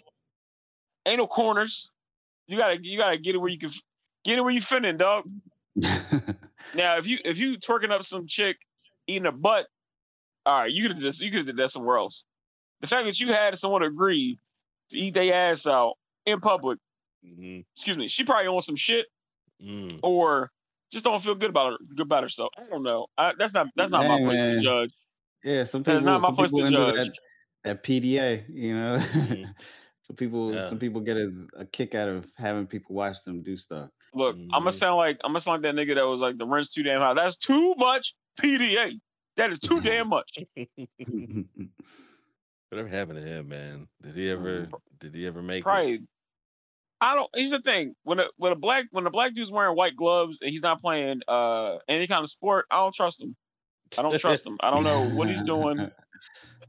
ain't 1.06 1.20
no 1.20 1.28
corners. 1.28 1.92
You 2.48 2.58
gotta 2.58 2.84
you 2.84 2.98
gotta 2.98 3.18
get 3.18 3.36
it 3.36 3.38
where 3.38 3.50
you 3.50 3.58
can 3.58 3.70
get 4.26 4.38
it 4.38 4.42
where 4.42 4.52
you 4.52 4.62
fitting, 4.62 4.98
dog. 4.98 5.24
Now 6.74 6.98
if 6.98 7.06
you 7.06 7.20
if 7.26 7.38
you 7.38 7.58
twerking 7.58 7.92
up 7.92 8.04
some 8.04 8.28
chick 8.28 8.58
eating 9.08 9.26
a 9.26 9.32
butt, 9.32 9.68
all 10.46 10.62
right, 10.62 10.72
you 10.72 10.84
could 10.84 10.92
have 10.94 11.02
just 11.02 11.22
you 11.22 11.30
could 11.30 11.40
have 11.40 11.46
did 11.48 11.58
that 11.58 11.72
somewhere 11.72 11.98
else. 11.98 12.24
The 12.80 12.88
fact 12.88 13.06
that 13.06 13.20
you 13.20 13.28
had 13.28 13.58
someone 13.58 13.84
agree 13.84 14.38
to 14.90 14.98
eat 14.98 15.14
their 15.14 15.52
ass 15.52 15.68
out 15.68 15.94
in 16.26 16.40
public, 16.40 16.80
Mhm. 17.26 17.66
excuse 17.76 17.98
me, 17.98 18.08
she 18.08 18.24
probably 18.24 18.48
on 18.48 18.62
some 18.62 18.76
shit 18.78 19.06
Mm. 19.64 20.00
or 20.04 20.52
just 20.92 21.06
don't 21.06 21.22
feel 21.22 21.36
good 21.36 21.50
about 21.52 21.72
her 21.74 21.78
good 21.96 22.02
about 22.06 22.24
herself. 22.24 22.50
I 22.58 22.64
don't 22.70 22.84
know. 22.84 23.08
I, 23.18 23.34
that's 23.38 23.54
not 23.54 23.68
that's 23.76 23.92
not 23.92 24.08
my 24.08 24.18
Hey, 24.18 24.24
place 24.26 24.42
man. 24.42 24.58
to 24.58 24.62
judge. 24.64 24.92
Yeah, 25.44 25.64
some 25.64 25.84
people. 25.84 26.00
is 26.00 26.06
not 26.06 26.22
my 26.22 26.28
some 26.30 26.36
place 26.36 26.52
to 26.52 26.70
judge. 26.70 26.96
that, 26.96 27.14
that 27.64 27.84
PDA. 27.84 28.44
You 28.50 28.76
know, 28.76 28.98
Mhm. 28.98 29.54
some 30.02 30.16
people. 30.16 30.54
Yeah. 30.54 30.68
Some 30.68 30.80
people 30.80 31.02
get 31.02 31.18
a, 31.18 31.32
a 31.58 31.66
kick 31.66 31.96
out 31.96 32.10
of 32.10 32.26
having 32.38 32.68
people 32.68 32.96
watch 32.96 33.22
them 33.24 33.42
do 33.44 33.56
stuff. 33.58 33.90
Look, 34.14 34.36
I'm 34.36 34.50
gonna 34.50 34.72
sound 34.72 34.98
like 34.98 35.18
I'm 35.24 35.30
gonna 35.32 35.40
sound 35.42 35.64
like 35.64 35.74
that 35.76 35.80
nigga 35.80 35.96
that 35.96 36.06
was 36.08 36.20
like 36.22 36.38
the 36.38 36.46
rent's 36.46 36.74
too 36.74 36.84
damn 36.84 37.00
high. 37.00 37.14
That's 37.14 37.38
too 37.38 37.76
much 37.78 38.16
PDA. 38.40 39.00
That 39.38 39.52
is 39.52 39.60
too 39.60 39.80
damn 39.80 40.10
much. 40.10 40.38
Whatever 42.70 42.88
happened 42.90 43.22
to 43.22 43.26
him, 43.28 43.50
man? 43.50 43.88
Did 44.02 44.16
he 44.16 44.30
ever? 44.30 44.68
Did 45.00 45.16
he 45.16 45.26
ever 45.28 45.42
make 45.42 45.60
it? 45.66 46.02
Probably. 47.02 47.12
I 47.12 47.16
don't. 47.16 47.30
Here's 47.36 47.50
the 47.50 47.60
thing: 47.60 47.96
when 48.04 48.20
a 48.20 48.26
when 48.38 48.52
a 48.52 48.56
black 48.56 48.86
when 48.92 49.06
a 49.06 49.10
black 49.10 49.34
dude's 49.34 49.52
wearing 49.52 49.76
white 49.76 49.96
gloves 49.96 50.40
and 50.42 50.52
he's 50.52 50.62
not 50.64 50.80
playing 50.80 51.22
uh 51.28 51.78
any 51.88 52.08
kind 52.08 52.24
of 52.24 52.30
sport, 52.30 52.66
I 52.72 52.78
don't 52.78 52.94
trust 52.94 53.22
him. 53.22 53.36
I 53.98 54.02
don't 54.04 54.20
trust 54.20 54.46
him. 54.48 54.58
I 54.62 54.70
don't 54.72 54.84
know 54.84 55.10
what 55.10 55.30
he's 55.30 55.44
doing. 55.44 55.92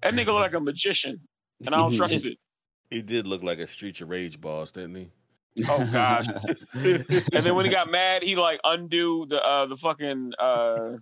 That 0.02 0.14
nigga 0.14 0.26
look 0.26 0.40
like 0.40 0.54
a 0.54 0.60
magician, 0.60 1.20
and 1.64 1.74
I 1.74 1.78
don't 1.78 1.94
trust 1.94 2.24
it. 2.24 2.36
He 2.90 3.02
did 3.02 3.26
look 3.26 3.44
like 3.44 3.58
a 3.60 3.66
Streets 3.68 4.00
of 4.00 4.08
Rage 4.08 4.40
boss, 4.40 4.72
didn't 4.72 4.96
he? 4.96 5.10
Oh 5.68 5.88
gosh. 5.92 6.26
And 6.74 7.46
then 7.46 7.54
when 7.54 7.64
he 7.64 7.70
got 7.70 7.90
mad, 7.90 8.22
he 8.22 8.34
like 8.34 8.58
undo 8.64 9.26
the 9.28 9.40
uh 9.40 9.66
the 9.66 9.76
fucking 9.76 10.32
uh 10.38 10.96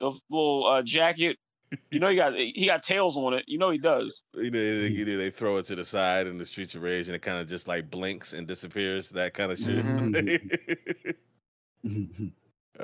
the 0.00 0.12
little 0.30 0.66
uh 0.66 0.82
jacket. 0.82 1.36
You 1.90 2.00
know 2.00 2.08
he 2.08 2.16
got 2.16 2.34
he 2.34 2.66
got 2.66 2.82
tails 2.82 3.16
on 3.16 3.34
it. 3.34 3.44
You 3.46 3.58
know 3.58 3.70
he 3.70 3.78
does. 3.78 4.22
You 4.34 4.50
know, 4.50 4.58
they, 4.58 4.88
you 4.88 5.04
they 5.04 5.30
throw 5.30 5.56
it 5.56 5.66
to 5.66 5.76
the 5.76 5.84
side 5.84 6.26
in 6.26 6.38
the 6.38 6.46
Streets 6.46 6.74
of 6.74 6.82
Rage, 6.82 7.08
and 7.08 7.16
it 7.16 7.22
kind 7.22 7.38
of 7.38 7.48
just 7.48 7.66
like 7.66 7.90
blinks 7.90 8.32
and 8.32 8.46
disappears. 8.46 9.10
That 9.10 9.34
kind 9.34 9.52
of 9.52 9.58
shit. 9.58 9.84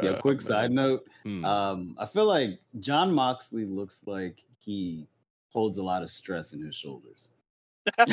yeah, 0.03 0.11
Uh, 0.11 0.21
quick 0.21 0.41
side 0.41 0.73
note. 0.73 1.05
Hmm. 1.23 1.45
Um, 1.45 1.97
I 1.99 2.07
feel 2.07 2.27
like 2.27 2.61
Jon 2.81 3.13
Moxley 3.13 3.65
looks 3.65 4.01
like 4.07 4.43
he 4.59 5.07
holds 5.51 5.79
a 5.79 5.83
lot 5.83 6.03
of 6.03 6.11
stress 6.11 6.53
in 6.53 6.65
his 6.65 6.75
shoulders. 6.75 7.29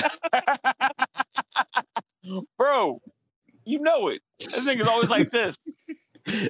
Bro, 2.58 3.02
you 3.66 3.80
know 3.80 4.10
it. 4.10 4.22
This 4.40 4.68
nigga's 4.68 4.88
always 4.88 5.10
like 5.10 5.32
this. 5.32 5.56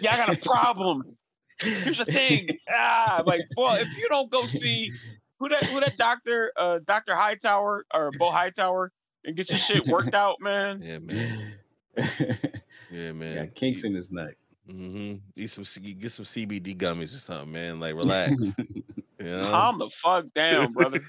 Yeah, 0.02 0.14
I 0.14 0.18
got 0.18 0.36
a 0.36 0.38
problem. 0.38 1.16
Here's 1.62 1.98
the 1.98 2.06
thing. 2.06 2.58
Ah, 2.70 3.20
I'm 3.20 3.26
like, 3.26 3.42
well, 3.58 3.76
if 3.76 3.98
you 3.98 4.08
don't 4.10 4.30
go 4.30 4.46
see 4.46 4.92
who 5.40 5.50
that 5.50 5.64
who 5.66 5.80
that 5.80 5.98
doctor, 5.98 6.52
uh 6.56 6.80
Dr. 6.86 7.16
Hightower 7.16 7.86
or 7.94 8.12
Bo 8.18 8.32
Hightower 8.32 8.92
and 9.26 9.36
get 9.36 9.50
your 9.50 9.60
shit 9.60 9.88
worked 9.88 10.16
out, 10.16 10.40
man. 10.42 10.82
yeah, 10.82 11.00
man. 11.00 11.54
Yeah, 12.92 13.12
man. 13.12 13.36
Got 13.36 13.56
kinks 13.56 13.84
in 13.84 13.94
his 13.94 14.12
neck. 14.12 14.36
Mm-hmm. 14.68 15.16
Eat 15.36 15.52
some, 15.52 15.64
get 16.00 16.12
some 16.12 16.26
CBD 16.26 16.78
gummies 16.78 17.16
or 17.16 17.20
something, 17.20 17.52
man. 17.52 17.80
Like 17.80 17.96
relax. 17.96 18.32
you 18.58 18.84
know. 19.20 19.50
Calm 19.50 19.80
the 19.80 19.90
fuck 19.90 20.26
down, 20.34 20.72
brother. 20.72 21.02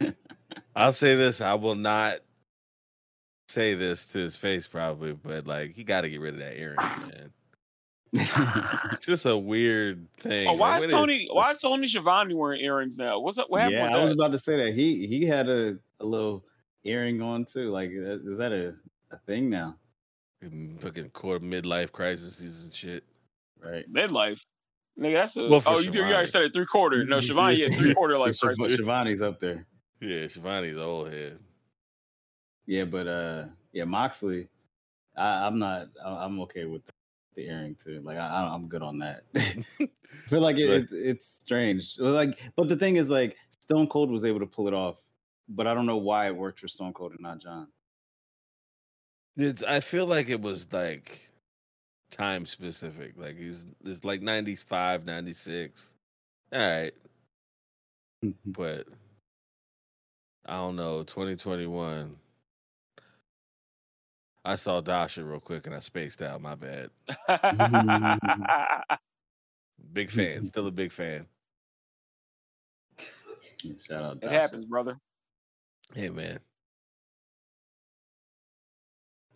I'll 0.76 0.92
say 0.92 1.14
this: 1.14 1.40
I 1.40 1.54
will 1.54 1.74
not 1.74 2.18
say 3.48 3.74
this 3.74 4.08
to 4.08 4.18
his 4.18 4.36
face, 4.36 4.66
probably, 4.66 5.12
but 5.12 5.46
like 5.46 5.74
he 5.74 5.84
got 5.84 6.02
to 6.02 6.10
get 6.10 6.20
rid 6.20 6.34
of 6.34 6.40
that 6.40 6.58
earring, 6.58 6.76
man. 6.76 7.32
It's 8.92 9.06
just 9.06 9.26
a 9.26 9.36
weird 9.36 10.06
thing. 10.20 10.46
Oh, 10.46 10.52
Like, 10.52 10.60
why 10.60 10.78
what 10.78 10.86
is 10.86 10.92
Tony 10.92 11.28
why 11.32 11.50
is 11.50 11.58
Tony 11.58 11.86
Schiavone 11.88 12.34
wearing 12.34 12.60
earrings 12.60 12.96
now? 12.96 13.18
What's 13.18 13.38
up? 13.38 13.50
What 13.50 13.62
happened 13.62 13.78
yeah, 13.78 13.90
with 13.90 13.92
I 13.92 14.00
was 14.00 14.12
about 14.12 14.32
to 14.32 14.38
say 14.38 14.56
that 14.64 14.74
he 14.74 15.06
he 15.06 15.26
had 15.26 15.48
a, 15.48 15.76
a 16.00 16.04
little 16.04 16.44
earring 16.84 17.20
on 17.20 17.44
too. 17.44 17.70
Like, 17.70 17.90
uh, 17.90 18.20
is 18.30 18.38
that 18.38 18.52
a, 18.52 18.74
a 19.10 19.18
thing 19.26 19.50
now? 19.50 19.76
Fucking 20.80 21.10
core 21.10 21.40
midlife 21.40 21.90
crises 21.90 22.62
and 22.62 22.72
shit? 22.72 23.02
Right. 23.62 23.90
Midlife. 23.92 24.42
Nigga, 24.98 25.14
that's 25.14 25.36
a 25.36 25.48
Well, 25.48 25.62
oh 25.66 25.80
you, 25.80 25.90
you 25.90 26.02
already 26.02 26.26
said 26.28 26.42
it 26.42 26.52
three 26.52 26.66
quarter. 26.66 27.04
No, 27.04 27.16
Schiavone, 27.20 27.56
yeah, 27.56 27.68
three 27.74 27.94
quarter 27.94 28.16
life 28.18 28.36
Shiv- 28.40 28.56
crisis. 28.56 28.78
Schiavone's 28.78 29.22
up 29.22 29.40
there. 29.40 29.66
Yeah, 30.00 30.28
Schiavone's 30.28 30.78
old 30.78 31.12
head. 31.12 31.38
Yeah, 32.66 32.84
but 32.84 33.08
uh, 33.08 33.44
yeah, 33.72 33.84
Moxley, 33.84 34.48
I, 35.16 35.46
I'm 35.46 35.58
not. 35.58 35.88
I- 36.04 36.24
I'm 36.24 36.38
okay 36.42 36.66
with 36.66 36.82
the 37.34 37.46
earring 37.48 37.76
too. 37.82 38.00
Like, 38.04 38.18
I, 38.18 38.50
I'm 38.52 38.68
good 38.68 38.82
on 38.82 38.98
that. 38.98 39.24
I 39.34 39.88
feel 40.26 40.40
like 40.40 40.56
it, 40.56 40.70
it, 40.70 40.88
it's 40.92 41.26
strange. 41.44 41.96
Like, 41.98 42.40
but 42.56 42.68
the 42.68 42.76
thing 42.76 42.96
is, 42.96 43.10
like, 43.10 43.36
Stone 43.60 43.88
Cold 43.88 44.10
was 44.10 44.24
able 44.24 44.40
to 44.40 44.46
pull 44.46 44.68
it 44.68 44.74
off, 44.74 44.96
but 45.48 45.66
I 45.66 45.74
don't 45.74 45.86
know 45.86 45.96
why 45.96 46.26
it 46.26 46.36
worked 46.36 46.60
for 46.60 46.68
Stone 46.68 46.92
Cold 46.92 47.12
and 47.12 47.20
not 47.20 47.40
John. 47.40 47.68
It's, 49.36 49.62
I 49.62 49.80
feel 49.80 50.06
like 50.06 50.28
it 50.28 50.40
was 50.40 50.64
like 50.72 51.20
time 52.10 52.46
specific. 52.46 53.14
Like 53.16 53.36
he's 53.36 53.66
it's 53.84 54.04
like 54.04 54.22
95, 54.22 55.04
96. 55.04 55.84
All 56.52 56.58
right, 56.58 56.94
mm-hmm. 58.24 58.50
but 58.50 58.86
I 60.46 60.54
don't 60.54 60.76
know. 60.76 61.02
2021. 61.02 62.16
I 64.44 64.56
saw 64.56 64.80
Dasha 64.80 65.24
real 65.24 65.40
quick 65.40 65.66
and 65.66 65.74
I 65.74 65.80
spaced 65.80 66.22
out. 66.22 66.40
My 66.42 66.54
bad. 66.54 66.90
Big 69.92 70.10
fan. 70.10 70.44
Still 70.46 70.66
a 70.66 70.70
big 70.72 70.92
fan. 70.92 71.26
Shout 73.86 74.02
out. 74.04 74.18
it 74.22 74.30
happens, 74.30 74.64
brother. 74.64 74.98
Hey 75.94 76.10
man. 76.10 76.38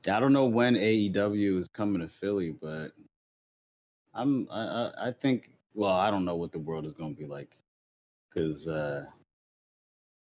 I 0.09 0.21
don't 0.21 0.33
know 0.33 0.47
when 0.47 0.75
AEW 0.75 1.59
is 1.59 1.69
coming 1.69 2.01
to 2.01 2.09
Philly, 2.09 2.53
but 2.53 2.93
I'm 4.15 4.49
I 4.51 4.61
I, 4.63 5.09
I 5.09 5.13
think 5.13 5.51
well, 5.75 5.93
I 5.93 6.11
don't 6.11 6.25
know 6.25 6.37
what 6.37 6.53
the 6.53 6.59
world 6.59 6.87
is 6.87 6.95
going 6.95 7.15
to 7.15 7.21
be 7.21 7.27
like 7.27 7.57
cuz 8.35 8.69
uh 8.69 9.07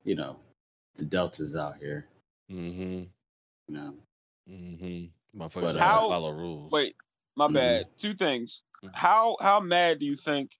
you 0.05 0.15
know, 0.15 0.37
the 0.97 1.05
Delta's 1.05 1.57
out 1.57 1.77
here, 1.79 2.07
Mm-hmm. 2.51 3.05
you 3.69 3.75
know. 3.75 3.95
Mm-hmm. 4.51 5.39
My 5.39 5.49
But, 5.49 5.61
don't 5.61 5.79
How- 5.79 6.09
follow 6.09 6.31
rules. 6.33 6.71
Wait, 6.73 6.97
my 7.37 7.49
Mhm. 7.49 7.55
bad. 7.55 7.87
Two 7.99 8.15
things. 8.15 8.63
Mhm. 8.85 8.91
How 8.95 9.37
how 9.41 9.61
mad 9.61 9.99
do 9.99 10.07
you 10.07 10.15
think 10.17 10.59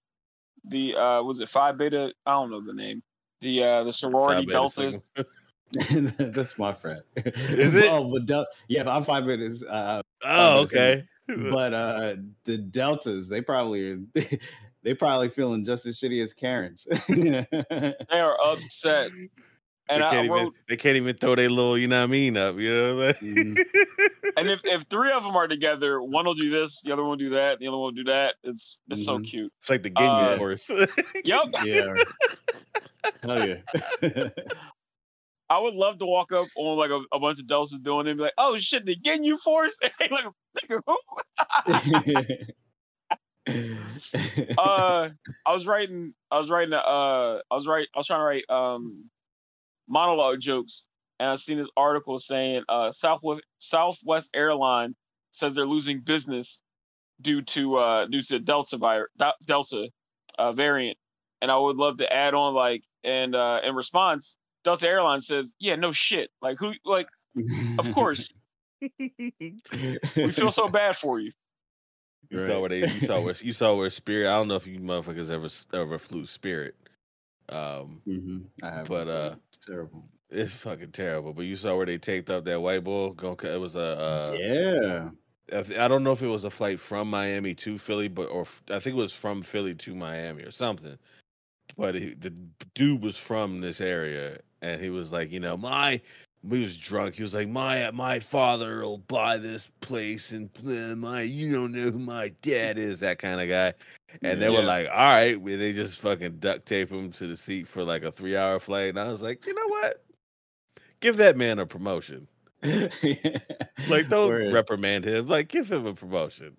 the 0.65 0.95
uh 0.97 1.23
was 1.23 1.41
it 1.41 1.49
Phi 1.49 1.73
Beta? 1.73 2.13
I 2.27 2.33
don't 2.33 2.51
know 2.51 2.61
the 2.65 2.73
name. 2.73 3.03
The 3.41 3.63
uh 3.63 3.85
the 3.85 3.93
sorority 3.93 4.47
deltas. 4.47 4.97
That's 6.19 6.59
my 6.59 6.73
friend. 6.73 7.03
Is 7.17 7.75
it? 7.75 7.87
Oh, 7.91 8.05
but 8.13 8.27
Del- 8.27 8.47
yeah, 8.69 8.89
I'm 8.89 9.03
five 9.03 9.25
minutes. 9.25 9.63
Uh, 9.63 10.03
Oh, 10.25 10.67
Beta 10.67 11.05
okay. 11.27 11.51
but 11.51 11.75
uh, 11.75 12.17
the 12.45 12.57
Deltas, 12.59 13.29
they 13.29 13.41
probably 13.41 13.91
are. 13.91 13.99
They 14.85 14.93
probably 14.93 15.31
feeling 15.31 15.65
just 15.65 15.87
as 15.87 15.99
shitty 15.99 16.23
as 16.23 16.35
Karens. 16.35 16.87
They 17.09 17.47
are 18.11 18.37
upset. 18.45 19.11
They 19.89 19.95
And 19.97 20.03
I 20.05 20.11
can't 20.11 20.25
even 20.27 20.37
wrote, 20.37 20.55
they 20.69 20.77
can't 20.77 20.97
even 20.97 21.17
throw 21.17 21.35
their 21.35 21.51
little, 21.51 21.77
you 21.77 21.89
know 21.89 21.99
what 22.01 22.05
I 22.05 22.07
mean, 22.09 22.37
up, 22.37 22.57
you 22.57 22.75
know 22.75 22.97
what 22.97 23.17
I 23.21 23.25
mean? 23.25 23.57
and 24.37 24.49
if, 24.49 24.61
if 24.65 24.83
three 24.85 25.13
of 25.13 25.23
them 25.25 25.37
are 25.37 25.47
together, 25.47 26.01
one 26.03 26.25
will 26.25 26.35
do 26.35 26.49
this, 26.51 26.81
the 26.83 26.93
other 26.93 27.03
one 27.03 27.11
will 27.11 27.17
do 27.17 27.31
that, 27.31 27.59
the 27.59 27.67
other 27.69 27.77
one 27.77 27.95
will 27.95 28.03
do 28.03 28.05
that. 28.05 28.37
It's 28.43 28.79
it's 28.91 29.05
so 29.05 29.19
Mhm. 29.19 29.25
cute. 29.27 29.53
it's 29.61 29.71
like 29.71 29.83
the 29.83 29.91
Ginyu 29.91 30.33
Uh, 30.33 30.37
Force. 30.37 30.69
Yep. 31.25 31.45
yeah. 31.65 31.95
Hell 33.23 33.47
yeah. 33.47 33.57
I 35.51 35.59
would 35.59 35.75
love 35.75 35.99
to 35.99 36.07
walk 36.07 36.33
up 36.33 36.49
on 36.57 36.79
like 36.79 36.91
a, 36.91 37.03
a 37.15 37.21
bunch 37.21 37.39
of 37.39 37.47
deltas 37.47 37.79
doing 37.81 38.07
it 38.07 38.11
and 38.13 38.17
be 38.19 38.25
like, 38.25 38.33
oh 38.39 38.57
shit, 38.57 38.87
the 38.87 38.97
Ginyu 38.97 39.39
Force? 39.39 39.79
And 39.83 39.93
they 40.01 40.09
like, 40.09 40.25
nigga, 40.59 40.81
who? 40.87 40.97
uh 44.59 45.11
I 45.47 45.53
was 45.53 45.67
writing 45.67 46.15
I 46.31 46.39
was 46.39 46.51
writing 46.51 46.73
uh 46.73 46.79
I 47.51 47.55
was 47.55 47.67
write 47.67 47.89
I 47.95 47.99
was 47.99 48.07
trying 48.07 48.21
to 48.21 48.25
write 48.25 48.45
um 48.49 49.11
monologue 49.89 50.41
jokes 50.41 50.85
and 51.21 51.29
I've 51.31 51.41
seen 51.41 51.59
this 51.59 51.69
article 51.77 52.19
saying 52.19 52.65
uh 52.69 52.93
Southwest 52.93 53.43
Southwest 53.59 54.31
Airline 54.35 54.95
says 55.31 55.55
they're 55.55 55.67
losing 55.67 56.01
business 56.01 56.63
due 57.21 57.43
to 57.43 57.77
uh 57.77 58.07
due 58.07 58.23
to 58.23 58.39
Delta 58.41 58.77
virus 58.77 59.11
Delta 59.47 59.89
uh 60.39 60.53
variant. 60.53 60.99
And 61.43 61.51
I 61.51 61.57
would 61.59 61.77
love 61.77 61.99
to 61.99 62.13
add 62.13 62.35
on 62.35 62.55
like 62.55 62.83
and 63.05 63.35
uh 63.35 63.61
in 63.65 63.75
response, 63.75 64.37
Delta 64.65 64.89
Airlines 64.89 65.27
says, 65.27 65.55
Yeah, 65.59 65.77
no 65.77 65.93
shit. 65.93 66.31
Like 66.43 66.57
who 66.59 66.73
like 66.85 67.07
of 67.79 67.91
course. 67.93 68.33
we 68.99 70.33
feel 70.33 70.51
so 70.51 70.69
bad 70.73 70.97
for 70.97 71.21
you. 71.21 71.33
You 72.31 72.39
saw 72.39 72.47
Right. 72.47 72.59
where 72.59 72.69
they 72.71 72.81
you 72.81 73.01
saw 73.01 73.21
where 73.21 73.35
you 73.41 73.53
saw 73.53 73.75
where 73.75 73.91
Spirit. 73.91 74.29
I 74.29 74.33
don't 74.33 74.49
know 74.49 74.57
if 74.57 74.67
you 74.67 74.79
motherfuckers 74.81 75.31
ever 75.31 75.49
ever 75.79 75.99
flew 75.99 76.27
Spirit. 76.27 76.75
Um, 77.49 78.01
hmm 78.05 78.39
I 78.63 78.71
have, 78.71 78.89
But, 78.89 79.09
uh, 79.09 79.37
it's 79.49 79.59
terrible. 79.59 80.09
it's 80.31 80.55
fucking 80.55 80.93
terrible. 80.93 81.33
But 81.33 81.43
you 81.43 81.57
saw 81.57 81.77
where 81.77 81.87
they 81.87 81.99
taped 81.99 82.31
up 82.31 82.45
that 82.45 82.61
white 82.61 82.85
boy. 82.85 83.15
It 83.43 83.61
was 83.61 83.77
a. 83.77 83.81
Uh, 83.81 84.37
yeah. 84.41 85.11
I 85.53 85.85
I 85.85 85.89
don't 85.89 86.03
know 86.05 86.13
if 86.13 86.23
it 86.23 86.27
was 86.29 86.45
a 86.45 86.51
flight 86.51 86.81
from 86.81 87.09
Miami 87.11 87.55
to 87.57 87.79
Philly, 87.79 88.09
but 88.09 88.29
or 88.31 88.47
I 88.71 88.79
think 88.79 88.97
it 88.97 89.01
was 89.01 89.13
from 89.13 89.43
Philly 89.43 89.75
to 89.75 89.95
Miami 89.95 90.43
or 90.43 90.51
something. 90.51 90.99
But 91.77 91.95
he, 91.97 92.15
the 92.15 92.31
dude 92.75 93.03
was 93.03 93.17
from 93.17 93.61
this 93.61 93.81
area, 93.81 94.39
and 94.63 94.81
he 94.81 94.91
was 94.91 95.13
like, 95.13 95.31
you 95.31 95.41
know, 95.41 95.57
my 95.57 96.01
he 96.51 96.61
was 96.63 96.77
drunk. 96.79 97.17
He 97.17 97.23
was 97.23 97.35
like, 97.35 97.49
my 97.49 97.91
my 97.91 98.21
father 98.21 98.81
will 98.83 98.99
buy 98.99 99.37
this 99.39 99.69
place, 99.81 100.31
and 100.33 100.51
uh, 100.67 100.97
my 100.97 101.23
you 101.23 101.53
don't 101.53 101.73
know 101.73 101.91
who 101.91 101.99
my 101.99 102.29
dad 102.43 102.79
is, 102.79 103.01
that 103.01 103.19
kind 103.19 103.41
of 103.41 103.49
guy. 103.49 103.75
And 104.23 104.41
they 104.41 104.49
were 104.49 104.63
like, 104.63 104.89
all 104.89 104.95
right, 104.97 105.41
well, 105.41 105.59
they 105.59 105.73
just 105.73 105.99
fucking 105.99 106.39
duct 106.39 106.67
tape 106.67 106.91
him 106.91 107.11
to 107.13 107.27
the 107.27 107.37
seat 107.37 107.67
for 107.69 107.85
like 107.85 108.03
a 108.03 108.13
three 108.13 108.37
hour 108.37 108.61
flight. 108.61 108.91
And 108.91 109.01
I 109.01 109.11
was 109.11 109.23
like, 109.23 109.47
you 109.47 109.55
know 109.55 109.69
what? 109.69 110.05
Give 111.01 111.17
that 111.19 111.37
man 111.37 111.59
a 111.59 111.67
promotion. 111.67 112.29
Like, 113.89 114.09
don't 114.09 114.29
Word. 114.29 114.53
reprimand 114.55 115.05
him. 115.05 115.27
Like, 115.27 115.49
give 115.49 115.71
him 115.71 115.85
a 115.85 115.93
promotion. 115.93 116.57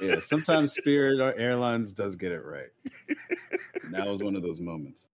yeah, 0.00 0.18
sometimes 0.18 0.72
Spirit 0.76 1.20
or 1.20 1.32
Airlines 1.38 1.92
does 1.92 2.16
get 2.16 2.32
it 2.32 2.40
right. 2.44 2.70
And 3.84 3.94
that 3.94 4.06
was 4.08 4.22
one 4.22 4.34
of 4.34 4.42
those 4.42 4.60
moments. 4.60 5.10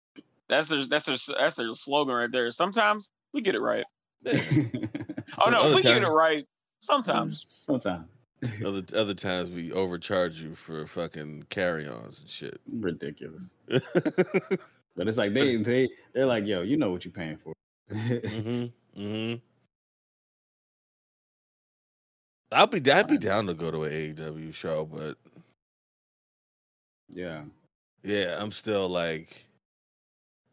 That's 0.49 0.67
their 0.67 0.85
that's 0.85 1.05
their 1.05 1.17
that's 1.39 1.55
their 1.55 1.73
slogan 1.73 2.13
right 2.13 2.31
there. 2.31 2.51
Sometimes 2.51 3.09
we 3.33 3.41
get 3.41 3.55
it 3.55 3.61
right. 3.61 3.85
Oh 4.27 5.49
no, 5.49 5.59
other 5.59 5.75
we 5.75 5.81
get 5.81 6.03
it 6.03 6.07
right. 6.07 6.45
Sometimes. 6.79 7.43
Mm, 7.43 7.47
sometimes 7.47 8.07
Other 8.65 8.83
other 8.93 9.13
times 9.13 9.49
we 9.49 9.71
overcharge 9.71 10.41
you 10.41 10.55
for 10.55 10.85
fucking 10.85 11.45
carry-ons 11.49 12.19
and 12.19 12.29
shit. 12.29 12.61
ridiculous, 12.69 13.43
but 13.67 15.07
it's 15.07 15.17
like 15.17 15.33
they 15.33 15.55
they 15.57 15.89
they're 16.13 16.25
like, 16.25 16.45
yo, 16.45 16.61
you 16.61 16.77
know 16.77 16.91
what 16.91 17.05
you're 17.05 17.11
paying 17.11 17.37
for. 17.37 17.53
hmm 17.91 18.65
hmm 18.95 19.35
I'll 22.51 22.67
be 22.67 22.91
I'd 22.91 23.07
be 23.07 23.17
down 23.17 23.47
to 23.47 23.53
go 23.53 23.71
to 23.71 23.83
an 23.83 23.91
AEW 23.91 24.53
show, 24.53 24.85
but 24.85 25.17
yeah, 27.09 27.43
yeah, 28.03 28.37
I'm 28.39 28.51
still 28.51 28.87
like, 28.87 29.45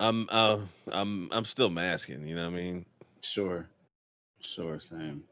I'm 0.01 0.28
uh, 0.30 0.61
I'm 0.91 1.28
I'm 1.33 1.45
still 1.45 1.70
masking. 1.70 2.26
You 2.26 2.37
know 2.37 2.51
what 2.51 2.59
I 2.59 2.62
mean? 2.62 2.87
sure, 3.22 3.68
sure, 4.41 4.80
same. 4.80 5.24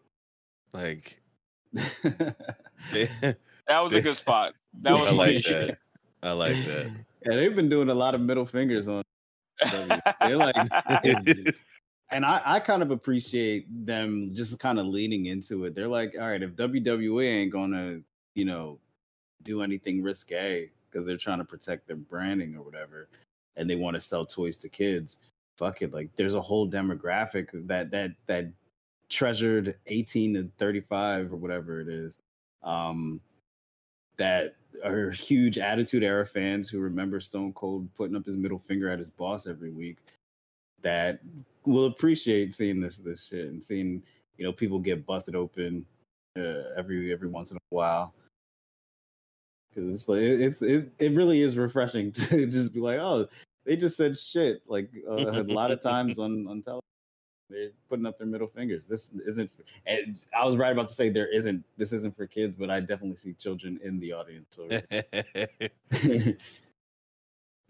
Like, 0.72 1.19
That 3.70 3.80
was 3.84 3.92
a 3.92 4.00
good 4.00 4.16
spot. 4.16 4.54
That 4.82 4.94
was 4.94 5.02
I 5.02 5.10
like 5.12 5.44
funny. 5.44 5.66
that. 5.66 5.78
I 6.24 6.32
like 6.32 6.56
that. 6.66 6.90
Yeah, 7.24 7.36
they've 7.36 7.54
been 7.54 7.68
doing 7.68 7.88
a 7.88 7.94
lot 7.94 8.16
of 8.16 8.20
middle 8.20 8.44
fingers 8.44 8.88
on. 8.88 9.04
W. 9.70 10.00
They're 10.20 10.36
like, 10.36 10.56
and 12.10 12.24
I, 12.24 12.42
I 12.44 12.60
kind 12.60 12.82
of 12.82 12.90
appreciate 12.90 13.66
them 13.86 14.30
just 14.32 14.58
kind 14.58 14.80
of 14.80 14.86
leaning 14.86 15.26
into 15.26 15.66
it. 15.66 15.74
They're 15.76 15.86
like, 15.86 16.16
all 16.18 16.28
right, 16.28 16.42
if 16.42 16.56
WWE 16.56 17.24
ain't 17.28 17.52
gonna, 17.52 18.00
you 18.34 18.44
know, 18.44 18.80
do 19.44 19.62
anything 19.62 20.02
risque 20.02 20.70
because 20.90 21.06
they're 21.06 21.16
trying 21.16 21.38
to 21.38 21.44
protect 21.44 21.86
their 21.86 21.96
branding 21.96 22.56
or 22.56 22.62
whatever, 22.62 23.08
and 23.56 23.70
they 23.70 23.76
want 23.76 23.94
to 23.94 24.00
sell 24.00 24.26
toys 24.26 24.56
to 24.58 24.68
kids, 24.68 25.18
fuck 25.56 25.82
it. 25.82 25.92
Like, 25.92 26.10
there's 26.16 26.34
a 26.34 26.40
whole 26.40 26.68
demographic 26.68 27.50
that 27.68 27.90
that 27.92 28.12
that 28.26 28.46
treasured 29.10 29.76
18 29.86 30.34
to 30.34 30.50
35 30.58 31.32
or 31.32 31.36
whatever 31.36 31.80
it 31.80 31.88
is, 31.88 32.18
um, 32.62 33.20
that 34.16 34.54
are 34.84 35.10
huge 35.10 35.58
Attitude 35.58 36.02
Era 36.02 36.26
fans 36.26 36.68
who 36.68 36.78
remember 36.80 37.20
Stone 37.20 37.52
Cold 37.52 37.88
putting 37.96 38.16
up 38.16 38.24
his 38.24 38.36
middle 38.36 38.58
finger 38.58 38.88
at 38.88 38.98
his 38.98 39.10
boss 39.10 39.46
every 39.46 39.70
week. 39.70 39.98
That 40.82 41.20
will 41.66 41.86
appreciate 41.86 42.54
seeing 42.54 42.80
this 42.80 42.96
this 42.96 43.24
shit 43.24 43.48
and 43.48 43.62
seeing 43.62 44.02
you 44.38 44.44
know 44.44 44.52
people 44.52 44.78
get 44.78 45.04
busted 45.04 45.36
open 45.36 45.84
uh, 46.38 46.70
every 46.76 47.12
every 47.12 47.28
once 47.28 47.50
in 47.50 47.56
a 47.56 47.60
while 47.68 48.14
because 49.68 49.92
it's 49.92 50.08
like 50.08 50.20
it's 50.20 50.62
it, 50.62 50.90
it 50.98 51.12
really 51.12 51.42
is 51.42 51.58
refreshing 51.58 52.10
to 52.12 52.46
just 52.46 52.72
be 52.72 52.80
like 52.80 52.98
oh 52.98 53.26
they 53.64 53.76
just 53.76 53.96
said 53.96 54.18
shit 54.18 54.62
like 54.66 54.90
uh, 55.08 55.42
a 55.42 55.44
lot 55.44 55.70
of 55.70 55.80
times 55.82 56.18
on 56.18 56.46
on 56.46 56.62
television 56.62 56.80
they're 57.50 57.70
putting 57.88 58.06
up 58.06 58.16
their 58.16 58.26
middle 58.26 58.46
fingers 58.46 58.84
this 58.86 59.10
isn't 59.26 59.50
and 59.86 60.18
i 60.38 60.44
was 60.44 60.56
right 60.56 60.72
about 60.72 60.88
to 60.88 60.94
say 60.94 61.08
there 61.08 61.28
isn't 61.28 61.64
this 61.76 61.92
isn't 61.92 62.16
for 62.16 62.26
kids 62.26 62.54
but 62.56 62.70
i 62.70 62.80
definitely 62.80 63.16
see 63.16 63.32
children 63.34 63.78
in 63.82 63.98
the 64.00 64.12
audience 64.12 64.56
so 64.56 64.68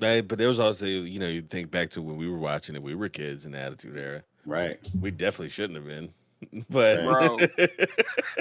Right, 0.00 0.26
but 0.26 0.38
there 0.38 0.48
was 0.48 0.58
also, 0.58 0.86
you 0.86 1.18
know, 1.18 1.28
you 1.28 1.42
think 1.42 1.70
back 1.70 1.90
to 1.90 2.02
when 2.02 2.16
we 2.16 2.28
were 2.28 2.38
watching 2.38 2.74
it, 2.74 2.82
we 2.82 2.94
were 2.94 3.10
kids 3.10 3.44
in 3.44 3.52
the 3.52 3.58
Attitude 3.58 4.00
Era. 4.00 4.22
right 4.46 4.78
We 4.98 5.10
definitely 5.10 5.50
shouldn't 5.50 5.76
have 5.76 5.84
been, 5.86 6.64
but 6.70 7.04
Bro. 7.04 7.38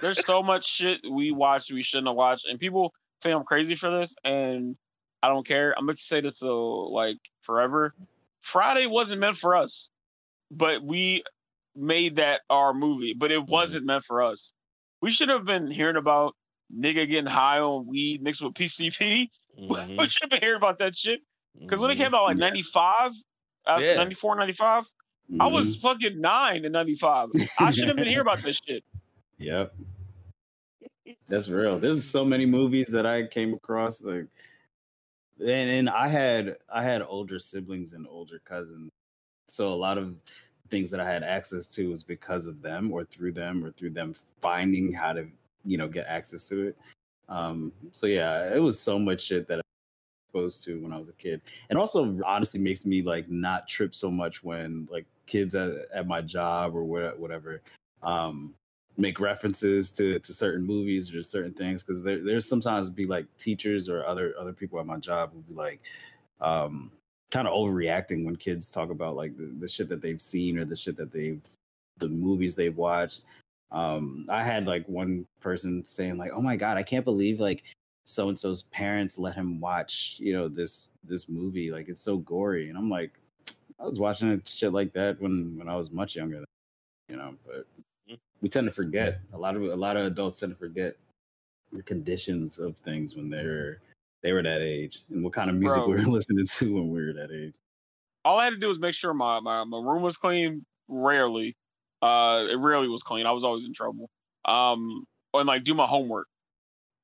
There's 0.01 0.25
so 0.25 0.41
much 0.41 0.65
shit 0.65 0.99
we 1.09 1.31
watched 1.31 1.71
we 1.71 1.83
shouldn't 1.83 2.07
have 2.07 2.15
watched, 2.15 2.45
and 2.45 2.57
people 2.57 2.93
think 3.21 3.35
I'm 3.35 3.43
crazy 3.43 3.75
for 3.75 3.89
this, 3.89 4.15
and 4.23 4.77
I 5.21 5.27
don't 5.27 5.45
care. 5.45 5.75
I'm 5.77 5.85
gonna 5.85 5.97
say 5.97 6.21
this 6.21 6.39
till 6.39 6.93
like 6.93 7.17
forever. 7.41 7.93
Friday 8.41 8.85
wasn't 8.85 9.19
meant 9.19 9.35
for 9.35 9.57
us, 9.57 9.89
but 10.51 10.83
we 10.83 11.23
made 11.75 12.15
that 12.17 12.41
our 12.49 12.73
movie, 12.73 13.13
but 13.13 13.31
it 13.31 13.45
wasn't 13.47 13.85
meant 13.85 14.03
for 14.03 14.21
us. 14.21 14.51
We 15.01 15.11
should 15.11 15.29
have 15.29 15.45
been 15.45 15.69
hearing 15.71 15.95
about 15.95 16.35
nigga 16.75 17.07
getting 17.07 17.25
high 17.25 17.59
on 17.59 17.87
weed 17.87 18.21
mixed 18.21 18.41
with 18.41 18.53
PCP. 18.53 19.29
Mhm, 19.59 19.97
we 19.99 20.09
should 20.09 20.23
have 20.23 20.29
been 20.29 20.41
hearing 20.41 20.57
about 20.57 20.79
that 20.79 20.95
shit. 20.95 21.21
Because 21.59 21.79
when 21.79 21.91
it 21.91 21.95
came 21.95 22.13
out 22.13 22.23
like 22.23 22.37
Yeah. 22.37 22.45
95, 22.49 23.11
uh, 23.67 23.79
Yeah. 23.81 23.95
94, 23.95 24.35
95, 24.35 24.83
I 25.39 25.47
Mhm. 25.47 25.51
was 25.51 25.75
fucking 25.77 26.19
nine 26.19 26.65
in 26.65 26.71
95. 26.71 27.29
I 27.59 27.71
should 27.71 27.87
have 27.87 27.97
been 27.97 28.07
hearing 28.07 28.21
about 28.21 28.41
this 28.41 28.59
shit. 28.65 28.83
Yep. 29.41 29.73
That's 31.29 31.47
real. 31.47 31.79
There's 31.79 32.03
so 32.03 32.25
many 32.25 32.45
movies 32.45 32.87
that 32.89 33.05
I 33.05 33.25
came 33.25 33.53
across 33.53 34.01
like 34.01 34.25
and, 35.39 35.49
and 35.69 35.89
I 35.89 36.09
had 36.09 36.57
I 36.67 36.83
had 36.83 37.01
older 37.01 37.39
siblings 37.39 37.93
and 37.93 38.05
older 38.07 38.39
cousins. 38.43 38.91
So 39.49 39.73
a 39.73 39.75
lot 39.75 39.97
of 39.97 40.15
things 40.69 40.91
that 40.91 40.99
I 40.99 41.11
had 41.11 41.23
access 41.23 41.65
to 41.67 41.89
was 41.89 42.03
because 42.03 42.47
of 42.47 42.61
them 42.61 42.91
or 42.91 43.03
through 43.03 43.33
them 43.33 43.65
or 43.65 43.71
through 43.71 43.91
them 43.91 44.13
finding 44.41 44.93
how 44.93 45.13
to, 45.13 45.27
you 45.65 45.77
know, 45.77 45.87
get 45.87 46.05
access 46.07 46.47
to 46.49 46.67
it. 46.67 46.77
Um 47.27 47.71
so 47.91 48.07
yeah, 48.07 48.53
it 48.53 48.59
was 48.59 48.79
so 48.79 48.97
much 48.97 49.21
shit 49.21 49.47
that 49.47 49.55
I 49.55 49.61
was 49.61 50.27
exposed 50.27 50.65
to 50.65 50.81
when 50.81 50.93
I 50.93 50.97
was 50.97 51.09
a 51.09 51.13
kid. 51.13 51.41
And 51.69 51.77
also 51.77 52.19
honestly 52.25 52.59
makes 52.59 52.85
me 52.85 53.01
like 53.01 53.29
not 53.29 53.67
trip 53.67 53.93
so 53.93 54.09
much 54.11 54.43
when 54.43 54.87
like 54.91 55.05
kids 55.25 55.55
at, 55.55 55.71
at 55.93 56.07
my 56.07 56.21
job 56.21 56.75
or 56.75 56.83
wha- 56.83 57.15
whatever 57.17 57.61
um 58.01 58.53
make 58.97 59.19
references 59.19 59.89
to 59.89 60.19
to 60.19 60.33
certain 60.33 60.65
movies 60.65 61.09
or 61.09 61.13
just 61.13 61.31
certain 61.31 61.53
things 61.53 61.83
because 61.83 62.03
there 62.03 62.23
there's 62.23 62.47
sometimes 62.47 62.89
be 62.89 63.05
like 63.05 63.25
teachers 63.37 63.89
or 63.89 64.05
other 64.05 64.33
other 64.39 64.53
people 64.53 64.79
at 64.79 64.85
my 64.85 64.97
job 64.97 65.31
who 65.31 65.39
be 65.41 65.53
like 65.53 65.79
um 66.41 66.91
kind 67.31 67.47
of 67.47 67.53
overreacting 67.53 68.25
when 68.25 68.35
kids 68.35 68.69
talk 68.69 68.89
about 68.89 69.15
like 69.15 69.37
the, 69.37 69.51
the 69.59 69.67
shit 69.67 69.89
that 69.89 70.01
they've 70.01 70.21
seen 70.21 70.57
or 70.57 70.65
the 70.65 70.75
shit 70.75 70.97
that 70.97 71.11
they've 71.11 71.41
the 71.97 72.07
movies 72.07 72.55
they've 72.55 72.77
watched. 72.77 73.21
Um 73.71 74.25
i 74.29 74.43
had 74.43 74.65
like 74.65 74.87
one 74.87 75.25
person 75.41 75.85
saying 75.85 76.17
like 76.17 76.31
oh 76.33 76.41
my 76.41 76.55
god 76.55 76.77
i 76.77 76.83
can't 76.83 77.05
believe 77.05 77.39
like 77.39 77.63
so 78.05 78.29
and 78.29 78.39
so's 78.39 78.63
parents 78.63 79.19
let 79.19 79.35
him 79.35 79.59
watch 79.59 80.17
you 80.19 80.33
know 80.33 80.47
this 80.47 80.87
this 81.03 81.29
movie 81.29 81.69
like 81.71 81.87
it's 81.87 82.01
so 82.01 82.17
gory. 82.17 82.69
And 82.69 82.77
i'm 82.77 82.89
like 82.89 83.11
i 83.79 83.85
was 83.85 83.99
watching 83.99 84.31
it 84.31 84.47
shit 84.47 84.73
like 84.73 84.91
that 84.93 85.21
when 85.21 85.55
when 85.57 85.69
i 85.69 85.75
was 85.75 85.91
much 85.91 86.15
younger 86.15 86.37
than 86.37 86.45
you 87.09 87.17
know 87.17 87.35
but 87.45 87.67
we 88.41 88.49
tend 88.49 88.65
to 88.67 88.71
forget. 88.71 89.19
A 89.33 89.37
lot 89.37 89.55
of 89.55 89.63
a 89.63 89.75
lot 89.75 89.97
of 89.97 90.05
adults 90.05 90.39
tend 90.39 90.53
to 90.53 90.57
forget 90.57 90.95
the 91.71 91.83
conditions 91.83 92.59
of 92.59 92.77
things 92.77 93.15
when 93.15 93.29
they're 93.29 93.81
they 94.23 94.33
were 94.33 94.43
that 94.43 94.61
age 94.61 95.03
and 95.09 95.23
what 95.23 95.33
kind 95.33 95.49
of 95.49 95.55
music 95.55 95.85
we 95.85 95.93
were 95.93 95.97
listening 96.11 96.45
to 96.45 96.73
when 96.75 96.89
we 96.89 97.05
were 97.05 97.13
that 97.13 97.31
age. 97.31 97.53
All 98.25 98.37
I 98.37 98.45
had 98.45 98.53
to 98.53 98.59
do 98.59 98.67
was 98.67 98.79
make 98.79 98.93
sure 98.93 99.13
my, 99.13 99.39
my, 99.39 99.63
my 99.63 99.77
room 99.77 100.01
was 100.01 100.17
clean. 100.17 100.65
Rarely. 100.87 101.55
Uh, 102.01 102.45
it 102.49 102.59
rarely 102.59 102.87
was 102.87 103.03
clean. 103.03 103.25
I 103.25 103.31
was 103.31 103.43
always 103.43 103.65
in 103.65 103.73
trouble. 103.73 104.09
Um, 104.45 105.05
and 105.33 105.47
like 105.47 105.63
do 105.63 105.73
my 105.73 105.85
homework. 105.85 106.27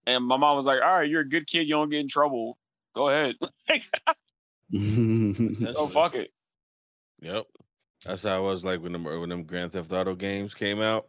And 0.08 0.24
my 0.24 0.38
mom 0.38 0.56
was 0.56 0.66
like, 0.66 0.82
all 0.82 0.94
right, 0.94 1.10
you're 1.10 1.22
a 1.22 1.30
good 1.30 1.48
kid. 1.48 1.68
You 1.68 1.76
don't 1.76 1.90
get 1.90 2.00
in 2.00 2.10
trouble. 2.10 2.58
Go 2.96 3.10
ahead. 3.10 3.36
oh, 5.78 5.88
fuck 5.88 6.16
it. 6.16 6.32
Yep. 7.22 7.46
That's 8.06 8.24
how 8.24 8.36
I 8.36 8.40
was 8.40 8.64
like 8.64 8.82
when 8.82 8.92
them 8.92 9.04
when 9.04 9.30
them 9.30 9.44
Grand 9.44 9.72
Theft 9.72 9.92
Auto 9.92 10.14
games 10.16 10.54
came 10.54 10.82
out. 10.82 11.08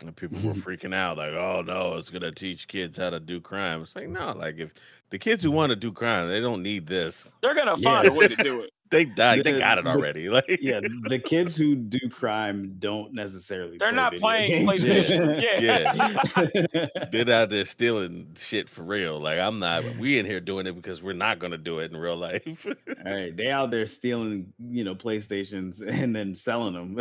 And 0.00 0.14
people 0.16 0.40
were 0.40 0.54
freaking 0.54 0.94
out, 0.94 1.18
like, 1.18 1.32
oh 1.32 1.62
no, 1.62 1.96
it's 1.96 2.10
gonna 2.10 2.32
teach 2.32 2.68
kids 2.68 2.96
how 2.96 3.10
to 3.10 3.20
do 3.20 3.40
crime. 3.40 3.82
It's 3.82 3.94
like, 3.96 4.08
no, 4.08 4.32
like 4.32 4.56
if 4.58 4.72
the 5.10 5.18
kids 5.18 5.42
who 5.42 5.50
want 5.50 5.70
to 5.70 5.76
do 5.76 5.92
crime, 5.92 6.28
they 6.28 6.40
don't 6.40 6.62
need 6.62 6.86
this. 6.86 7.30
They're 7.42 7.54
going 7.54 7.74
to 7.74 7.80
Yeah. 7.80 7.90
find 7.90 8.08
a 8.08 8.12
way 8.12 8.28
to 8.28 8.36
do 8.36 8.60
it. 8.62 8.70
They 8.90 9.04
died, 9.04 9.44
they 9.44 9.56
got 9.56 9.78
it 9.78 9.84
the- 9.84 9.90
already. 9.90 10.28
Like 10.30 10.58
yeah, 10.60 10.80
the 10.80 11.18
kids 11.18 11.56
who 11.56 11.76
do 11.76 11.98
crime 12.10 12.74
don't 12.80 13.14
necessarily. 13.14 13.78
They're 13.78 13.90
play 13.90 13.96
not 13.96 14.16
playing 14.16 14.66
games. 14.66 14.84
PlayStation. 14.84 15.40
Yeah. 15.60 17.06
they're 17.12 17.30
out 17.34 17.50
there 17.50 17.64
stealing 17.64 18.34
shit 18.36 18.68
for 18.68 18.82
real. 18.82 19.20
Like 19.20 19.38
I'm 19.38 19.58
not 19.60 19.84
we 19.98 20.18
in 20.18 20.26
here 20.26 20.40
doing 20.40 20.66
it 20.66 20.72
because 20.74 21.02
we're 21.02 21.12
not 21.12 21.38
gonna 21.38 21.56
do 21.58 21.78
it 21.78 21.92
in 21.92 21.96
real 21.96 22.16
life. 22.16 22.66
All 22.66 23.12
right, 23.12 23.36
they 23.36 23.50
out 23.50 23.70
there 23.70 23.86
stealing, 23.86 24.52
you 24.58 24.82
know, 24.84 24.94
PlayStations 24.96 25.86
and 25.86 26.14
then 26.14 26.34
selling 26.34 26.74
them 26.74 27.00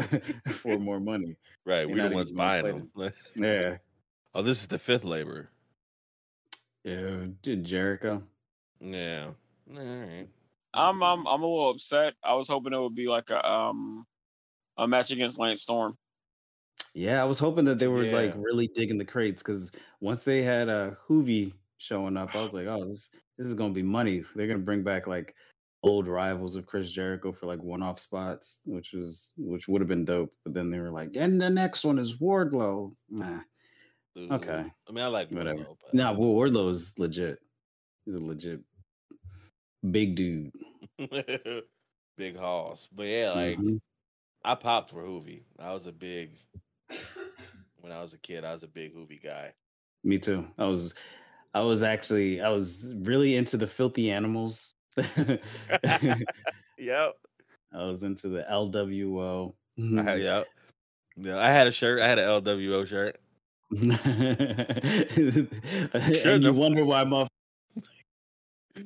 for 0.50 0.78
more 0.78 1.00
money. 1.00 1.38
right. 1.66 1.90
We're 1.90 2.08
the 2.10 2.16
ones 2.16 2.32
buying 2.32 2.88
play 2.96 3.06
them. 3.10 3.14
Yeah, 3.36 3.78
oh, 4.36 4.42
this 4.44 4.60
is 4.62 4.68
the 4.68 4.80
fifth 4.80 5.04
labor. 5.06 5.50
yeah, 6.84 7.26
dude, 7.42 7.64
Jericho. 7.64 8.22
Yeah. 8.80 9.30
All 9.76 9.84
right. 9.84 10.28
I'm, 10.74 11.02
I'm, 11.02 11.26
I'm 11.28 11.42
a 11.42 11.48
little 11.48 11.72
upset. 11.72 12.14
I 12.24 12.34
was 12.36 12.48
hoping 12.48 12.74
it 12.74 12.80
would 12.80 12.96
be 12.96 13.08
like 13.08 13.30
a, 13.30 13.46
um, 13.48 14.06
a 14.78 14.88
match 14.88 15.12
against 15.12 15.40
Lance 15.40 15.62
Storm. 15.62 15.98
Yeah, 16.94 17.22
I 17.22 17.26
was 17.26 17.40
hoping 17.40 17.66
that 17.66 17.78
they 17.80 17.88
were 17.88 18.04
like 18.14 18.34
really 18.38 18.68
digging 18.74 18.98
the 18.98 19.06
crates 19.06 19.42
because 19.42 19.72
once 20.02 20.24
they 20.24 20.42
had 20.42 20.70
uh, 20.70 20.92
Juvi 21.08 21.54
showing 21.78 22.18
up, 22.18 22.36
I 22.36 22.42
was 22.42 22.54
like, 22.54 22.68
oh, 22.68 22.86
this 22.88 23.10
this 23.38 23.48
is 23.48 23.54
gonna 23.54 23.74
be 23.74 23.84
money. 23.84 24.24
They're 24.36 24.48
gonna 24.48 24.60
bring 24.60 24.84
back 24.84 25.06
like 25.06 25.36
old 25.84 26.08
rivals 26.08 26.56
of 26.56 26.66
Chris 26.66 26.92
Jericho 26.92 27.32
for 27.32 27.46
like 27.46 27.62
one 27.62 27.84
off 27.84 28.00
spots, 28.00 28.62
which 28.66 28.94
was 28.94 29.34
which 29.38 29.68
would 29.68 29.82
have 29.82 29.88
been 29.88 30.04
dope. 30.06 30.34
But 30.44 30.54
then 30.54 30.72
they 30.72 30.80
were 30.80 30.90
like, 30.90 31.12
and 31.16 31.40
the 31.40 31.50
next 31.50 31.84
one 31.84 32.00
is 32.00 32.16
Wardlow. 32.18 32.94
Nah, 33.10 33.40
Okay. 34.18 34.66
I 34.88 34.92
mean, 34.92 35.04
I 35.04 35.08
like 35.08 35.30
whatever. 35.32 35.60
Wardlow, 35.60 35.78
but- 35.84 35.94
Nah, 35.94 36.12
well, 36.14 36.30
Wardlow 36.30 36.72
is 36.72 36.98
legit. 36.98 37.40
He's 38.06 38.16
a 38.16 38.20
legit 38.20 38.62
big 39.92 40.16
dude. 40.16 40.52
big 42.18 42.36
halls. 42.38 42.88
But 42.96 43.08
yeah, 43.08 43.32
like 43.32 43.58
Mhm. 43.58 43.80
I 44.44 44.56
popped 44.56 44.92
for 44.92 45.04
Juvi. 45.04 45.44
I 45.60 45.74
was 45.74 45.86
a 45.88 45.92
big 45.92 46.32
when 47.82 47.92
I 47.92 48.02
was 48.02 48.14
a 48.14 48.18
kid. 48.18 48.44
I 48.46 48.54
was 48.54 48.64
a 48.64 48.68
big 48.68 48.96
Juvi 48.96 49.22
guy. 49.22 49.54
Me 50.04 50.18
too. 50.18 50.48
I 50.58 50.66
was, 50.66 50.96
I 51.54 51.60
was 51.62 51.84
actually, 51.84 52.42
I 52.42 52.50
was 52.50 52.94
really 53.00 53.36
into 53.36 53.58
the 53.58 53.68
filthy 53.68 54.12
animals. 54.12 54.76
Yep. 56.78 57.16
I 57.74 57.84
was 57.84 58.04
into 58.04 58.30
the 58.30 58.46
LWO. 58.50 59.54
I 59.78 60.02
had, 60.02 60.20
yep. 60.22 60.48
Yeah, 61.18 61.38
I 61.38 61.52
had 61.52 61.68
a 61.68 61.72
shirt. 61.72 62.02
I 62.02 62.08
had 62.08 62.18
an 62.18 62.30
LWO 62.42 62.88
shirt. 62.88 63.18
and 65.94 66.44
you 66.44 66.54
wonder 66.54 66.86
why 66.86 67.04
motherfuckers. 67.04 67.28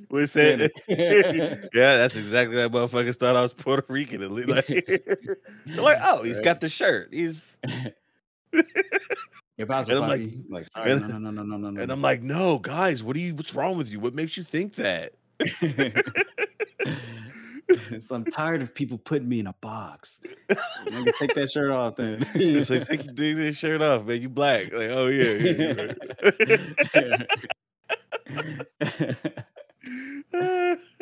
We 0.09 0.27
said, 0.27 0.71
yeah, 0.87 1.67
that's 1.73 2.15
exactly 2.17 2.55
what 2.57 2.71
motherfuckers 2.71 3.17
thought 3.17 3.35
I 3.35 3.41
was 3.41 3.53
Puerto 3.53 3.85
Rican. 3.91 4.21
and 4.23 4.35
Like, 4.47 4.69
like, 5.65 5.97
oh, 6.03 6.23
he's 6.23 6.39
got 6.39 6.59
the 6.61 6.69
shirt. 6.69 7.09
He's, 7.11 7.41
If 9.57 9.69
I 9.69 9.79
was 9.79 9.89
And 9.89 9.99
I'm 9.99 10.07
like- 10.09 10.29
like, 10.49 10.71
sorry, 10.71 10.95
no, 10.99 11.07
no, 11.07 11.17
no, 11.19 11.29
no, 11.31 11.43
no, 11.43 11.57
no, 11.57 11.69
no. 11.69 11.81
and 11.81 11.91
I'm 11.91 12.01
like, 12.01 12.21
no, 12.23 12.59
guys, 12.59 13.03
what 13.03 13.15
do 13.15 13.19
you? 13.21 13.35
What's 13.35 13.53
wrong 13.53 13.77
with 13.77 13.89
you? 13.89 13.99
What 13.99 14.13
makes 14.15 14.35
you 14.37 14.43
think 14.43 14.73
that? 14.75 15.13
so 17.99 18.15
I'm 18.15 18.25
tired 18.25 18.61
of 18.61 18.73
people 18.75 18.97
putting 18.97 19.27
me 19.29 19.39
in 19.39 19.47
a 19.47 19.53
box. 19.61 20.21
Nigga, 20.49 21.13
take 21.17 21.33
that 21.35 21.49
shirt 21.51 21.71
off 21.71 21.95
then. 21.95 22.25
It's 22.35 22.69
like 22.69 22.85
take 22.87 23.05
your, 23.05 23.13
take 23.13 23.37
your 23.37 23.53
shirt 23.53 23.81
off, 23.81 24.05
man. 24.05 24.21
You 24.21 24.29
black. 24.29 24.71
Like, 24.73 24.89
oh 24.89 25.07
yeah. 25.07 25.93
yeah, 26.93 27.13
right. 28.81 29.43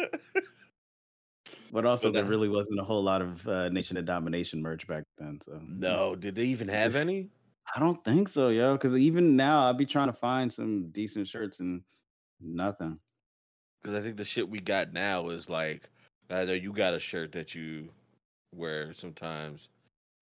but 1.71 1.85
also, 1.85 2.09
But 2.09 2.13
there 2.13 2.25
really 2.25 2.49
wasn't 2.49 2.79
a 2.79 2.83
whole 2.83 3.03
lot 3.03 3.21
of 3.21 3.47
uh, 3.47 3.69
Nation 3.69 3.97
of 3.97 4.05
Domination 4.05 4.61
merch 4.61 4.87
back 4.87 5.03
then. 5.17 5.39
So 5.45 5.59
no, 5.67 6.15
did 6.15 6.35
they 6.35 6.45
even 6.45 6.67
have 6.67 6.95
any? 6.95 7.29
I 7.75 7.79
don't 7.79 8.03
think 8.03 8.27
so, 8.27 8.49
yo. 8.49 8.73
Because 8.73 8.97
even 8.97 9.35
now, 9.35 9.69
I'd 9.69 9.77
be 9.77 9.85
trying 9.85 10.07
to 10.07 10.13
find 10.13 10.51
some 10.51 10.89
decent 10.89 11.27
shirts 11.27 11.59
and 11.59 11.81
nothing. 12.41 12.99
Because 13.81 13.97
I 13.97 14.01
think 14.01 14.17
the 14.17 14.25
shit 14.25 14.49
we 14.49 14.59
got 14.59 14.93
now 14.93 15.29
is 15.29 15.49
like, 15.49 15.89
I 16.29 16.45
know 16.45 16.53
you 16.53 16.73
got 16.73 16.93
a 16.93 16.99
shirt 16.99 17.31
that 17.33 17.55
you 17.55 17.89
wear 18.53 18.93
sometimes. 18.93 19.69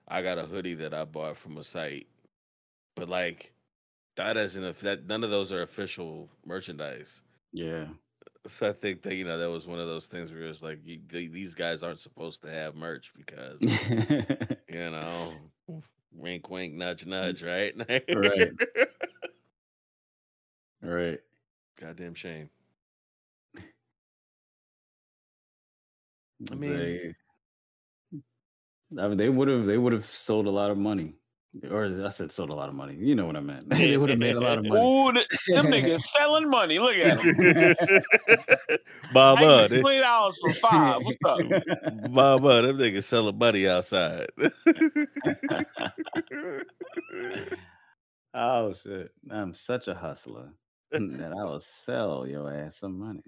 I 0.08 0.22
got 0.22 0.38
a 0.40 0.46
hoodie 0.46 0.76
that 0.76 0.94
I 0.94 1.06
bought 1.06 1.38
from 1.38 1.58
a 1.58 1.64
site, 1.64 2.08
but 2.96 3.10
like 3.10 3.54
that 4.16 4.38
isn't 4.38 4.64
a, 4.64 4.74
that. 4.84 5.06
None 5.08 5.24
of 5.24 5.30
those 5.30 5.52
are 5.52 5.62
official 5.62 6.30
merchandise. 6.46 7.22
Yeah. 7.54 7.88
So 8.48 8.70
I 8.70 8.74
think 8.74 9.02
that 9.04 9.16
you 9.16 9.26
know 9.26 9.38
that 9.38 9.50
was 9.50 9.68
one 9.68 9.80
of 9.80 9.88
those 9.88 10.08
things 10.08 10.32
where 10.32 10.44
it's 10.44 10.62
like 10.62 10.80
you, 10.84 11.00
th- 11.10 11.32
these 11.32 11.56
guys 11.56 11.84
aren't 11.84 12.00
supposed 12.00 12.42
to 12.44 12.50
have 12.50 12.74
merch 12.76 13.12
because 13.16 13.60
you 14.70 14.90
know, 14.90 15.34
wink, 16.14 16.50
wink, 16.50 16.74
nudge, 16.74 17.06
mm. 17.06 17.10
nudge, 17.10 17.44
right? 17.44 17.74
Right. 18.16 18.52
right. 20.82 21.20
Goddamn 21.80 22.14
shame. 22.16 22.50
I 26.52 26.56
mean- 26.56 26.74
they, 26.74 27.14
I 28.98 29.08
mean, 29.08 29.18
they 29.18 29.30
would 29.30 29.48
have 29.50 29.66
they 29.66 29.78
would 29.78 29.94
have 29.94 30.06
sold 30.06 30.48
a 30.48 30.52
lot 30.52 30.72
of 30.72 30.78
money, 30.78 31.14
or 31.70 32.06
I 32.06 32.10
said 32.10 32.32
sold 32.32 32.52
a 32.52 32.54
lot 32.54 32.70
of 32.70 32.76
money. 32.76 32.96
You 32.96 33.16
know 33.16 33.26
what 33.26 33.36
I 33.36 33.40
meant? 33.40 33.70
they 33.70 33.98
would 33.98 34.10
have 34.10 34.20
made 34.20 34.36
a 34.36 34.40
lot 34.40 34.60
of 34.60 34.66
money. 34.66 34.82
Ooh, 34.82 35.12
th- 35.12 35.28
them 35.48 35.68
niggas 35.68 36.02
selling 36.02 36.50
money. 36.50 36.78
Look 36.80 36.96
at 36.96 37.22
them. 37.24 38.48
Baba, 39.14 39.68
Twenty 39.68 40.00
dollars 40.00 40.38
for 40.42 40.54
five. 40.54 41.02
What's 41.02 41.18
up? 41.26 41.40
Baba, 42.12 42.62
them 42.62 42.78
niggas 42.78 43.04
selling 43.04 43.38
money 43.38 43.68
outside. 43.68 44.28
oh 48.34 48.74
shit! 48.74 49.12
I'm 49.32 49.54
such 49.54 49.88
a 49.88 49.96
hustler 49.96 50.50
that 50.92 51.32
I 51.32 51.44
will 51.44 51.60
sell 51.62 52.28
your 52.28 52.54
ass 52.54 52.78
some 52.78 53.00
money. 53.00 53.24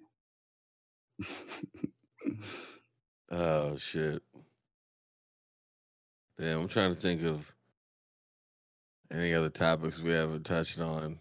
oh 3.32 3.76
shit. 3.78 4.22
Damn, 6.40 6.62
I'm 6.62 6.68
trying 6.68 6.94
to 6.96 7.00
think 7.00 7.24
of 7.24 7.52
any 9.12 9.34
other 9.34 9.50
topics 9.50 10.00
we 10.00 10.12
haven't 10.12 10.46
touched 10.46 10.80
on. 10.80 11.14
Is 11.14 11.20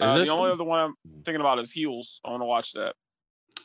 Uh, 0.00 0.14
there 0.16 0.24
the 0.24 0.30
only 0.30 0.50
other 0.50 0.64
one 0.64 0.80
I'm 0.80 1.22
thinking 1.24 1.40
about 1.40 1.58
is 1.60 1.70
Heels. 1.70 2.20
I 2.24 2.30
want 2.30 2.40
to 2.40 2.46
watch 2.46 2.72
that. 2.72 2.96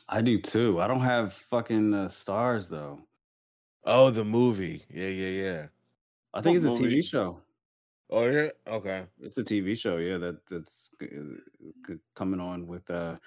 I 0.08 0.20
do 0.22 0.40
too. 0.40 0.80
I 0.80 0.86
don't 0.86 1.00
have 1.00 1.32
fucking 1.32 1.94
uh, 1.94 2.06
Starz 2.08 2.68
though. 2.68 3.00
Oh, 3.84 4.10
the 4.10 4.24
movie. 4.24 4.84
Yeah, 4.90 5.08
yeah, 5.08 5.42
yeah. 5.42 5.66
I 6.34 6.42
think 6.42 6.62
What 6.62 6.68
it's 6.68 6.78
a? 6.80 6.82
TV 6.82 7.02
show. 7.02 7.40
Oh 8.10 8.26
yeah. 8.28 8.50
Okay. 8.66 9.06
It's 9.20 9.36
a 9.38 9.44
TV 9.44 9.74
show, 9.74 9.96
yeah. 9.98 10.18
That 10.18 10.46
that's 10.46 10.90
g- 11.00 11.08
uh, 11.90 11.94
coming 12.14 12.40
on 12.40 12.66
with 12.66 12.88
uh 12.90 13.18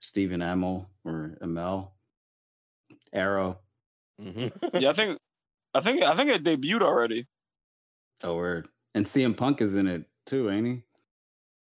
Stephen 0.00 0.40
Amell 0.40 0.86
or 1.04 1.36
Amell 1.42 1.92
Arrow. 3.12 3.60
hmm 4.18 4.48
Yeah, 4.74 4.90
I 4.90 4.92
think, 4.94 5.18
I 5.74 5.80
think, 5.80 6.02
I 6.02 6.16
think 6.16 6.30
it 6.30 6.44
debuted 6.44 6.82
already. 6.82 7.26
Oh, 8.22 8.36
word. 8.36 8.68
And 8.94 9.06
CM 9.06 9.36
Punk 9.36 9.60
is 9.60 9.76
in 9.76 9.86
it 9.88 10.04
too, 10.24 10.50
ain't 10.50 10.66
he? 10.66 10.82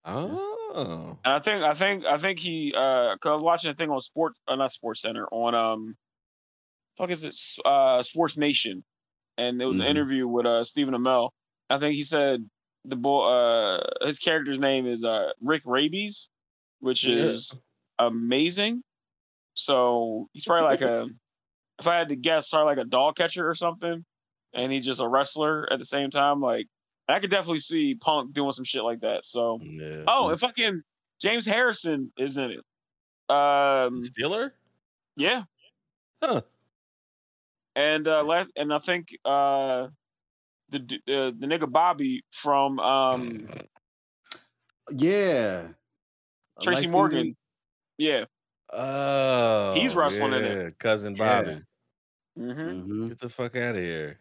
Oh. 0.05 1.19
And 1.25 1.35
I 1.35 1.39
think, 1.41 1.63
I 1.65 1.75
think, 1.75 2.05
I 2.05 2.19
think 2.19 2.39
he. 2.39 2.73
uh 2.77 3.17
'cause 3.17 3.31
I 3.31 3.35
was 3.35 3.43
watching 3.43 3.71
a 3.71 3.75
thing 3.75 3.91
on 3.91 4.01
Sport, 4.01 4.35
uh, 4.47 4.55
not 4.57 4.73
Sports 4.73 5.01
Center, 5.03 5.27
on 5.33 5.55
um, 5.55 5.97
fuck 6.97 7.11
is 7.11 7.25
it, 7.25 7.37
uh, 7.65 8.03
Sports 8.03 8.37
Nation, 8.37 8.85
and 9.39 9.61
it 9.61 9.67
was 9.67 9.79
Mhm. 9.79 9.83
an 9.83 9.89
interview 9.89 10.29
with 10.29 10.47
uh 10.47 10.65
Stephen 10.65 10.95
Amell. 10.95 11.31
I 11.71 11.79
think 11.79 11.95
he 11.95 12.05
said 12.05 12.49
the 12.85 12.97
boy, 12.97 13.27
uh, 13.29 14.07
his 14.07 14.19
character's 14.19 14.61
name 14.61 14.87
is 14.87 15.05
uh 15.05 15.33
Rick 15.41 15.63
Rabies, 15.65 16.29
which 16.81 17.05
Yeah. 17.05 17.17
is 17.31 17.59
amazing. 17.99 18.83
So 19.55 20.29
he's 20.33 20.45
probably 20.45 20.67
like 20.69 20.83
a, 20.83 21.09
if 21.81 21.87
I 21.89 21.99
had 21.99 22.11
to 22.11 22.17
guess, 22.17 22.51
probably 22.51 22.77
like 22.77 22.87
a 22.87 22.89
dog 22.89 23.17
catcher 23.17 23.49
or 23.49 23.55
something, 23.55 24.05
and 24.55 24.73
he's 24.73 24.87
just 24.87 25.01
a 25.01 25.09
wrestler 25.09 25.71
at 25.73 25.79
the 25.81 25.87
same 25.87 26.11
time. 26.11 26.41
Like 26.41 26.69
I 27.09 27.21
could 27.21 27.31
definitely 27.31 27.61
see 27.61 27.95
Punk 27.95 28.33
doing 28.33 28.53
some 28.53 28.65
shit 28.65 28.83
like 28.83 29.01
that. 29.01 29.25
So 29.25 29.61
Yeah. 29.63 30.03
oh, 30.09 30.31
and 30.31 30.41
fucking 30.41 30.83
James 31.21 31.47
Harrison 31.47 32.13
is 32.19 32.37
in 32.37 32.51
it. 32.51 32.61
Um, 33.29 34.03
Steeler? 34.03 34.53
yeah, 35.17 35.43
Huh. 36.23 36.43
and 37.75 38.07
uh, 38.07 38.23
la- 38.25 38.45
and 38.57 38.73
I 38.73 38.79
think 38.79 39.17
uh, 39.25 39.89
the 40.71 40.79
uh, 41.09 41.31
the 41.39 41.47
nigga 41.47 41.71
Bobby 41.71 42.25
from 42.33 42.79
um 42.81 43.49
Yeah. 44.91 45.69
Tracy 46.63 46.71
light-skinned 46.89 46.93
Morgan. 46.93 47.25
dude? 47.25 47.37
Yeah. 47.99 48.25
Oh. 48.73 49.73
He's 49.75 49.95
wrestling 49.95 50.33
in 50.33 50.45
it. 50.45 50.63
yeah, 50.63 50.69
Cousin 50.79 51.15
Yeah. 51.17 51.43
Bobby. 51.43 51.63
hmm 52.37 52.51
Mhm. 52.53 53.09
Get 53.09 53.19
the 53.19 53.29
fuck 53.29 53.57
out 53.57 53.77
of 53.77 53.83
here. 53.83 54.19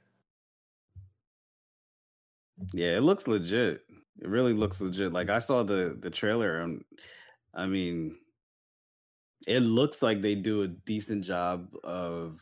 Yeah, 2.73 2.97
it 2.97 3.01
looks 3.01 3.27
legit. 3.27 3.85
It 4.21 4.27
really 4.29 4.53
looks 4.53 4.79
legit. 4.81 5.11
Like 5.13 5.29
I 5.29 5.39
saw 5.39 5.63
the 5.63 5.97
the 5.99 6.09
trailer 6.09 6.61
and 6.61 6.83
I 7.53 7.65
mean 7.65 8.17
it 9.47 9.59
looks 9.61 10.01
like 10.01 10.21
they 10.21 10.35
do 10.35 10.63
a 10.63 10.67
decent 10.67 11.23
job 11.23 11.75
of 11.83 12.39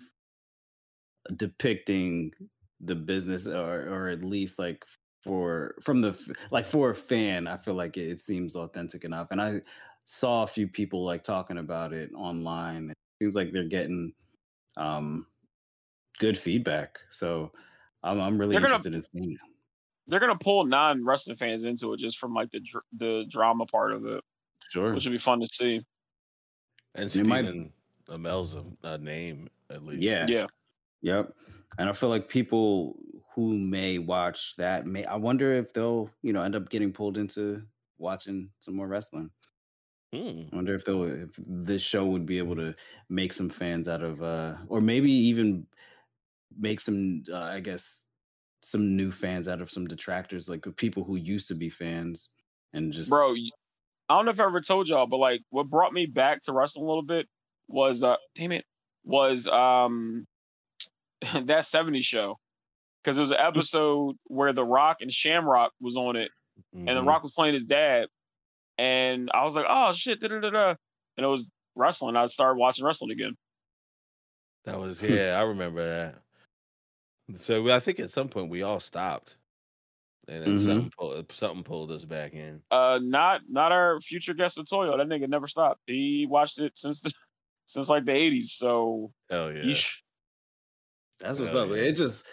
depicting 1.36 2.32
the 2.80 2.96
business 2.96 3.48
or 3.48 3.88
or 3.88 4.10
at 4.10 4.24
least 4.24 4.60
like 4.60 4.84
for 5.24 5.76
from 5.82 6.02
the 6.02 6.18
like 6.52 6.66
for 6.68 6.90
a 6.90 6.96
fan, 6.96 7.48
I 7.48 7.58
feel 7.58 7.76
like 7.76 7.98
it, 7.98 8.10
it 8.10 8.20
seems 8.20 8.56
authentic 8.56 9.06
enough. 9.06 9.30
And 9.32 9.42
I 9.42 9.62
saw 10.06 10.44
a 10.44 10.48
few 10.48 10.68
people 10.68 11.06
like 11.06 11.24
talking 11.24 11.58
about 11.58 11.94
it 11.94 12.12
online. 12.14 12.90
It 12.92 12.98
seems 13.22 13.36
like 13.36 13.52
they're 13.54 13.64
getting 13.70 14.14
um 14.78 15.28
good 16.20 16.38
feedback. 16.38 17.00
So 17.12 17.54
I'm 18.04 18.20
I'm 18.22 18.38
really 18.40 18.56
They're 18.56 18.62
gonna- 18.62 18.84
interested 18.84 18.94
in 18.96 19.02
seeing 19.02 19.34
it. 19.34 19.40
They're 20.08 20.20
gonna 20.20 20.38
pull 20.38 20.66
non 20.66 21.04
wrestling 21.06 21.38
fans 21.38 21.66
into 21.66 21.94
it 21.94 21.98
just 22.00 22.18
from 22.20 22.34
like 22.34 22.52
the 22.52 22.60
dr- 22.60 22.84
the 22.98 23.26
drama 23.30 23.66
part 23.66 23.94
of 23.94 24.06
it, 24.06 24.24
Sure. 24.70 24.94
which 24.94 25.06
would 25.06 25.12
be 25.12 25.18
fun 25.18 25.40
to 25.40 25.48
see. 25.48 25.82
And 26.96 27.14
It 27.16 27.26
might- 27.26 27.46
Stephen 27.46 27.72
Amell's 28.10 28.56
a, 28.56 28.64
a 28.84 28.98
name 28.98 29.50
at 29.70 29.84
least. 29.84 30.04
Yeah. 30.04 30.26
Yeah. 30.28 30.48
Yep. 31.02 31.34
And 31.78 31.90
I 31.90 31.94
feel 31.94 32.10
like 32.10 32.28
people 32.30 32.98
who 33.34 33.58
may 33.58 33.98
watch 33.98 34.56
that 34.58 34.86
may 34.86 35.06
I 35.06 35.16
wonder 35.16 35.54
if 35.54 35.74
they'll, 35.74 36.10
you 36.22 36.34
know, 36.34 36.44
end 36.44 36.56
up 36.56 36.70
getting 36.70 36.94
pulled 36.94 37.18
into 37.18 37.64
watching 37.98 38.50
some 38.60 38.76
more 38.76 38.88
wrestling. 38.88 39.32
Hmm. 40.14 40.44
I 40.52 40.56
wonder 40.56 40.76
if 40.76 40.86
they'll 40.86 41.04
if 41.06 41.30
this 41.38 41.82
show 41.82 42.06
would 42.06 42.26
be 42.28 42.38
able 42.38 42.56
to 42.58 42.76
make 43.10 43.34
some 43.34 43.50
fans 43.50 43.88
out 43.88 44.04
of 44.04 44.22
uh 44.22 44.58
or 44.68 44.82
maybe 44.82 45.12
even 45.12 45.66
make 46.60 46.80
some 46.80 47.24
uh, 47.32 47.38
I 47.40 47.60
guess 47.62 48.02
some 48.64 48.96
new 48.96 49.12
fans 49.12 49.48
out 49.48 49.62
of 49.62 49.70
some 49.70 49.88
detractors 49.88 50.50
like 50.50 50.66
people 50.78 51.04
who 51.04 51.16
used 51.16 51.48
to 51.50 51.56
be 51.56 51.70
fans 51.70 52.30
and 52.74 52.94
just 52.94 53.10
bro. 53.10 53.34
I 54.10 54.16
don't 54.16 54.26
know 54.26 54.32
if 54.32 54.40
I 54.40 54.46
ever 54.46 54.62
told 54.62 54.90
y'all, 54.90 55.08
but 55.08 55.18
like 55.18 55.42
what 55.50 55.70
brought 55.70 55.94
me 55.94 56.06
back 56.06 56.42
to 56.44 56.54
wrestling 56.54 56.86
a 56.86 56.88
little 56.88 57.04
bit 57.04 57.28
was 57.68 58.04
uh 58.04 58.16
damn 58.36 58.52
it 58.52 58.66
was 59.04 59.48
um 59.48 60.26
that 61.22 61.64
70s 61.64 62.04
show 62.04 62.38
because 63.04 63.16
there 63.18 63.22
was 63.22 63.32
an 63.32 63.38
episode 63.40 64.16
where 64.26 64.54
The 64.54 64.66
Rock 64.66 64.98
and 65.02 65.12
Shamrock 65.12 65.72
was 65.82 65.98
on 65.98 66.16
it, 66.16 66.32
and 66.74 66.88
The 66.88 67.02
Mhm. 67.02 67.08
Rock 67.08 67.22
was 67.24 67.32
playing 67.32 67.54
his 67.54 67.66
dad, 67.66 68.08
and 68.78 69.30
I 69.34 69.44
was 69.44 69.56
like, 69.56 69.66
oh 69.68 69.92
shit, 69.94 70.20
da 70.22 70.28
da 70.30 70.40
da 70.40 70.50
da, 70.50 70.70
and 71.18 71.26
it 71.26 71.30
was 71.30 71.46
wrestling. 71.76 72.16
I 72.16 72.26
started 72.28 72.58
watching 72.60 72.86
wrestling 72.86 73.12
again. 73.12 73.36
That 74.66 74.80
was 74.80 75.02
yeah, 75.02 75.38
I 75.38 75.44
remember 75.44 75.86
that. 75.88 76.23
So 77.38 77.70
I 77.74 77.80
think 77.80 78.00
at 78.00 78.12
some 78.12 78.30
point 78.30 78.50
we 78.50 78.62
all 78.62 78.80
stopped, 78.80 79.38
and 80.28 80.44
then 80.44 80.58
Mhm. 80.58 80.60
something 80.60 80.92
pulled 80.98 81.32
something 81.32 81.64
pulled 81.64 81.92
us 81.92 82.06
back 82.06 82.34
in. 82.34 82.64
Uh, 82.72 83.00
not 83.02 83.42
not 83.48 83.72
our 83.72 84.02
future 84.02 84.34
guest 84.34 84.58
Toyo. 84.68 84.98
That 84.98 85.08
nigga 85.08 85.28
never 85.30 85.48
stopped. 85.48 85.82
He 85.86 86.26
watched 86.28 86.60
it 86.60 86.78
since 86.78 87.02
the 87.02 87.14
since 87.66 87.90
like 87.90 88.06
the 88.06 88.12
80s. 88.14 88.54
So 88.54 89.14
Hell 89.30 89.52
yeah! 89.52 89.64
yeesh. 89.70 90.02
that's 91.20 91.40
what's 91.40 91.52
Hell 91.52 91.58
up. 91.58 91.70
yeah. 91.70 91.76
It 91.78 91.94
just 91.94 92.26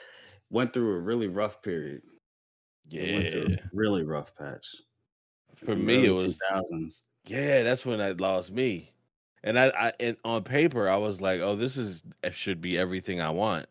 went 0.51 0.73
through 0.73 0.97
a 0.97 1.01
really 1.01 1.29
rough 1.29 1.63
period. 1.63 2.03
It 2.97 3.09
went 3.09 3.31
through 3.31 3.47
Yeah, 3.49 3.57
a 3.57 3.59
really 3.73 4.05
rough 4.05 4.35
patch. 4.37 4.67
for 5.57 5.77
in 5.77 5.87
me 5.87 6.07
it 6.07 6.11
was 6.11 6.43
2000s. 6.51 7.03
yeah. 7.27 7.65
That's 7.65 7.87
when 7.87 8.03
I 8.03 8.13
lost 8.13 8.53
me, 8.53 8.93
and 9.45 9.59
I, 9.61 9.69
I 9.71 9.93
and 10.01 10.19
on 10.25 10.45
paper 10.45 10.89
I 10.91 10.99
was 10.99 11.23
like, 11.23 11.43
oh, 11.43 11.57
this 11.57 11.79
is 11.79 12.05
should 12.33 12.63
be 12.63 12.79
everything 12.79 13.23
I 13.23 13.31
want, 13.31 13.70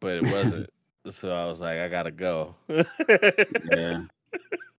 but 0.00 0.16
it 0.16 0.22
wasn't. 0.30 0.68
so 1.10 1.32
I 1.32 1.46
was 1.46 1.60
like, 1.60 1.78
I 1.78 1.88
gotta 1.88 2.10
go. 2.10 2.54
Yeah. 2.68 4.02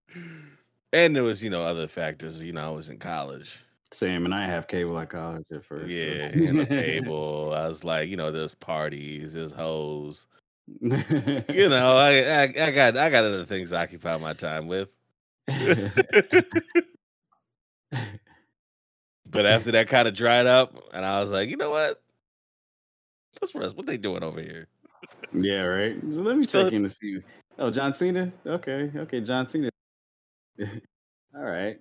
and 0.93 1.15
there 1.15 1.23
was 1.23 1.43
you 1.43 1.49
know 1.49 1.63
other 1.63 1.87
factors. 1.87 2.41
You 2.41 2.53
know, 2.53 2.67
I 2.67 2.69
was 2.75 2.89
in 2.89 2.97
college. 2.99 3.59
Same, 3.93 4.23
and 4.25 4.33
I 4.33 4.45
have 4.45 4.67
cable 4.67 4.97
at 4.99 5.09
college 5.09 5.45
at 5.51 5.65
first. 5.65 5.83
so- 5.83 5.87
Yeah, 5.91 6.27
and 6.27 6.59
the 6.59 6.65
cable. 6.65 7.53
I 7.55 7.67
was 7.67 7.83
like, 7.83 8.07
you 8.09 8.15
know, 8.17 8.31
there's 8.31 8.55
parties, 8.55 9.33
there's 9.33 9.51
hoes. 9.51 10.27
You 10.79 11.67
know, 11.69 11.97
I, 11.97 12.21
I 12.21 12.43
I 12.43 12.71
got 12.71 12.95
I 12.97 13.09
got 13.09 13.25
other 13.25 13.45
things 13.45 13.71
to 13.71 13.79
occupy 13.81 14.15
my 14.17 14.33
time 14.33 14.67
with. 14.67 14.89
But 19.25 19.45
after 19.45 19.71
that 19.71 19.87
kind 19.87 20.07
of 20.07 20.13
dried 20.13 20.45
up, 20.47 20.75
and 20.93 21.05
I 21.05 21.19
was 21.19 21.31
like, 21.31 21.49
you 21.49 21.57
know 21.57 21.69
what? 21.69 22.01
What's 23.39 23.55
rest? 23.55 23.75
What 23.75 23.85
they 23.85 23.97
doing 23.97 24.23
over 24.23 24.41
here? 24.41 24.67
Yeah, 25.33 25.61
right. 25.63 25.95
So 26.11 26.21
let 26.21 26.37
me 26.37 26.43
So- 26.43 26.63
check 26.63 26.73
in 26.73 26.83
to 26.83 26.89
see. 26.89 27.19
Oh, 27.59 27.69
John 27.69 27.93
Cena. 27.93 28.31
Okay, 28.45 28.91
okay, 28.95 29.21
John 29.21 29.45
Cena. 29.47 29.69
All 31.35 31.43
right. 31.43 31.77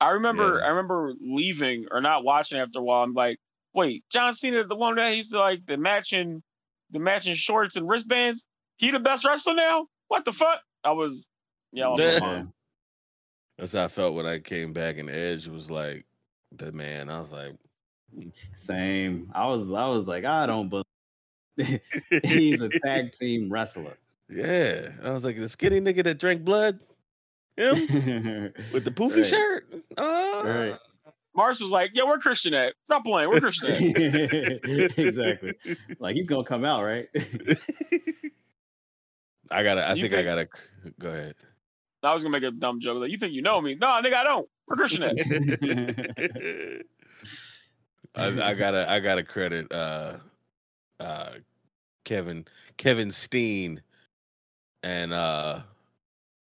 I 0.00 0.08
remember 0.10 0.58
Yeah. 0.58 0.64
I 0.66 0.68
remember 0.70 1.12
leaving 1.20 1.86
or 1.90 2.00
not 2.00 2.24
watching 2.24 2.58
after 2.58 2.78
a 2.78 2.82
while. 2.82 3.02
I'm 3.04 3.14
like, 3.14 3.38
wait, 3.74 4.04
John 4.10 4.34
Cena, 4.34 4.64
the 4.64 4.74
one 4.76 4.96
that 4.96 5.10
used 5.16 5.32
to 5.32 5.38
like 5.38 5.64
the 5.66 5.76
matching 5.76 6.42
the 6.90 6.98
matching 6.98 7.34
shorts 7.34 7.76
and 7.76 7.88
wristbands, 7.88 8.44
he 8.76 8.90
the 8.90 9.00
best 9.00 9.24
wrestler 9.24 9.54
now? 9.54 9.86
What 10.08 10.24
the 10.24 10.32
fuck? 10.32 10.60
I 10.82 10.92
was 10.92 11.26
yeah, 11.72 11.86
I 11.86 11.88
was 11.90 12.00
Yeah. 12.00 12.42
That's 13.58 13.72
how 13.72 13.84
I 13.84 13.88
felt 13.88 14.14
when 14.14 14.26
I 14.26 14.40
came 14.40 14.72
back, 14.72 14.98
and 14.98 15.08
Edge 15.08 15.46
was 15.46 15.70
like 15.70 16.04
the 16.56 16.72
man. 16.72 17.08
I 17.08 17.20
was 17.20 17.30
like, 17.32 17.54
Same. 18.56 19.30
I 19.34 19.46
was. 19.46 19.62
I 19.72 19.86
was 19.88 20.08
like, 20.08 20.24
I 20.24 20.46
don't 20.46 20.68
believe 20.68 20.84
he's 22.24 22.60
a 22.62 22.68
tag 22.80 23.12
team 23.12 23.50
wrestler. 23.50 23.96
yeah. 24.28 24.88
I 25.02 25.12
was 25.12 25.24
like 25.24 25.36
the 25.36 25.48
skinny 25.48 25.80
nigga 25.80 26.02
that 26.04 26.18
drank 26.18 26.44
blood, 26.44 26.80
him 27.56 27.76
with 28.72 28.84
the 28.84 28.90
poofy 28.94 29.16
Right. 29.18 29.26
shirt. 29.26 29.66
Uh, 29.96 30.42
Right. 30.44 30.78
Mars 31.36 31.60
was 31.60 31.70
like, 31.72 31.90
yeah, 31.94 32.04
we're 32.04 32.18
Christian 32.18 32.54
at. 32.54 32.74
Stop 32.84 33.04
playing, 33.04 33.28
we're 33.28 33.40
Christian 33.40 33.70
at. 33.72 33.80
exactly. 34.98 35.54
Like 35.98 36.14
he's 36.14 36.26
gonna 36.28 36.44
come 36.44 36.64
out, 36.64 36.84
right? 36.84 37.08
I 39.50 39.62
gotta. 39.64 39.82
I 39.86 39.94
You 39.94 40.02
think 40.02 40.14
I 40.14 40.22
gotta. 40.22 40.48
Go 41.00 41.08
ahead. 41.08 41.34
I 42.04 42.14
was 42.14 42.22
gonna 42.22 42.38
make 42.38 42.44
a 42.44 42.50
dumb 42.52 42.80
joke. 42.80 43.00
Like, 43.00 43.10
you 43.10 43.18
think 43.18 43.32
you 43.32 43.42
know 43.42 43.60
me? 43.60 43.74
No, 43.74 43.86
nigga, 43.88 44.14
I 44.14 44.24
don't. 44.24 44.48
We're 44.68 44.76
Christian 44.76 45.02
at. 45.02 46.84
I, 48.16 48.50
I 48.50 48.54
gotta 48.54 48.88
I 48.90 49.00
gotta 49.00 49.22
credit 49.24 49.70
uh 49.72 50.18
uh 51.00 51.30
Kevin 52.04 52.44
Kevin 52.76 53.10
Steen 53.10 53.82
and 54.82 55.12
uh 55.12 55.60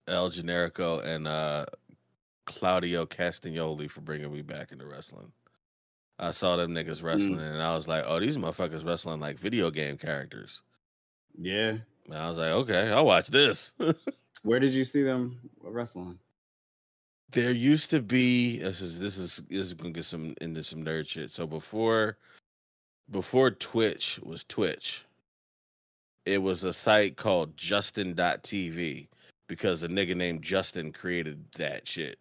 El 0.07 0.30
Generico 0.30 1.05
and 1.05 1.27
uh 1.27 1.65
Claudio 2.45 3.05
Castagnoli 3.05 3.89
for 3.89 4.01
bringing 4.01 4.31
me 4.31 4.41
back 4.41 4.71
into 4.71 4.85
wrestling. 4.85 5.31
I 6.17 6.31
saw 6.31 6.55
them 6.55 6.73
niggas 6.73 7.03
wrestling 7.03 7.39
and 7.39 7.61
I 7.61 7.73
was 7.73 7.88
like, 7.88 8.03
oh, 8.05 8.19
these 8.19 8.38
motherfuckers 8.38 8.85
wrestling 8.85 9.19
like 9.19 9.39
video 9.39 9.71
game 9.71 9.97
characters. 9.97 10.61
yeah. 11.39 11.77
And 12.07 12.17
I 12.17 12.27
was 12.27 12.39
like, 12.39 12.49
okay, 12.49 12.91
I'll 12.91 13.05
watch 13.05 13.27
this. 13.27 13.71
Where 14.41 14.59
did 14.59 14.73
you 14.73 14.84
see 14.84 15.03
them 15.03 15.39
wrestling? 15.61 16.17
there 17.31 17.51
used 17.51 17.89
to 17.91 18.01
be 18.01 18.57
this 18.59 18.81
is 18.81 18.99
this 18.99 19.17
is 19.17 19.43
this 19.49 19.67
is 19.67 19.73
gonna 19.73 19.91
get 19.91 20.05
some 20.05 20.35
into 20.41 20.63
some 20.63 20.84
nerd 20.84 21.07
shit. 21.07 21.31
So 21.31 21.45
before 21.45 22.17
before 23.11 23.52
Twitch 23.52 24.19
was 24.23 24.44
Twitch, 24.44 25.06
it 26.26 26.41
was 26.41 26.64
a 26.64 26.73
site 26.73 27.18
called 27.18 27.57
Justin.tv 27.57 29.07
because 29.48 29.84
a 29.84 29.88
nigga 29.88 30.15
named 30.15 30.44
Justin 30.44 30.91
created 30.91 31.44
that 31.57 31.88
shit. 31.88 32.19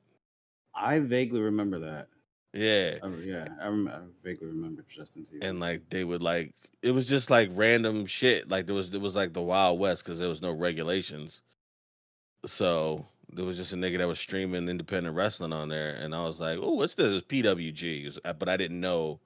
I 0.74 0.98
vaguely 1.00 1.40
remember 1.40 1.78
that. 1.80 2.08
Yeah. 2.54 2.96
I, 3.02 3.08
yeah, 3.22 3.48
I, 3.60 3.66
rem- 3.66 3.88
I 3.88 3.98
vaguely 4.24 4.46
remember 4.46 4.84
Justin 4.88 5.22
TV. 5.22 5.46
And 5.46 5.60
like 5.60 5.82
they 5.90 6.04
would 6.04 6.22
like 6.22 6.54
it 6.82 6.92
was 6.92 7.06
just 7.06 7.30
like 7.30 7.50
random 7.52 8.06
shit. 8.06 8.48
Like 8.48 8.66
there 8.66 8.74
was 8.74 8.92
it 8.94 9.00
was 9.00 9.14
like 9.14 9.32
the 9.32 9.42
Wild 9.42 9.78
West 9.78 10.04
because 10.04 10.18
there 10.18 10.28
was 10.28 10.42
no 10.42 10.52
regulations. 10.52 11.42
So 12.46 13.04
there 13.32 13.44
was 13.44 13.56
just 13.56 13.72
a 13.72 13.76
nigga 13.76 13.98
that 13.98 14.08
was 14.08 14.18
streaming 14.18 14.68
independent 14.68 15.14
wrestling 15.14 15.52
on 15.52 15.68
there, 15.68 15.94
and 15.94 16.14
I 16.14 16.22
was 16.24 16.40
like, 16.40 16.58
"Oh, 16.62 16.74
what's 16.74 16.94
this?" 16.94 17.14
It's 17.14 17.26
PWG, 17.26 18.18
but 18.38 18.48
I 18.48 18.56
didn't 18.56 18.80
know 18.80 19.20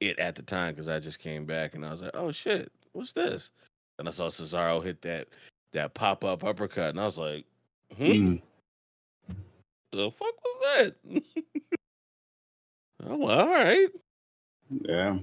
it 0.00 0.18
at 0.18 0.34
the 0.34 0.42
time 0.42 0.74
because 0.74 0.88
I 0.88 0.98
just 1.00 1.18
came 1.18 1.44
back, 1.46 1.74
and 1.74 1.84
I 1.84 1.90
was 1.90 2.02
like, 2.02 2.12
"Oh 2.14 2.30
shit, 2.32 2.70
what's 2.92 3.12
this?" 3.12 3.50
And 3.98 4.06
I 4.08 4.10
saw 4.10 4.28
Cesaro 4.28 4.82
hit 4.82 5.02
that 5.02 5.28
that 5.72 5.94
pop 5.94 6.24
up 6.24 6.44
uppercut, 6.44 6.90
and 6.90 7.00
I 7.00 7.04
was 7.04 7.18
like, 7.18 7.44
"Hmm, 7.96 8.04
Mm. 8.04 8.42
the 9.92 10.10
fuck 10.10 10.34
was 10.44 10.62
that?" 10.76 10.94
oh, 13.04 13.16
well, 13.16 13.40
all 13.40 13.48
right. 13.48 13.88
Yeah. 14.82 15.18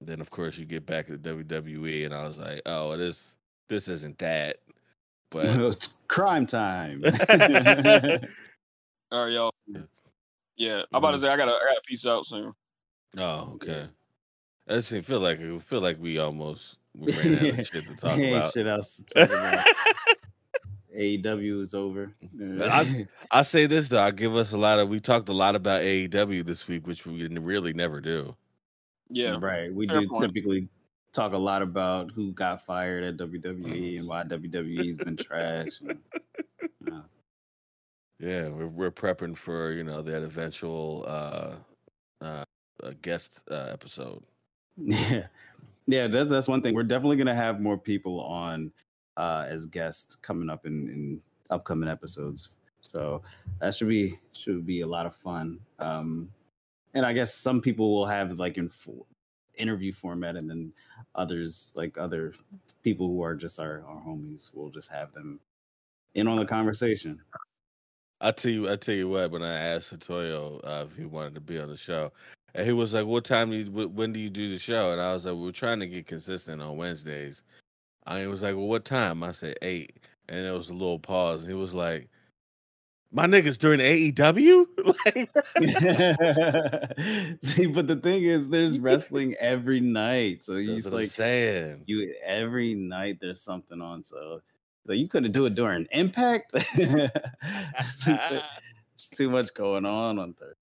Then 0.00 0.20
of 0.20 0.30
course 0.30 0.58
you 0.58 0.64
get 0.66 0.86
back 0.86 1.06
to 1.06 1.18
WWE, 1.18 2.04
and 2.04 2.14
I 2.14 2.24
was 2.24 2.38
like, 2.38 2.62
"Oh, 2.66 2.96
this 2.96 3.22
this 3.68 3.88
isn't 3.88 4.18
that." 4.18 4.58
But 5.30 5.46
it's 5.46 5.94
Cryme 6.08 6.46
Tyme. 6.46 7.02
All 9.12 9.24
right, 9.24 9.32
y'all. 9.32 9.52
Yeah, 10.56 10.82
I'm 10.92 10.98
about 10.98 11.12
to 11.12 11.18
say 11.18 11.28
I 11.28 11.36
gotta 11.36 11.52
I 11.52 11.58
gotta 11.58 11.80
peace 11.86 12.06
out 12.06 12.26
soon. 12.26 12.52
Oh, 13.18 13.52
okay. 13.54 13.86
I 14.68 14.72
just 14.74 14.90
didn't 14.90 15.06
feel 15.06 15.20
like 15.20 15.38
it 15.40 15.62
feel 15.62 15.80
like 15.80 15.98
we 16.00 16.18
almost 16.18 16.78
we 16.94 17.12
ran 17.12 17.34
out 17.36 17.58
of 17.60 17.66
shit 17.72 17.84
to 17.86 17.94
talk 17.96 18.18
about. 18.18 18.52
shit 18.52 18.66
else 18.66 18.96
to 18.96 19.04
talk 19.26 19.28
about. 19.30 19.66
AEW 20.96 21.62
is 21.62 21.74
over. 21.74 22.10
I- 22.62 23.06
I 23.30 23.42
say 23.42 23.66
this 23.66 23.88
though, 23.88 24.02
I 24.02 24.10
give 24.10 24.34
us 24.34 24.52
a 24.52 24.56
lot 24.56 24.78
of. 24.78 24.88
We 24.88 24.98
talked 25.00 25.28
a 25.28 25.32
lot 25.34 25.54
about 25.54 25.82
AEW 25.82 26.44
this 26.44 26.66
week, 26.68 26.86
which 26.86 27.04
we 27.04 27.26
really 27.28 27.74
never 27.74 28.00
do. 28.00 28.34
Yeah. 29.10 29.36
Right. 29.40 29.72
We 29.72 29.86
Fair 29.86 30.00
do 30.00 30.08
point. 30.08 30.22
typically 30.34 30.68
talk 31.12 31.32
a 31.32 31.38
lot 31.38 31.62
about 31.62 32.10
who 32.12 32.32
got 32.32 32.64
fired 32.64 33.04
at 33.04 33.16
WWE 33.18 33.98
and 33.98 34.08
why 34.08 34.22
WWE's 34.24 34.96
been 34.96 35.16
trash. 35.16 35.80
and, 35.80 35.98
uh, 36.92 37.00
Yeah, 38.18 38.48
we're 38.48 38.66
we're 38.68 38.90
prepping 38.90 39.36
for 39.36 39.72
you 39.72 39.84
know 39.84 40.00
that 40.02 40.22
eventual 40.22 41.04
uh 41.06 41.54
uh, 42.24 42.44
uh 42.82 42.92
guest 43.02 43.40
uh, 43.50 43.68
episode. 43.72 44.22
yeah. 44.76 45.26
Yeah, 45.88 46.08
that's 46.08 46.30
that's 46.30 46.48
one 46.48 46.62
thing. 46.62 46.74
We're 46.74 46.82
definitely 46.82 47.16
gonna 47.16 47.34
have 47.34 47.60
more 47.60 47.78
people 47.78 48.20
on 48.20 48.72
uh 49.16 49.46
as 49.48 49.66
guests 49.66 50.16
coming 50.16 50.50
up 50.50 50.66
in, 50.66 50.88
in 50.88 51.20
upcoming 51.50 51.88
episodes. 51.88 52.50
So 52.80 53.22
that 53.60 53.74
should 53.74 53.88
be 53.88 54.18
should 54.32 54.66
be 54.66 54.80
a 54.80 54.86
lot 54.86 55.06
of 55.06 55.14
fun. 55.14 55.60
Um 55.78 56.28
and 56.94 57.06
I 57.06 57.12
guess 57.12 57.34
some 57.34 57.60
people 57.60 57.94
will 57.94 58.06
have 58.06 58.38
like 58.38 58.58
in 58.58 58.70
interview 59.56 59.92
format 59.92 60.36
and 60.36 60.50
then 60.50 60.72
others 61.14 61.72
like 61.76 61.96
other 61.98 62.34
people 62.82 63.06
who 63.08 63.22
are 63.22 63.34
just 63.34 63.58
our, 63.60 63.84
our 63.86 64.02
homies 64.06 64.54
will 64.54 64.70
just 64.70 64.90
have 64.90 65.12
them 65.12 65.40
in 66.14 66.26
on 66.26 66.36
the 66.36 66.44
conversation. 66.44 67.20
I 68.20 68.30
tell 68.30 68.50
you, 68.50 68.70
I 68.70 68.76
tell 68.76 68.94
you 68.94 69.08
what. 69.08 69.30
When 69.30 69.42
I 69.42 69.54
asked 69.54 69.92
Satoyo 69.92 70.60
uh, 70.64 70.86
if 70.90 70.96
he 70.96 71.04
wanted 71.04 71.34
to 71.34 71.40
be 71.40 71.58
on 71.58 71.68
the 71.68 71.76
show, 71.76 72.12
and 72.56 72.66
he 72.66 72.72
was 72.72 72.94
like, 72.94 73.04
"What 73.06 73.24
time 73.24 73.50
do 73.50 73.56
you? 73.58 73.88
When 73.88 74.12
do 74.14 74.18
you 74.18 74.30
do 74.30 74.50
the 74.50 74.58
show?" 74.58 74.90
And 74.90 75.00
I 75.00 75.12
was 75.12 75.26
like, 75.26 75.34
"We're 75.36 75.52
trying 75.52 75.78
to 75.80 75.86
get 75.86 76.06
consistent 76.06 76.62
on 76.62 76.78
Wednesdays." 76.78 77.42
And 78.06 78.18
he 78.20 78.26
was 78.26 78.42
like, 78.42 78.56
"Well, 78.56 78.66
what 78.66 78.86
time?" 78.86 79.22
I 79.22 79.32
said 79.32 79.58
eight, 79.60 79.98
and 80.28 80.42
there 80.44 80.54
was 80.54 80.70
a 80.70 80.72
little 80.72 80.98
pause. 80.98 81.42
And 81.42 81.50
he 81.50 81.54
was 81.54 81.74
like, 81.74 82.08
"My 83.12 83.26
niggas 83.26 83.58
during 83.58 83.80
AEW." 83.80 84.66
like, 85.04 85.28
See, 87.44 87.66
but 87.66 87.88
the 87.88 87.96
thing 87.96 88.22
is, 88.22 88.48
there's 88.48 88.78
wrestling 88.80 89.34
every 89.38 89.80
night, 89.80 90.42
so 90.42 90.54
just 90.64 90.86
what 90.86 90.94
I'm 90.94 91.00
like 91.00 91.10
saying. 91.10 91.82
you 91.84 92.14
every 92.24 92.74
night 92.74 93.18
there's 93.20 93.42
something 93.42 93.82
on. 93.82 94.02
So, 94.02 94.40
so 94.86 94.94
you 94.94 95.08
couldn't 95.08 95.32
do 95.32 95.44
it 95.44 95.54
during 95.54 95.86
Impact. 95.90 96.52
it's 96.54 97.98
too 99.08 99.28
much 99.28 99.52
going 99.52 99.84
on 99.84 100.18
on 100.18 100.32
Thursday. 100.32 100.56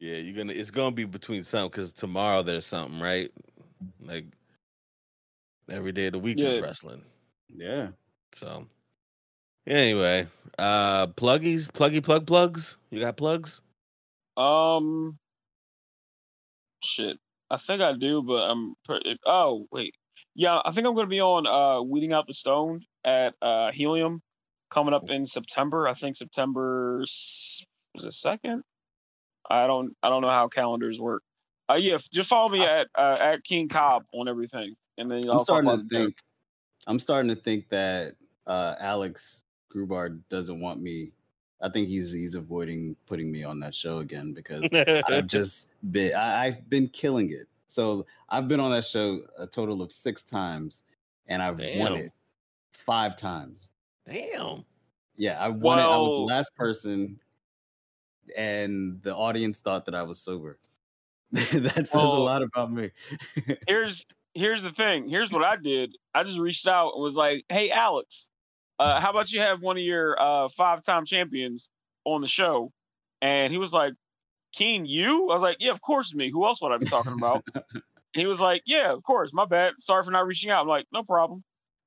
Yeah, 0.00 0.16
you're 0.16 0.36
gonna. 0.36 0.52
It's 0.52 0.70
gonna 0.70 0.90
be 0.94 1.04
between 1.04 1.44
some 1.44 1.68
because 1.68 1.92
tomorrow 1.92 2.42
there's 2.42 2.66
something, 2.66 3.00
right? 3.00 3.30
Like 4.02 4.26
every 5.70 5.92
day 5.92 6.06
of 6.06 6.12
the 6.12 6.18
week 6.18 6.38
Yeah. 6.38 6.48
is 6.48 6.60
wrestling. 6.60 7.02
Yeah. 7.48 7.88
So 8.34 8.66
anyway, 9.66 10.26
uh, 10.58 11.06
pluggies, 11.08 11.68
pluggy 11.68 12.02
plug 12.02 12.26
plugs. 12.26 12.76
You 12.90 13.00
got 13.00 13.16
plugs? 13.16 13.60
Um, 14.36 15.16
shit. 16.82 17.18
I 17.50 17.56
think 17.56 17.80
I 17.80 17.92
do, 17.92 18.22
but 18.22 18.42
I'm. 18.50 18.74
Pretty, 18.84 19.16
oh 19.24 19.66
wait, 19.70 19.94
yeah. 20.34 20.60
I 20.64 20.72
think 20.72 20.86
I'm 20.86 20.94
gonna 20.94 21.06
be 21.06 21.20
on 21.20 21.46
uh 21.46 21.82
weeding 21.82 22.12
out 22.12 22.26
the 22.26 22.34
stone 22.34 22.80
at 23.04 23.34
uh 23.40 23.70
Helium 23.70 24.20
coming 24.70 24.92
up 24.92 25.08
in 25.08 25.24
September. 25.24 25.86
I 25.86 25.94
think 25.94 26.16
September 26.16 26.98
was 26.98 27.64
it 28.04 28.12
second. 28.12 28.64
I 29.48 29.66
don't. 29.66 29.96
I 30.02 30.08
don't 30.08 30.22
know 30.22 30.28
how 30.28 30.48
calendars 30.48 31.00
work. 31.00 31.22
Uh, 31.70 31.74
yeah. 31.74 31.98
Just 32.12 32.28
follow 32.28 32.48
me 32.48 32.64
at 32.64 32.88
uh, 32.94 33.16
at 33.20 33.44
King 33.44 33.68
Cobb 33.68 34.04
on 34.12 34.28
everything, 34.28 34.74
and 34.98 35.10
then 35.10 35.24
I'm 35.24 35.32
I'll 35.32 35.40
starting 35.40 35.70
to 35.70 35.76
it 35.76 35.90
there. 35.90 36.04
think. 36.04 36.16
I'm 36.86 36.98
starting 36.98 37.34
to 37.34 37.40
think 37.40 37.68
that 37.70 38.14
uh, 38.46 38.74
Alex 38.78 39.42
Grubard 39.74 40.20
doesn't 40.28 40.60
want 40.60 40.80
me. 40.80 41.12
I 41.60 41.68
think 41.68 41.88
he's 41.88 42.12
he's 42.12 42.34
avoiding 42.34 42.96
putting 43.06 43.32
me 43.32 43.44
on 43.44 43.60
that 43.60 43.74
show 43.74 43.98
again 43.98 44.32
because 44.32 44.62
I've 45.08 45.26
just 45.26 45.68
been 45.90 46.14
I, 46.14 46.46
I've 46.46 46.68
been 46.68 46.88
killing 46.88 47.30
it. 47.30 47.48
So 47.68 48.06
I've 48.28 48.46
been 48.48 48.60
on 48.60 48.70
that 48.70 48.84
show 48.84 49.20
a 49.38 49.46
total 49.46 49.82
of 49.82 49.90
six 49.90 50.24
times, 50.24 50.82
and 51.26 51.42
I've 51.42 51.58
won 51.58 51.96
it 51.96 52.12
five 52.72 53.16
times. 53.16 53.70
Damn. 54.06 54.64
Yeah, 55.16 55.42
I 55.42 55.48
won 55.48 55.78
it. 55.78 55.82
I 55.82 55.96
was 55.96 56.10
the 56.10 56.34
last 56.34 56.54
person, 56.56 57.18
and 58.36 59.02
the 59.02 59.14
audience 59.14 59.58
thought 59.58 59.86
that 59.86 59.94
I 59.94 60.02
was 60.02 60.20
sober. 60.20 60.58
that 61.32 61.88
says 61.88 61.88
a 61.92 61.98
lot 61.98 62.42
about 62.42 62.72
me. 62.72 62.90
here's 63.66 64.06
here's 64.34 64.62
the 64.62 64.70
thing. 64.70 65.08
Here's 65.08 65.32
what 65.32 65.42
I 65.42 65.56
did. 65.56 65.96
I 66.14 66.22
just 66.22 66.38
reached 66.38 66.66
out 66.68 66.92
and 66.94 67.02
was 67.02 67.16
like, 67.16 67.44
"Hey, 67.48 67.70
Alex, 67.70 68.28
uh, 68.78 69.00
how 69.00 69.10
about 69.10 69.32
you 69.32 69.40
have 69.40 69.60
one 69.60 69.76
of 69.76 69.82
your 69.82 70.20
uh, 70.20 70.48
five-time 70.48 71.04
champions 71.04 71.68
on 72.04 72.20
the 72.20 72.28
show?" 72.28 72.70
And 73.20 73.52
he 73.52 73.58
was 73.58 73.72
like, 73.72 73.94
"Keen, 74.52 74.86
you?" 74.86 75.30
I 75.30 75.34
was 75.34 75.42
like, 75.42 75.56
"Yeah, 75.58 75.72
of 75.72 75.80
course, 75.80 76.14
me. 76.14 76.30
Who 76.30 76.44
else 76.44 76.62
would 76.62 76.72
I 76.72 76.76
be 76.76 76.86
talking 76.86 77.12
about?" 77.12 77.44
he 78.12 78.26
was 78.26 78.40
like, 78.40 78.62
"Yeah, 78.66 78.92
of 78.92 79.02
course. 79.02 79.32
My 79.32 79.46
bad. 79.46 79.74
Sorry 79.78 80.04
for 80.04 80.12
not 80.12 80.26
reaching 80.26 80.50
out." 80.50 80.62
I'm 80.62 80.68
like, 80.68 80.86
"No 80.92 81.02
problem." 81.02 81.42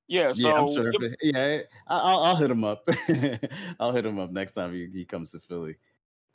Yeah. 0.07 0.31
So 0.34 0.49
yeah, 0.49 0.55
I'm 0.55 0.73
sure. 0.73 0.91
yeah 1.22 1.61
I, 1.88 1.97
I'll, 1.97 2.19
I'll 2.23 2.35
hit 2.35 2.49
him 2.51 2.64
up. 2.64 2.88
I'll 3.80 3.91
hit 3.91 4.05
him 4.05 4.19
up 4.19 4.31
next 4.31 4.53
time 4.53 4.73
he, 4.73 4.88
he 4.91 5.05
comes 5.05 5.31
to 5.31 5.39
Philly 5.39 5.77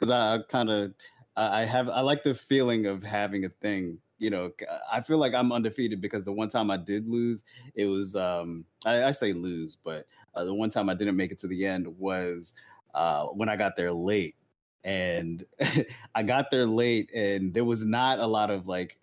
because 0.02 0.10
I, 0.12 0.34
I 0.34 0.38
kind 0.48 0.68
of 0.68 0.94
I 1.36 1.64
have 1.64 1.88
I 1.88 2.00
like 2.00 2.24
the 2.24 2.34
feeling 2.34 2.86
of 2.86 3.04
having 3.04 3.44
a 3.44 3.48
thing. 3.48 3.98
You 4.18 4.30
know, 4.30 4.50
I 4.92 5.00
feel 5.00 5.18
like 5.18 5.32
I'm 5.34 5.52
undefeated 5.52 6.00
because 6.00 6.24
the 6.24 6.32
one 6.32 6.48
time 6.48 6.70
I 6.70 6.76
did 6.76 7.08
lose, 7.08 7.44
it 7.76 7.86
was 7.86 8.16
um 8.16 8.64
I, 8.84 9.04
I 9.04 9.10
say 9.12 9.32
lose, 9.32 9.76
but 9.76 10.06
uh, 10.34 10.44
the 10.44 10.54
one 10.54 10.70
time 10.70 10.88
I 10.88 10.94
didn't 10.94 11.16
make 11.16 11.30
it 11.30 11.38
to 11.40 11.46
the 11.46 11.64
end 11.64 11.86
was 11.98 12.54
uh 12.94 13.26
when 13.26 13.48
I 13.48 13.56
got 13.56 13.76
there 13.76 13.92
late, 13.92 14.34
and 14.82 15.46
I 16.16 16.24
got 16.24 16.50
there 16.50 16.66
late, 16.66 17.12
and 17.14 17.54
there 17.54 17.64
was 17.64 17.84
not 17.84 18.18
a 18.18 18.26
lot 18.26 18.50
of 18.50 18.66
like 18.66 18.98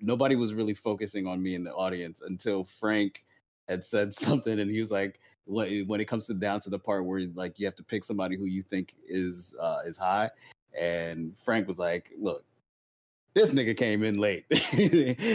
nobody 0.00 0.36
was 0.36 0.54
really 0.54 0.74
focusing 0.74 1.26
on 1.26 1.42
me 1.42 1.54
in 1.54 1.64
the 1.64 1.74
audience 1.74 2.22
until 2.22 2.64
Frank 2.64 3.24
had 3.70 3.84
said 3.84 4.12
something 4.26 4.60
and 4.60 4.70
he 4.70 4.80
was 4.80 4.90
like 4.90 5.20
when 5.46 5.86
when 5.86 6.00
it 6.00 6.06
comes 6.06 6.26
to 6.26 6.34
down 6.34 6.60
to 6.60 6.70
the 6.70 6.78
part 6.78 7.04
where 7.04 7.26
like 7.34 7.58
you 7.58 7.66
have 7.66 7.76
to 7.76 7.82
pick 7.84 8.04
somebody 8.04 8.36
who 8.36 8.44
you 8.44 8.62
think 8.62 8.94
is 9.08 9.54
uh 9.60 9.80
is 9.86 9.96
high 9.96 10.28
and 10.78 11.36
Frank 11.36 11.66
was 11.66 11.78
like 11.78 12.10
look 12.18 12.44
this 13.34 13.52
nigga 13.52 13.76
came 13.76 14.02
in 14.02 14.18
late 14.18 14.44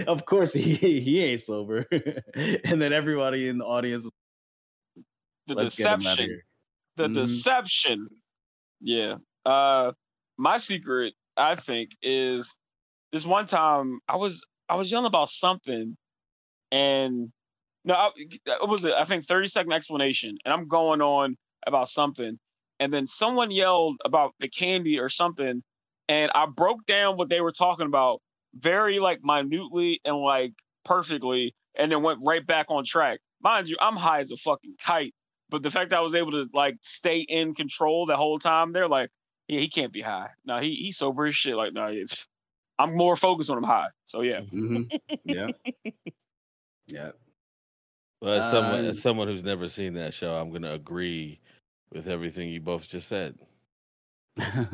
of 0.08 0.26
course 0.26 0.54
he 0.54 0.76
he 0.76 1.22
ain't 1.22 1.42
sober 1.42 1.86
and 2.36 2.82
then 2.82 2.94
everybody 2.94 3.48
in 3.48 3.58
the 3.58 3.66
audience 3.66 4.04
was 4.04 4.12
the 5.48 5.56
let's 5.56 5.76
get 5.76 5.88
him 5.88 5.94
out 6.08 6.20
of 6.20 6.26
deception. 6.26 6.42
the 6.98 7.08
Mhm. 7.08 7.14
deception. 7.14 8.08
Yeah. 8.82 9.16
Uh 9.46 9.92
my 10.38 10.58
secret, 10.58 11.14
I 11.38 11.56
think, 11.56 11.92
is 12.02 12.58
this 13.14 13.26
one 13.26 13.46
time 13.46 14.00
I 14.10 14.16
was 14.18 14.44
I 14.70 14.76
was 14.76 14.92
yelling 14.92 15.06
about 15.06 15.30
something 15.30 15.96
and 16.72 17.32
no, 17.86 17.94
I, 17.94 18.10
it 18.18 18.68
was 18.68 18.84
a, 18.84 19.00
I 19.00 19.06
think 19.06 19.24
30 19.26 19.48
second 19.48 19.72
explanation 19.72 20.38
and 20.44 20.54
I'm 20.54 20.68
going 20.68 21.02
on 21.02 21.38
about 21.66 21.90
something 21.90 22.38
and 22.80 22.94
then 22.94 23.08
someone 23.08 23.52
yelled 23.52 23.98
about 24.04 24.34
the 24.40 24.50
candy 24.50 25.00
or 25.00 25.08
something 25.10 25.64
and 26.10 26.32
I 26.36 26.46
broke 26.48 26.86
down 26.86 27.16
what 27.18 27.30
they 27.30 27.42
were 27.42 27.52
talking 27.52 27.86
about 27.88 28.22
very 28.56 29.00
like 29.00 29.20
minutely 29.24 30.02
and 30.04 30.18
like 30.18 30.54
perfectly 30.84 31.56
and 31.78 31.92
then 31.92 32.02
went 32.02 32.20
right 32.24 32.46
back 32.46 32.68
on 32.70 32.84
track. 32.86 33.20
Mind 33.42 33.70
you, 33.70 33.78
I'm 33.80 33.96
high 33.96 34.20
as 34.20 34.32
a 34.32 34.38
fucking 34.38 34.76
kite 34.80 35.14
but 35.50 35.64
the 35.64 35.70
fact 35.70 35.92
that 35.92 35.98
I 36.00 36.02
was 36.02 36.16
able 36.16 36.32
to 36.32 36.48
like 36.54 36.76
stay 36.82 37.20
in 37.20 37.54
control 37.54 38.06
the 38.06 38.18
whole 38.18 38.40
time, 38.40 38.74
they're 38.74 38.88
like, 38.88 39.10
yeah, 39.48 39.60
he 39.60 39.70
can't 39.70 39.94
be 39.94 40.02
high. 40.02 40.30
No, 40.44 40.60
he 40.60 40.74
he's 40.76 40.98
sober 40.98 41.26
as 41.28 41.36
shit. 41.36 41.56
Like, 41.56 41.74
no, 41.74 41.86
it's, 41.88 42.28
I'm 42.80 42.98
more 42.98 43.16
focused 43.16 43.50
when 43.50 43.60
I'm 43.60 43.64
high. 43.64 43.90
So 44.06 44.22
yeah, 44.22 44.42
Mhm. 44.42 44.90
yeah 45.24 45.50
yeah 46.88 47.12
Well, 48.22 48.34
as 48.34 48.50
someone, 48.50 48.80
Um, 48.82 48.86
as 48.86 49.02
someone 49.02 49.28
who's 49.28 49.44
never 49.44 49.68
seen 49.68 49.94
that 49.96 50.14
show, 50.14 50.36
I'm 50.36 50.52
gonna 50.52 50.74
agree 50.74 51.40
with 51.92 52.08
everything 52.08 52.50
you 52.50 52.62
both 52.62 52.88
just 52.88 53.10
said. 53.10 53.38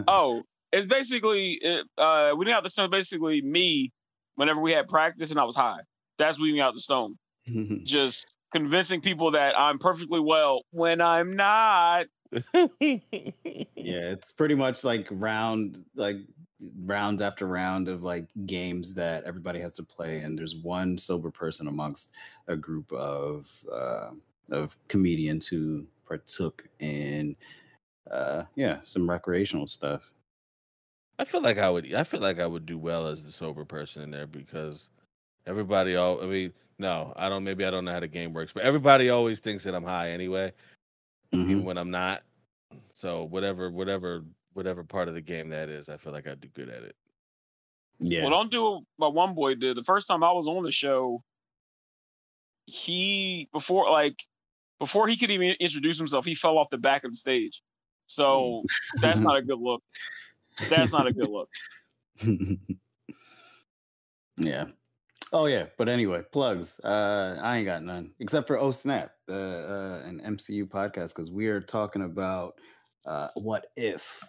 Oh, 0.08 0.44
it's 0.72 0.88
basically 0.88 1.54
it, 1.62 1.86
uh, 1.98 2.34
weeding 2.38 2.54
out 2.54 2.64
the 2.64 2.70
stone. 2.70 2.90
Basically, 2.90 3.42
me 3.42 3.92
whenever 4.36 4.62
we 4.62 4.72
had 4.72 4.88
practice 4.88 5.32
and 5.32 5.40
I 5.40 5.44
was 5.44 5.56
high. 5.56 5.82
That's 6.18 6.40
weeding 6.40 6.62
out 6.62 6.74
the 6.74 6.82
stone. 6.82 7.18
Just 7.84 8.36
convincing 8.54 9.02
people 9.02 9.32
that 9.32 9.58
I'm 9.60 9.78
perfectly 9.80 10.20
well 10.20 10.64
when 10.72 11.02
I'm 11.02 11.36
not. 11.36 12.08
yeah 12.52 13.02
it's 13.76 14.32
pretty 14.32 14.56
much 14.56 14.86
like 14.86 15.06
round 15.12 15.84
like 15.96 16.16
rounds 16.86 17.22
after 17.22 17.48
round 17.48 17.88
of 17.88 18.04
like 18.04 18.28
games 18.46 18.94
that 18.94 19.24
everybody 19.24 19.60
has 19.60 19.74
to 19.74 19.84
play 19.84 20.20
and 20.20 20.38
there's 20.38 20.56
one 20.56 20.98
sober 20.98 21.32
person 21.32 21.68
amongst 21.68 22.12
a 22.48 22.56
group 22.56 22.92
of 22.92 23.52
uh 23.74 24.12
of 24.52 24.78
comedians 24.88 25.48
who 25.48 25.86
partook 26.06 26.64
in 26.80 27.36
uh 28.12 28.44
yeah 28.56 28.78
some 28.84 29.10
recreational 29.10 29.68
stuff 29.68 30.12
I 31.20 31.24
feel 31.26 31.42
like 31.42 31.58
I 31.60 31.70
would. 31.70 31.94
I 31.94 32.04
feel 32.04 32.20
like 32.20 32.40
I 32.40 32.48
would 32.48 32.66
do 32.66 32.78
well 32.80 33.08
as 33.08 33.22
the 33.22 33.32
sober 33.32 33.64
person 33.64 34.02
in 34.02 34.10
there 34.12 34.26
because 34.28 34.90
everybody. 35.46 35.96
All 35.96 36.22
I 36.24 36.26
mean, 36.26 36.54
no, 36.80 37.14
I 37.16 37.30
don't. 37.30 37.44
Maybe 37.44 37.66
I 37.66 37.70
don't 37.72 37.86
know 37.86 37.92
how 37.94 38.00
the 38.00 38.08
game 38.08 38.34
works, 38.34 38.54
but 38.54 38.64
everybody 38.64 39.10
always 39.10 39.40
thinks 39.40 39.64
that 39.66 39.76
I'm 39.76 39.84
high 39.84 40.12
anyway, 40.12 40.54
even 41.32 41.62
Mhm. 41.62 41.64
when 41.64 41.78
I'm 41.78 41.92
not. 41.92 42.24
So 42.96 43.26
whatever, 43.26 43.70
whatever, 43.70 44.24
whatever 44.54 44.84
part 44.84 45.08
of 45.08 45.14
the 45.14 45.22
game 45.22 45.50
that 45.50 45.70
is, 45.70 45.90
I 45.90 45.98
feel 45.98 46.14
like 46.14 46.28
I'd 46.28 46.42
do 46.42 46.50
good 46.50 46.70
at 46.70 46.84
it. 46.84 46.96
yeah 48.00 48.22
Well, 48.22 48.32
don't 48.32 48.52
do 48.52 48.82
what 48.98 49.14
one 49.14 49.34
boy 49.34 49.56
did. 49.56 49.78
The 49.78 49.84
first 49.84 50.08
time 50.08 50.24
I 50.24 50.32
was 50.32 50.48
on 50.48 50.64
the 50.64 50.72
show, 50.72 51.24
he 52.66 53.50
before 53.52 53.90
like 53.92 54.16
before 54.80 55.08
he 55.08 55.16
could 55.16 55.32
even 55.32 55.56
introduce 55.60 55.98
himself, 55.98 56.26
he 56.26 56.36
fell 56.36 56.58
off 56.58 56.70
the 56.72 56.78
back 56.78 57.04
of 57.04 57.12
the 57.12 57.18
stage. 57.18 57.62
So 58.08 58.64
that's 59.00 59.22
not 59.22 59.38
a 59.38 59.42
good 59.42 59.60
look. 59.62 59.84
That's 60.70 60.92
not 60.92 61.08
a 61.08 61.14
good 61.14 61.30
look. 61.30 61.50
yeah. 64.38 64.66
Oh 65.34 65.46
yeah, 65.46 65.68
but 65.78 65.88
anyway, 65.88 66.24
plugs. 66.32 66.80
Uh 66.80 67.40
I 67.42 67.58
ain't 67.58 67.66
got 67.66 67.84
none 67.84 68.12
except 68.20 68.48
for 68.48 68.60
Oh 68.60 68.72
Snap, 68.72 69.12
uh, 69.30 69.34
uh 69.34 70.02
an 70.06 70.22
MCU 70.26 70.68
podcast 70.68 71.16
because 71.16 71.32
we 71.32 71.48
are 71.48 71.62
talking 71.62 72.02
about 72.02 72.56
uh 73.06 73.30
what 73.36 73.68
if. 73.78 74.22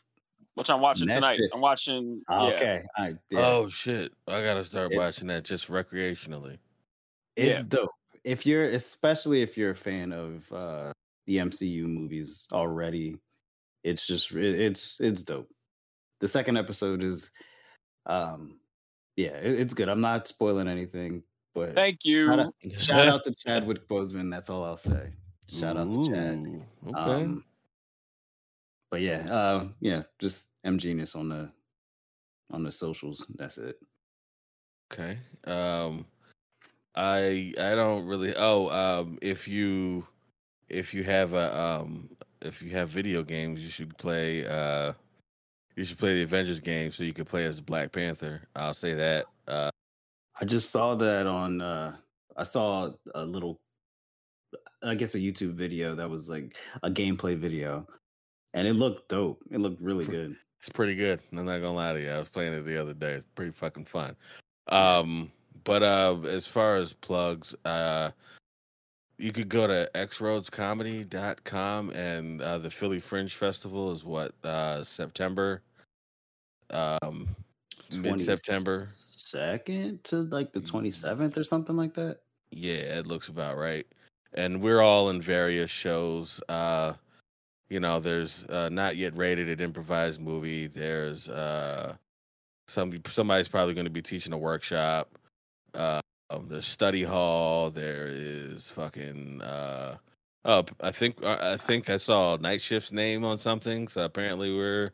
Which 0.54 0.68
I'm 0.68 0.80
watching 0.82 1.06
That's 1.08 1.24
tonight. 1.24 1.40
it. 1.40 1.50
I'm 1.54 1.60
watching. 1.62 2.22
Ah, 2.28 2.48
yeah. 2.48 2.54
Okay, 2.54 2.82
I 2.96 3.08
yeah. 3.30 3.38
Oh 3.46 3.68
shit! 3.68 4.12
I 4.28 4.42
gotta 4.42 4.64
start 4.64 4.92
It's- 4.92 4.98
watching 4.98 5.28
that 5.28 5.44
just 5.44 5.68
recreationally. 5.68 6.58
it's 7.36 7.60
yeah. 7.60 7.64
dope. 7.68 7.90
If 8.24 8.44
you're 8.46 8.70
especially 8.70 9.42
if 9.42 9.56
you're 9.56 9.70
a 9.70 9.74
fan 9.74 10.12
of 10.12 10.52
uh 10.52 10.92
the 11.26 11.38
MCU 11.38 11.84
movies 11.86 12.46
already, 12.52 13.16
it's 13.82 14.06
just 14.06 14.30
it, 14.32 14.60
it's 14.60 15.00
it's 15.00 15.22
dope. 15.22 15.48
The 16.20 16.28
second 16.28 16.56
episode 16.58 17.02
is, 17.02 17.30
um, 18.06 18.60
yeah, 19.16 19.30
it, 19.38 19.58
it's 19.58 19.74
good. 19.74 19.88
I'm 19.88 20.00
not 20.02 20.28
spoiling 20.28 20.68
anything, 20.68 21.22
but 21.54 21.74
Thank 21.74 22.04
you. 22.04 22.26
shout 22.28 22.38
out, 22.40 22.54
shout 22.76 23.08
out 23.08 23.24
to 23.24 23.34
Chadwick 23.34 23.88
Boseman. 23.88 24.30
That's 24.30 24.50
all 24.50 24.62
I'll 24.64 24.76
say. 24.76 25.10
Shout 25.48 25.76
out 25.76 25.90
to 25.90 26.10
Chad. 26.10 26.34
Ooh, 26.38 26.62
Okay. 26.88 26.98
Um, 27.24 27.44
but 28.92 29.00
yeah, 29.00 29.26
uh, 29.30 29.68
yeah, 29.80 30.02
just 30.18 30.48
M 30.64 30.78
Genius 30.78 31.14
on 31.14 31.30
the 31.30 31.50
on 32.50 32.62
the 32.62 32.70
socials. 32.70 33.26
That's 33.36 33.56
it. 33.56 33.76
Okay. 34.92 35.18
Um 35.44 36.04
I 36.94 37.54
I 37.58 37.74
don't 37.74 38.04
really 38.04 38.34
oh 38.36 38.68
um 38.68 39.18
if 39.22 39.48
you 39.48 40.06
if 40.68 40.92
you 40.92 41.04
have 41.04 41.32
a 41.32 41.58
um 41.58 42.10
if 42.42 42.60
you 42.60 42.68
have 42.72 42.90
video 42.90 43.22
games 43.22 43.60
you 43.60 43.70
should 43.70 43.96
play 43.96 44.46
uh 44.46 44.92
you 45.74 45.84
should 45.84 45.96
play 45.98 46.16
the 46.16 46.24
Avengers 46.24 46.60
game 46.60 46.92
so 46.92 47.02
you 47.02 47.14
can 47.14 47.24
play 47.24 47.46
as 47.46 47.62
Black 47.62 47.92
Panther. 47.92 48.42
I'll 48.54 48.74
say 48.74 48.92
that. 48.92 49.24
Uh 49.48 49.70
I 50.38 50.44
just 50.44 50.70
saw 50.70 50.94
that 50.96 51.26
on. 51.26 51.62
uh 51.62 51.96
I 52.36 52.42
saw 52.44 52.90
a 53.14 53.24
little, 53.24 53.58
I 54.82 54.94
guess, 54.94 55.14
a 55.14 55.18
YouTube 55.18 55.54
video 55.54 55.94
that 55.94 56.10
was 56.10 56.28
like 56.28 56.54
a 56.82 56.90
gameplay 56.90 57.38
video, 57.38 57.86
and 58.54 58.66
it 58.66 58.74
looked 58.74 59.08
dope. 59.08 59.42
It 59.50 59.58
looked 59.58 59.80
really 59.80 60.04
good. 60.04 60.36
it's 60.58 60.68
pretty 60.68 60.94
good. 60.94 61.20
I'm 61.32 61.44
not 61.44 61.58
gonna 61.58 61.72
lie 61.72 61.92
to 61.92 62.00
you. 62.00 62.10
I 62.10 62.18
was 62.18 62.28
playing 62.28 62.54
it 62.54 62.62
the 62.62 62.80
other 62.80 62.94
day. 62.94 63.12
It's 63.14 63.26
pretty 63.34 63.52
fucking 63.52 63.86
fun. 63.86 64.16
Um 64.68 65.30
but 65.64 65.82
uh 65.82 66.16
as 66.26 66.46
far 66.46 66.76
as 66.76 66.92
plugs, 66.92 67.54
uh 67.64 68.10
you 69.18 69.30
could 69.32 69.48
go 69.48 69.66
to 69.66 69.88
xroadscomedy.com 69.94 71.90
and 71.90 72.42
uh, 72.42 72.58
the 72.58 72.70
Philly 72.70 72.98
Fringe 72.98 73.34
Festival 73.34 73.92
is 73.92 74.04
what 74.04 74.32
uh 74.44 74.82
September 74.84 75.62
um 76.70 77.28
mid 77.94 78.20
September. 78.20 78.88
second 78.96 80.02
to 80.04 80.22
like 80.24 80.52
the 80.52 80.60
twenty 80.60 80.90
seventh 80.90 81.36
or 81.36 81.44
something 81.44 81.76
like 81.76 81.94
that. 81.94 82.18
Yeah, 82.50 82.98
it 82.98 83.06
looks 83.06 83.28
about 83.28 83.56
right. 83.58 83.86
And 84.34 84.62
we're 84.62 84.80
all 84.80 85.10
in 85.10 85.20
various 85.20 85.70
shows. 85.70 86.40
Uh 86.48 86.94
you 87.68 87.80
know, 87.80 88.00
there's 88.00 88.44
uh 88.48 88.68
not 88.70 88.96
yet 88.96 89.16
rated 89.16 89.48
an 89.48 89.60
improvised 89.60 90.20
movie. 90.20 90.66
There's 90.66 91.28
uh 91.28 91.96
some 92.68 92.92
somebody's 93.08 93.48
probably 93.48 93.74
going 93.74 93.86
to 93.86 93.90
be 93.90 94.02
teaching 94.02 94.32
a 94.32 94.38
workshop. 94.38 95.10
Uh 95.74 96.00
um, 96.30 96.46
there's 96.48 96.66
study 96.66 97.02
hall, 97.02 97.70
there 97.70 98.08
is 98.08 98.64
fucking 98.64 99.42
uh 99.42 99.96
oh, 100.44 100.64
I 100.80 100.90
think 100.90 101.22
I 101.24 101.56
think 101.56 101.90
I 101.90 101.98
saw 101.98 102.36
night 102.36 102.60
shift's 102.60 102.92
name 102.92 103.24
on 103.24 103.38
something, 103.38 103.88
so 103.88 104.04
apparently 104.04 104.54
we're 104.54 104.92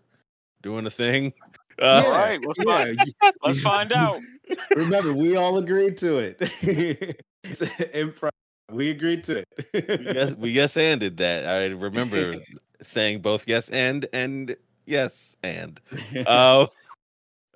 doing 0.62 0.86
a 0.86 0.90
thing. 0.90 1.32
Uh, 1.80 2.02
All 2.04 2.10
right, 2.10 2.40
let's 2.44 2.60
find, 2.64 3.14
let's 3.44 3.60
find 3.60 3.92
out. 3.92 4.18
Remember, 4.74 5.12
we 5.14 5.36
all 5.36 5.58
agreed 5.58 5.96
to 5.98 6.18
it. 6.18 6.36
it's 7.44 7.60
improv. 7.60 8.30
We 8.70 8.90
agreed 8.90 9.24
to 9.24 9.44
we 9.72 9.80
it. 9.80 10.00
yes, 10.14 10.34
we 10.36 10.50
yes 10.50 10.76
anded 10.76 11.16
that. 11.18 11.46
I 11.46 11.66
remember 11.66 12.36
saying 12.82 13.20
both 13.20 13.44
yes 13.46 13.68
and 13.70 14.06
and 14.12 14.56
yes 14.86 15.36
and. 15.42 15.80
Uh, 16.26 16.66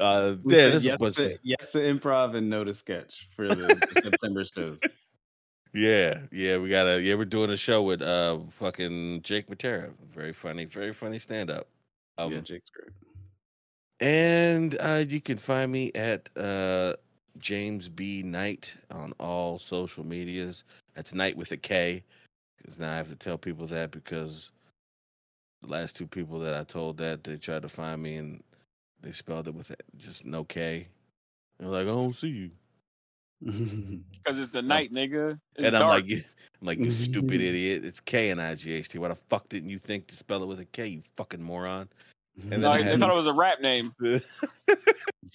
uh, 0.00 0.36
yeah, 0.46 0.78
yes, 0.78 0.86
a 0.86 1.02
bunch 1.04 1.16
to, 1.16 1.34
of, 1.34 1.38
yes 1.42 1.70
to 1.70 1.78
improv 1.78 2.34
and 2.34 2.50
no 2.50 2.64
to 2.64 2.74
sketch 2.74 3.28
for 3.36 3.46
the, 3.46 3.54
the 3.92 4.00
September 4.00 4.42
shows. 4.44 4.80
yeah, 5.74 6.18
yeah. 6.32 6.58
We 6.58 6.70
got 6.70 6.88
a 6.88 7.00
yeah. 7.00 7.14
We're 7.14 7.24
doing 7.26 7.50
a 7.50 7.56
show 7.56 7.82
with 7.82 8.02
uh 8.02 8.38
fucking 8.50 9.22
Jake 9.22 9.48
Matera. 9.48 9.90
Very 10.12 10.32
funny, 10.32 10.64
very 10.64 10.92
funny 10.92 11.20
stand 11.20 11.50
up. 11.50 11.68
Um, 12.18 12.32
yeah, 12.32 12.40
Jake's 12.40 12.70
great. 12.70 12.90
And 14.00 14.76
uh, 14.80 15.04
you 15.06 15.20
can 15.20 15.36
find 15.36 15.70
me 15.70 15.92
at 15.94 16.28
uh, 16.36 16.94
James 17.38 17.88
B 17.88 18.22
Knight 18.24 18.72
on 18.90 19.12
all 19.20 19.60
social 19.60 20.04
medias. 20.04 20.64
That's 20.94 21.12
Knight 21.14 21.36
with 21.36 21.52
a 21.52 21.56
K. 21.56 22.02
Because 22.58 22.78
now 22.78 22.92
I 22.92 22.96
have 22.96 23.08
to 23.08 23.16
tell 23.16 23.38
people 23.38 23.66
that 23.68 23.90
because 23.90 24.50
the 25.62 25.68
last 25.68 25.96
two 25.96 26.06
people 26.06 26.38
that 26.40 26.54
I 26.54 26.64
told 26.64 26.96
that 26.98 27.24
they 27.24 27.36
tried 27.36 27.62
to 27.62 27.68
find 27.68 28.02
me 28.02 28.16
and 28.16 28.42
they 29.02 29.12
spelled 29.12 29.48
it 29.48 29.54
with 29.54 29.72
just 29.96 30.24
no 30.24 30.44
K. 30.44 30.86
They're 31.58 31.68
like, 31.68 31.82
I 31.82 31.86
don't 31.86 32.14
see 32.16 32.28
you. 32.28 32.50
Because 34.24 34.38
it's 34.38 34.52
the 34.52 34.62
night, 34.62 34.92
nigga. 34.92 35.32
It's 35.56 35.66
and 35.66 35.74
I'm 35.74 35.82
dark. 35.82 36.02
like, 36.02 36.08
"You- 36.08 36.22
I'm 36.60 36.66
like, 36.68 36.78
you 36.78 36.92
stupid 36.92 37.40
idiot. 37.40 37.84
It's 37.84 37.98
K 37.98 38.30
and 38.30 38.40
I 38.40 38.54
G 38.54 38.72
H 38.72 38.88
T. 38.90 38.98
Why 38.98 39.08
the 39.08 39.16
fuck 39.16 39.48
didn't 39.48 39.70
you 39.70 39.80
think 39.80 40.06
to 40.08 40.14
spell 40.14 40.44
it 40.44 40.46
with 40.46 40.60
a 40.60 40.64
K, 40.66 40.86
you 40.86 41.02
fucking 41.16 41.42
moron? 41.42 41.88
And 42.40 42.52
then 42.52 42.60
No, 42.60 42.70
I 42.70 42.78
they 42.78 42.84
had- 42.84 43.00
thought 43.00 43.12
it 43.12 43.16
was 43.16 43.26
a 43.26 43.32
rap 43.32 43.60
name. 43.60 43.92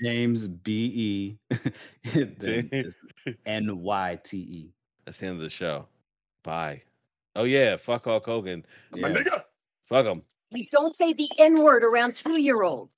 James 0.02 0.48
B 0.48 1.38
E 2.06 2.16
N 3.46 3.82
Y 3.82 4.20
T 4.24 4.38
E. 4.38 4.74
That's 5.08 5.20
the 5.20 5.28
end 5.28 5.38
of 5.38 5.42
the 5.42 5.50
show. 5.50 5.88
Bye. 6.44 6.82
Oh 7.38 7.46
yeah, 7.46 7.78
fuck 7.78 8.04
Hulk 8.04 8.26
Hogan. 8.26 8.66
My 8.92 9.10
nigga. 9.10 9.42
Fuck 9.86 10.06
him. 10.06 10.22
We 10.52 10.68
don't 10.70 10.98
say 10.98 11.14
the 11.14 11.30
N 11.38 11.64
word 11.64 11.86
around 11.86 12.18
two 12.18 12.42
year 12.42 12.62
olds. 12.62 12.94